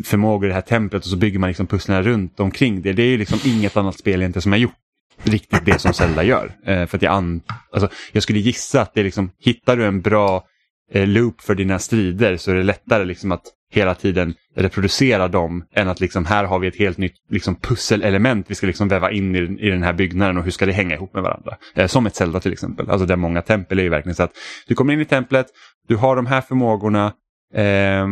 förmågor 0.04 0.44
i 0.44 0.48
det 0.48 0.54
här 0.54 0.60
templet 0.60 1.02
och 1.02 1.08
så 1.08 1.16
bygger 1.16 1.38
man 1.38 1.48
liksom 1.48 1.66
pusslen 1.66 2.02
runt 2.02 2.40
omkring 2.40 2.82
det. 2.82 2.92
Det 2.92 3.02
är 3.02 3.06
ju 3.06 3.18
liksom 3.18 3.38
inget 3.44 3.76
annat 3.76 3.98
spel 3.98 4.20
egentligen 4.20 4.42
som 4.42 4.52
har 4.52 4.58
gjort 4.58 4.74
riktigt 5.22 5.64
det 5.64 5.78
som 5.78 5.92
Zelda 5.92 6.22
gör. 6.22 6.52
Eh, 6.66 6.86
för 6.86 6.96
att 6.96 7.02
jag, 7.02 7.12
an, 7.12 7.40
alltså, 7.72 7.88
jag 8.12 8.22
skulle 8.22 8.38
gissa 8.38 8.80
att 8.80 8.94
det 8.94 9.00
är 9.00 9.04
liksom, 9.04 9.30
hittar 9.38 9.76
du 9.76 9.86
en 9.86 10.00
bra 10.00 10.44
eh, 10.92 11.06
loop 11.06 11.40
för 11.40 11.54
dina 11.54 11.78
strider 11.78 12.36
så 12.36 12.50
är 12.50 12.54
det 12.54 12.62
lättare 12.62 13.04
liksom 13.04 13.32
att 13.32 13.42
hela 13.70 13.94
tiden 13.94 14.34
reproducera 14.56 15.28
dem 15.28 15.64
än 15.74 15.88
att 15.88 16.00
liksom 16.00 16.24
här 16.24 16.44
har 16.44 16.58
vi 16.58 16.68
ett 16.68 16.76
helt 16.76 16.98
nytt 16.98 17.14
liksom 17.30 17.56
pusselelement 17.56 18.50
vi 18.50 18.54
ska 18.54 18.66
liksom 18.66 18.88
väva 18.88 19.10
in 19.10 19.36
i, 19.36 19.38
i 19.38 19.70
den 19.70 19.82
här 19.82 19.92
byggnaden 19.92 20.38
och 20.38 20.44
hur 20.44 20.50
ska 20.50 20.66
det 20.66 20.72
hänga 20.72 20.94
ihop 20.94 21.14
med 21.14 21.22
varandra. 21.22 21.56
Eh, 21.74 21.86
som 21.86 22.06
ett 22.06 22.16
Zelda 22.16 22.40
till 22.40 22.52
exempel, 22.52 22.90
alltså 22.90 23.06
där 23.06 23.16
många 23.16 23.42
tempel 23.42 23.78
är 23.78 23.82
ju 23.82 23.88
verkligen 23.88 24.14
så 24.14 24.22
att 24.22 24.32
du 24.66 24.74
kommer 24.74 24.92
in 24.92 25.00
i 25.00 25.04
templet, 25.04 25.46
du 25.88 25.96
har 25.96 26.16
de 26.16 26.26
här 26.26 26.40
förmågorna 26.40 27.12
eh, 27.54 28.06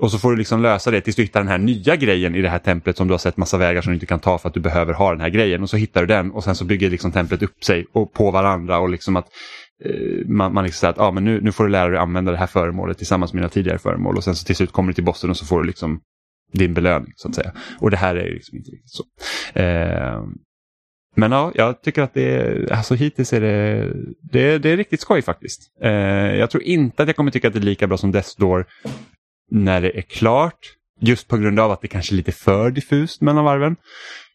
och 0.00 0.10
så 0.10 0.18
får 0.18 0.30
du 0.30 0.36
liksom 0.36 0.62
lösa 0.62 0.90
det 0.90 1.00
tills 1.00 1.16
du 1.16 1.22
hittar 1.22 1.40
den 1.40 1.48
här 1.48 1.58
nya 1.58 1.96
grejen 1.96 2.34
i 2.34 2.42
det 2.42 2.48
här 2.48 2.58
templet 2.58 2.96
som 2.96 3.08
du 3.08 3.14
har 3.14 3.18
sett 3.18 3.36
massa 3.36 3.58
vägar 3.58 3.82
som 3.82 3.90
du 3.90 3.94
inte 3.94 4.06
kan 4.06 4.20
ta 4.20 4.38
för 4.38 4.48
att 4.48 4.54
du 4.54 4.60
behöver 4.60 4.92
ha 4.92 5.10
den 5.10 5.20
här 5.20 5.28
grejen. 5.28 5.62
Och 5.62 5.70
så 5.70 5.76
hittar 5.76 6.00
du 6.00 6.06
den 6.06 6.30
och 6.30 6.44
sen 6.44 6.54
så 6.54 6.64
bygger 6.64 6.90
liksom 6.90 7.12
templet 7.12 7.42
upp 7.42 7.64
sig 7.64 7.86
och 7.92 8.12
på 8.12 8.30
varandra 8.30 8.78
och 8.78 8.88
liksom 8.88 9.16
att 9.16 9.26
Eh, 9.84 10.26
man, 10.26 10.54
man 10.54 10.64
liksom 10.64 10.80
säger 10.80 10.92
att 10.92 10.98
ah, 10.98 11.10
men 11.10 11.24
nu, 11.24 11.40
nu 11.40 11.52
får 11.52 11.64
du 11.64 11.70
lära 11.70 11.88
dig 11.88 11.98
använda 11.98 12.32
det 12.32 12.38
här 12.38 12.46
föremålet 12.46 12.98
tillsammans 12.98 13.32
med 13.32 13.42
dina 13.42 13.48
tidigare 13.48 13.78
föremål 13.78 14.16
och 14.16 14.24
sen 14.24 14.36
så 14.36 14.44
till 14.44 14.56
slut 14.56 14.72
kommer 14.72 14.88
du 14.88 14.94
till 14.94 15.04
bossen 15.04 15.30
och 15.30 15.36
så 15.36 15.46
får 15.46 15.60
du 15.60 15.66
liksom 15.66 16.00
din 16.52 16.74
belöning 16.74 17.12
så 17.16 17.28
att 17.28 17.34
säga. 17.34 17.52
Och 17.80 17.90
det 17.90 17.96
här 17.96 18.16
är 18.16 18.30
liksom 18.30 18.58
inte 18.58 18.70
riktigt 18.70 18.90
så. 18.90 19.04
Eh, 19.60 20.22
men 21.16 21.32
ja, 21.32 21.52
jag 21.54 21.82
tycker 21.82 22.02
att 22.02 22.14
det 22.14 22.34
är, 22.34 22.72
alltså 22.72 22.94
hittills 22.94 23.32
är 23.32 23.40
det, 23.40 23.92
det, 24.32 24.58
det 24.58 24.70
är 24.70 24.76
riktigt 24.76 25.00
skoj 25.00 25.22
faktiskt. 25.22 25.60
Eh, 25.82 25.90
jag 26.36 26.50
tror 26.50 26.62
inte 26.62 27.02
att 27.02 27.08
jag 27.08 27.16
kommer 27.16 27.30
tycka 27.30 27.48
att 27.48 27.54
det 27.54 27.60
är 27.60 27.62
lika 27.62 27.86
bra 27.86 27.96
som 27.96 28.12
Death 28.12 28.30
Door 28.38 28.66
när 29.50 29.80
det 29.80 29.98
är 29.98 30.02
klart. 30.02 30.74
Just 31.00 31.28
på 31.28 31.36
grund 31.36 31.60
av 31.60 31.70
att 31.70 31.80
det 31.80 31.88
kanske 31.88 32.14
är 32.14 32.16
lite 32.16 32.32
för 32.32 32.70
diffust 32.70 33.20
mellan 33.20 33.44
varven. 33.44 33.76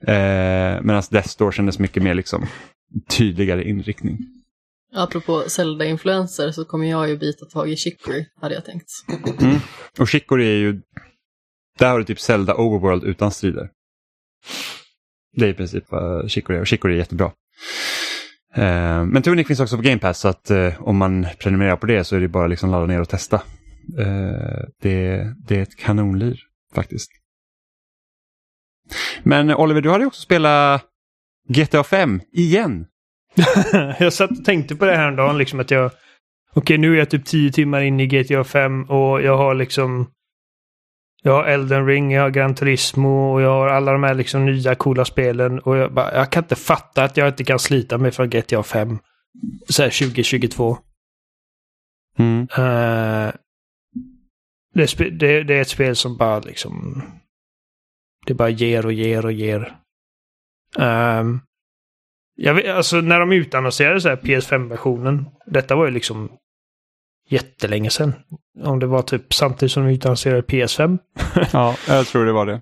Eh, 0.08 0.82
Medan 0.82 1.04
Death 1.12 1.38
Door 1.38 1.52
kändes 1.52 1.80
mycket 1.80 2.04
mer 2.04 2.14
liksom 2.14 2.46
tydligare 3.10 3.64
inriktning. 3.64 4.18
Apropå 4.96 5.44
Zelda-influenser 5.48 6.52
så 6.52 6.66
kommer 6.66 6.86
jag 6.89 7.10
ju 7.10 7.18
bita 7.18 7.46
tag 7.46 7.70
i 7.70 7.76
Chicory, 7.76 8.26
hade 8.41 8.56
jag 8.56 8.66
tänkt. 8.66 8.89
Mm. 9.41 9.58
Och 10.00 10.08
Chicory 10.08 10.46
är 10.46 10.58
ju, 10.58 10.82
där 11.80 11.89
har 11.89 12.00
du 12.00 12.06
typ 12.06 12.20
Zelda 12.20 12.56
Overworld 12.56 13.04
utan 13.04 13.32
strider. 13.32 13.70
Det 15.36 15.46
är 15.46 15.50
i 15.50 15.54
princip 15.54 15.84
vad 15.89 16.32
Chicory 16.32 16.58
är 16.58 16.62
och 16.62 16.68
Chicory 16.68 16.94
är 16.94 16.98
jättebra. 16.98 17.32
Eh, 18.56 19.06
men 19.06 19.22
Tunic 19.22 19.48
finns 19.48 19.60
också 19.60 19.76
på 19.76 19.82
Game 19.82 20.00
Pass 20.00 20.20
så 20.20 20.28
att 20.28 20.50
eh, 20.50 20.82
om 20.82 20.98
man 20.98 21.28
prenumererar 21.39 21.78
på 21.78 21.86
det 21.86 22.04
så 22.04 22.16
är 22.16 22.20
det 22.20 22.28
bara 22.28 22.48
liksom 22.48 22.72
ladda 22.72 22.86
ner 22.86 23.02
och 23.02 23.10
testa. 23.10 23.36
Eh, 23.98 24.64
det, 24.82 25.34
det 25.48 25.58
är 25.58 25.62
ett 25.62 25.78
kanonlir 25.78 26.39
faktiskt. 26.76 27.12
Men 29.24 29.52
Oliver, 29.52 29.82
du 29.82 29.89
hade 29.89 30.04
ju 30.04 30.08
också 30.08 30.22
spelat 30.22 30.82
GTA 31.50 31.84
5 31.84 32.22
igen. 32.32 32.86
jag 33.99 34.13
satt 34.13 34.31
och 34.31 34.45
tänkte 34.45 34.75
på 34.75 34.86
det 34.86 34.95
här 34.95 35.07
en 35.07 35.15
dag, 35.15 35.36
liksom 35.36 35.59
att 35.59 35.71
jag... 35.71 35.86
Okej, 35.86 36.61
okay, 36.61 36.77
nu 36.77 36.93
är 36.93 36.97
jag 36.99 37.09
typ 37.09 37.25
10 37.25 37.51
timmar 37.51 37.81
in 37.81 37.99
i 37.99 38.07
GTA 38.07 38.43
5 38.43 38.84
och 38.84 39.21
jag 39.21 39.38
har 39.38 39.53
liksom 39.53 40.07
jag 41.25 41.34
har 41.34 41.43
Elden 41.43 41.86
Ring, 41.86 42.11
jag 42.11 42.21
har 42.21 42.29
Gran 42.29 42.55
Turismo 42.55 43.34
och 43.34 43.41
jag 43.41 43.49
har 43.49 43.67
alla 43.67 43.91
de 43.91 44.03
här 44.03 44.13
liksom 44.13 44.45
nya 44.45 44.75
coola 44.75 45.05
spelen. 45.05 45.59
Och 45.59 45.77
jag, 45.77 45.93
bara, 45.93 46.13
jag 46.13 46.31
kan 46.31 46.43
inte 46.43 46.55
fatta 46.55 47.03
att 47.03 47.17
jag 47.17 47.27
inte 47.27 47.43
kan 47.43 47.59
slita 47.59 47.97
mig 47.97 48.11
från 48.11 48.29
GTA 48.29 48.63
5. 48.63 48.99
Så 49.69 49.84
här 49.84 49.89
2022. 49.89 50.77
Mm. 52.17 52.41
Uh, 52.41 53.31
det, 54.73 55.19
det, 55.19 55.43
det, 55.43 55.55
är 55.55 55.61
ett 55.61 55.67
spel 55.67 55.95
som 55.95 56.17
bara 56.17 56.39
liksom... 56.39 57.03
Det 58.25 58.34
bara 58.34 58.49
ger 58.49 58.86
och 58.86 58.93
ger 58.93 59.25
och 59.25 59.31
ger. 59.31 59.77
Um, 60.77 61.41
jag 62.36 62.53
vet, 62.53 62.67
alltså 62.75 63.01
när 63.01 63.19
de 63.19 63.31
utannonserade 63.31 64.01
så 64.01 64.09
här 64.09 64.15
PS5-versionen. 64.15 65.25
Detta 65.45 65.75
var 65.75 65.86
ju 65.86 65.91
liksom 65.91 66.29
jättelänge 67.29 67.89
sedan. 67.89 68.13
Om 68.63 68.79
det 68.79 68.88
var 68.88 69.01
typ 69.01 69.34
samtidigt 69.34 69.71
som 69.71 69.86
de 69.86 69.93
utannonserade 69.93 70.41
PS5. 70.41 70.97
ja, 71.53 71.75
jag 71.88 72.07
tror 72.07 72.25
det 72.25 72.31
var 72.31 72.45
det. 72.45 72.61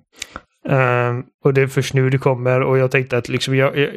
Um, 0.63 1.25
och 1.43 1.53
det 1.53 1.61
är 1.61 1.67
först 1.67 1.93
nu 1.93 2.09
det 2.09 2.17
kommer 2.17 2.61
och 2.61 2.77
jag 2.77 2.91
tänkte 2.91 3.17
att 3.17 3.29
liksom 3.29 3.55
jag, 3.55 3.77
jag, 3.77 3.95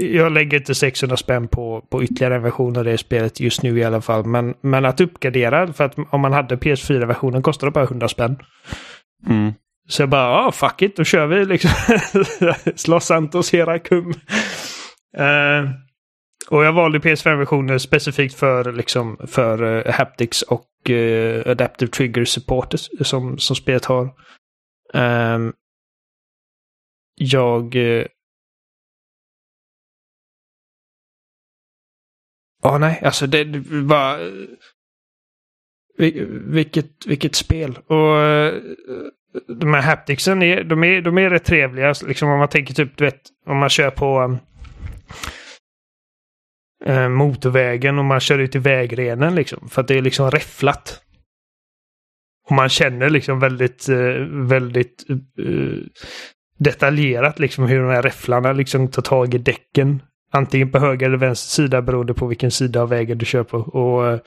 jag 0.00 0.32
lägger 0.32 0.58
inte 0.58 0.74
600 0.74 1.16
spänn 1.16 1.48
på, 1.48 1.86
på 1.90 2.02
ytterligare 2.02 2.34
en 2.34 2.42
version 2.42 2.76
av 2.76 2.84
det 2.84 2.98
spelet 2.98 3.40
just 3.40 3.62
nu 3.62 3.78
i 3.78 3.84
alla 3.84 4.00
fall. 4.00 4.24
Men, 4.24 4.54
men 4.60 4.84
att 4.84 5.00
uppgradera, 5.00 5.72
för 5.72 5.84
att 5.84 5.94
om 6.10 6.20
man 6.20 6.32
hade 6.32 6.56
PS4-versionen 6.56 7.42
kostar 7.42 7.66
det 7.66 7.70
bara 7.70 7.84
100 7.84 8.08
spänn. 8.08 8.36
Mm. 9.26 9.52
Så 9.88 10.02
jag 10.02 10.08
bara, 10.08 10.22
ja 10.22 10.46
ah, 10.46 10.52
fuck 10.52 10.82
it, 10.82 10.96
då 10.96 11.04
kör 11.04 11.26
vi 11.26 11.44
liksom. 11.44 11.70
Los 12.92 13.04
Santos 13.04 13.52
Herakum. 13.52 14.12
Uh, 15.16 15.70
och 16.50 16.64
jag 16.64 16.72
valde 16.72 16.98
PS5-versionen 16.98 17.80
specifikt 17.80 18.34
för, 18.34 18.72
liksom, 18.72 19.16
för 19.26 19.62
uh, 19.62 19.92
Haptics 19.92 20.42
och 20.42 20.68
uh, 20.90 21.42
Adaptive 21.46 21.90
Trigger 21.90 22.24
Support 22.24 22.74
som, 23.00 23.38
som 23.38 23.56
spelet 23.56 23.84
har. 23.84 24.14
Um, 24.94 25.52
jag... 27.14 27.74
Uh, 27.74 28.06
Ja, 32.62 32.78
nej, 32.78 33.00
alltså 33.04 33.26
det, 33.26 33.44
det 33.44 33.62
var... 33.68 34.32
Vilket, 36.52 37.06
vilket 37.06 37.34
spel. 37.34 37.78
Och 37.78 38.16
de 39.46 39.74
här 39.74 39.82
hapticsen 39.82 40.42
är, 40.42 40.64
de 40.64 40.84
är, 40.84 41.00
de 41.00 41.18
är 41.18 41.30
rätt 41.30 41.44
trevliga. 41.44 41.88
Alltså, 41.88 42.06
liksom 42.06 42.30
om 42.30 42.38
man 42.38 42.48
tänker 42.48 42.74
typ, 42.74 42.96
du 42.96 43.04
vet, 43.04 43.20
om 43.46 43.56
man 43.56 43.68
kör 43.68 43.90
på 43.90 44.20
um, 44.20 44.38
eh, 46.84 47.08
motorvägen 47.08 47.98
och 47.98 48.04
man 48.04 48.20
kör 48.20 48.38
ut 48.38 48.56
i 48.56 48.58
vägrenen 48.58 49.34
liksom. 49.34 49.68
För 49.68 49.82
att 49.82 49.88
det 49.88 49.98
är 49.98 50.02
liksom 50.02 50.30
räfflat. 50.30 51.02
Och 52.48 52.56
man 52.56 52.68
känner 52.68 53.10
liksom 53.10 53.40
väldigt, 53.40 53.88
eh, 53.88 54.26
väldigt 54.30 55.06
eh, 55.10 55.78
detaljerat 56.58 57.38
liksom 57.38 57.64
hur 57.64 57.82
de 57.82 57.90
här 57.90 58.02
räfflarna 58.02 58.52
liksom 58.52 58.88
tar 58.88 59.02
tag 59.02 59.34
i 59.34 59.38
däcken. 59.38 60.02
Antingen 60.30 60.70
på 60.70 60.78
höger 60.78 61.06
eller 61.06 61.16
vänster 61.16 61.50
sida 61.62 61.82
beroende 61.82 62.14
på 62.14 62.26
vilken 62.26 62.50
sida 62.50 62.82
av 62.82 62.88
vägen 62.88 63.18
du 63.18 63.24
kör 63.24 63.44
på. 63.44 63.58
Och, 63.58 64.06
eh, 64.06 64.20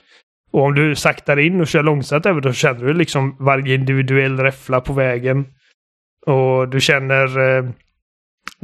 och 0.50 0.62
om 0.62 0.74
du 0.74 0.94
saktar 0.94 1.38
in 1.38 1.60
och 1.60 1.66
kör 1.66 1.82
långsamt 1.82 2.26
över 2.26 2.40
då 2.40 2.52
känner 2.52 2.84
du 2.84 2.94
liksom 2.94 3.36
varje 3.40 3.74
individuell 3.74 4.38
räffla 4.38 4.80
på 4.80 4.92
vägen. 4.92 5.46
Och 6.26 6.68
du 6.68 6.80
känner 6.80 7.38
eh, 7.38 7.70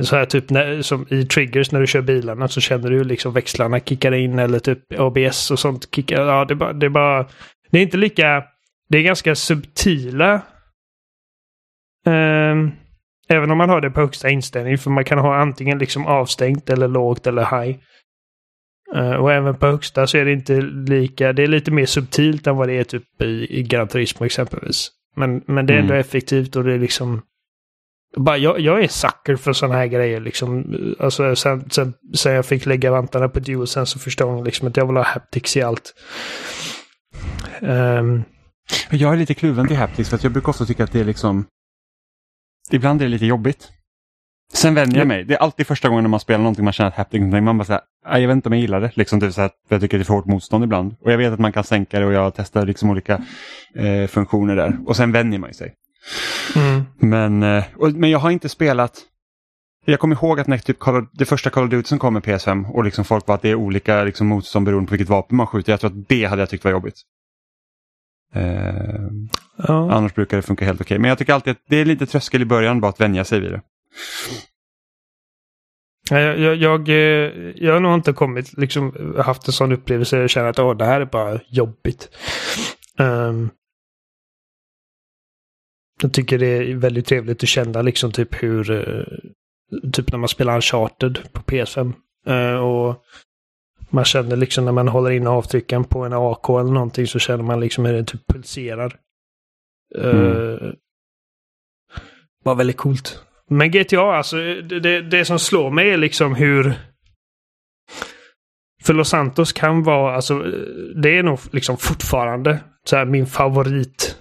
så 0.02 0.16
här 0.16 0.24
typ 0.24 0.50
när, 0.50 0.82
som 0.82 1.06
i 1.10 1.24
triggers 1.24 1.72
när 1.72 1.80
du 1.80 1.86
kör 1.86 2.02
bilarna 2.02 2.48
så 2.48 2.60
känner 2.60 2.90
du 2.90 3.04
liksom 3.04 3.32
växlarna 3.32 3.80
kickar 3.80 4.12
in 4.12 4.38
eller 4.38 4.58
typ 4.58 5.00
ABS 5.00 5.50
och 5.50 5.58
sånt 5.58 5.94
kickar. 5.94 6.26
Ja, 6.26 6.44
det 6.44 6.54
är 6.54 6.56
bara, 6.56 6.72
det 6.72 6.86
är 6.86 6.90
bara, 6.90 7.26
det 7.70 7.78
är 7.78 7.82
inte 7.82 7.96
lika, 7.96 8.44
det 8.88 8.98
är 8.98 9.02
ganska 9.02 9.34
subtila. 9.34 10.42
Um, 12.06 12.72
även 13.28 13.50
om 13.50 13.58
man 13.58 13.68
har 13.68 13.80
det 13.80 13.90
på 13.90 14.00
högsta 14.00 14.30
inställning 14.30 14.78
för 14.78 14.90
man 14.90 15.04
kan 15.04 15.18
ha 15.18 15.36
antingen 15.36 15.78
liksom 15.78 16.06
avstängt 16.06 16.70
eller 16.70 16.88
lågt 16.88 17.26
eller 17.26 17.62
high. 17.62 17.78
Uh, 18.96 19.14
och 19.14 19.32
även 19.32 19.54
på 19.54 19.66
högsta 19.66 20.06
så 20.06 20.18
är 20.18 20.24
det 20.24 20.32
inte 20.32 20.60
lika, 20.60 21.32
det 21.32 21.42
är 21.42 21.46
lite 21.46 21.70
mer 21.70 21.86
subtilt 21.86 22.46
än 22.46 22.56
vad 22.56 22.68
det 22.68 22.74
är 22.74 22.84
typ 22.84 23.22
i, 23.22 23.58
i 23.58 23.62
Gran 23.62 23.88
Turismo 23.88 24.26
exempelvis. 24.26 24.90
Men, 25.16 25.42
men 25.46 25.66
det 25.66 25.74
är 25.74 25.78
ändå 25.78 25.94
mm. 25.94 26.00
effektivt 26.00 26.56
och 26.56 26.64
det 26.64 26.72
är 26.74 26.78
liksom 26.78 27.22
bara, 28.16 28.36
jag, 28.36 28.60
jag 28.60 28.84
är 28.84 28.88
sucker 28.88 29.36
för 29.36 29.52
sådana 29.52 29.74
här 29.74 29.86
grejer. 29.86 30.20
Liksom. 30.20 30.64
Alltså, 30.98 31.36
sen, 31.36 31.70
sen, 31.70 31.94
sen 32.14 32.32
jag 32.32 32.46
fick 32.46 32.66
lägga 32.66 32.90
vantarna 32.90 33.28
på 33.28 33.40
Duo 33.40 33.66
sen 33.66 33.86
så 33.86 33.98
förstod 33.98 34.38
jag 34.38 34.44
liksom 34.44 34.68
att 34.68 34.76
jag 34.76 34.86
vill 34.86 34.96
ha 34.96 35.04
haptics 35.04 35.56
i 35.56 35.62
allt. 35.62 35.94
Um, 37.60 38.22
jag 38.90 39.12
är 39.12 39.16
lite 39.16 39.34
kluven 39.34 39.68
till 39.68 39.76
haptics 39.76 40.08
för 40.08 40.16
att 40.16 40.22
jag 40.22 40.32
brukar 40.32 40.48
ofta 40.48 40.64
tycka 40.64 40.84
att 40.84 40.92
det 40.92 41.00
är 41.00 41.04
liksom... 41.04 41.46
Ibland 42.70 43.00
är 43.02 43.04
det 43.04 43.10
lite 43.10 43.26
jobbigt. 43.26 43.68
Sen 44.52 44.74
vänjer 44.74 44.98
jag 44.98 45.08
mig. 45.08 45.24
Det 45.24 45.34
är 45.34 45.38
alltid 45.38 45.66
första 45.66 45.88
gången 45.88 46.04
när 46.04 46.08
man 46.08 46.20
spelar 46.20 46.38
någonting 46.38 46.64
man 46.64 46.72
känner 46.72 46.88
att 46.88 46.96
haptics 46.96 47.22
man 47.22 47.58
bara 47.58 47.64
säger 47.64 47.80
jag 48.02 48.28
vet 48.28 48.34
inte 48.34 48.48
om 48.48 48.52
jag 48.52 48.60
gillar 48.60 48.80
det. 48.80 48.90
Liksom, 48.94 49.20
typ 49.20 49.32
så 49.32 49.40
här, 49.40 49.50
jag 49.68 49.80
tycker 49.80 49.98
det 49.98 50.02
är 50.02 50.04
för 50.04 50.14
hårt 50.14 50.26
motstånd 50.26 50.64
ibland. 50.64 50.96
Och 51.00 51.12
jag 51.12 51.18
vet 51.18 51.32
att 51.32 51.38
man 51.38 51.52
kan 51.52 51.64
sänka 51.64 52.00
det 52.00 52.06
och 52.06 52.12
jag 52.12 52.34
testar 52.34 52.66
liksom 52.66 52.90
olika 52.90 53.22
eh, 53.74 54.06
funktioner 54.06 54.56
där. 54.56 54.78
Och 54.86 54.96
sen 54.96 55.12
vänjer 55.12 55.38
man 55.38 55.54
sig. 55.54 55.74
Mm. 56.56 56.82
Men, 56.98 57.42
eh, 57.42 57.64
och, 57.76 57.92
men 57.92 58.10
jag 58.10 58.18
har 58.18 58.30
inte 58.30 58.48
spelat 58.48 59.04
jag 59.90 60.00
kommer 60.00 60.16
ihåg 60.16 60.40
att 60.40 60.46
när 60.46 60.58
typ 60.58 60.78
det 61.12 61.24
första 61.24 61.50
Call 61.50 61.64
of 61.64 61.70
Duty 61.70 61.88
som 61.88 61.98
kom 61.98 62.14
med 62.14 62.22
PS5 62.22 62.70
och 62.70 62.84
liksom 62.84 63.04
folk 63.04 63.26
var 63.26 63.34
att 63.34 63.42
det 63.42 63.50
är 63.50 63.54
olika 63.54 64.04
liksom 64.04 64.26
motstånd 64.26 64.66
beroende 64.66 64.88
på 64.88 64.92
vilket 64.92 65.08
vapen 65.08 65.36
man 65.36 65.46
skjuter. 65.46 65.72
Jag 65.72 65.80
tror 65.80 65.90
att 65.90 66.08
det 66.08 66.24
hade 66.24 66.42
jag 66.42 66.50
tyckt 66.50 66.64
var 66.64 66.70
jobbigt. 66.70 67.02
Eh, 68.34 69.10
ja. 69.56 69.92
Annars 69.92 70.14
brukar 70.14 70.36
det 70.36 70.42
funka 70.42 70.64
helt 70.64 70.80
okej. 70.80 70.84
Okay. 70.84 70.98
Men 70.98 71.08
jag 71.08 71.18
tycker 71.18 71.32
alltid 71.32 71.50
att 71.50 71.62
det 71.68 71.76
är 71.76 71.84
lite 71.84 72.06
tröskel 72.06 72.42
i 72.42 72.44
början 72.44 72.80
bara 72.80 72.88
att 72.88 73.00
vänja 73.00 73.24
sig 73.24 73.40
vid 73.40 73.52
det. 73.52 73.60
Jag, 76.10 76.38
jag, 76.38 76.56
jag, 76.56 76.88
eh, 76.88 76.94
jag 77.56 77.72
har 77.72 77.80
nog 77.80 77.94
inte 77.94 78.12
kommit, 78.12 78.58
liksom 78.58 79.14
haft 79.24 79.46
en 79.46 79.52
sån 79.52 79.72
upplevelse. 79.72 80.18
Jag 80.18 80.30
känner 80.30 80.48
att 80.48 80.58
Åh, 80.58 80.76
det 80.76 80.84
här 80.84 81.00
är 81.00 81.04
bara 81.04 81.40
jobbigt. 81.48 82.08
Um, 82.98 83.50
jag 86.02 86.12
tycker 86.12 86.38
det 86.38 86.46
är 86.46 86.74
väldigt 86.74 87.06
trevligt 87.06 87.42
att 87.42 87.48
känna 87.48 87.82
liksom 87.82 88.12
typ 88.12 88.42
hur, 88.42 88.70
eh, 88.70 89.04
typ 89.92 90.12
när 90.12 90.18
man 90.18 90.28
spelar 90.28 90.54
Uncharted 90.54 91.18
på 91.32 91.42
PS5. 91.42 91.92
Eh, 92.26 92.56
och 92.56 93.04
man 93.90 94.04
känner 94.04 94.36
liksom 94.36 94.64
när 94.64 94.72
man 94.72 94.88
håller 94.88 95.10
in 95.10 95.26
avtrycken 95.26 95.84
på 95.84 96.04
en 96.04 96.12
AK 96.12 96.48
eller 96.48 96.72
någonting 96.72 97.06
så 97.06 97.18
känner 97.18 97.44
man 97.44 97.60
liksom 97.60 97.84
hur 97.84 97.92
det 97.92 98.04
typ 98.04 98.26
pulserar. 98.26 98.96
Mm. 99.98 100.74
Var 102.44 102.54
väldigt 102.54 102.76
coolt. 102.76 103.22
Men 103.50 103.70
GTA, 103.70 104.00
alltså 104.00 104.36
det, 104.36 104.80
det, 104.80 105.02
det 105.02 105.24
som 105.24 105.38
slår 105.38 105.70
mig 105.70 105.90
är 105.90 105.96
liksom 105.96 106.34
hur 106.34 106.74
för 108.82 108.94
Los 108.94 109.08
Santos 109.08 109.52
kan 109.52 109.82
vara, 109.82 110.14
alltså 110.14 110.38
det 111.02 111.18
är 111.18 111.22
nog 111.22 111.38
liksom 111.50 111.76
fortfarande 111.76 112.60
så 112.84 112.96
här, 112.96 113.04
min 113.04 113.26
favorit 113.26 114.18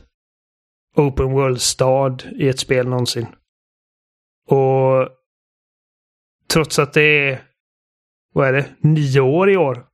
open 0.97 1.31
world-stad 1.31 2.23
i 2.35 2.49
ett 2.49 2.59
spel 2.59 2.87
någonsin. 2.87 3.27
Och 4.49 5.09
trots 6.53 6.79
att 6.79 6.93
det 6.93 7.29
är, 7.29 7.41
vad 8.33 8.47
är 8.47 8.53
det, 8.53 8.65
nio 8.79 9.19
år 9.19 9.49
i 9.49 9.57
år. 9.57 9.85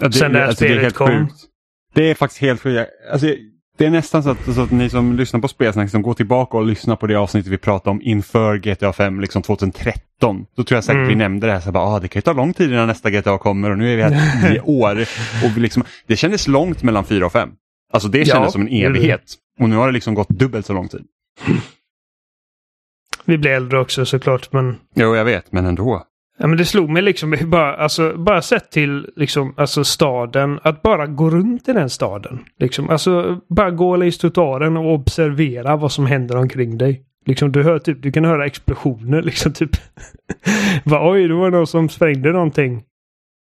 Ja, 0.00 0.08
det, 0.08 0.12
Sen 0.12 0.32
det 0.32 0.38
här 0.38 0.46
alltså, 0.46 0.64
spelet 0.64 0.76
det 0.76 0.80
är 0.80 0.82
helt 0.82 0.94
kom. 0.94 1.28
Sjukt. 1.28 1.44
Det 1.94 2.10
är 2.10 2.14
faktiskt 2.14 2.40
helt 2.40 2.60
sjukt. 2.60 2.90
Alltså, 3.12 3.26
det 3.78 3.86
är 3.86 3.90
nästan 3.90 4.22
så 4.22 4.30
att, 4.30 4.54
så 4.54 4.62
att, 4.62 4.70
ni 4.70 4.90
som 4.90 5.16
lyssnar 5.16 5.40
på 5.40 5.48
Spelsnack 5.48 5.84
liksom 5.84 6.02
går 6.02 6.14
tillbaka 6.14 6.56
och 6.56 6.66
lyssnar 6.66 6.96
på 6.96 7.06
det 7.06 7.14
avsnittet 7.14 7.52
vi 7.52 7.58
pratade 7.58 7.90
om 7.90 8.02
inför 8.02 8.56
GTA 8.56 8.92
5 8.92 9.20
liksom 9.20 9.42
2013. 9.42 10.46
Då 10.56 10.64
tror 10.64 10.76
jag 10.76 10.84
säkert 10.84 10.96
mm. 10.96 11.08
vi 11.08 11.14
nämnde 11.14 11.46
det 11.46 11.52
här, 11.52 11.60
så 11.60 11.72
bara, 11.72 11.84
ah, 11.84 12.00
det 12.00 12.08
kan 12.08 12.20
ju 12.20 12.22
ta 12.22 12.32
lång 12.32 12.54
tid 12.54 12.70
innan 12.70 12.88
nästa 12.88 13.10
GTA 13.10 13.38
kommer 13.38 13.70
och 13.70 13.78
nu 13.78 13.92
är 13.92 13.96
vi 13.96 14.02
här 14.02 14.48
tio 14.48 14.60
år. 14.60 15.08
Och 15.44 15.58
liksom, 15.58 15.84
det 16.06 16.16
kändes 16.16 16.48
långt 16.48 16.82
mellan 16.82 17.04
4 17.04 17.26
och 17.26 17.32
5. 17.32 17.50
Alltså 17.92 18.08
det 18.08 18.24
kändes 18.24 18.46
ja, 18.46 18.50
som 18.50 18.62
en 18.62 18.68
evighet. 18.68 19.22
Och 19.62 19.68
nu 19.68 19.76
har 19.76 19.86
det 19.86 19.92
liksom 19.92 20.14
gått 20.14 20.28
dubbelt 20.28 20.66
så 20.66 20.72
lång 20.72 20.88
tid. 20.88 21.06
Vi 23.24 23.38
blir 23.38 23.50
äldre 23.50 23.80
också 23.80 24.06
såklart, 24.06 24.52
men... 24.52 24.76
Jo, 24.94 25.16
jag 25.16 25.24
vet, 25.24 25.52
men 25.52 25.66
ändå. 25.66 26.06
Ja, 26.38 26.46
men 26.46 26.58
det 26.58 26.64
slog 26.64 26.90
mig 26.90 27.02
liksom 27.02 27.36
bara, 27.44 27.74
alltså, 27.74 28.16
bara 28.16 28.42
sett 28.42 28.70
till 28.70 29.10
liksom, 29.16 29.54
alltså 29.56 29.84
staden, 29.84 30.60
att 30.62 30.82
bara 30.82 31.06
gå 31.06 31.30
runt 31.30 31.68
i 31.68 31.72
den 31.72 31.90
staden. 31.90 32.44
Liksom, 32.58 32.90
alltså, 32.90 33.40
bara 33.48 33.70
gå 33.70 33.96
längs 33.96 34.18
trottoaren 34.18 34.76
och 34.76 34.94
observera 34.94 35.76
vad 35.76 35.92
som 35.92 36.06
händer 36.06 36.36
omkring 36.36 36.78
dig. 36.78 37.02
Liksom, 37.26 37.52
du, 37.52 37.62
hör, 37.62 37.78
typ, 37.78 38.02
du 38.02 38.12
kan 38.12 38.24
höra 38.24 38.46
explosioner. 38.46 39.22
Liksom, 39.28 39.52
typ. 39.52 39.70
Oj, 40.84 41.28
det 41.28 41.34
var 41.34 41.50
någon 41.50 41.66
som 41.66 41.88
sprängde 41.88 42.32
någonting 42.32 42.82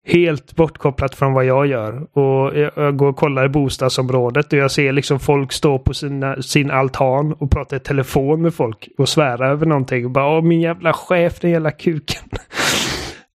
helt 0.07 0.57
bortkopplat 0.57 1.14
från 1.14 1.32
vad 1.32 1.44
jag 1.44 1.66
gör. 1.66 2.18
Och 2.18 2.57
jag 2.57 2.96
går 2.96 3.07
och 3.07 3.16
kollar 3.16 3.44
i 3.44 3.48
bostadsområdet 3.48 4.53
och 4.53 4.59
jag 4.59 4.70
ser 4.70 4.92
liksom 4.92 5.20
folk 5.20 5.53
stå 5.53 5.78
på 5.78 5.94
sina, 5.94 6.42
sin 6.42 6.70
altan 6.70 7.32
och 7.32 7.50
prata 7.50 7.76
i 7.76 7.80
telefon 7.80 8.42
med 8.42 8.54
folk 8.54 8.88
och 8.99 9.08
svära 9.08 9.49
över 9.49 9.66
någonting. 9.66 10.04
Och 10.04 10.11
bara 10.11 10.38
Åh, 10.38 10.45
min 10.45 10.61
jävla 10.61 10.92
chef, 10.92 11.41
den 11.41 11.50
jävla 11.50 11.70
kuken. 11.70 12.22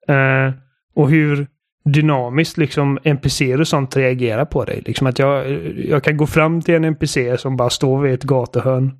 uh, 0.10 0.54
och 0.96 1.10
hur 1.10 1.48
dynamiskt 1.86 2.58
liksom 2.58 3.00
NPCer 3.04 3.62
och 3.62 3.68
sånt 3.68 3.98
reagerar 3.98 4.46
på 4.46 4.66
dig. 4.66 4.84
Liksom 4.86 5.08
att 5.08 5.20
jag, 5.20 5.52
jag 5.78 6.04
kan 6.04 6.18
gå 6.18 6.28
fram 6.28 6.62
till 6.62 6.76
en 6.76 6.84
NPC 6.84 7.38
som 7.38 7.58
bara 7.58 7.70
står 7.70 8.02
vid 8.02 8.14
ett 8.14 8.24
gatuhörn 8.24 8.92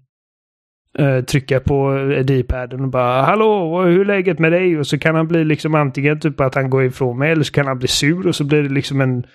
Eh, 1.00 1.22
trycka 1.22 1.60
på 1.60 1.98
D-paden 2.26 2.82
och 2.82 2.88
bara 2.88 3.22
Hallå, 3.22 3.82
hur 3.84 4.02
är 4.02 4.06
läget 4.06 4.40
med 4.40 4.52
dig? 4.52 4.80
Och 4.80 4.88
så 4.88 5.00
kan 5.00 5.16
han 5.16 5.28
bli 5.28 5.46
liksom 5.46 5.76
antingen 5.76 6.20
typ 6.20 6.42
att 6.42 6.56
han 6.56 6.70
går 6.70 6.84
ifrån 6.84 7.18
mig 7.18 7.32
eller 7.32 7.44
så 7.44 7.54
kan 7.54 7.68
han 7.68 7.80
bli 7.80 7.88
sur 7.88 8.28
och 8.28 8.36
så 8.36 8.44
blir 8.44 8.64
det 8.64 8.70
liksom 8.70 9.02
en 9.02 9.26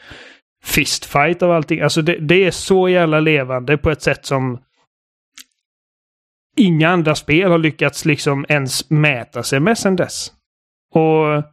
fistfight 0.64 1.42
av 1.42 1.52
allting. 1.52 1.80
Alltså 1.80 2.02
det, 2.02 2.16
det 2.16 2.44
är 2.44 2.50
så 2.50 2.88
jävla 2.88 3.20
levande 3.20 3.78
på 3.78 3.90
ett 3.90 4.02
sätt 4.02 4.26
som 4.26 4.58
inga 6.56 6.88
andra 6.88 7.14
spel 7.14 7.50
har 7.50 7.58
lyckats 7.58 8.04
liksom 8.04 8.46
ens 8.48 8.90
mäta 8.90 9.42
sig 9.42 9.60
med 9.60 9.78
sen 9.78 9.96
dess. 9.96 10.32
Och 10.94 11.44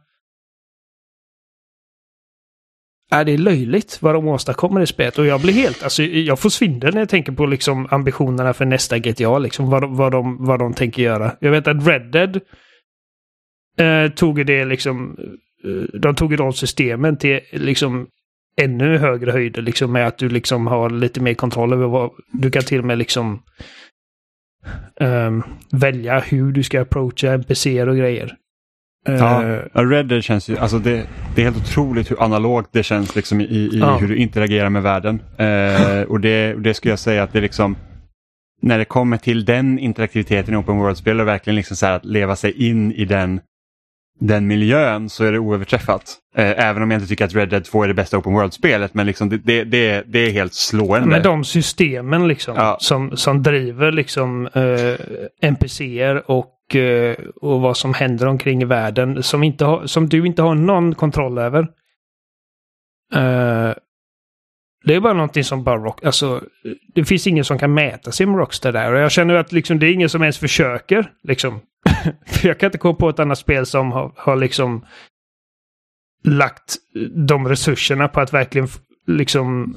är 3.10 3.24
det 3.24 3.32
är 3.32 3.38
löjligt 3.38 3.98
vad 4.02 4.14
de 4.14 4.28
åstadkommer 4.28 4.80
i 4.80 4.86
spelet. 4.86 5.18
Och 5.18 5.26
jag 5.26 5.40
blir 5.40 5.52
helt, 5.52 5.82
alltså 5.82 6.02
jag 6.02 6.38
får 6.38 6.50
svindel 6.50 6.94
när 6.94 7.00
jag 7.00 7.08
tänker 7.08 7.32
på 7.32 7.46
liksom 7.46 7.88
ambitionerna 7.90 8.54
för 8.54 8.64
nästa 8.64 8.98
GTA. 8.98 9.38
Liksom 9.38 9.70
vad, 9.70 9.96
vad, 9.96 10.12
de, 10.12 10.44
vad 10.46 10.58
de 10.58 10.74
tänker 10.74 11.02
göra. 11.02 11.36
Jag 11.40 11.50
vet 11.50 11.68
att 11.68 11.86
Red 11.86 12.10
Dead 12.12 12.40
eh, 13.78 14.12
tog 14.12 14.46
det 14.46 14.64
liksom, 14.64 15.16
eh, 15.64 16.00
de 16.00 16.14
tog 16.14 16.36
de 16.36 16.52
systemen 16.52 17.16
till 17.16 17.40
liksom 17.52 18.06
ännu 18.60 18.98
högre 18.98 19.30
höjder 19.30 19.62
liksom 19.62 19.92
med 19.92 20.06
att 20.06 20.18
du 20.18 20.28
liksom 20.28 20.66
har 20.66 20.90
lite 20.90 21.20
mer 21.20 21.34
kontroll 21.34 21.72
över 21.72 21.86
vad, 21.86 22.10
du 22.32 22.50
kan 22.50 22.62
till 22.62 22.78
och 22.78 22.84
med 22.84 22.98
liksom 22.98 23.42
um, 25.00 25.42
välja 25.72 26.18
hur 26.20 26.52
du 26.52 26.62
ska 26.62 26.80
approacha 26.80 27.32
NPCer 27.32 27.88
och 27.88 27.96
grejer. 27.96 28.36
Ja, 29.04 29.60
uh, 29.74 29.88
Red 29.88 30.06
Dead 30.06 30.24
känns 30.24 30.48
ju, 30.48 30.58
alltså 30.58 30.78
det, 30.78 31.06
det, 31.34 31.40
är 31.42 31.44
helt 31.44 31.56
otroligt 31.56 32.10
hur 32.10 32.22
analogt 32.22 32.68
det 32.72 32.82
känns 32.82 33.16
liksom 33.16 33.40
i, 33.40 33.44
i 33.44 33.78
ja. 33.80 33.96
hur 33.96 34.08
du 34.08 34.16
interagerar 34.16 34.70
med 34.70 34.82
världen. 34.82 35.22
Uh, 35.40 36.02
och 36.02 36.20
det, 36.20 36.54
det 36.54 36.74
skulle 36.74 36.92
jag 36.92 36.98
säga 36.98 37.22
att 37.22 37.32
det 37.32 37.40
liksom, 37.40 37.76
när 38.62 38.78
det 38.78 38.84
kommer 38.84 39.16
till 39.16 39.44
den 39.44 39.78
interaktiviteten 39.78 40.54
i 40.54 40.56
Open 40.56 40.78
World-spel 40.78 41.20
och 41.20 41.26
verkligen 41.26 41.56
liksom 41.56 41.76
så 41.76 41.86
att 41.86 42.04
leva 42.04 42.36
sig 42.36 42.68
in 42.68 42.92
i 42.92 43.04
den, 43.04 43.40
den 44.20 44.46
miljön 44.46 45.08
så 45.08 45.24
är 45.24 45.32
det 45.32 45.38
oöverträffat. 45.38 46.16
Uh, 46.38 46.44
även 46.44 46.82
om 46.82 46.90
jag 46.90 46.98
inte 46.98 47.08
tycker 47.08 47.24
att 47.24 47.34
Red 47.34 47.48
Dead 47.48 47.64
2 47.64 47.82
är 47.82 47.88
det 47.88 47.94
bästa 47.94 48.18
Open 48.18 48.32
World-spelet 48.32 48.94
men 48.94 49.06
liksom 49.06 49.28
det, 49.28 49.38
det, 49.38 49.64
det, 49.64 50.04
det 50.06 50.18
är 50.18 50.30
helt 50.30 50.54
slående. 50.54 51.08
Med 51.08 51.22
de 51.22 51.44
systemen 51.44 52.28
liksom 52.28 52.54
ja. 52.56 52.76
som, 52.80 53.16
som 53.16 53.42
driver 53.42 53.92
liksom 53.92 54.48
NPCer 55.42 56.30
och 56.30 56.46
Eh, 56.46 56.57
Eh, 56.74 57.16
och, 57.36 57.60
vad 57.60 57.76
som 57.76 57.94
händer 57.94 58.26
omkring 58.26 58.62
i 58.62 58.64
världen 58.64 59.22
som, 59.22 59.42
inte 59.42 59.64
har, 59.64 59.86
som 59.86 60.08
du 60.08 60.26
inte 60.26 60.42
har 60.42 60.54
någon 60.54 60.94
kontroll 60.94 61.38
över. 61.38 61.60
Uh, 63.14 63.74
Det 64.84 64.94
är 64.94 65.00
bara 65.00 65.12
någonting 65.12 65.44
som 65.44 65.64
bara 65.64 65.76
rock, 65.78 66.04
alltså 66.04 66.44
det 66.94 67.04
finns 67.04 67.26
ingen 67.26 67.44
som 67.44 67.58
kan 67.58 67.74
mäta 67.74 68.12
sig 68.12 68.26
med 68.26 68.38
Rockstar 68.38 68.72
där. 68.72 68.92
Och 68.92 69.00
jag 69.00 69.12
känner 69.12 69.34
att 69.34 69.52
liksom, 69.52 69.78
det 69.78 69.86
är 69.86 69.92
ingen 69.92 70.08
som 70.08 70.22
ens 70.22 70.38
försöker. 70.38 71.12
Liksom. 71.22 71.60
För 72.26 72.48
jag 72.48 72.58
kan 72.60 72.66
inte 72.66 72.78
komma 72.78 72.94
på 72.94 73.08
ett 73.08 73.18
annat 73.18 73.38
spel 73.38 73.66
som 73.66 73.92
har, 73.92 74.12
har 74.16 74.36
liksom 74.36 74.86
lagt 76.24 76.76
de 77.26 77.48
resurserna 77.48 78.08
på 78.08 78.20
att 78.20 78.32
verkligen 78.32 78.68
liksom 79.06 79.76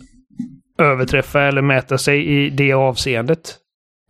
överträffa 0.78 1.42
eller 1.42 1.62
mäta 1.62 1.98
sig 1.98 2.28
i 2.28 2.50
det 2.50 2.74
avseendet. 2.74 3.58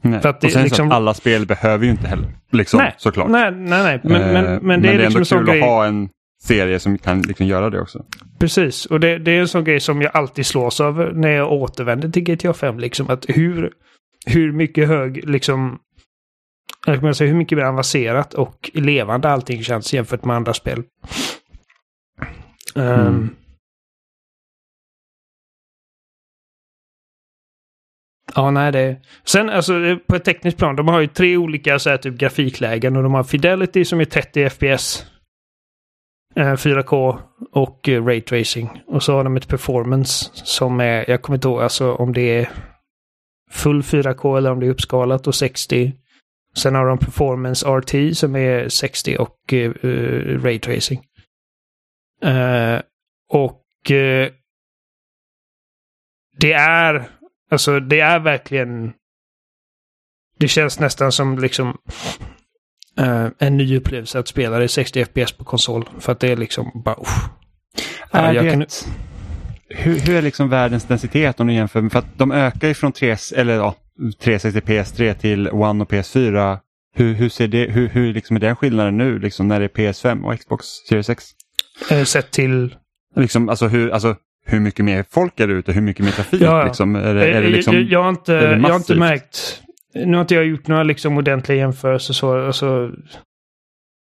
Nej. 0.02 0.22
För 0.22 0.30
att 0.30 0.42
det 0.42 0.48
och 0.48 0.54
sen 0.54 0.64
liksom- 0.64 0.90
så 0.90 0.94
att 0.94 0.98
alla 0.98 1.14
spel 1.14 1.46
behöver 1.46 1.86
ju 1.86 1.92
inte 1.92 2.08
heller, 2.08 2.28
liksom, 2.52 2.78
Nej, 2.78 2.94
såklart. 2.98 3.30
Nej, 3.30 3.52
nej, 3.52 3.84
nej. 3.84 4.00
Men, 4.04 4.22
Eh, 4.22 4.34
men, 4.34 4.60
men 4.68 4.82
det 4.82 4.90
är 4.90 4.98
liksom 5.10 5.38
ändå 5.38 5.46
kul 5.46 5.46
grej. 5.46 5.62
att 5.62 5.68
ha 5.70 5.86
en 5.86 6.10
serie 6.44 6.80
som 6.80 6.98
kan 6.98 7.22
liksom 7.22 7.46
göra 7.46 7.70
det 7.70 7.82
också. 7.82 8.06
Precis, 8.40 8.86
och 8.86 9.00
det, 9.00 9.18
det 9.18 9.32
är 9.32 9.40
en 9.40 9.48
sån 9.48 9.64
grej 9.64 9.80
som 9.80 10.02
jag 10.02 10.12
alltid 10.16 10.46
slås 10.46 10.82
av 10.82 11.10
när 11.14 11.30
jag 11.30 11.52
återvänder 11.52 12.10
till 12.10 12.24
GTA 12.24 12.54
5. 12.54 12.80
Liksom 12.80 13.10
att 13.10 13.26
hur, 13.30 13.72
hur 14.26 14.52
mycket 14.52 14.88
hög, 14.88 15.30
liksom, 15.30 15.80
jag 16.86 17.00
kan 17.00 17.16
säga, 17.16 17.30
hur 17.32 17.38
mycket 17.38 17.58
mer 17.58 17.66
avancerat 17.66 18.34
och 18.34 18.72
levande 18.74 19.30
allting 19.30 19.64
känns 19.64 19.94
jämfört 19.94 20.26
med 20.26 20.36
andra 20.36 20.54
spel. 20.54 20.84
Ehm, 22.76 22.84
Mm. 23.08 23.30
Ja, 28.36 28.52
nej 28.52 28.72
det... 28.72 28.98
Sen 29.24 29.50
alltså 29.50 30.00
på 30.08 30.16
ett 30.16 30.24
tekniskt 30.24 30.58
plan, 30.58 30.76
de 30.76 30.88
har 30.88 31.00
ju 31.00 31.08
tre 31.08 31.38
olika 31.38 31.80
så 31.80 31.90
här, 31.90 31.98
typ 31.98 32.18
grafiklägen 32.18 32.96
och 32.96 33.04
de 33.04 33.14
har 33.14 33.24
Fidelity 33.24 33.86
som 33.86 34.00
är 34.00 34.06
30 34.06 34.50
FPS. 34.50 35.06
4K 36.36 37.20
och 37.52 37.90
eh, 37.90 38.06
Ray 38.06 38.22
Tracing. 38.22 38.84
Och 38.88 39.04
så 39.04 39.14
har 39.14 39.24
de 39.24 39.38
ett 39.38 39.48
Performance 39.48 40.30
som 40.34 40.80
är, 40.80 41.10
jag 41.10 41.22
kommer 41.22 41.38
inte 41.38 41.48
ihåg 41.48 41.62
alltså 41.62 41.94
om 41.94 42.14
det 42.14 42.40
är 42.40 42.50
full 43.52 43.82
4K 43.82 44.38
eller 44.38 44.52
om 44.52 44.60
det 44.60 44.66
är 44.66 44.72
uppskalat 44.72 45.28
och 45.28 45.36
60. 45.36 45.94
Sen 46.56 46.76
har 46.76 46.86
de 46.86 46.98
Performance 46.98 47.68
RT 47.68 48.18
som 48.18 48.36
är 48.36 48.70
60 48.70 49.18
och 49.18 49.54
uh, 49.54 50.44
Ray 50.44 50.60
Tracing. 50.60 51.02
Uh, 52.26 52.82
och 53.30 53.64
uh, 53.92 54.28
det 56.38 56.54
är, 56.54 57.10
alltså 57.52 57.80
det 57.80 58.00
är 58.00 58.20
verkligen, 58.20 58.94
det 60.40 60.48
känns 60.48 60.80
nästan 60.80 61.12
som 61.12 61.40
liksom 61.40 61.78
eh, 63.00 63.28
en 63.40 63.58
ny 63.58 63.78
upplevelse 63.78 64.20
att 64.20 64.28
spela 64.28 64.64
i 64.64 64.68
60 64.68 65.06
FPS 65.06 65.32
på 65.32 65.44
konsol. 65.44 65.90
För 66.00 66.12
att 66.12 66.20
det 66.20 66.28
är 66.32 66.38
liksom 66.38 66.82
bara. 66.86 66.96
Ja, 68.12 68.20
Är 68.20 68.34
jag 68.34 68.46
det, 68.46 68.52
kan- 68.52 68.66
hur, 69.70 70.00
hur 70.00 70.16
är 70.16 70.22
liksom 70.22 70.50
världens 70.50 70.84
densitet 70.84 71.40
om 71.40 71.48
du 71.48 71.54
jämför? 71.54 71.90
För 71.90 72.00
att 72.00 72.18
de 72.18 72.32
ökar 72.32 72.68
ju 72.68 72.74
från 72.74 72.92
3, 72.92 73.18
eller, 73.36 73.54
ja, 73.56 73.76
360 74.20 74.60
PS3 74.60 75.14
till 75.14 75.50
One 75.50 75.84
och 75.84 75.92
PS4. 75.92 76.58
Hur, 76.94 77.14
hur, 77.14 77.30
ser 77.30 77.48
det, 77.48 77.66
hur, 77.72 77.88
hur 77.90 78.14
liksom 78.14 78.36
är 78.36 78.40
den 78.40 78.56
skillnaden 78.56 78.98
nu 78.98 79.20
liksom, 79.20 79.48
när 79.48 79.60
det 79.60 79.66
är 79.66 79.70
PS5 79.92 80.24
och 80.24 80.40
Xbox 80.40 80.66
Series 80.90 81.10
X? 81.10 81.26
eh, 81.92 82.04
sett 82.04 82.32
till 82.32 82.76
Liksom, 83.16 83.50
alltså, 83.50 83.68
hur, 83.68 83.90
alltså, 83.92 84.16
hur 84.46 84.60
mycket 84.60 84.86
mer 84.86 85.06
folk 85.10 85.40
är 85.40 85.48
det 85.48 85.54
ute? 85.54 85.72
Hur 85.72 85.82
mycket 85.82 86.06
mer 86.06 86.12
trafik? 86.12 86.42
Ja, 86.42 86.60
ja. 86.60 86.66
Liksom? 86.66 86.96
Är, 86.96 87.14
det, 87.14 87.28
är 87.28 87.42
det 87.42 87.48
Eh, 87.48 87.52
liksom... 87.52 87.88
jag, 87.90 88.04
har 88.04 88.10
inte, 88.10 88.34
jag 88.34 88.70
har 88.70 88.76
inte 88.76 88.96
märkt... 88.96 89.62
Nu 89.94 90.14
har 90.14 90.22
inte 90.22 90.36
jag 90.36 90.46
gjort 90.46 90.68
några 90.68 90.84
liksom 90.84 91.18
ordentliga 91.18 91.58
jämförelser 91.58 92.14
så. 92.14 92.46
Alltså, 92.46 92.92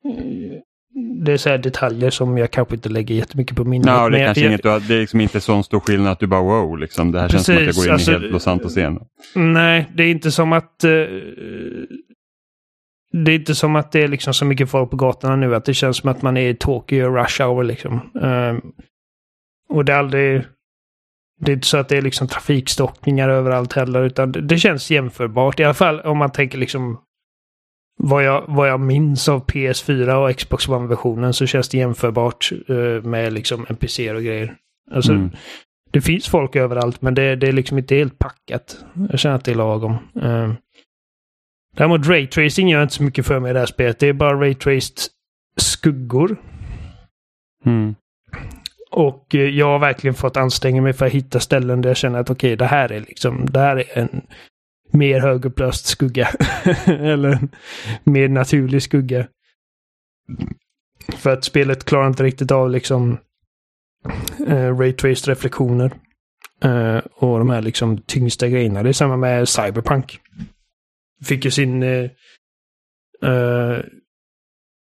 eh, 0.05 0.59
det 1.25 1.31
är 1.31 1.37
så 1.37 1.49
här 1.49 1.57
detaljer 1.57 2.09
som 2.09 2.37
jag 2.37 2.51
kanske 2.51 2.75
inte 2.75 2.89
lägger 2.89 3.15
jättemycket 3.15 3.57
på 3.57 3.63
minnet. 3.63 3.87
Ja, 3.87 4.09
det, 4.09 4.19
är 4.19 4.25
kanske 4.25 4.41
jag, 4.41 4.49
inget, 4.49 4.87
det 4.87 4.95
är 4.95 4.99
liksom 4.99 5.21
inte 5.21 5.41
sån 5.41 5.63
stor 5.63 5.79
skillnad 5.79 6.11
att 6.11 6.19
du 6.19 6.27
bara 6.27 6.41
wow, 6.41 6.77
liksom. 6.77 7.11
det 7.11 7.21
här 7.21 7.29
känns 7.29 7.45
som 7.45 7.55
att 7.55 7.61
jag 7.61 7.67
Precis, 7.67 7.83
går 7.83 7.87
in 7.89 7.93
alltså, 7.93 8.11
i 8.11 8.13
helt 8.13 8.31
Los 8.31 8.43
Santos-scen. 8.43 8.99
Nej, 9.35 9.89
det 9.93 10.03
är 10.03 10.07
inte 10.11 10.31
som 10.31 10.53
att... 10.53 10.83
eh, 10.83 10.89
det 13.23 13.31
är 13.31 13.35
inte 13.35 13.55
som 13.55 13.75
att 13.75 13.91
det 13.91 14.03
är 14.03 14.07
liksom 14.07 14.33
så 14.33 14.45
mycket 14.45 14.69
folk 14.69 14.89
på 14.89 14.97
gatorna 14.97 15.35
nu 15.35 15.55
att 15.55 15.65
det 15.65 15.73
känns 15.73 15.97
som 15.97 16.09
att 16.09 16.21
man 16.21 16.37
är 16.37 16.49
i 16.49 16.55
Tokyo 16.55 17.15
rush 17.15 17.41
hour 17.41 17.63
liksom. 17.63 17.99
Ehm, 18.21 18.61
och 19.75 19.85
det 19.85 19.93
är 19.93 19.97
aldrig... 19.97 20.43
Det 21.39 21.51
är 21.51 21.55
inte 21.55 21.67
så 21.67 21.77
att 21.77 21.89
det 21.89 21.97
är 21.97 22.01
liksom 22.01 22.27
trafikstockningar 22.27 23.29
överallt 23.29 23.73
heller, 23.73 24.03
utan 24.03 24.31
det, 24.31 24.57
känns 24.57 24.91
jämförbart. 24.91 25.59
I 25.59 25.63
alla 25.63 25.73
fall 25.73 25.99
om 25.99 26.17
man 26.17 26.31
tänker 26.31 26.57
liksom 26.57 27.01
vad 27.97 28.23
jag, 28.23 28.43
vad 28.47 28.69
jag 28.69 28.79
minns 28.79 29.29
av 29.29 29.45
PS4 29.45 30.13
och 30.13 30.37
Xbox 30.37 30.67
One-versionen 30.69 31.33
så 31.33 31.45
känns 31.45 31.69
det 31.69 31.77
jämförbart 31.77 32.51
eh, 32.67 33.03
med 33.03 33.33
liksom 33.33 33.65
NPC 33.69 34.11
och 34.13 34.23
grejer. 34.23 34.55
Alltså, 34.91 35.11
Mm. 35.11 35.31
det 35.91 36.01
finns 36.01 36.27
folk 36.27 36.55
överallt 36.55 37.01
men 37.01 37.13
det, 37.15 37.35
det 37.35 37.47
är 37.47 37.51
liksom 37.51 37.77
inte 37.77 37.95
helt 37.95 38.19
packat. 38.19 38.85
Jag 39.09 39.19
känner 39.19 39.35
att 39.35 39.45
det 39.45 39.51
är 39.51 39.55
lagom. 39.55 39.97
Uh, 40.23 40.53
däremot 41.77 42.07
raytracing 42.07 42.69
gör 42.69 42.83
inte 42.83 42.95
så 42.95 43.03
mycket 43.03 43.25
för 43.25 43.39
mig 43.39 43.49
i 43.49 43.53
det 43.53 43.59
här 43.59 43.65
spelet. 43.65 43.99
Det 43.99 44.07
är 44.07 44.13
bara 44.13 44.41
raytraced 44.41 44.97
skuggor. 45.57 46.37
Mm. 47.65 47.95
Och 48.95 49.35
eh, 49.35 49.41
jag 49.41 49.65
har 49.65 49.79
verkligen 49.79 50.13
fått 50.13 50.37
anstränga 50.37 50.81
mig 50.81 50.93
för 50.93 51.05
att 51.05 51.11
hitta 51.11 51.39
ställen 51.39 51.81
där 51.81 51.89
jag 51.89 51.97
känner 51.97 52.19
att 52.19 52.29
okej, 52.29 52.55
det 52.55 52.65
här 52.65 52.91
är 52.91 52.99
liksom, 52.99 53.45
det 53.45 53.59
här 53.59 53.77
är 53.77 53.99
en 53.99 54.21
mer 54.91 55.19
högupplöst 55.19 55.85
skugga. 55.85 56.27
Eller 56.85 57.31
en 57.31 57.49
mer 58.03 58.29
naturlig 58.29 58.83
skugga. 58.83 59.27
För 61.07 61.33
att 61.33 61.43
spelet 61.43 61.83
klarar 61.83 62.07
inte 62.07 62.23
riktigt 62.23 62.51
av 62.51 62.69
liksom 62.71 63.17
eh, 64.47 64.53
uh, 64.53 64.77
raytraced 64.77 65.27
reflektioner. 65.27 65.91
Eh, 66.63 66.97
och 66.97 67.39
de 67.39 67.49
här 67.49 67.61
liksom 67.61 67.97
tyngsta 67.97 68.47
grejerna. 68.47 68.83
Det 68.83 68.89
är 68.89 68.93
samma 68.93 69.17
med 69.17 69.49
Cyberpunk. 69.49 70.19
Fick 71.23 71.45
ju 71.45 71.51
sin 71.51 71.83
uh, 71.83 72.09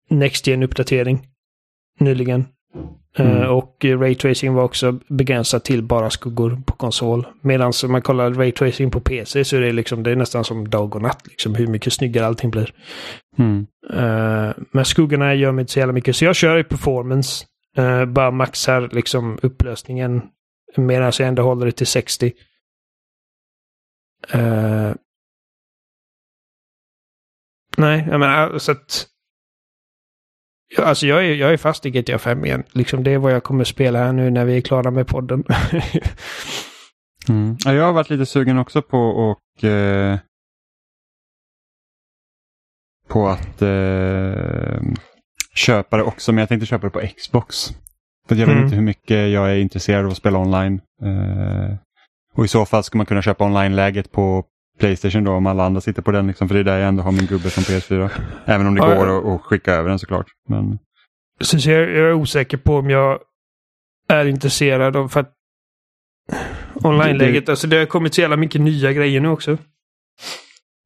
Next 0.09 0.47
Gen-uppdatering 0.47 1.27
nyligen. 2.01 2.45
Eh, 3.19 3.31
Mm. 3.37 3.51
och 3.51 3.85
raytracing 3.85 4.55
var 4.55 4.63
också 4.63 4.99
begränsat 5.09 5.65
till 5.65 5.83
bara 5.83 6.11
skuggor 6.11 6.63
på 6.67 6.73
konsol. 6.77 7.27
Medan 7.41 7.73
man 7.89 8.03
kollar 8.03 8.31
raytracing 8.35 8.91
på 8.91 9.01
PC 9.01 9.45
så 9.45 9.57
är 9.57 9.61
det, 9.61 9.73
liksom, 9.73 10.03
det 10.03 10.11
är 10.11 10.17
nästan 10.17 10.45
som 10.45 10.69
dag 10.71 10.97
och 10.97 11.03
natt. 11.03 11.27
Liksom, 11.27 11.55
hur 11.55 11.67
mycket 11.67 11.93
snyggare 11.93 12.27
allting 12.27 12.51
blir. 12.51 12.75
Mm. 13.39 13.67
Eh, 13.91 14.55
men 14.73 14.85
skuggorna 14.85 15.35
gör 15.35 15.53
mig 15.53 15.63
inte 15.63 15.73
så 15.73 15.79
jävla 15.79 15.93
mycket. 15.93 16.17
Så 16.17 16.25
jag 16.25 16.37
kör 16.37 16.59
i 16.59 16.65
performance. 16.65 17.45
eh, 17.77 18.05
bara 18.05 18.31
maxar 18.31 18.89
liksom 18.93 19.39
upplösningen. 19.43 20.23
Medan 20.77 21.13
jag 21.19 21.29
ändå 21.29 21.43
håller 21.43 21.67
det 21.67 21.73
till 21.73 21.87
60. 21.87 22.33
Eh, 24.29 24.93
nej, 27.77 28.07
jag 28.11 28.21
menar 28.21 28.59
så 28.59 28.73
att... 28.73 29.07
Alltså 30.79 31.07
jag 31.07 31.25
är, 31.27 31.35
jag 31.35 31.53
är 31.53 31.57
fast 31.57 31.87
i 31.87 31.91
GTA 31.91 32.19
5 32.19 32.45
igen. 32.45 32.63
Liksom 32.73 33.05
det 33.05 33.11
är 33.11 33.19
vad 33.19 33.33
jag 33.33 33.43
kommer 33.43 33.65
spela 33.65 33.99
här 33.99 34.13
nu 34.13 34.31
när 34.31 34.45
vi 34.45 34.57
är 34.57 34.61
klara 34.61 34.91
med 34.91 35.07
podden. 35.07 35.45
Mm. 37.29 37.57
Ja, 37.65 37.73
jag 37.75 37.85
har 37.85 37.93
varit 37.93 38.11
lite 38.11 38.27
sugen 38.27 38.59
också 38.59 38.83
på 38.83 38.99
och 38.99 39.65
eh, 39.65 40.19
på 43.09 43.29
att 43.29 43.63
eh, 43.63 44.83
köpa 45.55 45.97
det 45.97 46.03
också, 46.03 46.33
men 46.33 46.39
jag 46.43 46.49
tänkte 46.49 46.67
köpa 46.67 46.87
det 46.87 46.91
på 46.91 47.01
Xbox. 47.17 47.69
För 48.29 48.35
jag 48.37 48.47
vet 48.47 48.53
Mm. 48.53 48.65
inte 48.65 48.77
hur 48.77 48.83
mycket 48.83 49.31
jag 49.31 49.51
är 49.51 49.57
intresserad 49.57 50.05
av 50.05 50.11
att 50.11 50.17
spela 50.17 50.39
online. 50.39 50.81
Eh, 51.03 51.75
och 52.35 52.45
i 52.45 52.49
så 52.49 52.65
fall 52.67 52.85
ska 52.85 52.97
man 52.99 53.07
kunna 53.07 53.23
köpa 53.23 53.45
online-läget 53.45 54.13
på 54.13 54.45
Playstation 54.79 55.25
då 55.25 55.33
om 55.33 55.47
alla 55.47 55.65
andra 55.65 55.81
sitter 55.81 56.03
på 56.03 56.11
den, 56.13 56.27
liksom, 56.27 56.49
för 56.49 56.55
det 56.55 56.61
är 56.61 56.65
där 56.65 56.79
jag 56.79 56.89
ändå 56.89 57.03
har 57.03 57.13
min 57.13 57.27
gubbe 57.27 57.51
från 57.51 57.65
PS4. 57.65 58.11
Även 58.45 58.67
om 58.67 58.75
det 58.75 58.81
Ja, 58.81 58.95
går 58.95 59.35
att 59.35 59.43
skicka 59.43 59.73
över 59.75 59.89
den 59.89 59.99
såklart. 59.99 60.27
Men, 60.49 60.79
jag, 61.53 61.81
jag 61.81 61.97
är 62.09 62.13
osäker 62.13 62.57
på 62.57 62.77
om 62.77 62.91
jag 62.91 63.19
är 64.09 64.27
intresserad 64.27 64.97
av 64.97 65.09
för 65.09 65.21
att 65.21 65.33
online-läget, 66.75 67.49
alltså 67.49 67.67
det 67.67 67.79
har 67.79 67.87
kommit 67.87 68.15
så 68.15 68.21
jävla 68.21 68.37
mycket 68.37 68.61
nya 68.61 68.93
grejer 68.93 69.21
nu 69.21 69.29
också. 69.29 69.59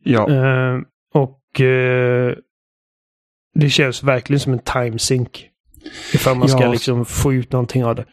ja, 0.04 0.30
Eh, 0.30 0.80
och 1.14 1.60
eh, 1.60 2.34
det 3.54 3.70
känns 3.70 4.02
verkligen 4.02 4.40
som 4.40 4.52
en 4.52 4.58
time 4.58 4.98
sink. 4.98 5.48
Ifall 6.14 6.36
man 6.36 6.48
ska 6.48 6.60
Ja. 6.62 6.72
liksom 6.72 7.04
få 7.04 7.32
ut 7.32 7.52
någonting 7.52 7.84
av 7.84 7.94
det. 7.94 8.04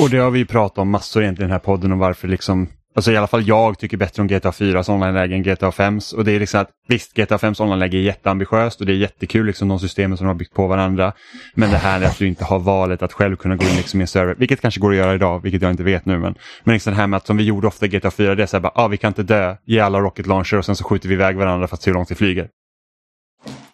Och 0.00 0.10
det 0.10 0.18
har 0.18 0.30
vi 0.30 0.44
pratat 0.44 0.78
om 0.78 0.90
massor 0.90 1.22
egentligen 1.22 1.48
i 1.48 1.50
den 1.50 1.60
här 1.60 1.64
podden 1.64 1.92
om 1.92 1.98
varför 1.98 2.28
liksom 2.28 2.68
Alltså 2.96 3.12
i 3.12 3.16
alla 3.16 3.26
fall 3.26 3.48
jag 3.48 3.78
tycker 3.78 3.96
bättre 3.96 4.22
om 4.22 4.28
GTA 4.28 4.50
4s 4.50 4.90
online-läge 4.90 5.34
än 5.34 5.42
GTA 5.42 5.70
5s. 5.70 6.14
Och 6.14 6.24
det 6.24 6.32
är 6.32 6.40
liksom 6.40 6.60
att 6.60 6.70
visst, 6.88 7.14
GTA 7.14 7.36
5s 7.36 7.62
online-läge 7.62 7.98
är 7.98 8.02
jätteambitiöst 8.02 8.80
och 8.80 8.86
det 8.86 8.92
är 8.92 8.96
jättekul 8.96 9.46
liksom 9.46 9.68
de 9.68 9.78
systemen 9.78 10.18
som 10.18 10.24
de 10.24 10.28
har 10.28 10.34
byggt 10.34 10.54
på 10.54 10.66
varandra. 10.66 11.12
Men 11.54 11.70
det 11.70 11.76
här 11.76 12.00
är 12.00 12.06
att 12.06 12.18
du 12.18 12.26
inte 12.26 12.44
har 12.44 12.58
valet 12.58 13.02
att 13.02 13.12
själv 13.12 13.36
kunna 13.36 13.56
gå 13.56 13.64
in 13.64 13.76
liksom 13.76 14.00
i 14.00 14.02
en 14.02 14.08
server, 14.08 14.34
vilket 14.34 14.60
kanske 14.60 14.80
går 14.80 14.90
att 14.90 14.96
göra 14.96 15.14
idag, 15.14 15.42
vilket 15.42 15.62
jag 15.62 15.70
inte 15.70 15.82
vet 15.82 16.06
nu. 16.06 16.18
Men, 16.18 16.34
men 16.64 16.72
liksom 16.72 16.90
det 16.90 16.96
här 16.96 17.06
med 17.06 17.16
att 17.16 17.26
som 17.26 17.36
vi 17.36 17.44
gjorde 17.44 17.66
ofta 17.66 17.86
i 17.86 17.88
GTA 17.88 18.10
4, 18.10 18.34
det 18.34 18.42
är 18.42 18.46
så 18.46 18.56
här 18.56 18.62
bara, 18.62 18.72
ah, 18.74 18.88
vi 18.88 18.96
kan 18.96 19.08
inte 19.08 19.22
dö, 19.22 19.56
ge 19.64 19.80
alla 19.80 20.00
rocket 20.00 20.26
launcher 20.26 20.58
och 20.58 20.64
sen 20.64 20.76
så 20.76 20.84
skjuter 20.84 21.08
vi 21.08 21.14
iväg 21.14 21.36
varandra 21.36 21.68
för 21.68 21.76
att 21.76 21.82
se 21.82 21.90
hur 21.90 21.94
långt 21.94 22.10
vi 22.10 22.14
flyger. 22.14 22.48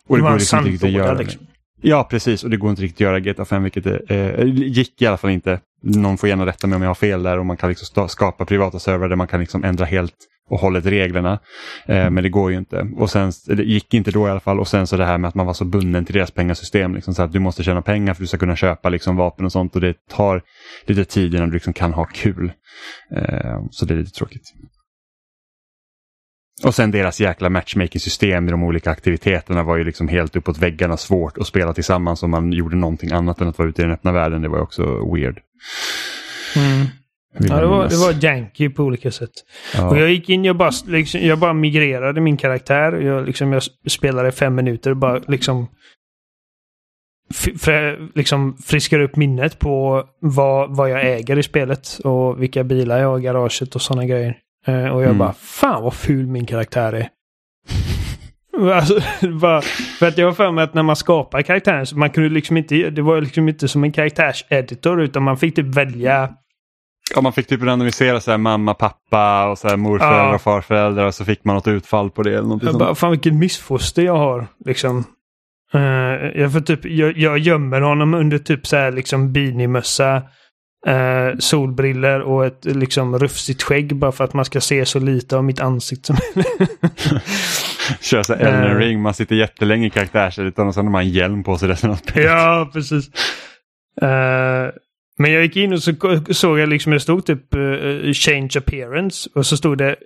Och 0.09 0.16
det 0.16 0.22
går 0.22 0.34
liksom 0.34 0.59
inte 0.59 0.70
riktigt 0.70 0.84
att 0.84 0.92
göra. 0.92 1.12
liksom. 1.12 1.47
Ja, 1.82 2.05
precis. 2.10 2.44
Och 2.44 2.51
det 2.51 2.56
går 2.56 2.70
inte 2.70 2.82
riktigt 2.82 2.97
att 2.97 3.01
göra 3.01 3.18
i 3.18 3.20
GTA 3.20 3.44
5, 3.44 3.62
vilket 3.62 3.84
det, 3.84 4.01
eh, 4.09 4.44
gick 4.47 5.02
i 5.02 5.06
alla 5.06 5.16
fall 5.16 5.30
inte 5.30 5.60
någon 5.82 6.19
får 6.19 6.28
gärna 6.28 6.47
rätta 6.47 6.66
mig 6.66 6.77
om 6.77 6.82
jag 6.82 6.89
har 6.89 6.94
fel 6.94 7.23
där 7.23 7.39
och 7.39 7.47
man 7.47 7.57
kan 7.57 7.69
liksom 7.69 8.09
skapa 8.09 8.44
privata 8.44 8.78
servrar 8.78 9.09
där 9.09 9.16
man 9.16 9.27
kan 9.27 9.40
liksom 9.40 9.65
ändra 9.65 9.85
helt 9.85 10.15
och 10.51 10.59
hållet 10.59 10.86
reglerna. 10.86 11.39
Eh, 11.86 12.11
men 12.11 12.23
det 12.23 12.28
går 12.28 12.51
ju 12.51 12.59
inte. 12.59 12.89
Och 12.97 13.11
sen, 13.11 13.32
det 13.47 13.62
gick 13.62 13.94
inte 13.94 14.11
då 14.11 14.27
i 14.28 14.31
alla 14.31 14.40
fall. 14.40 14.61
Och 14.61 14.69
sen 14.69 14.86
så 14.86 14.97
det 14.97 15.05
här 15.05 15.19
med 15.19 15.28
att 15.28 15.35
man 15.35 15.47
var 15.47 15.55
så 15.55 15.65
bunden 15.65 16.05
till 16.05 16.15
deras 16.15 16.31
pengasystem. 16.31 16.94
Liksom, 16.94 17.15
så 17.15 17.23
att 17.23 17.32
du 17.32 17.39
måste 17.39 17.62
tjäna 17.62 17.82
pengar 17.82 18.15
för 18.15 18.23
att 18.23 18.24
du 18.24 18.27
ska 18.27 18.39
kunna 18.39 18.57
köpa 18.57 18.89
liksom, 18.89 19.16
vapen 19.16 19.44
och 19.44 19.52
sånt. 19.52 19.74
Och 19.74 19.81
det 19.81 20.09
tar 20.09 20.43
lite 20.86 21.05
tid 21.05 21.35
innan 21.35 21.48
du 21.48 21.55
liksom 21.55 21.73
kan 21.73 21.93
ha 21.93 22.05
kul. 22.05 22.52
Eh, 23.16 23.59
så 23.70 23.85
det 23.85 23.94
är 23.94 23.98
lite 23.98 24.12
tråkigt. 24.12 24.55
Och 26.64 26.74
sen 26.74 26.90
deras 26.90 27.20
jäkla 27.20 27.51
matchmaking-system 27.51 28.48
i 28.48 28.51
de 28.51 28.62
olika 28.62 28.90
aktiviteterna 28.90 29.62
var 29.62 29.77
ju 29.77 29.85
liksom 29.85 30.09
helt 30.09 30.36
uppåt 30.36 30.59
väggarna 30.59 30.97
svårt 30.97 31.39
att 31.39 31.47
spela 31.47 31.72
tillsammans 31.72 32.22
om 32.22 32.31
man 32.31 32.52
gjorde 32.52 32.77
någonting 32.77 33.12
annat 33.12 33.40
än 33.40 33.48
att 33.48 33.59
vara 33.59 33.68
ute 33.68 33.82
i 33.82 33.85
den 33.85 33.94
öppna 33.94 34.12
världen. 34.12 34.43
Det 34.43 34.48
var 34.48 34.60
också 34.60 34.82
weird. 35.14 35.40
Mm. 36.56 36.86
Ja, 37.39 37.60
det 37.60 37.66
var, 37.66 37.89
det 37.89 37.97
var 37.97 38.24
janky 38.24 38.68
på 38.68 38.82
olika 38.82 39.10
sätt. 39.10 39.31
Ja. 39.74 39.90
Och 39.90 39.98
jag 39.98 40.10
gick 40.10 40.28
in, 40.28 40.44
jag 40.44 40.56
bara, 40.56 40.70
liksom, 40.86 41.20
jag 41.20 41.39
bara 41.39 41.52
migrerade 41.52 42.20
min 42.20 42.36
karaktär. 42.36 42.93
Jag, 42.93 43.27
liksom, 43.27 43.52
jag 43.52 43.62
spelade 43.89 44.32
fem 44.32 44.55
minuter 44.55 44.90
och 44.90 44.97
bara 44.97 45.20
liksom, 45.28 45.68
liksom 48.14 48.56
friskar 48.56 49.01
upp 49.01 49.16
minnet 49.16 49.59
på 49.59 50.05
vad, 50.20 50.77
vad 50.77 50.90
jag 50.90 51.06
äger 51.06 51.39
i 51.39 51.43
spelet 51.43 51.98
och 52.05 52.43
vilka 52.43 52.64
bilar 52.64 52.98
jag 52.98 53.09
har 53.09 53.18
i 53.18 53.22
garaget 53.22 53.74
och 53.74 53.82
sådana 53.82 54.06
grejer. 54.06 54.39
Eh, 54.66 54.89
och 54.89 55.03
jag 55.03 55.05
mm. 55.05 55.19
bara, 55.19 55.32
fan 55.32 55.82
vad 55.82 55.95
ful 55.95 56.27
min 56.27 56.47
karaktär 56.47 56.93
är. 56.93 57.09
Alltså, 58.74 59.01
bara, 59.41 59.62
för 59.99 60.09
att 60.09 60.19
jag 60.19 60.27
har 60.27 60.32
för 60.32 60.51
mig 60.53 60.65
att 60.65 60.74
när 60.74 60.82
man 60.82 60.97
skapar 60.97 61.43
karaktären 61.43 61.87
så 61.87 61.99
man 61.99 62.11
kunde 62.11 62.28
liksom 62.28 62.57
inte, 62.57 62.91
det 62.91 63.03
var 63.03 63.20
liksom 63.20 63.49
inte 63.49 63.69
som 63.69 63.85
en 63.85 63.93
karaktärseditor 63.93 65.03
utan 65.03 65.23
man 65.23 65.37
fick 65.37 65.55
typ 65.55 65.66
välja 65.66 66.35
Ja, 67.15 67.20
man 67.20 67.32
fick 67.32 67.47
typ 67.47 67.62
randomisera 67.62 68.20
så 68.20 68.31
här, 68.31 68.39
mamma, 68.39 68.74
pappa 68.74 69.49
och 69.51 69.59
så 69.59 69.69
här, 69.69 69.77
morföräldrar 69.77 70.28
ja. 70.28 70.35
och 70.35 70.43
farföräldrar 70.43 71.07
och 71.07 71.15
så 71.15 71.24
fick 71.24 71.45
man 71.45 71.55
något 71.55 71.69
utfall 71.69 72.11
på 72.11 72.23
det. 72.23 72.39
Eller 72.39 72.59
jag 72.62 72.78
bara, 72.78 72.95
fan 72.95 73.11
vilket 73.11 73.35
missfoster 73.35 74.03
jag 74.03 74.16
har. 74.16 74.47
Liksom. 74.65 75.05
Uh, 75.74 75.82
jag, 76.41 76.53
får 76.53 76.61
typ, 76.61 76.85
jag, 76.85 77.19
jag 77.19 77.39
gömmer 77.39 77.81
honom 77.81 78.15
under 78.15 78.39
typ 78.39 78.66
så 78.66 78.77
här 78.77 78.93
liksom 78.93 79.32
beanie-mössa, 79.32 80.23
uh, 80.89 81.39
solbriller 81.39 82.20
och 82.20 82.47
ett 82.47 82.65
liksom 82.65 83.19
rufsigt 83.19 83.62
skägg 83.62 83.97
bara 83.97 84.12
för 84.12 84.24
att 84.24 84.35
man 84.35 84.44
ska 84.44 84.61
se 84.61 84.86
så 84.86 84.98
lite 84.98 85.36
av 85.36 85.44
mitt 85.44 85.61
ansikte 85.61 86.07
som 86.07 86.16
Kör 88.01 88.23
så 88.23 88.32
Elden 88.32 88.70
uh, 88.70 88.78
ring, 88.78 89.01
man 89.01 89.15
sitter 89.15 89.36
jättelänge 89.36 89.86
i 89.86 89.90
karaktärseditorn 89.90 90.69
och 90.69 90.74
sen 90.74 90.85
har 90.85 90.93
man 90.93 91.02
en 91.02 91.11
hjälm 91.11 91.44
på 91.44 91.59
sig 91.59 91.69
resten 91.69 91.90
av 91.90 91.94
spelet. 91.94 92.31
Ja, 92.31 92.70
precis. 92.73 93.09
Uh, 94.02 94.70
men 95.19 95.32
jag 95.32 95.43
gick 95.43 95.57
in 95.57 95.73
och 95.73 95.82
så 95.82 95.93
såg 96.31 96.59
jag 96.59 96.69
liksom 96.69 96.93
det 96.93 97.01
stod 97.01 97.27
typ 97.27 97.55
uh, 97.55 98.12
change 98.12 98.51
appearance 98.57 99.31
och 99.35 99.47
så 99.47 99.57
stod 99.57 99.78
det 99.78 99.97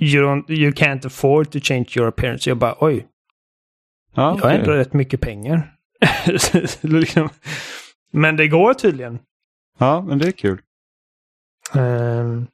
you, 0.00 0.24
don't, 0.24 0.50
you 0.50 0.72
can't 0.72 1.06
afford 1.06 1.50
to 1.50 1.60
change 1.60 1.86
your 1.96 2.08
appearance. 2.08 2.50
Jag 2.50 2.56
bara 2.56 2.74
oj. 2.80 3.06
Ja, 4.14 4.38
jag 4.38 4.48
har 4.48 4.54
ändå 4.54 4.72
rätt 4.72 4.92
mycket 4.92 5.20
pengar. 5.20 5.74
liksom. 6.80 7.28
Men 8.12 8.36
det 8.36 8.48
går 8.48 8.74
tydligen. 8.74 9.18
Ja, 9.78 10.04
men 10.08 10.18
det 10.18 10.26
är 10.26 10.32
kul. 10.32 10.60
Um, 11.74 12.46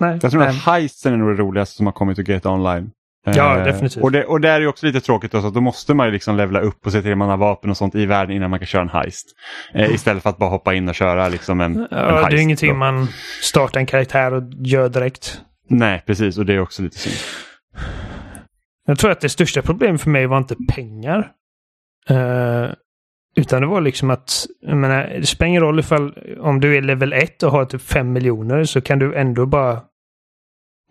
nej, 0.00 0.18
jag 0.22 0.30
tror 0.30 0.40
nej. 0.40 0.48
att 0.48 0.64
heisten 0.64 1.12
är 1.12 1.16
nog 1.16 1.28
det 1.28 1.42
roligaste 1.42 1.76
som 1.76 1.86
har 1.86 1.92
kommit 1.92 2.18
ur 2.18 2.22
GTA 2.22 2.50
Online. 2.50 2.90
Ja, 3.24 3.58
eh, 3.58 3.64
definitivt. 3.64 4.02
Och 4.02 4.12
det, 4.12 4.24
och 4.24 4.40
det 4.40 4.48
är 4.48 4.60
ju 4.60 4.66
också 4.66 4.86
lite 4.86 5.00
tråkigt 5.00 5.32
då, 5.32 5.40
så 5.40 5.46
att 5.46 5.54
då 5.54 5.60
måste 5.60 5.94
man 5.94 6.06
ju 6.06 6.12
liksom 6.12 6.36
levla 6.36 6.60
upp 6.60 6.86
och 6.86 6.92
se 6.92 7.02
till 7.02 7.12
att 7.12 7.18
man 7.18 7.28
har 7.28 7.36
vapen 7.36 7.70
och 7.70 7.76
sånt 7.76 7.94
i 7.94 8.06
världen 8.06 8.36
innan 8.36 8.50
man 8.50 8.58
kan 8.58 8.66
köra 8.66 8.82
en 8.82 8.88
heist. 8.88 9.26
Eh, 9.74 9.94
istället 9.94 10.22
för 10.22 10.30
att 10.30 10.38
bara 10.38 10.50
hoppa 10.50 10.74
in 10.74 10.88
och 10.88 10.94
köra 10.94 11.28
liksom 11.28 11.60
en, 11.60 11.88
ja, 11.90 11.98
en 11.98 12.14
heist. 12.14 12.30
Det 12.30 12.36
är 12.36 12.40
ingenting 12.40 12.70
då. 12.70 12.76
man 12.76 13.08
startar 13.42 13.80
en 13.80 13.86
karaktär 13.86 14.34
och 14.34 14.42
gör 14.58 14.88
direkt. 14.88 15.40
Nej, 15.68 16.02
precis. 16.06 16.38
Och 16.38 16.46
det 16.46 16.54
är 16.54 16.60
också 16.60 16.82
lite 16.82 16.98
synd. 16.98 17.16
Jag 18.86 18.98
tror 18.98 19.10
att 19.10 19.20
det 19.20 19.28
största 19.28 19.62
problemet 19.62 20.00
för 20.00 20.10
mig 20.10 20.26
var 20.26 20.38
inte 20.38 20.56
pengar. 20.74 21.32
Uh, 22.10 22.70
utan 23.36 23.60
det 23.60 23.66
var 23.66 23.80
liksom 23.80 24.10
att, 24.10 24.46
jag 24.60 24.76
menar, 24.76 25.16
det 25.20 25.26
spelar 25.26 25.48
ingen 25.48 25.62
roll 25.62 25.78
ifall 25.78 26.18
om 26.40 26.60
du 26.60 26.76
är 26.76 26.82
level 26.82 27.12
1 27.12 27.42
och 27.42 27.50
har 27.50 27.64
typ 27.64 27.82
5 27.82 28.12
miljoner 28.12 28.64
så 28.64 28.80
kan 28.80 28.98
du 28.98 29.14
ändå 29.14 29.46
bara 29.46 29.80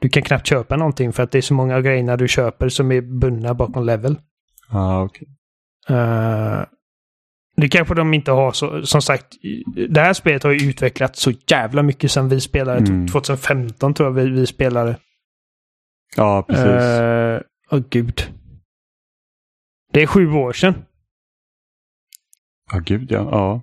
du 0.01 0.09
kan 0.09 0.23
knappt 0.23 0.47
köpa 0.47 0.75
någonting 0.75 1.13
för 1.13 1.23
att 1.23 1.31
det 1.31 1.37
är 1.37 1.41
så 1.41 1.53
många 1.53 1.81
grejer 1.81 2.17
du 2.17 2.27
köper 2.27 2.69
som 2.69 2.91
är 2.91 3.01
bundna 3.01 3.53
bakom 3.53 3.85
level. 3.85 4.19
Ah, 4.69 5.03
okay. 5.03 5.27
Uh, 5.89 5.97
eh, 5.97 6.65
det 7.55 7.69
kanske 7.69 7.95
de 7.95 8.13
inte 8.13 8.31
har 8.31 8.51
så, 8.51 8.85
som 8.85 9.01
sagt, 9.01 9.27
det 9.89 10.01
här 10.01 10.13
spelet 10.13 10.43
har 10.43 10.51
ju 10.51 10.69
utvecklats 10.69 11.21
så 11.21 11.31
jävla 11.47 11.83
mycket 11.83 12.11
sedan 12.11 12.29
vi 12.29 12.41
spelade. 12.41 12.79
Mm. 12.79 13.07
2015 13.07 13.93
tror 13.93 14.09
jag 14.09 14.13
vi, 14.13 14.29
vi 14.29 14.45
spelade. 14.47 14.97
Ja, 16.15 16.45
precis. 16.47 16.65
Åh 16.65 17.77
uh, 17.77 17.79
oh, 17.79 17.85
gud. 17.89 18.21
Det 19.91 20.01
är 20.01 20.07
sju 20.07 20.31
år 20.31 20.53
sedan. 20.53 20.73
Ja, 22.71 22.79
gud 22.85 23.11
ja. 23.11 23.27
ja. 23.31 23.61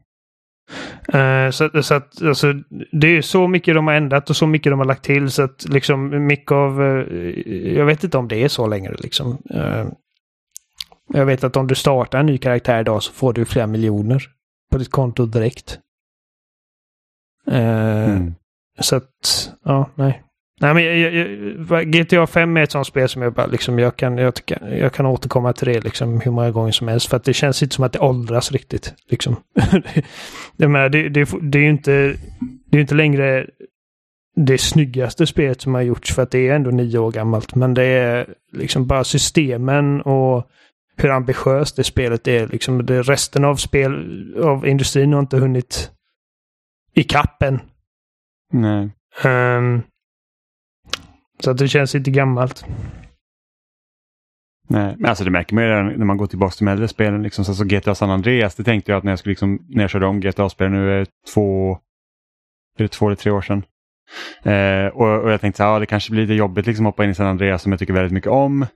Uh, 1.14 1.50
så, 1.50 1.82
så 1.82 1.94
att 1.94 2.22
alltså, 2.22 2.52
det 2.92 3.06
är 3.06 3.22
så 3.22 3.48
mycket 3.48 3.74
de 3.74 3.86
har 3.86 3.94
ändrat 3.94 4.30
och 4.30 4.36
så 4.36 4.46
mycket 4.46 4.72
de 4.72 4.78
har 4.78 4.86
lagt 4.86 5.04
till 5.04 5.30
så 5.30 5.42
att 5.42 5.68
liksom 5.68 6.26
mycket 6.26 6.52
av... 6.52 6.80
Uh, 6.80 7.76
jag 7.76 7.86
vet 7.86 8.04
inte 8.04 8.18
om 8.18 8.28
det 8.28 8.42
är 8.44 8.48
så 8.48 8.66
längre 8.66 8.96
liksom. 8.98 9.38
Uh, 9.54 9.86
jag 11.12 11.26
vet 11.26 11.44
att 11.44 11.56
om 11.56 11.66
du 11.66 11.74
startar 11.74 12.20
en 12.20 12.26
ny 12.26 12.38
karaktär 12.38 12.80
idag 12.80 13.02
så 13.02 13.12
får 13.12 13.32
du 13.32 13.44
flera 13.44 13.66
miljoner 13.66 14.22
på 14.70 14.78
ditt 14.78 14.90
konto 14.90 15.26
direkt. 15.26 15.78
Mm. 17.46 18.34
Så 18.80 18.96
att, 18.96 19.52
ja, 19.64 19.90
nej. 19.94 20.22
Nej, 20.62 20.74
men 20.74 20.84
jag, 20.84 21.14
jag, 21.70 21.92
GTA 21.92 22.26
5 22.26 22.56
är 22.56 22.62
ett 22.62 22.70
sånt 22.70 22.86
spel 22.86 23.08
som 23.08 23.22
jag 23.22 23.32
bara 23.32 23.46
liksom, 23.46 23.78
jag 23.78 23.96
kan, 23.96 24.18
jag, 24.18 24.34
jag 24.60 24.92
kan 24.92 25.06
återkomma 25.06 25.52
till 25.52 25.68
det 25.68 25.84
liksom 25.84 26.20
hur 26.20 26.30
många 26.30 26.50
gånger 26.50 26.72
som 26.72 26.88
helst. 26.88 27.08
För 27.08 27.16
att 27.16 27.24
det 27.24 27.34
känns 27.34 27.62
inte 27.62 27.74
som 27.74 27.84
att 27.84 27.92
det 27.92 27.98
åldras 27.98 28.52
riktigt. 28.52 28.94
Liksom. 29.08 29.36
jag 30.56 30.70
menar, 30.70 30.88
det, 30.88 31.08
det, 31.08 31.28
det 31.42 31.58
är 31.58 31.62
ju 31.62 31.70
inte, 31.70 32.16
det 32.66 32.78
är 32.78 32.80
inte 32.80 32.94
längre 32.94 33.46
det 34.36 34.58
snyggaste 34.58 35.26
spelet 35.26 35.60
som 35.60 35.74
har 35.74 35.82
gjorts 35.82 36.14
för 36.14 36.22
att 36.22 36.30
det 36.30 36.48
är 36.48 36.54
ändå 36.54 36.70
nio 36.70 36.98
år 36.98 37.12
gammalt. 37.12 37.54
Men 37.54 37.74
det 37.74 37.84
är 37.84 38.34
liksom 38.52 38.86
bara 38.86 39.04
systemen 39.04 40.00
och 40.00 40.50
hur 40.96 41.10
ambitiöst 41.10 41.76
det 41.76 41.84
spelet 41.84 42.28
är. 42.28 42.46
Liksom 42.46 42.86
det, 42.86 43.02
resten 43.02 43.44
av 43.44 43.56
spel, 43.56 43.94
av 44.42 44.66
industrin 44.66 45.12
har 45.12 45.20
inte 45.20 45.36
hunnit 45.36 45.90
i 46.94 47.02
kappen. 47.02 47.60
Nej. 48.52 48.90
Um, 49.24 49.82
så 51.40 51.50
att 51.50 51.58
det 51.58 51.68
känns 51.68 51.94
lite 51.94 52.10
gammalt. 52.10 52.64
Nej, 54.68 54.94
men 54.98 55.10
alltså 55.10 55.24
det 55.24 55.30
märker 55.30 55.54
man 55.54 55.64
ju 55.64 55.98
när 55.98 56.04
man 56.04 56.16
går 56.16 56.26
tillbaka 56.26 56.52
till 56.52 56.66
de 56.66 56.72
äldre 56.72 56.88
spelen. 56.88 57.22
Liksom, 57.22 57.44
så 57.44 57.50
alltså 57.50 57.64
GTA 57.64 57.94
San 57.94 58.10
Andreas, 58.10 58.54
det 58.54 58.64
tänkte 58.64 58.92
jag 58.92 58.98
att 58.98 59.04
när 59.04 59.12
jag, 59.12 59.18
skulle 59.18 59.30
liksom, 59.30 59.58
när 59.68 59.82
jag 59.82 59.90
körde 59.90 60.06
om 60.06 60.20
GTA-spel, 60.20 60.70
nu 60.70 61.00
är 61.00 61.06
två, 61.34 61.78
är 62.78 62.82
det 62.82 62.88
två 62.88 63.06
eller 63.06 63.16
tre 63.16 63.32
år 63.32 63.40
sedan. 63.40 63.62
Eh, 64.42 64.86
och, 64.86 65.22
och, 65.22 65.30
jag 65.30 65.40
tänkte 65.40 65.64
att 65.64 65.68
ja, 65.68 65.78
det 65.78 65.86
kanske 65.86 66.12
blir 66.12 66.22
lite 66.22 66.34
jobbigt 66.34 66.66
liksom, 66.66 66.86
att 66.86 66.92
hoppa 66.92 67.04
in 67.04 67.10
i 67.10 67.14
San 67.14 67.26
Andreas 67.26 67.62
som 67.62 67.72
jag 67.72 67.78
tycker 67.78 67.92
väldigt 67.92 68.12
mycket 68.12 68.30
om. 68.30 68.66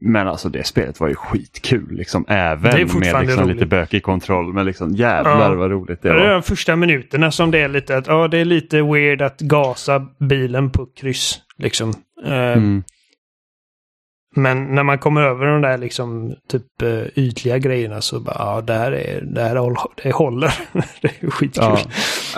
Men 0.00 0.28
alltså 0.28 0.48
det 0.48 0.66
spelet 0.66 1.00
var 1.00 1.08
ju 1.08 1.14
skitkul, 1.14 1.96
liksom, 1.96 2.24
även 2.28 2.88
med 2.98 3.26
liksom, 3.26 3.48
lite 3.48 3.66
bökig 3.66 4.02
kontroll. 4.02 4.52
Men 4.52 4.66
liksom, 4.66 4.94
jävlar 4.94 5.50
ja. 5.50 5.54
vad 5.54 5.70
roligt 5.70 6.02
det 6.02 6.08
var. 6.08 6.16
Det 6.16 6.26
är 6.26 6.32
de 6.32 6.42
första 6.42 6.76
minuterna 6.76 7.30
som 7.30 7.50
det 7.50 7.58
är 7.58 7.68
lite 7.68 7.96
att 7.96 8.06
ja, 8.06 8.28
det 8.28 8.38
är 8.38 8.44
lite 8.44 8.82
weird 8.82 9.22
att 9.22 9.40
gasa 9.40 10.06
bilen 10.18 10.70
på 10.70 10.86
kryss. 10.86 11.45
Liksom. 11.58 11.88
Uh, 12.24 12.32
mm. 12.32 12.84
Men 14.36 14.74
när 14.74 14.82
man 14.82 14.98
kommer 14.98 15.22
över 15.22 15.46
de 15.46 15.60
där 15.60 15.78
liksom 15.78 16.34
typ 16.48 16.82
uh, 16.82 17.06
ytliga 17.14 17.58
grejerna 17.58 18.00
så 18.00 18.20
bara 18.20 18.36
ja, 18.38 18.60
det 18.60 18.74
här, 18.74 18.92
är, 18.92 19.20
det 19.20 19.42
här 19.42 19.56
håller. 19.56 19.78
Det, 20.02 20.12
håller. 20.12 20.54
det 21.02 21.22
är 21.22 21.30
skitkul. 21.30 21.64
Ja. 21.64 21.78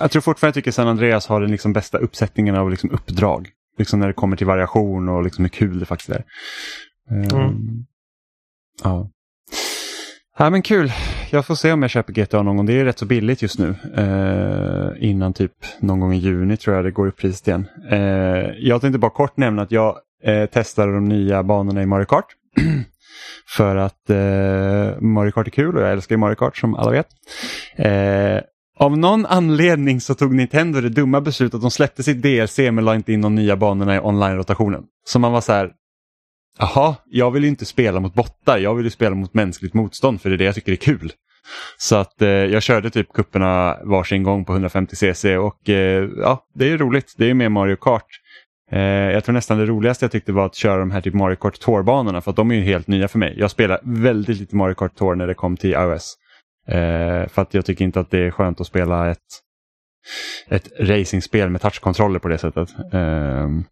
Jag 0.00 0.10
tror 0.10 0.22
fortfarande 0.22 0.48
jag 0.48 0.54
tycker 0.54 0.70
San 0.70 0.88
Andreas 0.88 1.26
har 1.26 1.40
den 1.40 1.50
liksom 1.50 1.72
bästa 1.72 1.98
uppsättningen 1.98 2.54
av 2.54 2.70
liksom 2.70 2.90
uppdrag. 2.90 3.48
Liksom 3.78 4.00
när 4.00 4.06
det 4.06 4.12
kommer 4.12 4.36
till 4.36 4.46
variation 4.46 5.08
och 5.08 5.22
liksom 5.22 5.44
hur 5.44 5.48
kul 5.48 5.78
det 5.78 5.86
faktiskt 5.86 6.10
är. 6.10 6.24
Mm. 7.10 7.36
Um, 7.36 7.86
ja. 8.84 9.10
Ja 10.40 10.50
men 10.50 10.62
kul. 10.62 10.92
Jag 11.30 11.46
får 11.46 11.54
se 11.54 11.72
om 11.72 11.82
jag 11.82 11.90
köper 11.90 12.12
GTA 12.12 12.42
någon 12.42 12.56
gång. 12.56 12.66
Det 12.66 12.72
är 12.72 12.84
rätt 12.84 12.98
så 12.98 13.06
billigt 13.06 13.42
just 13.42 13.58
nu. 13.58 13.74
Eh, 13.96 15.08
innan 15.10 15.32
typ 15.32 15.52
någon 15.80 16.00
gång 16.00 16.14
i 16.14 16.18
juni 16.18 16.56
tror 16.56 16.76
jag 16.76 16.84
det 16.84 16.90
går 16.90 17.06
upp 17.06 17.16
priset 17.16 17.48
igen. 17.48 17.66
Eh, 17.90 17.98
jag 18.58 18.80
tänkte 18.80 18.98
bara 18.98 19.10
kort 19.10 19.36
nämna 19.36 19.62
att 19.62 19.72
jag 19.72 19.96
eh, 20.24 20.46
testade 20.46 20.92
de 20.92 21.04
nya 21.04 21.42
banorna 21.42 21.82
i 21.82 21.86
Mario 21.86 22.04
Kart. 22.04 22.24
För 23.56 23.76
att 23.76 24.10
eh, 24.10 25.00
Mario 25.00 25.30
Kart 25.30 25.46
är 25.46 25.50
kul 25.50 25.76
och 25.76 25.82
jag 25.82 25.92
älskar 25.92 26.16
Mario 26.16 26.34
Kart 26.34 26.56
som 26.56 26.74
alla 26.74 26.90
vet. 26.90 27.08
Eh, 27.76 28.40
av 28.78 28.98
någon 28.98 29.26
anledning 29.26 30.00
så 30.00 30.14
tog 30.14 30.34
Nintendo 30.34 30.80
det 30.80 30.88
dumma 30.88 31.20
beslutet 31.20 31.54
att 31.54 31.60
de 31.60 31.70
släppte 31.70 32.02
sitt 32.02 32.22
DLC 32.22 32.58
men 32.58 32.84
la 32.84 32.94
inte 32.94 33.12
in 33.12 33.22
de 33.22 33.34
nya 33.34 33.56
banorna 33.56 33.96
i 33.96 34.00
online-rotationen. 34.00 34.82
Så 35.04 35.18
man 35.18 35.32
var 35.32 35.40
så 35.40 35.52
här, 35.52 35.70
Jaha, 36.58 36.96
jag 37.06 37.30
vill 37.30 37.42
ju 37.42 37.48
inte 37.48 37.64
spela 37.64 38.00
mot 38.00 38.14
bottar, 38.14 38.58
jag 38.58 38.74
vill 38.74 38.84
ju 38.84 38.90
spela 38.90 39.14
mot 39.14 39.34
mänskligt 39.34 39.74
motstånd 39.74 40.20
för 40.20 40.30
det 40.30 40.36
är 40.36 40.38
det 40.38 40.44
jag 40.44 40.54
tycker 40.54 40.72
är 40.72 40.76
kul. 40.76 41.12
Så 41.78 41.96
att 41.96 42.22
eh, 42.22 42.28
jag 42.28 42.62
körde 42.62 42.90
typ 42.90 43.12
kupperna 43.12 43.78
varsin 43.84 44.22
gång 44.22 44.44
på 44.44 44.52
150 44.52 44.96
cc 44.96 45.36
och 45.36 45.68
eh, 45.68 46.08
ja, 46.16 46.46
det 46.54 46.64
är 46.64 46.68
ju 46.68 46.78
roligt. 46.78 47.14
Det 47.16 47.24
är 47.24 47.28
ju 47.28 47.34
mer 47.34 47.48
Mario 47.48 47.76
Kart. 47.76 48.06
Eh, 48.70 48.80
jag 48.80 49.24
tror 49.24 49.32
nästan 49.32 49.58
det 49.58 49.66
roligaste 49.66 50.04
jag 50.04 50.12
tyckte 50.12 50.32
var 50.32 50.46
att 50.46 50.54
köra 50.54 50.78
de 50.78 50.90
här 50.90 51.00
typ 51.00 51.14
Mario 51.14 51.36
Kart 51.36 51.60
Tour-banorna 51.60 52.20
för 52.20 52.30
att 52.30 52.36
de 52.36 52.50
är 52.50 52.54
ju 52.54 52.62
helt 52.62 52.86
nya 52.86 53.08
för 53.08 53.18
mig. 53.18 53.34
Jag 53.38 53.50
spelar 53.50 53.80
väldigt 53.82 54.38
lite 54.38 54.56
Mario 54.56 54.74
Kart 54.74 54.94
Tour 54.94 55.14
när 55.14 55.26
det 55.26 55.34
kom 55.34 55.56
till 55.56 55.72
iOS. 55.72 56.16
Eh, 56.68 57.28
för 57.28 57.42
att 57.42 57.54
jag 57.54 57.64
tycker 57.64 57.84
inte 57.84 58.00
att 58.00 58.10
det 58.10 58.18
är 58.18 58.30
skönt 58.30 58.60
att 58.60 58.66
spela 58.66 59.10
ett, 59.10 59.18
ett 60.48 60.68
racingspel 60.80 61.50
med 61.50 61.60
touchkontroller 61.60 62.18
på 62.18 62.28
det 62.28 62.38
sättet. 62.38 62.68
Ehm, 62.92 63.64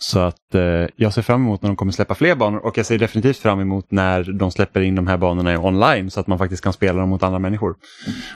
så 0.00 0.18
att 0.18 0.54
eh, 0.54 0.86
jag 0.96 1.14
ser 1.14 1.22
fram 1.22 1.42
emot 1.42 1.62
när 1.62 1.68
de 1.68 1.76
kommer 1.76 1.92
släppa 1.92 2.14
fler 2.14 2.34
banor 2.34 2.58
och 2.58 2.78
jag 2.78 2.86
ser 2.86 2.98
definitivt 2.98 3.36
fram 3.36 3.60
emot 3.60 3.90
när 3.90 4.32
de 4.32 4.50
släpper 4.50 4.80
in 4.80 4.94
de 4.94 5.06
här 5.06 5.16
banorna 5.16 5.60
online 5.60 6.10
så 6.10 6.20
att 6.20 6.26
man 6.26 6.38
faktiskt 6.38 6.62
kan 6.62 6.72
spela 6.72 7.00
dem 7.00 7.08
mot 7.08 7.22
andra 7.22 7.38
människor. 7.38 7.76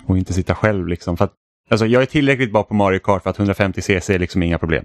Och 0.06 0.18
inte 0.18 0.32
sitta 0.32 0.54
själv 0.54 0.86
liksom. 0.86 1.16
För 1.16 1.24
att, 1.24 1.32
alltså, 1.70 1.86
jag 1.86 2.02
är 2.02 2.06
tillräckligt 2.06 2.52
bra 2.52 2.62
på 2.62 2.74
Mario 2.74 2.98
Kart 2.98 3.22
för 3.22 3.30
att 3.30 3.38
150 3.38 3.82
cc 3.82 4.14
är 4.14 4.18
liksom 4.18 4.42
inga 4.42 4.58
problem. 4.58 4.84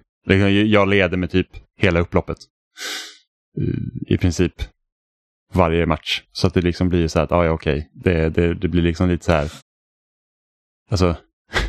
Jag 0.65 0.89
leder 0.89 1.17
med 1.17 1.31
typ 1.31 1.47
hela 1.77 1.99
upploppet. 1.99 2.37
I 4.07 4.17
princip 4.17 4.53
varje 5.53 5.85
match. 5.85 6.23
Så 6.31 6.47
att 6.47 6.53
det 6.53 6.61
liksom 6.61 6.89
blir 6.89 7.07
så 7.07 7.19
här 7.19 7.23
att, 7.23 7.31
ah, 7.31 7.45
ja 7.45 7.51
okej, 7.51 7.89
det, 7.93 8.29
det, 8.29 8.53
det 8.53 8.67
blir 8.67 8.81
liksom 8.81 9.09
lite 9.09 9.25
så 9.25 9.31
här. 9.31 9.51
Alltså, 10.91 11.15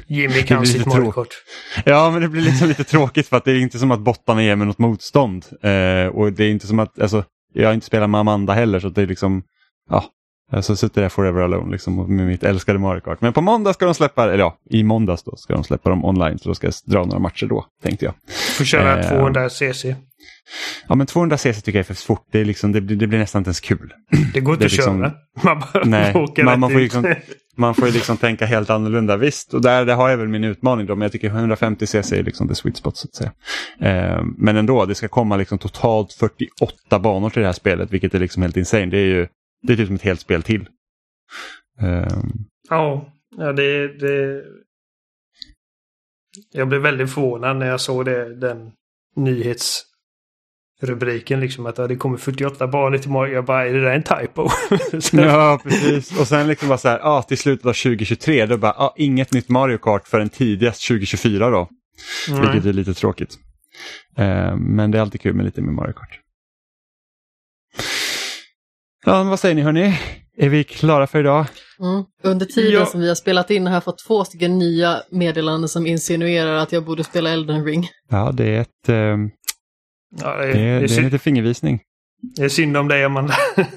Jimmy 0.09 0.43
kan 0.43 0.66
sitt 0.66 0.86
Mario. 0.86 1.24
Ja, 1.85 2.10
men 2.10 2.22
det 2.22 2.28
blir 2.28 2.43
liksom 2.43 2.68
lite 2.68 2.85
tråkigt 2.85 3.28
för 3.28 3.36
att 3.36 3.44
det 3.44 3.52
är 3.52 3.56
inte 3.56 3.78
som 3.78 3.90
att 3.90 4.01
bottarna 4.01 4.43
ger 4.43 4.56
mig 4.56 4.66
något 4.66 4.78
motstånd. 4.78 5.44
Eh, 5.62 6.06
och 6.06 6.32
det 6.32 6.44
är 6.44 6.51
inte 6.51 6.66
som 6.66 6.78
att, 6.78 7.01
alltså, 7.01 7.24
jag 7.55 7.68
har 7.68 7.74
inte 7.74 7.86
spelat 7.86 8.10
med 8.10 8.20
Amanda 8.20 8.52
heller 8.52 8.80
så 8.80 8.89
det 8.89 9.02
är 9.02 9.06
liksom, 9.06 9.43
ja, 9.90 10.05
så 10.62 10.76
sitter 10.76 11.02
jag 11.02 11.12
forever 11.12 11.43
alone 11.43 11.72
liksom 11.72 12.16
med 12.16 12.26
mitt 12.26 12.44
älskade 12.44 12.78
Mario 12.78 13.01
Kart. 13.01 13.20
Men 13.20 13.32
på 13.32 13.40
måndag 13.40 13.72
ska 13.72 13.85
de 13.85 13.94
släppa, 13.94 14.24
eller 14.24 14.39
ja, 14.39 14.59
i 14.70 14.82
måndags 14.82 15.22
då 15.22 15.36
ska 15.36 15.55
de 15.55 15.64
släppa 15.64 15.90
dem 15.90 16.05
online 16.05 16.39
så 16.39 16.48
då 16.48 16.55
ska 16.55 16.66
jag 16.66 16.74
dra 16.85 17.05
några 17.05 17.18
matcher 17.18 17.47
då, 17.47 17.64
tänkte 17.82 18.05
jag. 18.05 18.14
Får 18.56 18.64
köra 18.64 19.01
eh, 19.01 19.09
200 19.09 19.51
cc. 19.51 19.97
Ja, 20.88 20.94
men 20.94 21.06
200 21.06 21.38
cc 21.38 21.60
tycker 21.60 21.78
jag 21.78 21.84
är 21.90 21.94
för 21.94 22.06
fort. 22.06 22.26
Det, 22.32 22.40
är 22.40 22.44
liksom, 22.44 22.72
det, 22.72 22.80
det 22.80 23.06
blir 23.06 23.18
nästan 23.18 23.40
inte 23.40 23.48
ens 23.48 23.60
kul. 23.60 23.92
Det 24.34 24.40
går 24.40 24.54
inte 24.54 24.66
att 24.66 24.72
liksom, 24.72 24.98
köra. 24.98 25.12
Man 25.44 25.60
bara 25.60 25.84
nej, 25.84 26.14
man, 26.44 26.60
man, 26.60 26.70
får 26.70 26.78
liksom, 26.78 27.14
man 27.56 27.74
får 27.74 27.86
ju 27.86 27.92
liksom 27.92 28.16
tänka 28.16 28.46
helt 28.46 28.70
annorlunda. 28.70 29.16
Visst, 29.16 29.54
och 29.54 29.62
där, 29.62 29.84
där 29.84 29.94
har 29.94 30.10
jag 30.10 30.16
väl 30.16 30.28
min 30.28 30.44
utmaning 30.44 30.86
då, 30.86 30.94
men 30.94 31.02
jag 31.02 31.12
tycker 31.12 31.28
150 31.28 31.86
cc 31.86 32.18
är 32.18 32.22
liksom 32.22 32.48
the 32.48 32.54
sweet 32.54 32.76
spot 32.76 32.96
så 32.96 33.08
att 33.08 33.14
säga. 33.14 33.32
Eh, 33.80 34.22
men 34.36 34.56
ändå, 34.56 34.84
det 34.84 34.94
ska 34.94 35.08
komma 35.08 35.36
liksom 35.36 35.58
totalt 35.58 36.12
48 36.12 36.98
banor 36.98 37.30
till 37.30 37.40
det 37.40 37.48
här 37.48 37.52
spelet, 37.52 37.90
vilket 37.90 38.14
är 38.14 38.18
liksom 38.18 38.42
helt 38.42 38.56
insane. 38.56 38.86
Det 38.86 38.98
är 38.98 39.06
ju 39.06 39.26
det 39.62 39.72
är 39.72 39.76
typ 39.76 39.86
som 39.86 39.94
ett 39.94 40.02
helt 40.02 40.20
spel 40.20 40.42
till. 40.42 40.68
Eh, 41.80 42.18
ja, 42.68 43.12
ja 43.36 43.52
det, 43.52 43.88
det... 43.88 44.44
Jag 46.52 46.68
blev 46.68 46.80
väldigt 46.80 47.14
förvånad 47.14 47.56
när 47.56 47.66
jag 47.66 47.80
såg 47.80 48.04
det, 48.04 48.34
den 48.34 48.72
nyhets 49.16 49.84
rubriken 50.82 51.40
liksom 51.40 51.66
att 51.66 51.76
det 51.76 51.96
kommer 51.96 52.16
48 52.18 52.66
banor 52.66 52.98
till 52.98 53.10
Mario. 53.10 53.34
Jag 53.34 53.44
bara, 53.44 53.68
är 53.68 53.72
det 53.72 53.80
där 53.80 53.94
en 53.94 54.02
typo? 54.02 54.48
ja, 55.22 55.60
precis. 55.62 56.20
Och 56.20 56.26
sen 56.26 56.48
liksom 56.48 56.68
bara 56.68 56.78
så 56.78 56.88
här, 56.88 57.00
ah, 57.02 57.22
till 57.22 57.38
slutet 57.38 57.66
av 57.66 57.72
2023, 57.72 58.46
då 58.46 58.56
bara, 58.56 58.72
ah, 58.72 58.94
inget 58.96 59.32
nytt 59.32 59.48
Mario 59.48 59.78
Kart 59.78 60.09
förrän 60.09 60.28
tidigast 60.28 60.88
2024 60.88 61.50
då. 61.50 61.68
Mm. 62.28 62.40
Vilket 62.40 62.64
är 62.64 62.72
lite 62.72 62.94
tråkigt. 62.94 63.34
Eh, 64.16 64.56
men 64.56 64.90
det 64.90 64.98
är 64.98 65.02
alltid 65.02 65.20
kul 65.20 65.34
med 65.34 65.44
lite 65.44 65.60
med 65.60 65.74
Mario 65.74 65.92
Kart. 65.92 66.20
Ja, 69.05 69.22
vad 69.22 69.40
säger 69.40 69.55
ni 69.55 69.62
hörni? 69.62 69.98
Är 70.36 70.48
vi 70.48 70.64
klara 70.64 71.06
för 71.06 71.20
idag? 71.20 71.46
Mm. 71.80 72.05
Under 72.22 72.46
tiden 72.46 72.80
ja. 72.80 72.86
som 72.86 73.00
vi 73.00 73.09
har 73.09 73.14
spelat 73.14 73.50
in 73.50 73.66
har 73.66 73.74
jag 73.74 73.84
fått 73.84 73.98
två 74.06 74.24
stycken 74.24 74.59
nya 74.59 75.02
meddelanden 75.10 75.68
som 75.68 75.86
insinuerar 75.86 76.55
att 76.55 76.72
jag 76.72 76.84
borde 76.84 77.05
spela 77.05 77.30
Elden 77.30 77.64
Ring. 77.64 77.88
Ja, 78.10 78.32
det 78.32 78.44
är 78.44 78.60
ett, 78.60 78.88
eh, 78.88 79.16
Ja, 80.10 80.36
det, 80.36 80.44
är, 80.44 80.55
det, 80.55 80.60
är, 80.60 80.80
det 80.80 80.97
är 80.97 81.02
lite 81.02 81.18
fingervisning. 81.18 81.82
Det 82.36 82.44
är 82.44 82.48
synd 82.48 82.76
om 82.76 82.89
dig, 82.89 83.05
Amanda. 83.05 83.35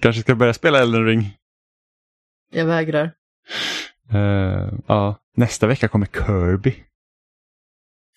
Kanske 0.00 0.22
ska 0.22 0.34
börja 0.34 0.54
spela 0.54 0.78
Elden 0.78 1.06
Ring. 1.06 1.36
Jag 2.52 2.66
vägrar. 2.66 3.12
Uh, 4.14 4.72
ja, 4.86 5.16
nästa 5.36 5.66
vecka 5.66 5.88
kommer 5.88 6.06
Kirby. 6.06 6.74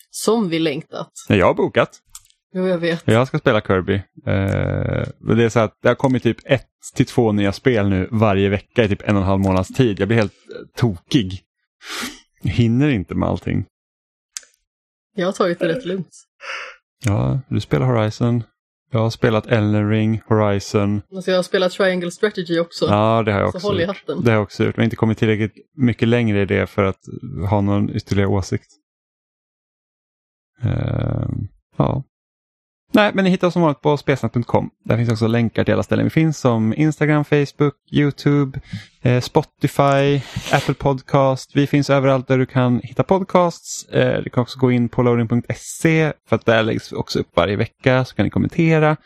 Som 0.09 0.49
vi 0.49 0.59
längtat. 0.59 1.11
Nej, 1.29 1.39
jag 1.39 1.45
har 1.45 1.53
bokat. 1.53 1.99
Jo, 2.53 2.67
jag 2.67 2.77
vet. 2.77 3.03
Jag 3.05 3.27
ska 3.27 3.39
spela 3.39 3.61
Kirby. 3.61 3.93
Uh, 3.93 4.01
det 5.35 5.43
är 5.43 5.49
så 5.49 5.59
att 5.59 5.77
det 5.81 5.87
har 5.87 5.95
kommit 5.95 6.23
typ 6.23 6.37
ett 6.45 6.67
till 6.95 7.05
två 7.05 7.31
nya 7.31 7.53
spel 7.53 7.89
nu 7.89 8.07
varje 8.11 8.49
vecka 8.49 8.83
i 8.83 8.87
typ 8.87 9.01
en 9.01 9.15
och 9.15 9.21
en 9.21 9.27
halv 9.27 9.41
månads 9.41 9.73
tid. 9.73 9.99
Jag 9.99 10.07
blir 10.07 10.17
helt 10.17 10.33
tokig. 10.75 11.41
Jag 12.41 12.51
hinner 12.51 12.89
inte 12.89 13.15
med 13.15 13.29
allting. 13.29 13.65
Jag 15.15 15.25
har 15.25 15.33
tagit 15.33 15.59
det 15.59 15.67
rätt 15.67 15.85
lugnt. 15.85 16.09
Ja, 17.05 17.39
du 17.49 17.59
spelar 17.59 17.85
Horizon. 17.85 18.43
Jag 18.91 18.99
har 18.99 19.09
spelat 19.09 19.47
Elden 19.47 19.89
Ring, 19.89 20.21
Horizon. 20.25 21.01
Alltså 21.15 21.31
jag 21.31 21.37
har 21.37 21.43
spelat 21.43 21.71
Triangle 21.71 22.11
Strategy 22.11 22.59
också. 22.59 22.85
Ja, 22.85 23.23
det 23.23 23.31
har 23.31 23.39
jag 23.39 23.47
också 23.47 23.59
Så 23.59 23.67
håll 23.67 23.81
i 23.81 23.85
hatten. 23.85 24.23
Det 24.23 24.31
har 24.31 24.35
jag 24.35 24.43
också 24.43 24.65
gjort. 24.65 24.77
Men 24.77 24.83
inte 24.83 24.95
kommit 24.95 25.17
tillräckligt 25.17 25.53
mycket 25.77 26.07
längre 26.07 26.41
i 26.41 26.45
det 26.45 26.67
för 26.67 26.83
att 26.83 26.99
ha 27.49 27.61
någon 27.61 27.95
ytterligare 27.95 28.29
åsikt. 28.29 28.67
Uh, 30.65 31.27
ja. 31.77 32.03
Nej, 32.93 33.11
men 33.13 33.23
ni 33.23 33.29
hittar 33.29 33.47
oss 33.47 33.53
som 33.53 33.61
vanligt 33.61 33.81
på 33.81 33.97
spelsnack.com. 33.97 34.69
Där 34.85 34.97
finns 34.97 35.11
också 35.11 35.27
länkar 35.27 35.63
till 35.63 35.73
alla 35.73 35.83
ställen 35.83 36.05
vi 36.05 36.09
finns 36.09 36.37
som 36.39 36.73
Instagram, 36.73 37.25
Facebook, 37.25 37.73
Youtube, 37.91 38.59
Spotify, 39.21 40.21
Apple 40.51 40.73
Podcast. 40.73 41.55
Vi 41.55 41.67
finns 41.67 41.89
överallt 41.89 42.27
där 42.27 42.37
du 42.37 42.45
kan 42.45 42.81
hitta 42.83 43.03
podcasts. 43.03 43.85
Eh, 43.89 44.21
du 44.23 44.29
kan 44.29 44.41
också 44.41 44.59
gå 44.59 44.71
in 44.71 44.89
på 44.89 45.03
loading.se 45.03 46.13
för 46.29 46.35
att 46.35 46.45
där 46.45 46.63
läggs 46.63 46.91
också 46.91 47.19
upp 47.19 47.27
varje 47.35 47.55
vecka 47.55 48.05
så 48.05 48.15
kan 48.15 48.25
ni 48.25 48.29
kommentera. 48.29 48.97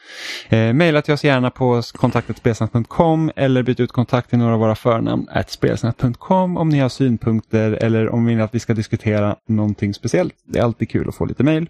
Eh, 0.50 0.74
maila 0.74 1.02
till 1.02 1.14
oss 1.14 1.24
gärna 1.24 1.50
på 1.50 1.82
kontaktetspelsnack.com 1.94 3.32
eller 3.36 3.64
byt 3.64 3.80
ut 3.80 3.92
kontakt 3.92 4.30
till 4.30 4.40
några 4.40 4.54
av 4.54 4.60
våra 4.60 4.76
förnamn 4.76 5.28
spelsnack.com 5.48 6.58
om 6.58 6.70
ni 6.70 6.80
har 6.80 6.90
synpunkter 6.90 7.72
eller 7.72 8.10
om 8.10 8.26
ni 8.26 8.36
vill 8.36 8.44
att 8.44 8.56
vi 8.56 8.60
ska 8.60 8.74
diskutera 8.74 9.36
någonting 9.48 9.94
speciellt. 9.94 10.34
Det 10.46 10.60
är 10.60 10.64
alltid 10.64 10.90
kul 10.90 11.10
att 11.10 11.16
få 11.16 11.26
lite 11.26 11.44
mail 11.44 11.70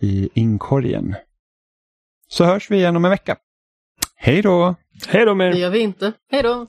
i 0.00 0.28
inkorgen 0.34 1.14
så 2.28 2.44
hörs 2.44 2.70
vi 2.70 2.76
igen 2.76 2.96
om 2.96 3.04
en 3.04 3.10
vecka. 3.10 3.36
Hej 4.16 4.42
då! 4.42 4.74
Hej 5.08 5.24
då 5.24 5.34
med 5.34 5.52
Det 5.52 5.58
gör 5.58 5.70
vi 5.70 5.78
inte. 5.78 6.12
Hej 6.30 6.42
då! 6.42 6.66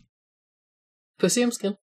Puss 1.19 1.37
i 1.37 1.41
ljumsken. 1.41 1.75